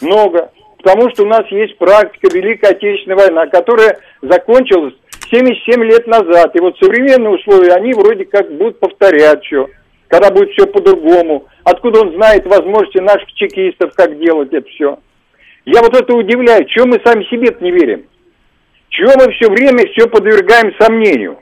Много. 0.00 0.50
Потому 0.78 1.10
что 1.10 1.22
у 1.22 1.26
нас 1.26 1.46
есть 1.50 1.78
практика 1.78 2.28
Великой 2.34 2.70
Отечественной 2.70 3.16
войны, 3.16 3.48
которая 3.50 3.98
закончилась 4.22 4.94
77 5.30 5.84
лет 5.84 6.06
назад. 6.08 6.56
И 6.56 6.60
вот 6.60 6.76
современные 6.78 7.34
условия, 7.34 7.74
они 7.74 7.92
вроде 7.92 8.24
как 8.24 8.50
будут 8.52 8.80
повторять 8.80 9.44
все 9.44 9.68
когда 10.08 10.30
будет 10.30 10.50
все 10.50 10.66
по-другому. 10.66 11.46
Откуда 11.64 12.00
он 12.00 12.14
знает 12.14 12.46
возможности 12.46 12.98
наших 12.98 13.32
чекистов, 13.34 13.92
как 13.94 14.18
делать 14.18 14.52
это 14.52 14.68
все? 14.68 14.98
Я 15.64 15.80
вот 15.82 15.94
это 15.94 16.14
удивляю, 16.14 16.64
чего 16.66 16.86
мы 16.86 17.00
сами 17.04 17.24
себе 17.24 17.54
не 17.60 17.72
верим? 17.72 18.06
Чего 18.88 19.12
мы 19.16 19.32
все 19.32 19.50
время 19.50 19.84
все 19.92 20.08
подвергаем 20.08 20.72
сомнению? 20.78 21.38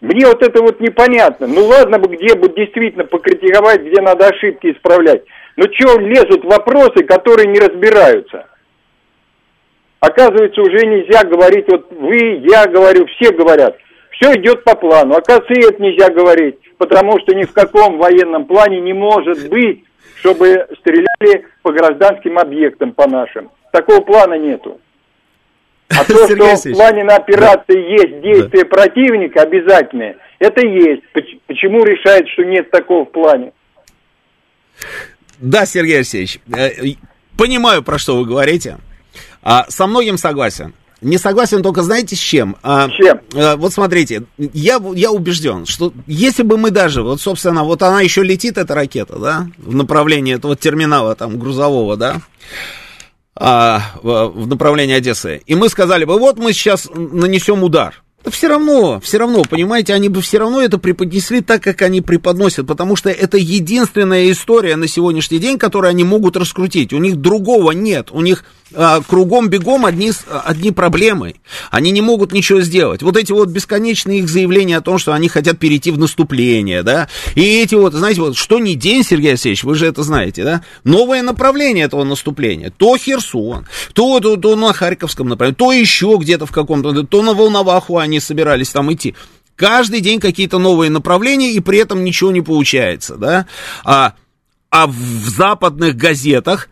Мне 0.00 0.26
вот 0.26 0.42
это 0.42 0.62
вот 0.62 0.80
непонятно. 0.80 1.46
Ну 1.46 1.66
ладно 1.66 1.98
бы 1.98 2.14
где 2.14 2.34
бы 2.34 2.48
действительно 2.48 3.04
покритиковать, 3.04 3.82
где 3.82 4.00
надо 4.00 4.28
ошибки 4.28 4.68
исправлять. 4.68 5.22
Но 5.56 5.66
чего 5.66 5.98
лезут 5.98 6.44
вопросы, 6.44 7.04
которые 7.04 7.48
не 7.48 7.58
разбираются? 7.58 8.46
Оказывается, 9.98 10.62
уже 10.62 10.86
нельзя 10.86 11.24
говорить, 11.24 11.66
вот 11.68 11.92
вы, 11.92 12.16
я 12.48 12.66
говорю, 12.66 13.06
все 13.06 13.32
говорят, 13.32 13.76
все 14.12 14.32
идет 14.36 14.64
по 14.64 14.74
плану. 14.74 15.16
Оказывается, 15.16 15.52
и 15.52 15.64
это 15.68 15.82
нельзя 15.82 16.08
говорить 16.08 16.59
потому 16.80 17.20
что 17.20 17.34
ни 17.34 17.44
в 17.44 17.52
каком 17.52 17.98
военном 17.98 18.46
плане 18.46 18.80
не 18.80 18.94
может 18.94 19.50
быть, 19.50 19.84
чтобы 20.20 20.66
стреляли 20.80 21.46
по 21.60 21.72
гражданским 21.72 22.38
объектам, 22.38 22.92
по 22.92 23.06
нашим. 23.06 23.50
Такого 23.70 24.00
плана 24.00 24.38
нету. 24.38 24.80
А 25.90 26.04
то, 26.04 26.14
что 26.26 26.56
в 26.56 26.72
плане 26.72 27.04
на 27.04 27.16
операции 27.16 27.74
да. 27.74 27.78
есть 27.78 28.22
действия 28.22 28.64
да. 28.64 28.68
противника 28.68 29.42
обязательные, 29.42 30.16
это 30.38 30.66
есть. 30.66 31.02
Почему 31.46 31.84
решает, 31.84 32.26
что 32.30 32.44
нет 32.44 32.70
такого 32.70 33.04
в 33.04 33.12
плане? 33.12 33.52
Да, 35.38 35.66
Сергей 35.66 35.96
Алексеевич, 35.96 36.40
э, 36.56 36.94
понимаю, 37.36 37.82
про 37.82 37.98
что 37.98 38.16
вы 38.16 38.24
говорите. 38.24 38.78
А, 39.42 39.66
со 39.68 39.86
многим 39.86 40.16
согласен. 40.16 40.72
Не 41.00 41.16
согласен 41.16 41.62
только, 41.62 41.82
знаете, 41.82 42.14
с 42.14 42.18
чем? 42.18 42.56
А, 42.62 42.88
чем? 42.90 43.20
А, 43.34 43.56
вот 43.56 43.72
смотрите, 43.72 44.24
я, 44.36 44.80
я 44.94 45.10
убежден, 45.10 45.64
что 45.64 45.92
если 46.06 46.42
бы 46.42 46.58
мы 46.58 46.70
даже, 46.70 47.02
вот, 47.02 47.20
собственно, 47.20 47.64
вот 47.64 47.82
она 47.82 48.02
еще 48.02 48.22
летит, 48.22 48.58
эта 48.58 48.74
ракета, 48.74 49.18
да, 49.18 49.46
в 49.56 49.74
направлении 49.74 50.34
этого 50.34 50.56
терминала 50.56 51.14
там 51.14 51.38
грузового, 51.38 51.96
да, 51.96 52.20
а, 53.34 53.80
в, 54.02 54.28
в 54.28 54.46
направлении 54.46 54.94
Одессы, 54.94 55.40
и 55.46 55.54
мы 55.54 55.70
сказали 55.70 56.04
бы, 56.04 56.18
вот 56.18 56.38
мы 56.38 56.52
сейчас 56.52 56.88
нанесем 56.94 57.64
удар, 57.64 58.02
да 58.22 58.30
все 58.30 58.48
равно, 58.48 59.00
все 59.00 59.18
равно, 59.18 59.44
понимаете, 59.44 59.94
они 59.94 60.08
бы 60.08 60.20
все 60.20 60.38
равно 60.38 60.60
это 60.60 60.76
преподнесли 60.76 61.40
так, 61.40 61.62
как 61.62 61.80
они 61.82 62.02
преподносят, 62.02 62.66
потому 62.66 62.94
что 62.94 63.08
это 63.08 63.38
единственная 63.38 64.30
история 64.30 64.76
на 64.76 64.88
сегодняшний 64.88 65.38
день, 65.38 65.58
которую 65.58 65.90
они 65.90 66.04
могут 66.04 66.36
раскрутить. 66.36 66.92
У 66.92 66.98
них 66.98 67.16
другого 67.16 67.72
нет, 67.72 68.08
у 68.10 68.20
них 68.20 68.44
а, 68.74 69.00
кругом 69.00 69.48
бегом 69.48 69.84
одни, 69.84 70.12
одни 70.44 70.70
проблемы. 70.70 71.34
Они 71.70 71.90
не 71.90 72.02
могут 72.02 72.32
ничего 72.32 72.60
сделать. 72.60 73.02
Вот 73.02 73.16
эти 73.16 73.32
вот 73.32 73.48
бесконечные 73.48 74.20
их 74.20 74.28
заявления 74.28 74.76
о 74.76 74.80
том, 74.80 74.98
что 74.98 75.12
они 75.12 75.28
хотят 75.28 75.58
перейти 75.58 75.90
в 75.90 75.98
наступление, 75.98 76.82
да, 76.82 77.08
и 77.34 77.60
эти 77.62 77.74
вот, 77.74 77.94
знаете, 77.94 78.20
вот 78.20 78.36
что 78.36 78.58
ни 78.58 78.74
день, 78.74 79.02
Сергей 79.02 79.30
Алексеевич, 79.30 79.64
вы 79.64 79.74
же 79.74 79.86
это 79.86 80.02
знаете, 80.02 80.44
да, 80.44 80.62
новое 80.84 81.22
направление 81.22 81.86
этого 81.86 82.04
наступления. 82.04 82.72
То 82.76 82.96
Херсон, 82.96 83.66
то, 83.92 84.20
то, 84.20 84.36
то 84.36 84.56
на 84.56 84.72
Харьковском 84.72 85.28
направлении, 85.28 85.56
то 85.56 85.72
еще 85.72 86.16
где-то 86.20 86.46
в 86.46 86.52
каком-то, 86.52 87.02
то 87.04 87.22
на 87.22 87.34
Волноваху 87.34 87.98
они 87.98 88.09
собирались 88.18 88.70
там 88.70 88.92
идти. 88.92 89.14
Каждый 89.54 90.00
день 90.00 90.20
какие-то 90.20 90.58
новые 90.58 90.90
направления, 90.90 91.52
и 91.52 91.60
при 91.60 91.78
этом 91.78 92.02
ничего 92.02 92.32
не 92.32 92.40
получается, 92.40 93.16
да. 93.16 93.46
А, 93.84 94.14
а 94.70 94.86
в 94.86 95.28
западных 95.28 95.96
газетах 95.96 96.68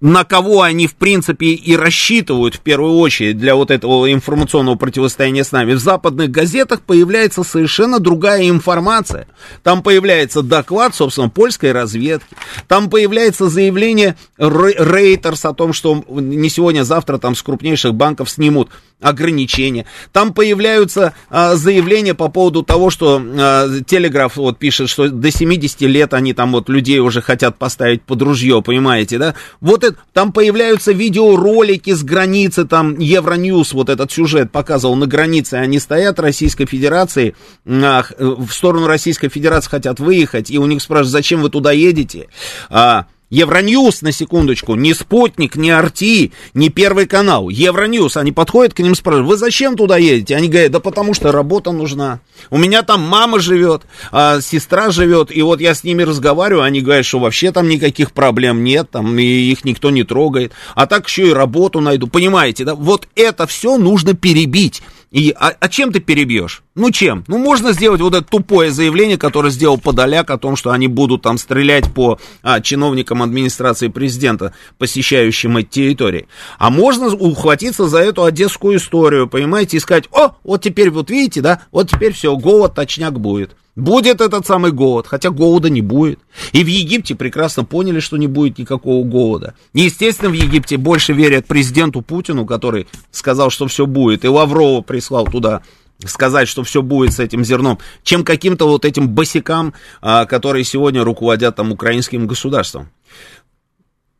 на 0.00 0.24
кого 0.24 0.62
они, 0.62 0.86
в 0.86 0.94
принципе, 0.94 1.46
и 1.46 1.76
рассчитывают 1.76 2.56
в 2.56 2.60
первую 2.60 2.98
очередь 2.98 3.38
для 3.38 3.54
вот 3.54 3.70
этого 3.70 4.12
информационного 4.12 4.76
противостояния 4.76 5.44
с 5.44 5.52
нами, 5.52 5.72
в 5.72 5.78
западных 5.78 6.30
газетах 6.30 6.82
появляется 6.82 7.42
совершенно 7.42 7.98
другая 7.98 8.48
информация. 8.48 9.26
Там 9.62 9.82
появляется 9.82 10.42
доклад, 10.42 10.94
собственно, 10.94 11.28
польской 11.28 11.72
разведки. 11.72 12.36
Там 12.68 12.90
появляется 12.90 13.48
заявление 13.48 14.16
Рейтерс 14.36 15.44
о 15.46 15.54
том, 15.54 15.72
что 15.72 16.04
не 16.08 16.48
сегодня, 16.48 16.82
а 16.82 16.84
завтра 16.84 17.18
там 17.18 17.34
с 17.34 17.42
крупнейших 17.42 17.94
банков 17.94 18.30
снимут 18.30 18.70
ограничения. 19.04 19.84
Там 20.12 20.32
появляются 20.32 21.12
а, 21.28 21.56
заявления 21.56 22.14
по 22.14 22.28
поводу 22.28 22.62
того, 22.62 22.88
что 22.88 23.22
а, 23.22 23.68
Телеграф 23.86 24.36
вот 24.36 24.58
пишет, 24.58 24.88
что 24.88 25.10
до 25.10 25.30
70 25.30 25.82
лет 25.82 26.14
они 26.14 26.32
там 26.32 26.52
вот 26.52 26.70
людей 26.70 27.00
уже 27.00 27.20
хотят 27.20 27.58
поставить 27.58 28.02
под 28.02 28.22
ружье, 28.22 28.62
понимаете, 28.62 29.18
да? 29.18 29.34
Вот 29.60 29.84
это, 29.84 29.98
там 30.14 30.32
появляются 30.32 30.92
видеоролики 30.92 31.92
с 31.92 32.02
границы, 32.02 32.64
там 32.64 32.98
Евроньюз 32.98 33.74
вот 33.74 33.90
этот 33.90 34.10
сюжет 34.10 34.50
показывал 34.50 34.96
на 34.96 35.06
границе, 35.06 35.54
они 35.54 35.78
стоят 35.78 36.18
Российской 36.18 36.64
Федерации, 36.64 37.36
а, 37.66 38.04
в 38.18 38.50
сторону 38.50 38.86
Российской 38.86 39.28
Федерации 39.28 39.68
хотят 39.68 40.00
выехать, 40.00 40.50
и 40.50 40.58
у 40.58 40.64
них 40.64 40.80
спрашивают, 40.80 41.12
зачем 41.12 41.42
вы 41.42 41.50
туда 41.50 41.72
едете? 41.72 42.28
А, 42.70 43.06
Евроньюз, 43.30 44.02
на 44.02 44.12
секундочку, 44.12 44.74
не 44.74 44.92
Спутник, 44.92 45.56
не 45.56 45.70
Арти, 45.70 46.32
не 46.52 46.68
Первый 46.68 47.06
канал. 47.06 47.48
Евроньюз, 47.48 48.16
они 48.16 48.32
подходят 48.32 48.74
к 48.74 48.80
ним 48.80 48.94
спрашивают, 48.94 49.28
вы 49.28 49.36
зачем 49.36 49.76
туда 49.76 49.96
едете? 49.96 50.36
Они 50.36 50.48
говорят, 50.48 50.72
да 50.72 50.80
потому 50.80 51.14
что 51.14 51.32
работа 51.32 51.72
нужна. 51.72 52.20
У 52.50 52.58
меня 52.58 52.82
там 52.82 53.00
мама 53.00 53.40
живет, 53.40 53.82
а 54.12 54.40
сестра 54.40 54.90
живет, 54.90 55.34
и 55.34 55.40
вот 55.42 55.60
я 55.60 55.74
с 55.74 55.84
ними 55.84 56.02
разговариваю, 56.02 56.64
они 56.64 56.80
говорят, 56.80 57.06
что 57.06 57.18
вообще 57.18 57.50
там 57.50 57.68
никаких 57.68 58.12
проблем 58.12 58.62
нет, 58.62 58.90
там 58.90 59.18
и 59.18 59.24
их 59.24 59.64
никто 59.64 59.90
не 59.90 60.04
трогает. 60.04 60.52
А 60.74 60.86
так 60.86 61.08
еще 61.08 61.28
и 61.28 61.32
работу 61.32 61.80
найду, 61.80 62.06
понимаете, 62.06 62.64
да? 62.64 62.74
Вот 62.74 63.08
это 63.16 63.46
все 63.46 63.78
нужно 63.78 64.14
перебить. 64.14 64.82
И, 65.14 65.32
а, 65.38 65.54
а 65.60 65.68
чем 65.68 65.92
ты 65.92 66.00
перебьешь? 66.00 66.64
Ну 66.74 66.90
чем? 66.90 67.22
Ну 67.28 67.38
можно 67.38 67.72
сделать 67.72 68.00
вот 68.00 68.14
это 68.14 68.26
тупое 68.26 68.72
заявление, 68.72 69.16
которое 69.16 69.50
сделал 69.50 69.78
Подоляк 69.78 70.28
о 70.30 70.38
том, 70.38 70.56
что 70.56 70.72
они 70.72 70.88
будут 70.88 71.22
там 71.22 71.38
стрелять 71.38 71.94
по 71.94 72.18
а, 72.42 72.60
чиновникам 72.60 73.22
администрации 73.22 73.86
президента, 73.86 74.54
посещающим 74.76 75.56
эти 75.58 75.68
территории. 75.68 76.26
А 76.58 76.70
можно 76.70 77.14
ухватиться 77.14 77.86
за 77.86 77.98
эту 77.98 78.24
одесскую 78.24 78.78
историю, 78.78 79.28
понимаете, 79.28 79.76
и 79.76 79.80
сказать, 79.80 80.08
о, 80.10 80.32
вот 80.42 80.62
теперь 80.62 80.90
вот 80.90 81.10
видите, 81.10 81.40
да, 81.42 81.62
вот 81.70 81.88
теперь 81.88 82.12
все, 82.12 82.36
голод 82.36 82.74
точняк 82.74 83.20
будет. 83.20 83.54
Будет 83.76 84.20
этот 84.20 84.46
самый 84.46 84.70
голод, 84.70 85.08
хотя 85.08 85.30
голода 85.30 85.68
не 85.68 85.80
будет. 85.80 86.20
И 86.52 86.62
в 86.62 86.66
Египте 86.68 87.16
прекрасно 87.16 87.64
поняли, 87.64 87.98
что 87.98 88.16
не 88.16 88.28
будет 88.28 88.58
никакого 88.58 89.04
голода. 89.04 89.54
Естественно, 89.72 90.30
в 90.30 90.34
Египте 90.34 90.76
больше 90.76 91.12
верят 91.12 91.46
президенту 91.46 92.00
Путину, 92.00 92.46
который 92.46 92.86
сказал, 93.10 93.50
что 93.50 93.66
все 93.66 93.86
будет, 93.86 94.24
и 94.24 94.28
Лаврова 94.28 94.80
прислал 94.82 95.26
туда 95.26 95.62
сказать, 96.04 96.48
что 96.48 96.62
все 96.62 96.82
будет 96.82 97.14
с 97.14 97.20
этим 97.20 97.44
зерном, 97.44 97.78
чем 98.02 98.24
каким-то 98.24 98.68
вот 98.68 98.84
этим 98.84 99.08
босикам, 99.08 99.74
а, 100.00 100.24
которые 100.26 100.64
сегодня 100.64 101.02
руководят 101.02 101.56
там 101.56 101.72
украинским 101.72 102.26
государством. 102.26 102.90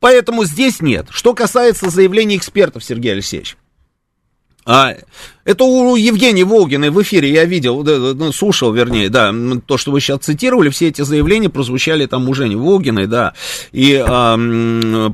Поэтому 0.01 0.45
здесь 0.45 0.81
нет. 0.81 1.07
Что 1.11 1.33
касается 1.33 1.91
заявлений 1.91 2.37
экспертов, 2.37 2.85
Сергей 2.85 3.13
Алексеевич, 3.13 3.57
а, 4.67 4.95
это 5.45 5.65
у 5.65 5.95
Евгении 5.97 6.43
Волгиной 6.43 6.91
в 6.91 7.03
эфире 7.03 7.31
я 7.31 7.45
видел, 7.45 7.83
ну, 7.83 8.33
слушал, 8.33 8.73
вернее, 8.73 9.11
да, 9.11 9.33
то, 9.67 9.77
что 9.77 9.93
вы 9.93 10.01
сейчас 10.01 10.21
цитировали, 10.21 10.71
все 10.71 10.89
эти 10.89 11.03
заявления 11.03 11.51
прозвучали 11.51 12.07
там 12.07 12.29
у 12.29 12.35
Жени 12.35 12.57
Волгиной, 12.57 13.07
да, 13.07 13.35
и 13.73 13.95
а, 13.95 14.39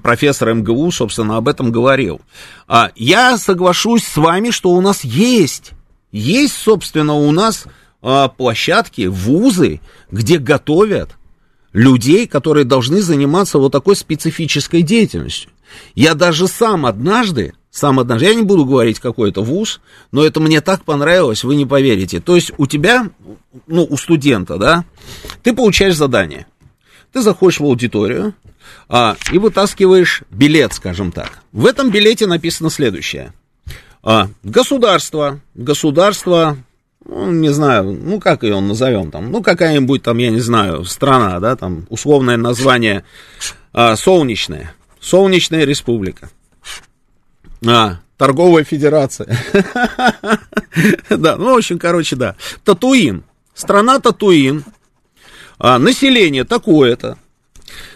профессор 0.03 0.55
МГУ, 0.55 0.93
собственно, 0.93 1.37
об 1.37 1.49
этом 1.49 1.73
говорил. 1.73 2.21
А, 2.69 2.91
я 2.95 3.37
соглашусь 3.39 4.05
с 4.05 4.17
вами, 4.17 4.51
что 4.51 4.71
у 4.71 4.81
нас 4.81 5.03
есть, 5.03 5.73
есть, 6.13 6.55
собственно, 6.55 7.15
у 7.15 7.33
нас 7.33 7.65
а, 8.03 8.29
площадки, 8.29 9.07
вузы, 9.07 9.81
где 10.11 10.39
готовят 10.39 11.17
людей, 11.73 12.27
которые 12.27 12.65
должны 12.65 13.03
заниматься 13.03 13.59
вот 13.59 13.73
такой 13.73 13.97
специфической 13.97 14.83
деятельностью. 14.83 15.51
Я 15.95 16.15
даже 16.15 16.49
сам 16.49 16.87
однажды 16.87 17.55
сам 17.71 18.01
однажды, 18.01 18.27
я 18.27 18.35
не 18.35 18.43
буду 18.43 18.65
говорить 18.65 18.99
какой 18.99 19.31
это 19.31 19.43
вуз, 19.43 19.81
но 20.11 20.25
это 20.25 20.41
мне 20.41 20.61
так 20.61 20.85
понравилось, 20.85 21.45
вы 21.45 21.55
не 21.55 21.67
поверите. 21.67 22.21
То 22.21 22.35
есть 22.35 22.53
у 22.59 22.67
тебя, 22.67 23.11
ну, 23.67 23.87
у 23.89 23.97
студента, 23.97 24.59
да, 24.59 24.85
ты 25.43 25.55
получаешь 25.55 25.97
задание. 25.97 26.47
Ты 27.13 27.23
заходишь 27.23 27.61
в 27.61 27.65
аудиторию 27.65 28.35
а, 28.89 29.17
и 29.33 29.39
вытаскиваешь 29.39 30.23
билет, 30.31 30.73
скажем 30.73 31.13
так. 31.13 31.43
В 31.53 31.67
этом 31.67 31.91
билете 31.91 32.27
написано 32.27 32.71
следующее. 32.71 33.33
А, 34.03 34.29
государство, 34.43 35.41
государство, 35.55 36.57
ну, 37.05 37.31
не 37.31 37.51
знаю, 37.51 37.93
ну, 37.93 38.21
как 38.21 38.43
ее 38.43 38.61
назовем 38.61 39.11
там, 39.11 39.31
ну, 39.31 39.43
какая-нибудь 39.43 40.03
там, 40.03 40.19
я 40.19 40.31
не 40.31 40.41
знаю, 40.41 40.85
страна, 40.85 41.39
да, 41.41 41.57
там, 41.57 41.87
условное 41.89 42.37
название 42.37 43.05
а, 43.73 43.97
солнечная, 43.97 44.75
солнечная 45.01 45.65
республика. 45.65 46.31
А, 47.67 47.99
торговая 48.17 48.65
федерация. 48.65 49.37
Да, 51.11 51.37
ну, 51.37 51.55
в 51.55 51.57
общем, 51.57 51.79
короче, 51.79 52.15
да. 52.15 52.37
Татуин. 52.65 53.25
Страна 53.55 53.99
Татуин. 53.99 54.65
А, 55.59 55.79
население 55.79 56.45
такое-то. 56.45 57.19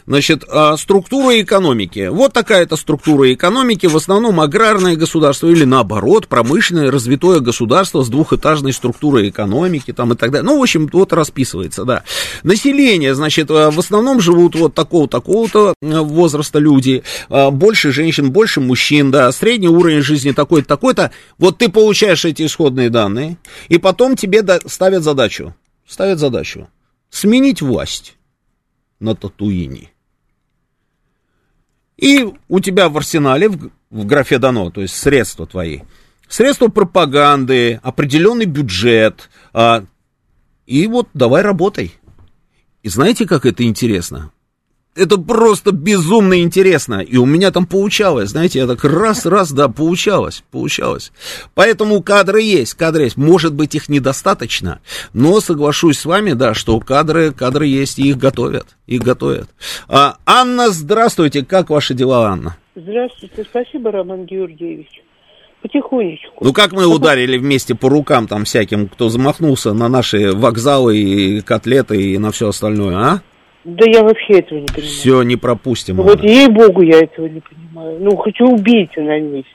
Значит, 0.07 0.45
а, 0.49 0.77
структура 0.77 1.41
экономики. 1.41 2.09
Вот 2.09 2.35
такая-то 2.35 2.77
структура 2.77 3.33
экономики, 3.33 3.87
в 3.87 3.97
основном 3.97 4.39
аграрное 4.39 4.97
государство 4.97 5.49
или 5.49 5.65
наоборот, 5.65 6.29
промышленное 6.29 6.91
развитое 6.91 7.41
государство 7.41 8.03
с 8.03 8.11
двухэтажной 8.11 8.75
структурой 8.75 9.31
экономики 9.31 9.95
там 9.95 10.13
и 10.13 10.17
так 10.17 10.31
далее. 10.31 10.45
Ну, 10.45 10.59
в 10.59 10.63
общем, 10.63 10.91
вот 10.93 11.15
расписывается, 11.15 11.85
да. 11.87 12.05
Население, 12.43 13.15
значит, 13.15 13.51
а, 13.51 13.71
в 13.71 13.79
основном 13.79 14.21
живут 14.21 14.57
вот 14.57 14.75
такого-такого-то 14.75 15.73
а, 15.81 16.03
возраста 16.03 16.59
люди, 16.59 17.03
больше 17.31 17.91
женщин, 17.91 18.31
больше 18.31 18.61
мужчин, 18.61 19.11
да, 19.11 19.33
средний 19.33 19.69
уровень 19.69 20.03
жизни 20.03 20.33
такой-то, 20.33 20.69
такой-то. 20.69 21.13
Вот 21.39 21.57
ты 21.57 21.71
получаешь 21.71 22.27
эти 22.27 22.45
исходные 22.45 22.91
данные, 22.91 23.39
и 23.69 23.79
потом 23.79 24.17
тебе 24.17 24.45
ставят 24.67 25.03
задачу, 25.03 25.55
ставят 25.87 26.19
задачу 26.19 26.69
сменить 27.09 27.63
власть 27.63 28.17
на 29.01 29.15
Татуине. 29.15 29.94
И 31.97 32.27
у 32.49 32.61
тебя 32.61 32.89
в 32.89 32.97
арсенале, 32.97 33.49
в, 33.49 33.71
в 33.91 34.05
графе 34.07 34.39
дано, 34.39 34.71
то 34.71 34.81
есть 34.83 34.97
средства 34.97 35.47
твои, 35.47 35.81
средства 36.29 36.69
пропаганды, 36.69 37.81
определенный 37.83 38.47
бюджет, 38.47 39.31
а, 39.53 39.85
и 40.67 40.87
вот 40.87 41.09
давай 41.15 41.43
работай. 41.43 41.95
И 42.83 42.89
знаете, 42.89 43.27
как 43.27 43.47
это 43.47 43.65
интересно? 43.65 44.33
Это 44.97 45.19
просто 45.19 45.73
безумно 45.73 46.41
интересно. 46.41 47.01
И 47.01 47.17
у 47.17 47.27
меня 47.27 47.51
там 47.51 47.67
получалось, 47.67 48.31
знаете, 48.31 48.61
я 48.61 48.67
так 48.67 48.85
раз-раз, 48.85 49.53
да, 49.53 49.69
получалось, 49.69 50.45
получалось. 50.51 51.13
Поэтому 51.55 52.03
кадры 52.03 52.43
есть, 52.43 52.75
кадры 52.75 53.05
есть. 53.05 53.17
Может 53.17 53.55
быть, 53.55 53.75
их 53.75 53.89
недостаточно, 53.89 54.81
но 55.13 55.41
соглашусь 55.41 55.99
с 55.99 56.05
вами, 56.05 56.33
да, 56.33 56.55
что 56.55 56.79
кадры, 56.81 57.33
кадры 57.33 57.67
есть, 57.67 57.99
и 57.99 58.09
их 58.09 58.19
готовят, 58.19 58.77
их 58.87 59.03
готовят. 59.03 59.49
А, 59.89 60.17
Анна, 60.27 60.71
здравствуйте, 60.71 61.45
как 61.45 61.71
ваши 61.71 61.95
дела, 61.95 62.29
Анна? 62.29 62.57
Здравствуйте, 62.77 63.45
спасибо, 63.49 63.91
Роман 63.91 64.25
Георгиевич. 64.25 65.03
Потихонечку. 65.63 66.45
Ну, 66.45 66.53
как 66.53 66.73
мы 66.73 66.87
ударили 66.87 67.39
вместе 67.39 67.75
по 67.75 67.89
рукам 67.89 68.27
там 68.27 68.45
всяким, 68.45 68.87
кто 68.87 69.09
замахнулся 69.09 69.73
на 69.73 69.89
наши 69.89 70.33
вокзалы 70.33 70.99
и 70.99 71.41
котлеты 71.41 72.13
и 72.13 72.19
на 72.19 72.33
все 72.33 72.49
остальное, 72.49 72.97
а? 72.97 73.23
Да 73.65 73.85
я 73.87 74.03
вообще 74.03 74.41
этого 74.41 74.59
не 74.59 74.67
понимаю. 74.67 74.93
Все, 74.93 75.23
не 75.23 75.37
пропустим. 75.37 75.97
Вот 75.97 76.23
ей-богу 76.23 76.83
я 76.83 77.01
этого 77.01 77.27
не 77.27 77.41
понимаю. 77.41 77.99
Ну, 78.01 78.17
хочу 78.17 78.47
убить 78.47 78.97
на 78.97 79.19
месте. 79.21 79.51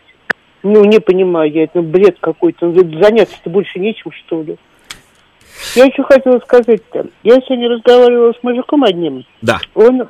Ну, 0.64 0.84
не 0.84 1.00
понимаю 1.00 1.52
я, 1.52 1.64
это 1.64 1.82
бред 1.82 2.18
какой-то. 2.20 2.68
Ну, 2.68 3.02
заняться-то 3.02 3.50
больше 3.50 3.80
нечем, 3.80 4.12
что 4.12 4.42
ли. 4.42 4.58
Я 5.76 5.86
еще 5.86 6.04
хотела 6.04 6.40
сказать-то. 6.40 7.08
Я 7.24 7.36
сегодня 7.42 7.70
разговаривала 7.70 8.34
с 8.34 8.44
мужиком 8.44 8.84
одним. 8.84 9.26
Да. 9.42 9.60
Он 9.76 10.08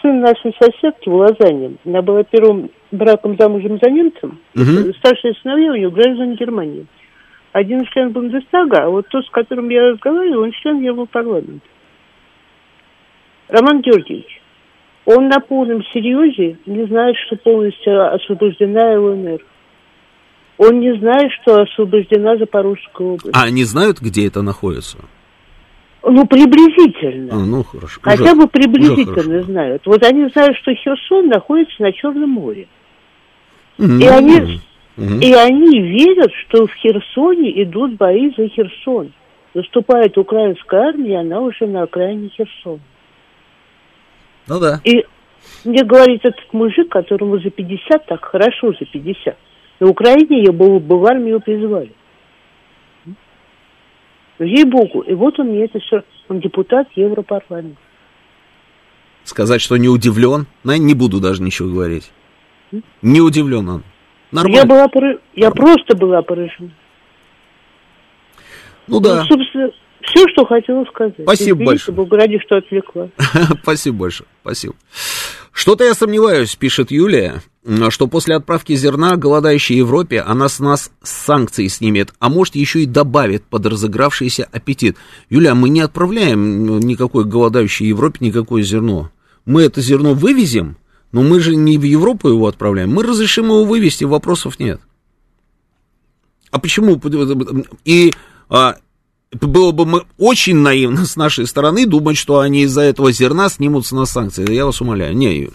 сын 0.00 0.20
нашей 0.20 0.54
соседки 0.60 1.08
в 1.08 1.14
Лозанне. 1.14 1.76
Она 1.84 2.02
была 2.02 2.22
первым 2.24 2.70
браком 2.90 3.36
замужем 3.38 3.78
за 3.82 3.90
немцем. 3.90 4.38
Угу. 4.54 4.94
Старшие 4.98 5.34
сыновья 5.42 5.72
у 5.72 5.76
нее 5.76 5.90
граждане 5.90 6.36
Германии. 6.36 6.86
Один 7.52 7.84
член 7.86 8.10
Бундестага, 8.12 8.84
а 8.84 8.88
вот 8.88 9.08
тот, 9.08 9.26
с 9.26 9.30
которым 9.30 9.68
я 9.68 9.90
разговаривала, 9.90 10.44
он 10.44 10.52
член 10.52 10.80
Европарламента. 10.80 11.66
Роман 13.52 13.82
Георгиевич, 13.82 14.40
он 15.04 15.28
на 15.28 15.38
полном 15.40 15.84
серьезе 15.92 16.56
не 16.64 16.86
знает, 16.86 17.14
что 17.26 17.36
полностью 17.36 18.14
освобождена 18.14 18.98
ЛНР. 18.98 19.40
Он 20.56 20.80
не 20.80 20.96
знает, 20.98 21.30
что 21.42 21.60
освобождена 21.60 22.38
Запорожская 22.38 23.06
область. 23.06 23.36
А 23.36 23.44
они 23.44 23.64
знают, 23.64 24.00
где 24.00 24.26
это 24.26 24.40
находится? 24.40 24.98
Ну, 26.02 26.26
приблизительно. 26.26 27.34
А, 27.34 27.38
ну, 27.44 27.62
хорошо. 27.62 28.00
Хотя 28.02 28.32
уже, 28.32 28.34
бы 28.36 28.48
приблизительно 28.48 29.42
знают. 29.42 29.82
Вот 29.84 30.02
они 30.02 30.28
знают, 30.30 30.56
что 30.58 30.74
Херсон 30.74 31.28
находится 31.28 31.82
на 31.82 31.92
Черном 31.92 32.30
море. 32.30 32.68
Mm-hmm. 33.78 34.00
И, 34.00 34.06
они, 34.06 34.60
mm-hmm. 34.96 35.20
и 35.20 35.32
они 35.34 35.80
верят, 35.80 36.30
что 36.46 36.66
в 36.66 36.72
Херсоне 36.74 37.62
идут 37.62 37.96
бои 37.96 38.32
за 38.36 38.48
Херсон. 38.48 39.12
Наступает 39.52 40.16
украинская 40.16 40.88
армия, 40.88 41.20
она 41.20 41.40
уже 41.40 41.66
на 41.66 41.82
окраине 41.82 42.30
Херсона. 42.30 42.80
Ну 44.48 44.60
да. 44.60 44.80
И 44.84 45.04
мне 45.64 45.84
говорит 45.84 46.24
этот 46.24 46.52
мужик, 46.52 46.90
которому 46.90 47.38
за 47.38 47.50
50, 47.50 48.06
так 48.06 48.24
хорошо 48.24 48.72
за 48.78 48.84
50, 48.86 49.36
На 49.80 49.88
Украине 49.88 50.38
ее 50.38 50.52
бы, 50.52 50.78
бы 50.80 50.98
в 50.98 51.06
армию 51.06 51.40
призвали. 51.40 51.92
Ей-богу. 54.38 55.02
И 55.02 55.14
вот 55.14 55.38
он 55.38 55.48
мне 55.48 55.64
это 55.64 55.78
все, 55.78 56.02
он 56.28 56.40
депутат 56.40 56.88
Европарламента. 56.96 57.80
Сказать, 59.24 59.60
что 59.60 59.76
не 59.76 59.88
удивлен, 59.88 60.46
не 60.64 60.94
буду 60.94 61.20
даже 61.20 61.42
ничего 61.42 61.68
говорить. 61.68 62.10
Не 63.02 63.20
удивлен 63.20 63.68
он. 63.68 63.82
Нормально. 64.32 64.56
Я, 64.56 64.66
была, 64.66 64.90
я 65.34 65.50
просто 65.50 65.96
была 65.96 66.22
поражена. 66.22 66.70
Ну 68.88 69.00
да. 69.00 69.22
Ну, 69.22 69.36
собственно, 69.36 69.70
все, 70.04 70.26
что 70.28 70.44
хотела 70.44 70.84
сказать. 70.84 71.14
Спасибо 71.22 71.34
Извините, 71.34 71.64
большое. 71.64 71.96
Бог 71.96 72.12
ради, 72.12 72.38
что 72.38 72.56
отвлекла. 72.56 73.08
Спасибо 73.62 73.96
большое. 73.98 74.28
Спасибо. 74.42 74.74
Что-то 75.52 75.84
я 75.84 75.94
сомневаюсь, 75.94 76.56
пишет 76.56 76.90
Юлия, 76.90 77.42
что 77.90 78.06
после 78.06 78.36
отправки 78.36 78.74
зерна 78.74 79.16
голодающей 79.16 79.76
Европе 79.76 80.20
она 80.20 80.48
с 80.48 80.60
нас 80.60 80.90
санкции 81.02 81.68
снимет, 81.68 82.14
а 82.18 82.30
может 82.30 82.54
еще 82.54 82.82
и 82.82 82.86
добавит 82.86 83.44
под 83.44 83.66
разыгравшийся 83.66 84.48
аппетит. 84.50 84.96
Юлия, 85.28 85.54
мы 85.54 85.68
не 85.68 85.80
отправляем 85.80 86.80
никакой 86.80 87.24
голодающей 87.24 87.86
Европе 87.86 88.18
никакое 88.20 88.62
зерно. 88.62 89.10
Мы 89.44 89.62
это 89.62 89.80
зерно 89.80 90.14
вывезем, 90.14 90.76
но 91.12 91.22
мы 91.22 91.40
же 91.40 91.54
не 91.54 91.76
в 91.76 91.82
Европу 91.82 92.28
его 92.28 92.46
отправляем. 92.46 92.90
Мы 92.90 93.02
разрешим 93.02 93.46
его 93.46 93.64
вывести, 93.64 94.04
вопросов 94.04 94.58
нет. 94.58 94.80
А 96.50 96.58
почему? 96.58 97.00
И 97.84 98.12
а, 98.48 98.76
было 99.40 99.72
бы 99.72 99.86
мы 99.86 100.02
очень 100.18 100.56
наивно 100.56 101.04
с 101.04 101.16
нашей 101.16 101.46
стороны 101.46 101.86
думать, 101.86 102.16
что 102.16 102.40
они 102.40 102.62
из-за 102.62 102.82
этого 102.82 103.12
зерна 103.12 103.48
снимутся 103.48 103.96
на 103.96 104.04
санкции. 104.04 104.50
Я 104.50 104.66
вас 104.66 104.80
умоляю. 104.80 105.16
Не. 105.16 105.48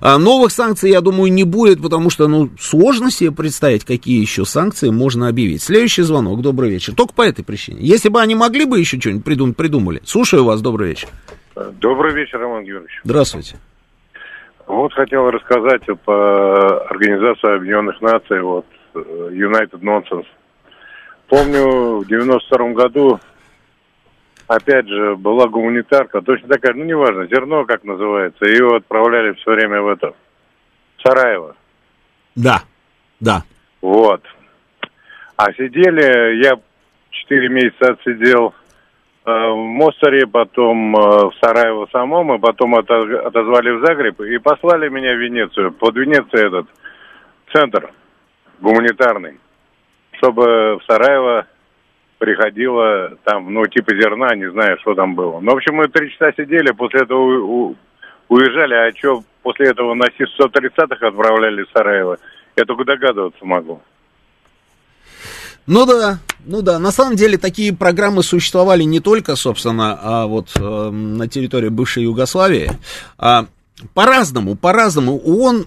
А 0.00 0.18
новых 0.18 0.50
санкций, 0.50 0.90
я 0.90 1.00
думаю, 1.00 1.32
не 1.32 1.44
будет, 1.44 1.80
потому 1.80 2.10
что, 2.10 2.26
ну, 2.28 2.50
сложно 2.58 3.10
себе 3.10 3.30
представить, 3.30 3.84
какие 3.84 4.20
еще 4.20 4.44
санкции 4.44 4.90
можно 4.90 5.28
объявить. 5.28 5.62
Следующий 5.62 6.02
звонок. 6.02 6.40
Добрый 6.40 6.70
вечер. 6.70 6.94
Только 6.94 7.14
по 7.14 7.22
этой 7.22 7.44
причине. 7.44 7.78
Если 7.80 8.08
бы 8.08 8.20
они 8.20 8.34
могли 8.34 8.64
бы 8.64 8.78
еще 8.78 8.98
что-нибудь 8.98 9.24
придумать, 9.24 9.56
придумали. 9.56 10.00
Слушаю 10.04 10.44
вас. 10.44 10.60
Добрый 10.60 10.88
вечер. 10.88 11.08
Добрый 11.80 12.14
вечер, 12.14 12.40
Роман 12.40 12.64
Георгиевич. 12.64 13.00
Здравствуйте. 13.04 13.56
Вот 14.66 14.92
хотел 14.92 15.30
рассказать 15.30 15.82
по 16.04 16.84
Организации 16.86 17.56
Объединенных 17.56 18.00
Наций, 18.00 18.40
вот, 18.40 18.66
э, 18.94 18.98
United 19.32 19.80
Nonsense. 19.80 20.26
Помню, 21.30 21.98
в 21.98 22.06
92 22.08 22.72
году, 22.72 23.20
опять 24.48 24.88
же, 24.88 25.14
была 25.14 25.46
гуманитарка, 25.46 26.22
точно 26.22 26.48
такая, 26.48 26.74
ну, 26.74 26.82
неважно, 26.84 27.28
зерно, 27.28 27.64
как 27.64 27.84
называется, 27.84 28.46
ее 28.46 28.76
отправляли 28.76 29.34
все 29.34 29.52
время 29.52 29.80
в 29.80 29.88
это, 29.88 30.12
в 30.96 31.02
Сараево. 31.06 31.54
Да, 32.34 32.62
да. 33.20 33.44
Вот. 33.80 34.22
А 35.36 35.52
сидели, 35.52 36.42
я 36.42 36.58
4 37.10 37.48
месяца 37.48 37.92
отсидел 37.92 38.52
э, 39.24 39.30
в 39.30 39.56
Мостаре, 39.56 40.26
потом 40.26 40.96
э, 40.96 41.26
в 41.26 41.32
Сараево 41.40 41.86
самом, 41.92 42.34
и 42.34 42.40
потом 42.40 42.74
отозвали 42.74 43.70
в 43.70 43.86
Загреб 43.86 44.20
и 44.20 44.36
послали 44.38 44.88
меня 44.88 45.14
в 45.14 45.20
Венецию. 45.20 45.70
Под 45.70 45.94
Венецией 45.94 46.48
этот 46.48 46.66
центр 47.52 47.92
гуманитарный 48.60 49.38
чтобы 50.20 50.78
в 50.78 50.80
Сараево 50.86 51.46
приходило 52.18 53.16
там, 53.24 53.52
ну, 53.52 53.66
типа 53.66 53.94
зерна, 53.94 54.34
не 54.36 54.50
знаю, 54.50 54.76
что 54.80 54.94
там 54.94 55.14
было. 55.14 55.40
Ну, 55.40 55.52
в 55.52 55.56
общем, 55.56 55.74
мы 55.74 55.88
три 55.88 56.10
часа 56.12 56.32
сидели, 56.36 56.70
после 56.72 57.00
этого 57.02 57.74
уезжали, 58.28 58.74
а 58.74 58.92
что 58.96 59.24
после 59.42 59.70
этого 59.70 59.94
на 59.94 60.04
Си-130-х 60.06 61.06
отправляли 61.06 61.62
в 61.62 61.70
Сараево, 61.74 62.18
я 62.56 62.64
только 62.64 62.84
догадываться 62.84 63.44
могу. 63.44 63.80
Ну 65.66 65.86
да, 65.86 66.18
ну 66.44 66.62
да, 66.62 66.78
на 66.78 66.90
самом 66.90 67.16
деле 67.16 67.38
такие 67.38 67.74
программы 67.74 68.22
существовали 68.22 68.82
не 68.82 69.00
только, 69.00 69.36
собственно, 69.36 69.98
а 70.02 70.26
вот 70.26 70.48
э, 70.56 70.90
на 70.90 71.28
территории 71.28 71.68
бывшей 71.68 72.04
Югославии, 72.04 72.70
а 73.18 73.46
по-разному, 73.94 74.56
по-разному. 74.56 75.18
ООН, 75.18 75.66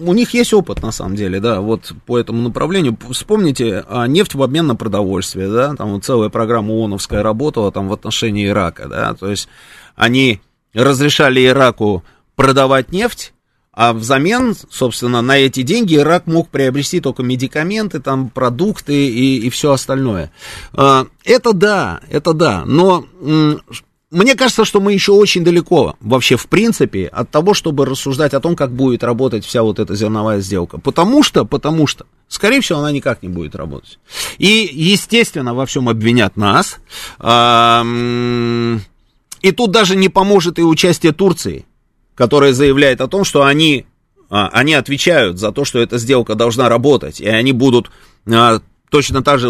у 0.00 0.12
них 0.12 0.34
есть 0.34 0.52
опыт, 0.52 0.82
на 0.82 0.92
самом 0.92 1.16
деле, 1.16 1.40
да, 1.40 1.60
вот 1.60 1.92
по 2.06 2.18
этому 2.18 2.42
направлению. 2.42 2.96
Вспомните, 3.10 3.84
а, 3.88 4.06
нефть 4.06 4.34
в 4.34 4.42
обмен 4.42 4.66
на 4.66 4.76
продовольствие, 4.76 5.48
да, 5.48 5.74
там 5.74 5.92
вот 5.92 6.04
целая 6.04 6.28
программа 6.28 6.72
ООНовская 6.72 7.22
работала 7.22 7.72
там 7.72 7.88
в 7.88 7.92
отношении 7.92 8.48
Ирака, 8.48 8.88
да, 8.88 9.14
то 9.14 9.28
есть 9.30 9.48
они 9.96 10.40
разрешали 10.72 11.46
Ираку 11.46 12.04
продавать 12.36 12.92
нефть, 12.92 13.32
а 13.72 13.92
взамен, 13.92 14.54
собственно, 14.70 15.20
на 15.20 15.36
эти 15.36 15.62
деньги 15.62 15.96
Ирак 15.96 16.28
мог 16.28 16.48
приобрести 16.48 17.00
только 17.00 17.24
медикаменты, 17.24 18.00
там, 18.00 18.30
продукты 18.30 19.08
и, 19.08 19.38
и 19.38 19.50
все 19.50 19.72
остальное. 19.72 20.30
А, 20.72 21.06
это 21.24 21.52
да, 21.52 22.00
это 22.08 22.34
да, 22.34 22.62
но 22.64 23.04
мне 24.14 24.36
кажется, 24.36 24.64
что 24.64 24.80
мы 24.80 24.92
еще 24.92 25.12
очень 25.12 25.42
далеко 25.42 25.96
вообще, 26.00 26.36
в 26.36 26.46
принципе, 26.46 27.08
от 27.08 27.30
того, 27.30 27.52
чтобы 27.52 27.84
рассуждать 27.84 28.32
о 28.32 28.40
том, 28.40 28.54
как 28.54 28.72
будет 28.72 29.02
работать 29.02 29.44
вся 29.44 29.62
вот 29.62 29.80
эта 29.80 29.96
зерновая 29.96 30.40
сделка. 30.40 30.78
Потому 30.78 31.24
что, 31.24 31.44
потому 31.44 31.88
что, 31.88 32.06
скорее 32.28 32.60
всего, 32.60 32.78
она 32.78 32.92
никак 32.92 33.22
не 33.24 33.28
будет 33.28 33.56
работать. 33.56 33.98
И, 34.38 34.70
естественно, 34.72 35.52
во 35.52 35.66
всем 35.66 35.88
обвинят 35.88 36.36
нас. 36.36 36.78
И 39.42 39.52
тут 39.52 39.70
даже 39.72 39.96
не 39.96 40.08
поможет 40.08 40.58
и 40.58 40.62
участие 40.62 41.12
Турции, 41.12 41.66
которая 42.14 42.52
заявляет 42.52 43.00
о 43.00 43.08
том, 43.08 43.24
что 43.24 43.42
они, 43.42 43.84
а, 44.30 44.48
они 44.48 44.74
отвечают 44.74 45.38
за 45.38 45.52
то, 45.52 45.64
что 45.64 45.80
эта 45.80 45.98
сделка 45.98 46.34
должна 46.34 46.68
работать, 46.68 47.20
и 47.20 47.26
они 47.26 47.52
будут 47.52 47.90
а, 48.26 48.60
точно 48.94 49.24
так 49.24 49.40
же 49.40 49.48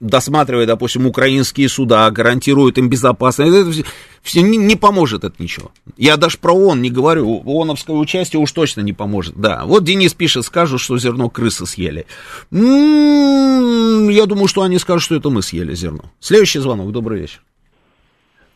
досматривая, 0.00 0.64
допустим, 0.64 1.06
украинские 1.06 1.68
суда, 1.68 2.10
гарантирует 2.10 2.78
им 2.78 2.88
безопасность, 2.88 3.54
это 3.54 3.86
все, 4.22 4.40
не, 4.40 4.56
не 4.56 4.74
поможет 4.74 5.22
это 5.22 5.34
ничего. 5.38 5.70
Я 5.98 6.16
даже 6.16 6.38
про 6.38 6.54
ООН 6.54 6.80
не 6.80 6.90
говорю, 6.90 7.42
ООНовское 7.44 7.94
участие 7.94 8.40
уж 8.40 8.50
точно 8.52 8.80
не 8.80 8.94
поможет. 8.94 9.34
Да, 9.36 9.64
вот 9.66 9.84
Денис 9.84 10.14
пишет, 10.14 10.46
скажут, 10.46 10.80
что 10.80 10.96
зерно 10.96 11.28
крысы 11.28 11.66
съели. 11.66 12.06
М-м, 12.50 14.08
я 14.08 14.24
думаю, 14.24 14.48
что 14.48 14.62
они 14.62 14.78
скажут, 14.78 15.02
что 15.02 15.14
это 15.14 15.28
мы 15.28 15.42
съели 15.42 15.74
зерно. 15.74 16.04
Следующий 16.18 16.60
звонок, 16.60 16.90
добрый 16.90 17.20
вечер. 17.20 17.42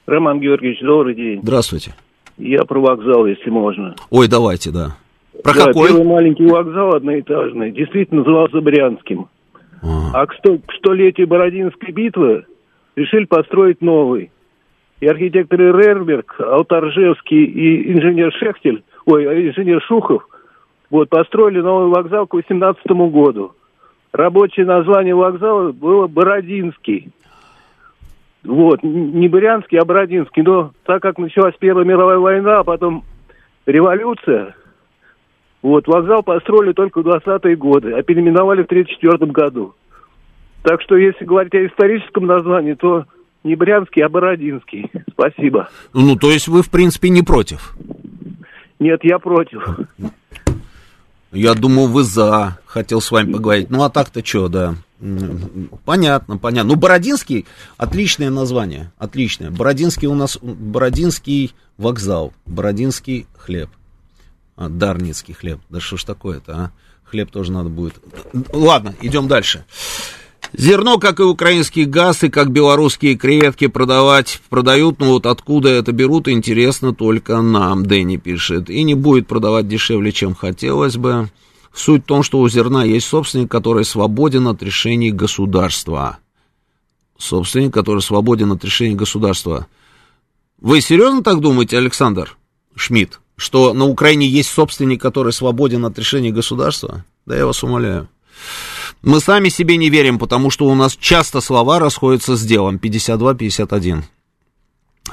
Роман 0.07 0.41
Георгиевич, 0.41 0.81
добрый 0.81 1.17
день. 1.17 1.41
Здравствуйте. 1.43 1.95
Я 2.39 2.65
про 2.65 2.81
вокзал, 2.81 3.27
если 3.27 3.51
можно. 3.51 3.95
Ой, 4.09 4.27
давайте, 4.27 4.71
да. 4.71 4.97
Про 5.45 5.53
да, 5.53 5.67
какой? 5.67 5.89
Первый 5.89 6.07
маленький 6.07 6.47
вокзал 6.47 6.95
одноэтажный, 6.95 7.73
действительно 7.73 8.21
назывался 8.21 8.63
Брянским. 8.63 9.29
А 9.83 10.27
к, 10.27 10.35
сто, 10.35 10.59
к 10.59 10.73
столетию 10.75 11.27
Бородинской 11.27 11.93
битвы 11.93 12.45
решили 12.97 13.25
построить 13.25 13.81
новый. 13.81 14.31
И 15.01 15.07
архитекторы 15.07 15.73
Рерберг, 15.73 16.39
Алтаржевский 16.39 17.45
и 17.45 17.93
инженер 17.93 18.33
Шехтель, 18.35 18.83
ой, 19.07 19.49
инженер 19.49 19.81
Шухов, 19.83 20.27
вот, 20.91 21.09
построили 21.09 21.61
новый 21.61 21.89
вокзал 21.89 22.27
к 22.27 22.35
18 22.35 22.85
году. 23.11 23.53
Рабочее 24.13 24.67
название 24.67 25.15
вокзала 25.15 25.73
было 25.73 26.07
Бородинский. 26.07 27.11
Вот, 28.43 28.83
не 28.83 29.29
Брянский, 29.29 29.79
а 29.79 29.85
Бородинский. 29.85 30.43
Но 30.43 30.73
так 30.85 31.01
как 31.01 31.19
началась 31.19 31.55
Первая 31.59 31.85
мировая 31.87 32.19
война, 32.19 32.59
а 32.59 32.65
потом 32.65 33.05
революция, 33.67 34.55
вот, 35.63 35.87
вокзал 35.87 36.23
построили 36.23 36.73
только 36.73 37.03
в 37.03 37.07
20-е 37.07 37.57
годы, 37.57 37.93
а 37.93 38.03
переименовали 38.03 38.63
в 38.63 38.67
1934 38.67 39.31
году. 39.31 39.75
Так 40.63 40.81
что, 40.83 40.97
если 40.97 41.25
говорить 41.25 41.55
о 41.55 41.67
историческом 41.67 42.27
названии, 42.27 42.75
то 42.75 43.05
не 43.45 43.57
Брянский, 43.57 44.03
а 44.03 44.09
Бородинский. 44.09 44.91
Спасибо. 45.13 45.69
Ну, 45.95 46.17
то 46.17 46.31
есть 46.31 46.49
вы, 46.49 46.63
в 46.63 46.71
принципе, 46.71 47.09
не 47.09 47.23
против? 47.23 47.75
Нет, 48.79 49.01
я 49.03 49.19
против. 49.19 49.67
Я 51.33 51.55
думал, 51.55 51.89
вы 51.89 52.03
за. 52.03 52.59
Хотел 52.67 53.01
с 53.01 53.11
вами 53.11 53.33
поговорить. 53.33 53.71
Ну, 53.71 53.83
а 53.83 53.91
так-то 53.91 54.25
что, 54.25 54.49
да. 54.49 54.75
Понятно, 55.85 56.37
понятно. 56.37 56.75
Ну, 56.75 56.77
Бородинский, 56.79 57.47
отличное 57.79 58.31
название, 58.31 58.93
отличное. 58.99 59.51
Бородинский 59.51 60.09
у 60.09 60.15
нас, 60.15 60.39
Бородинский 60.43 61.53
вокзал, 61.79 62.35
Бородинский 62.45 63.27
хлеб. 63.39 63.71
А, 64.61 64.69
Дарницкий 64.69 65.33
хлеб. 65.33 65.59
Да 65.71 65.81
что 65.81 65.97
ж 65.97 66.05
такое-то, 66.05 66.53
а? 66.53 66.71
Хлеб 67.05 67.31
тоже 67.31 67.51
надо 67.51 67.71
будет. 67.71 67.95
Ладно, 68.53 68.95
идем 69.01 69.27
дальше. 69.27 69.65
Зерно, 70.53 70.99
как 70.99 71.19
и 71.19 71.23
украинский 71.23 71.87
газ, 71.87 72.25
и 72.25 72.29
как 72.29 72.51
белорусские 72.51 73.17
креветки 73.17 73.69
продавать 73.69 74.43
продают, 74.51 74.99
но 75.01 75.13
вот 75.13 75.25
откуда 75.25 75.71
это 75.71 75.93
берут, 75.93 76.29
интересно 76.29 76.95
только 76.95 77.41
нам, 77.41 77.87
Дэнни 77.87 78.19
пишет. 78.19 78.69
И 78.69 78.83
не 78.83 78.95
будет 78.95 79.27
продавать 79.27 79.67
дешевле, 79.67 80.13
чем 80.13 80.35
хотелось 80.35 80.99
бы. 80.99 81.31
Суть 81.75 82.03
в 82.03 82.07
том, 82.07 82.23
что 82.23 82.39
у 82.41 82.49
зерна 82.51 82.85
есть 82.85 83.07
собственник, 83.07 83.51
который 83.51 83.87
свободен 83.87 84.47
от 84.47 84.63
решений 84.63 85.11
государства. 85.11 86.19
Собственник, 87.17 87.73
который 87.73 88.03
свободен 88.03 88.53
от 88.53 88.63
решений 88.63 88.95
государства. 88.95 89.69
Вы 90.61 90.83
серьезно 90.83 91.23
так 91.23 91.41
думаете, 91.41 91.79
Александр 91.79 92.37
Шмидт? 92.77 93.21
Что 93.41 93.73
на 93.73 93.87
Украине 93.87 94.29
есть 94.29 94.51
собственник, 94.51 95.01
который 95.01 95.33
свободен 95.33 95.87
от 95.87 95.99
решения 95.99 96.31
государства? 96.31 97.07
Да 97.25 97.35
я 97.35 97.47
вас 97.47 97.63
умоляю. 97.65 98.07
Мы 99.01 99.19
сами 99.21 99.49
себе 99.49 99.79
не 99.79 99.89
верим, 99.89 100.19
потому 100.19 100.51
что 100.51 100.67
у 100.67 100.75
нас 100.75 100.95
часто 100.95 101.41
слова 101.41 101.79
расходятся 101.79 102.37
с 102.37 102.45
делом. 102.45 102.77
52-51. 102.77 104.03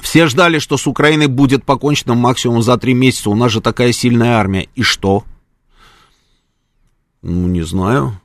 Все 0.02 0.28
ждали, 0.28 0.60
что 0.60 0.76
с 0.76 0.88
Украиной 0.88 1.28
будет 1.28 1.64
покончено 1.64 2.16
максимум 2.16 2.62
за 2.62 2.78
три 2.78 2.94
месяца. 2.94 3.30
У 3.30 3.36
нас 3.36 3.50
же 3.50 3.62
такая 3.62 3.94
сильная 3.94 4.34
армия. 4.34 4.68
И 4.76 4.84
что? 4.84 5.24
Ну, 7.22 7.48
не 7.48 7.62
знаю. 7.62 8.20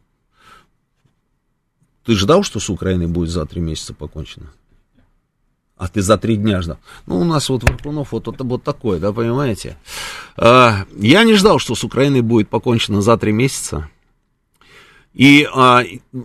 Ты 2.04 2.16
ждал, 2.16 2.42
что 2.42 2.58
с 2.58 2.68
Украиной 2.68 3.06
будет 3.06 3.30
за 3.30 3.46
три 3.46 3.60
месяца 3.60 3.94
покончено? 3.94 4.50
А 5.76 5.88
ты 5.88 6.02
за 6.02 6.16
три 6.16 6.36
дня 6.36 6.62
ждал. 6.62 6.78
Ну, 7.06 7.20
у 7.20 7.24
нас 7.24 7.48
вот 7.48 7.64
Варкунов 7.64 8.12
вот, 8.12 8.26
вот, 8.26 8.40
вот 8.40 8.62
такой, 8.62 9.00
да, 9.00 9.12
понимаете? 9.12 9.76
А, 10.36 10.84
я 10.96 11.24
не 11.24 11.34
ждал, 11.34 11.58
что 11.58 11.74
с 11.74 11.82
Украиной 11.82 12.20
будет 12.20 12.48
покончено 12.48 13.02
за 13.02 13.16
три 13.16 13.32
месяца. 13.32 13.88
И 15.14 15.46
а, 15.54 15.82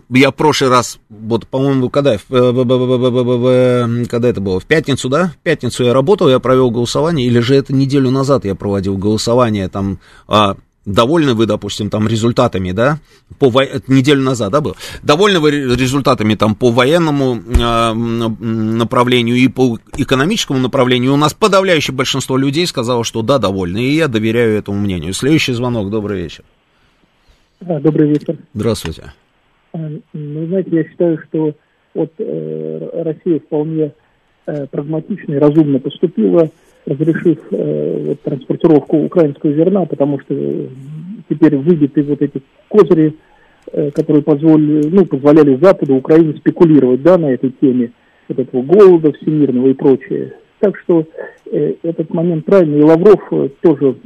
я 0.08 0.30
в 0.30 0.34
прошлый 0.34 0.70
раз, 0.70 0.98
вот, 1.10 1.46
по-моему, 1.46 1.90
когда, 1.90 2.16
когда 2.28 4.28
это 4.28 4.40
было, 4.40 4.60
в 4.60 4.64
пятницу, 4.64 5.10
да, 5.10 5.34
в 5.38 5.42
пятницу 5.42 5.84
я 5.84 5.92
работал, 5.92 6.28
я 6.28 6.38
провел 6.38 6.70
голосование, 6.70 7.26
или 7.26 7.40
же 7.40 7.54
это 7.54 7.74
неделю 7.74 8.10
назад 8.10 8.46
я 8.46 8.54
проводил 8.54 8.96
голосование, 8.96 9.68
там, 9.68 9.98
а, 10.26 10.56
довольны 10.92 11.34
вы, 11.34 11.46
допустим, 11.46 11.90
там, 11.90 12.08
результатами, 12.08 12.72
да, 12.72 12.98
по 13.38 13.48
во... 13.50 13.64
неделю 13.86 14.22
назад, 14.22 14.52
да, 14.52 14.60
был, 14.60 14.76
довольны 15.02 15.40
вы 15.40 15.50
результатами, 15.50 16.34
там, 16.34 16.54
по 16.54 16.70
военному 16.70 17.36
э, 17.36 17.92
направлению 17.92 19.36
и 19.36 19.48
по 19.48 19.78
экономическому 19.96 20.58
направлению, 20.58 21.14
у 21.14 21.16
нас 21.16 21.34
подавляющее 21.34 21.94
большинство 21.94 22.36
людей 22.36 22.66
сказало, 22.66 23.04
что 23.04 23.22
да, 23.22 23.38
довольны, 23.38 23.78
и 23.78 23.94
я 23.94 24.08
доверяю 24.08 24.58
этому 24.58 24.78
мнению. 24.78 25.12
Следующий 25.12 25.52
звонок, 25.52 25.90
добрый 25.90 26.22
вечер. 26.22 26.44
Да, 27.60 27.80
добрый 27.80 28.08
вечер. 28.08 28.36
Здравствуйте. 28.54 29.12
А, 29.72 29.78
ну, 30.12 30.46
знаете, 30.46 30.70
я 30.72 30.84
считаю, 30.84 31.18
что 31.28 31.54
вот 31.94 32.12
э, 32.18 33.02
Россия 33.02 33.40
вполне 33.40 33.92
э, 34.46 34.66
прагматично 34.66 35.34
и 35.34 35.38
разумно 35.38 35.78
поступила, 35.78 36.50
разрешив 36.88 37.38
э, 37.50 38.04
вот, 38.08 38.22
транспортировку 38.22 38.98
украинского 39.04 39.52
зерна, 39.52 39.84
потому 39.84 40.20
что 40.20 40.34
теперь 41.28 41.56
выбиты 41.56 42.02
вот 42.02 42.22
эти 42.22 42.42
козыри, 42.68 43.14
э, 43.72 43.90
которые 43.90 44.22
позволили, 44.22 44.88
ну, 44.88 45.04
позволяли 45.04 45.58
Западу, 45.60 45.96
Украине 45.96 46.34
спекулировать 46.34 47.02
да, 47.02 47.18
на 47.18 47.26
этой 47.26 47.50
теме 47.60 47.92
вот 48.28 48.38
этого 48.38 48.62
голода 48.62 49.12
всемирного 49.12 49.68
и 49.68 49.74
прочее. 49.74 50.34
Так 50.60 50.76
что 50.78 51.04
э, 51.50 51.74
этот 51.82 52.12
момент 52.12 52.44
правильный. 52.44 52.80
И 52.80 52.82
Лавров 52.82 53.20
э, 53.30 53.48
тоже 53.60 53.96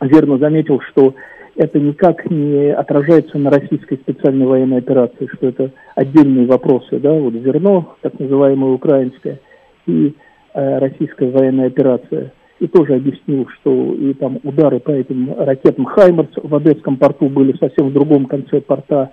верно 0.00 0.38
заметил, 0.38 0.80
что 0.90 1.14
это 1.56 1.78
никак 1.78 2.30
не 2.30 2.72
отражается 2.72 3.38
на 3.38 3.50
российской 3.50 3.96
специальной 3.96 4.46
военной 4.46 4.78
операции, 4.78 5.28
что 5.34 5.48
это 5.48 5.70
отдельные 5.94 6.46
вопросы, 6.46 6.98
да, 6.98 7.12
вот 7.12 7.34
зерно, 7.34 7.96
так 8.00 8.18
называемое 8.18 8.72
украинское, 8.72 9.40
и 9.86 10.08
э, 10.08 10.10
российская 10.54 11.30
военная 11.30 11.66
операция. 11.66 12.32
И 12.58 12.66
тоже 12.66 12.94
объяснил, 12.94 13.46
что 13.60 13.94
и 13.94 14.12
там 14.14 14.38
удары 14.42 14.80
по 14.80 14.90
этим 14.90 15.34
ракетам 15.38 15.86
«Хаймерс» 15.86 16.30
в 16.36 16.54
Одесском 16.54 16.96
порту 16.98 17.28
были 17.28 17.56
совсем 17.58 17.88
в 17.88 17.92
другом 17.92 18.26
конце 18.26 18.60
порта, 18.60 19.12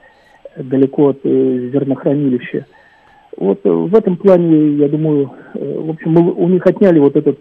далеко 0.57 1.09
от 1.09 1.19
э, 1.23 1.69
зернохранилища. 1.71 2.65
Вот 3.37 3.59
э, 3.63 3.69
в 3.69 3.93
этом 3.95 4.17
плане, 4.17 4.77
я 4.77 4.89
думаю, 4.89 5.31
э, 5.53 5.79
в 5.79 5.91
общем, 5.91 6.11
мы 6.11 6.31
у 6.31 6.49
них 6.49 6.65
отняли 6.65 6.99
вот 6.99 7.15
этот 7.15 7.39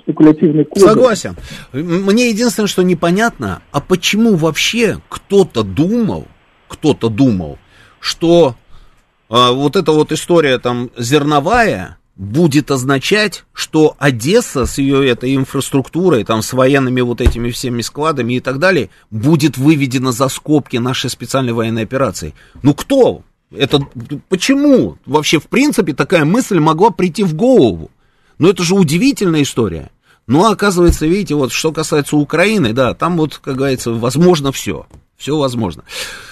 спекулятивный 0.00 0.64
код. 0.64 0.80
Согласен. 0.82 1.36
Мне 1.72 2.30
единственное, 2.30 2.66
что 2.66 2.82
непонятно, 2.82 3.62
а 3.70 3.80
почему 3.80 4.34
вообще 4.34 4.98
кто-то 5.08 5.62
думал, 5.62 6.24
кто-то 6.66 7.08
думал, 7.08 7.58
что 8.00 8.54
а, 9.30 9.52
вот 9.52 9.76
эта 9.76 9.92
вот 9.92 10.12
история 10.12 10.58
там 10.58 10.90
зерновая 10.98 11.96
будет 12.18 12.70
означать, 12.72 13.44
что 13.54 13.94
Одесса 13.98 14.66
с 14.66 14.76
ее 14.78 15.08
этой 15.08 15.34
инфраструктурой, 15.36 16.24
там 16.24 16.42
с 16.42 16.52
военными 16.52 17.00
вот 17.00 17.20
этими 17.20 17.50
всеми 17.50 17.80
складами 17.80 18.34
и 18.34 18.40
так 18.40 18.58
далее, 18.58 18.90
будет 19.10 19.56
выведена 19.56 20.12
за 20.12 20.28
скобки 20.28 20.76
нашей 20.76 21.08
специальной 21.08 21.52
военной 21.52 21.84
операции. 21.84 22.34
Ну 22.62 22.74
кто? 22.74 23.22
Это 23.50 23.80
почему 24.28 24.98
вообще 25.06 25.38
в 25.38 25.46
принципе 25.46 25.94
такая 25.94 26.24
мысль 26.24 26.58
могла 26.58 26.90
прийти 26.90 27.22
в 27.22 27.34
голову? 27.34 27.90
Ну, 28.38 28.48
это 28.48 28.62
же 28.62 28.74
удивительная 28.74 29.42
история. 29.42 29.90
Ну, 30.26 30.44
оказывается, 30.44 31.06
видите, 31.06 31.34
вот 31.34 31.52
что 31.52 31.72
касается 31.72 32.16
Украины, 32.16 32.72
да, 32.72 32.94
там 32.94 33.16
вот, 33.16 33.38
как 33.38 33.56
говорится, 33.56 33.92
возможно 33.92 34.52
все. 34.52 34.86
Все 35.18 35.36
возможно. 35.36 35.84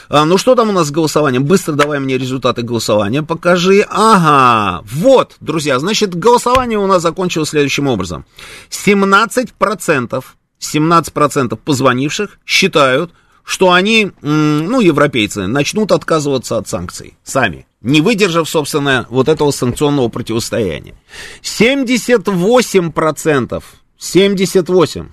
А, 0.09 0.25
ну, 0.25 0.39
что 0.39 0.55
там 0.55 0.71
у 0.71 0.73
нас 0.73 0.87
с 0.87 0.91
голосованием? 0.91 1.45
Быстро 1.45 1.75
давай 1.75 2.01
мне 2.01 2.17
результаты 2.17 2.63
голосования. 2.63 3.23
Покажи. 3.23 3.85
Ага, 3.91 4.83
вот, 4.87 5.37
друзья, 5.41 5.79
значит, 5.79 6.15
голосование 6.15 6.79
у 6.79 6.87
нас 6.87 7.03
закончилось 7.03 7.51
следующим 7.51 7.89
образом. 7.89 8.25
17%, 8.71 10.25
17% 10.61 11.57
позвонивших 11.57 12.39
считают, 12.47 13.11
что 13.43 13.73
они, 13.73 14.13
ну, 14.23 14.81
европейцы, 14.81 15.47
начнут 15.47 15.93
отказываться 15.93 16.57
от 16.57 16.69
санкций 16.69 17.19
сами 17.23 17.67
не 17.87 18.01
выдержав, 18.01 18.49
собственно, 18.49 19.07
вот 19.11 19.29
этого 19.29 19.51
санкционного 19.53 20.09
противостояния. 20.09 20.97
78%, 21.43 23.63
78%, 24.01 25.07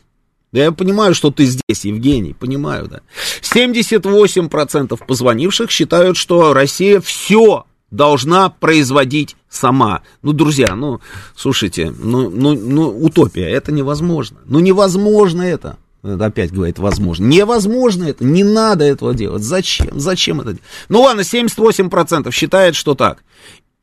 да 0.53 0.65
я 0.65 0.71
понимаю, 0.71 1.15
что 1.15 1.31
ты 1.31 1.45
здесь, 1.45 1.83
Евгений, 1.83 2.33
понимаю, 2.33 2.87
да. 2.87 3.01
78% 3.41 4.99
позвонивших 5.05 5.71
считают, 5.71 6.15
что 6.15 6.53
Россия 6.53 7.01
все 7.01 7.65
должна 7.89 8.49
производить 8.49 9.35
сама. 9.49 10.03
Ну, 10.21 10.31
друзья, 10.31 10.75
ну, 10.75 11.01
слушайте, 11.35 11.91
ну, 11.97 12.29
ну, 12.29 12.53
ну, 12.53 12.87
утопия, 12.87 13.49
это 13.49 13.71
невозможно. 13.71 14.39
Ну, 14.45 14.59
невозможно 14.59 15.41
это. 15.41 15.77
Это 16.03 16.25
опять 16.25 16.51
говорит, 16.51 16.79
возможно. 16.79 17.25
Невозможно 17.25 18.03
это, 18.03 18.25
не 18.25 18.43
надо 18.43 18.83
этого 18.83 19.15
делать. 19.15 19.41
Зачем? 19.41 19.99
Зачем 19.99 20.41
это 20.41 20.49
делать? 20.49 20.63
Ну 20.89 21.01
ладно, 21.01 21.21
78% 21.21 22.29
считает, 22.31 22.75
что 22.75 22.93
так. 22.93 23.23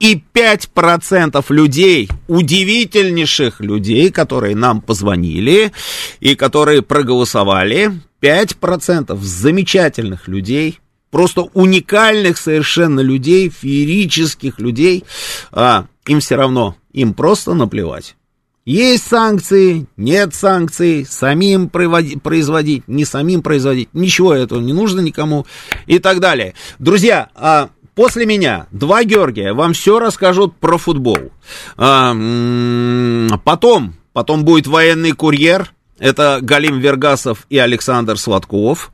И 0.01 0.22
5% 0.35 1.44
людей, 1.51 2.09
удивительнейших 2.27 3.60
людей, 3.60 4.10
которые 4.10 4.56
нам 4.56 4.81
позвонили 4.81 5.72
и 6.20 6.35
которые 6.35 6.81
проголосовали, 6.81 8.01
5% 8.22 9.16
замечательных 9.20 10.27
людей, 10.27 10.81
просто 11.10 11.43
уникальных 11.52 12.39
совершенно 12.39 13.01
людей, 13.01 13.51
феерических 13.51 14.59
людей, 14.59 15.05
а, 15.52 15.86
им 16.06 16.20
все 16.20 16.36
равно, 16.36 16.77
им 16.93 17.12
просто 17.12 17.52
наплевать. 17.52 18.16
Есть 18.64 19.06
санкции, 19.09 19.86
нет 19.97 20.35
санкций, 20.35 21.05
самим 21.05 21.68
производить, 21.68 22.86
не 22.89 23.05
самим 23.05 23.43
производить, 23.43 23.89
ничего 23.93 24.32
этого 24.32 24.60
не 24.60 24.72
нужно 24.72 25.01
никому 25.01 25.47
и 25.86 25.98
так 25.98 26.20
далее. 26.20 26.55
Друзья, 26.78 27.31
а 27.35 27.70
после 27.94 28.26
меня 28.26 28.66
два 28.70 29.04
Георгия 29.04 29.52
вам 29.52 29.72
все 29.72 29.98
расскажут 29.98 30.56
про 30.56 30.78
футбол. 30.78 31.32
А, 31.76 32.14
потом, 33.44 33.94
потом 34.12 34.44
будет 34.44 34.66
военный 34.66 35.12
курьер, 35.12 35.72
это 36.00 36.38
Галим 36.40 36.78
Вергасов 36.78 37.46
и 37.50 37.58
Александр 37.58 38.18
Сладков. 38.18 38.90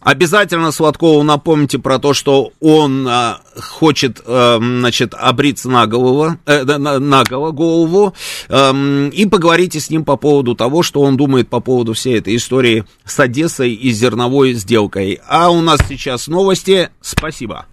Обязательно 0.00 0.72
Сладкову 0.72 1.22
напомните 1.22 1.78
про 1.78 2.00
то, 2.00 2.14
что 2.14 2.52
он 2.60 3.06
а, 3.08 3.40
хочет, 3.56 4.20
а, 4.26 4.58
значит, 4.60 5.14
обриться 5.14 5.70
на 5.70 5.86
голову, 5.86 6.36
э, 6.46 6.64
на, 6.64 7.22
голову, 7.24 8.12
э, 8.48 9.08
и 9.12 9.26
поговорите 9.26 9.78
с 9.78 9.88
ним 9.88 10.04
по 10.04 10.16
поводу 10.16 10.56
того, 10.56 10.82
что 10.82 11.02
он 11.02 11.16
думает 11.16 11.48
по 11.48 11.60
поводу 11.60 11.92
всей 11.92 12.18
этой 12.18 12.34
истории 12.34 12.84
с 13.04 13.20
Одессой 13.20 13.72
и 13.72 13.90
зерновой 13.90 14.54
сделкой. 14.54 15.20
А 15.28 15.50
у 15.50 15.60
нас 15.60 15.80
сейчас 15.88 16.26
новости. 16.26 16.90
Спасибо. 17.00 17.66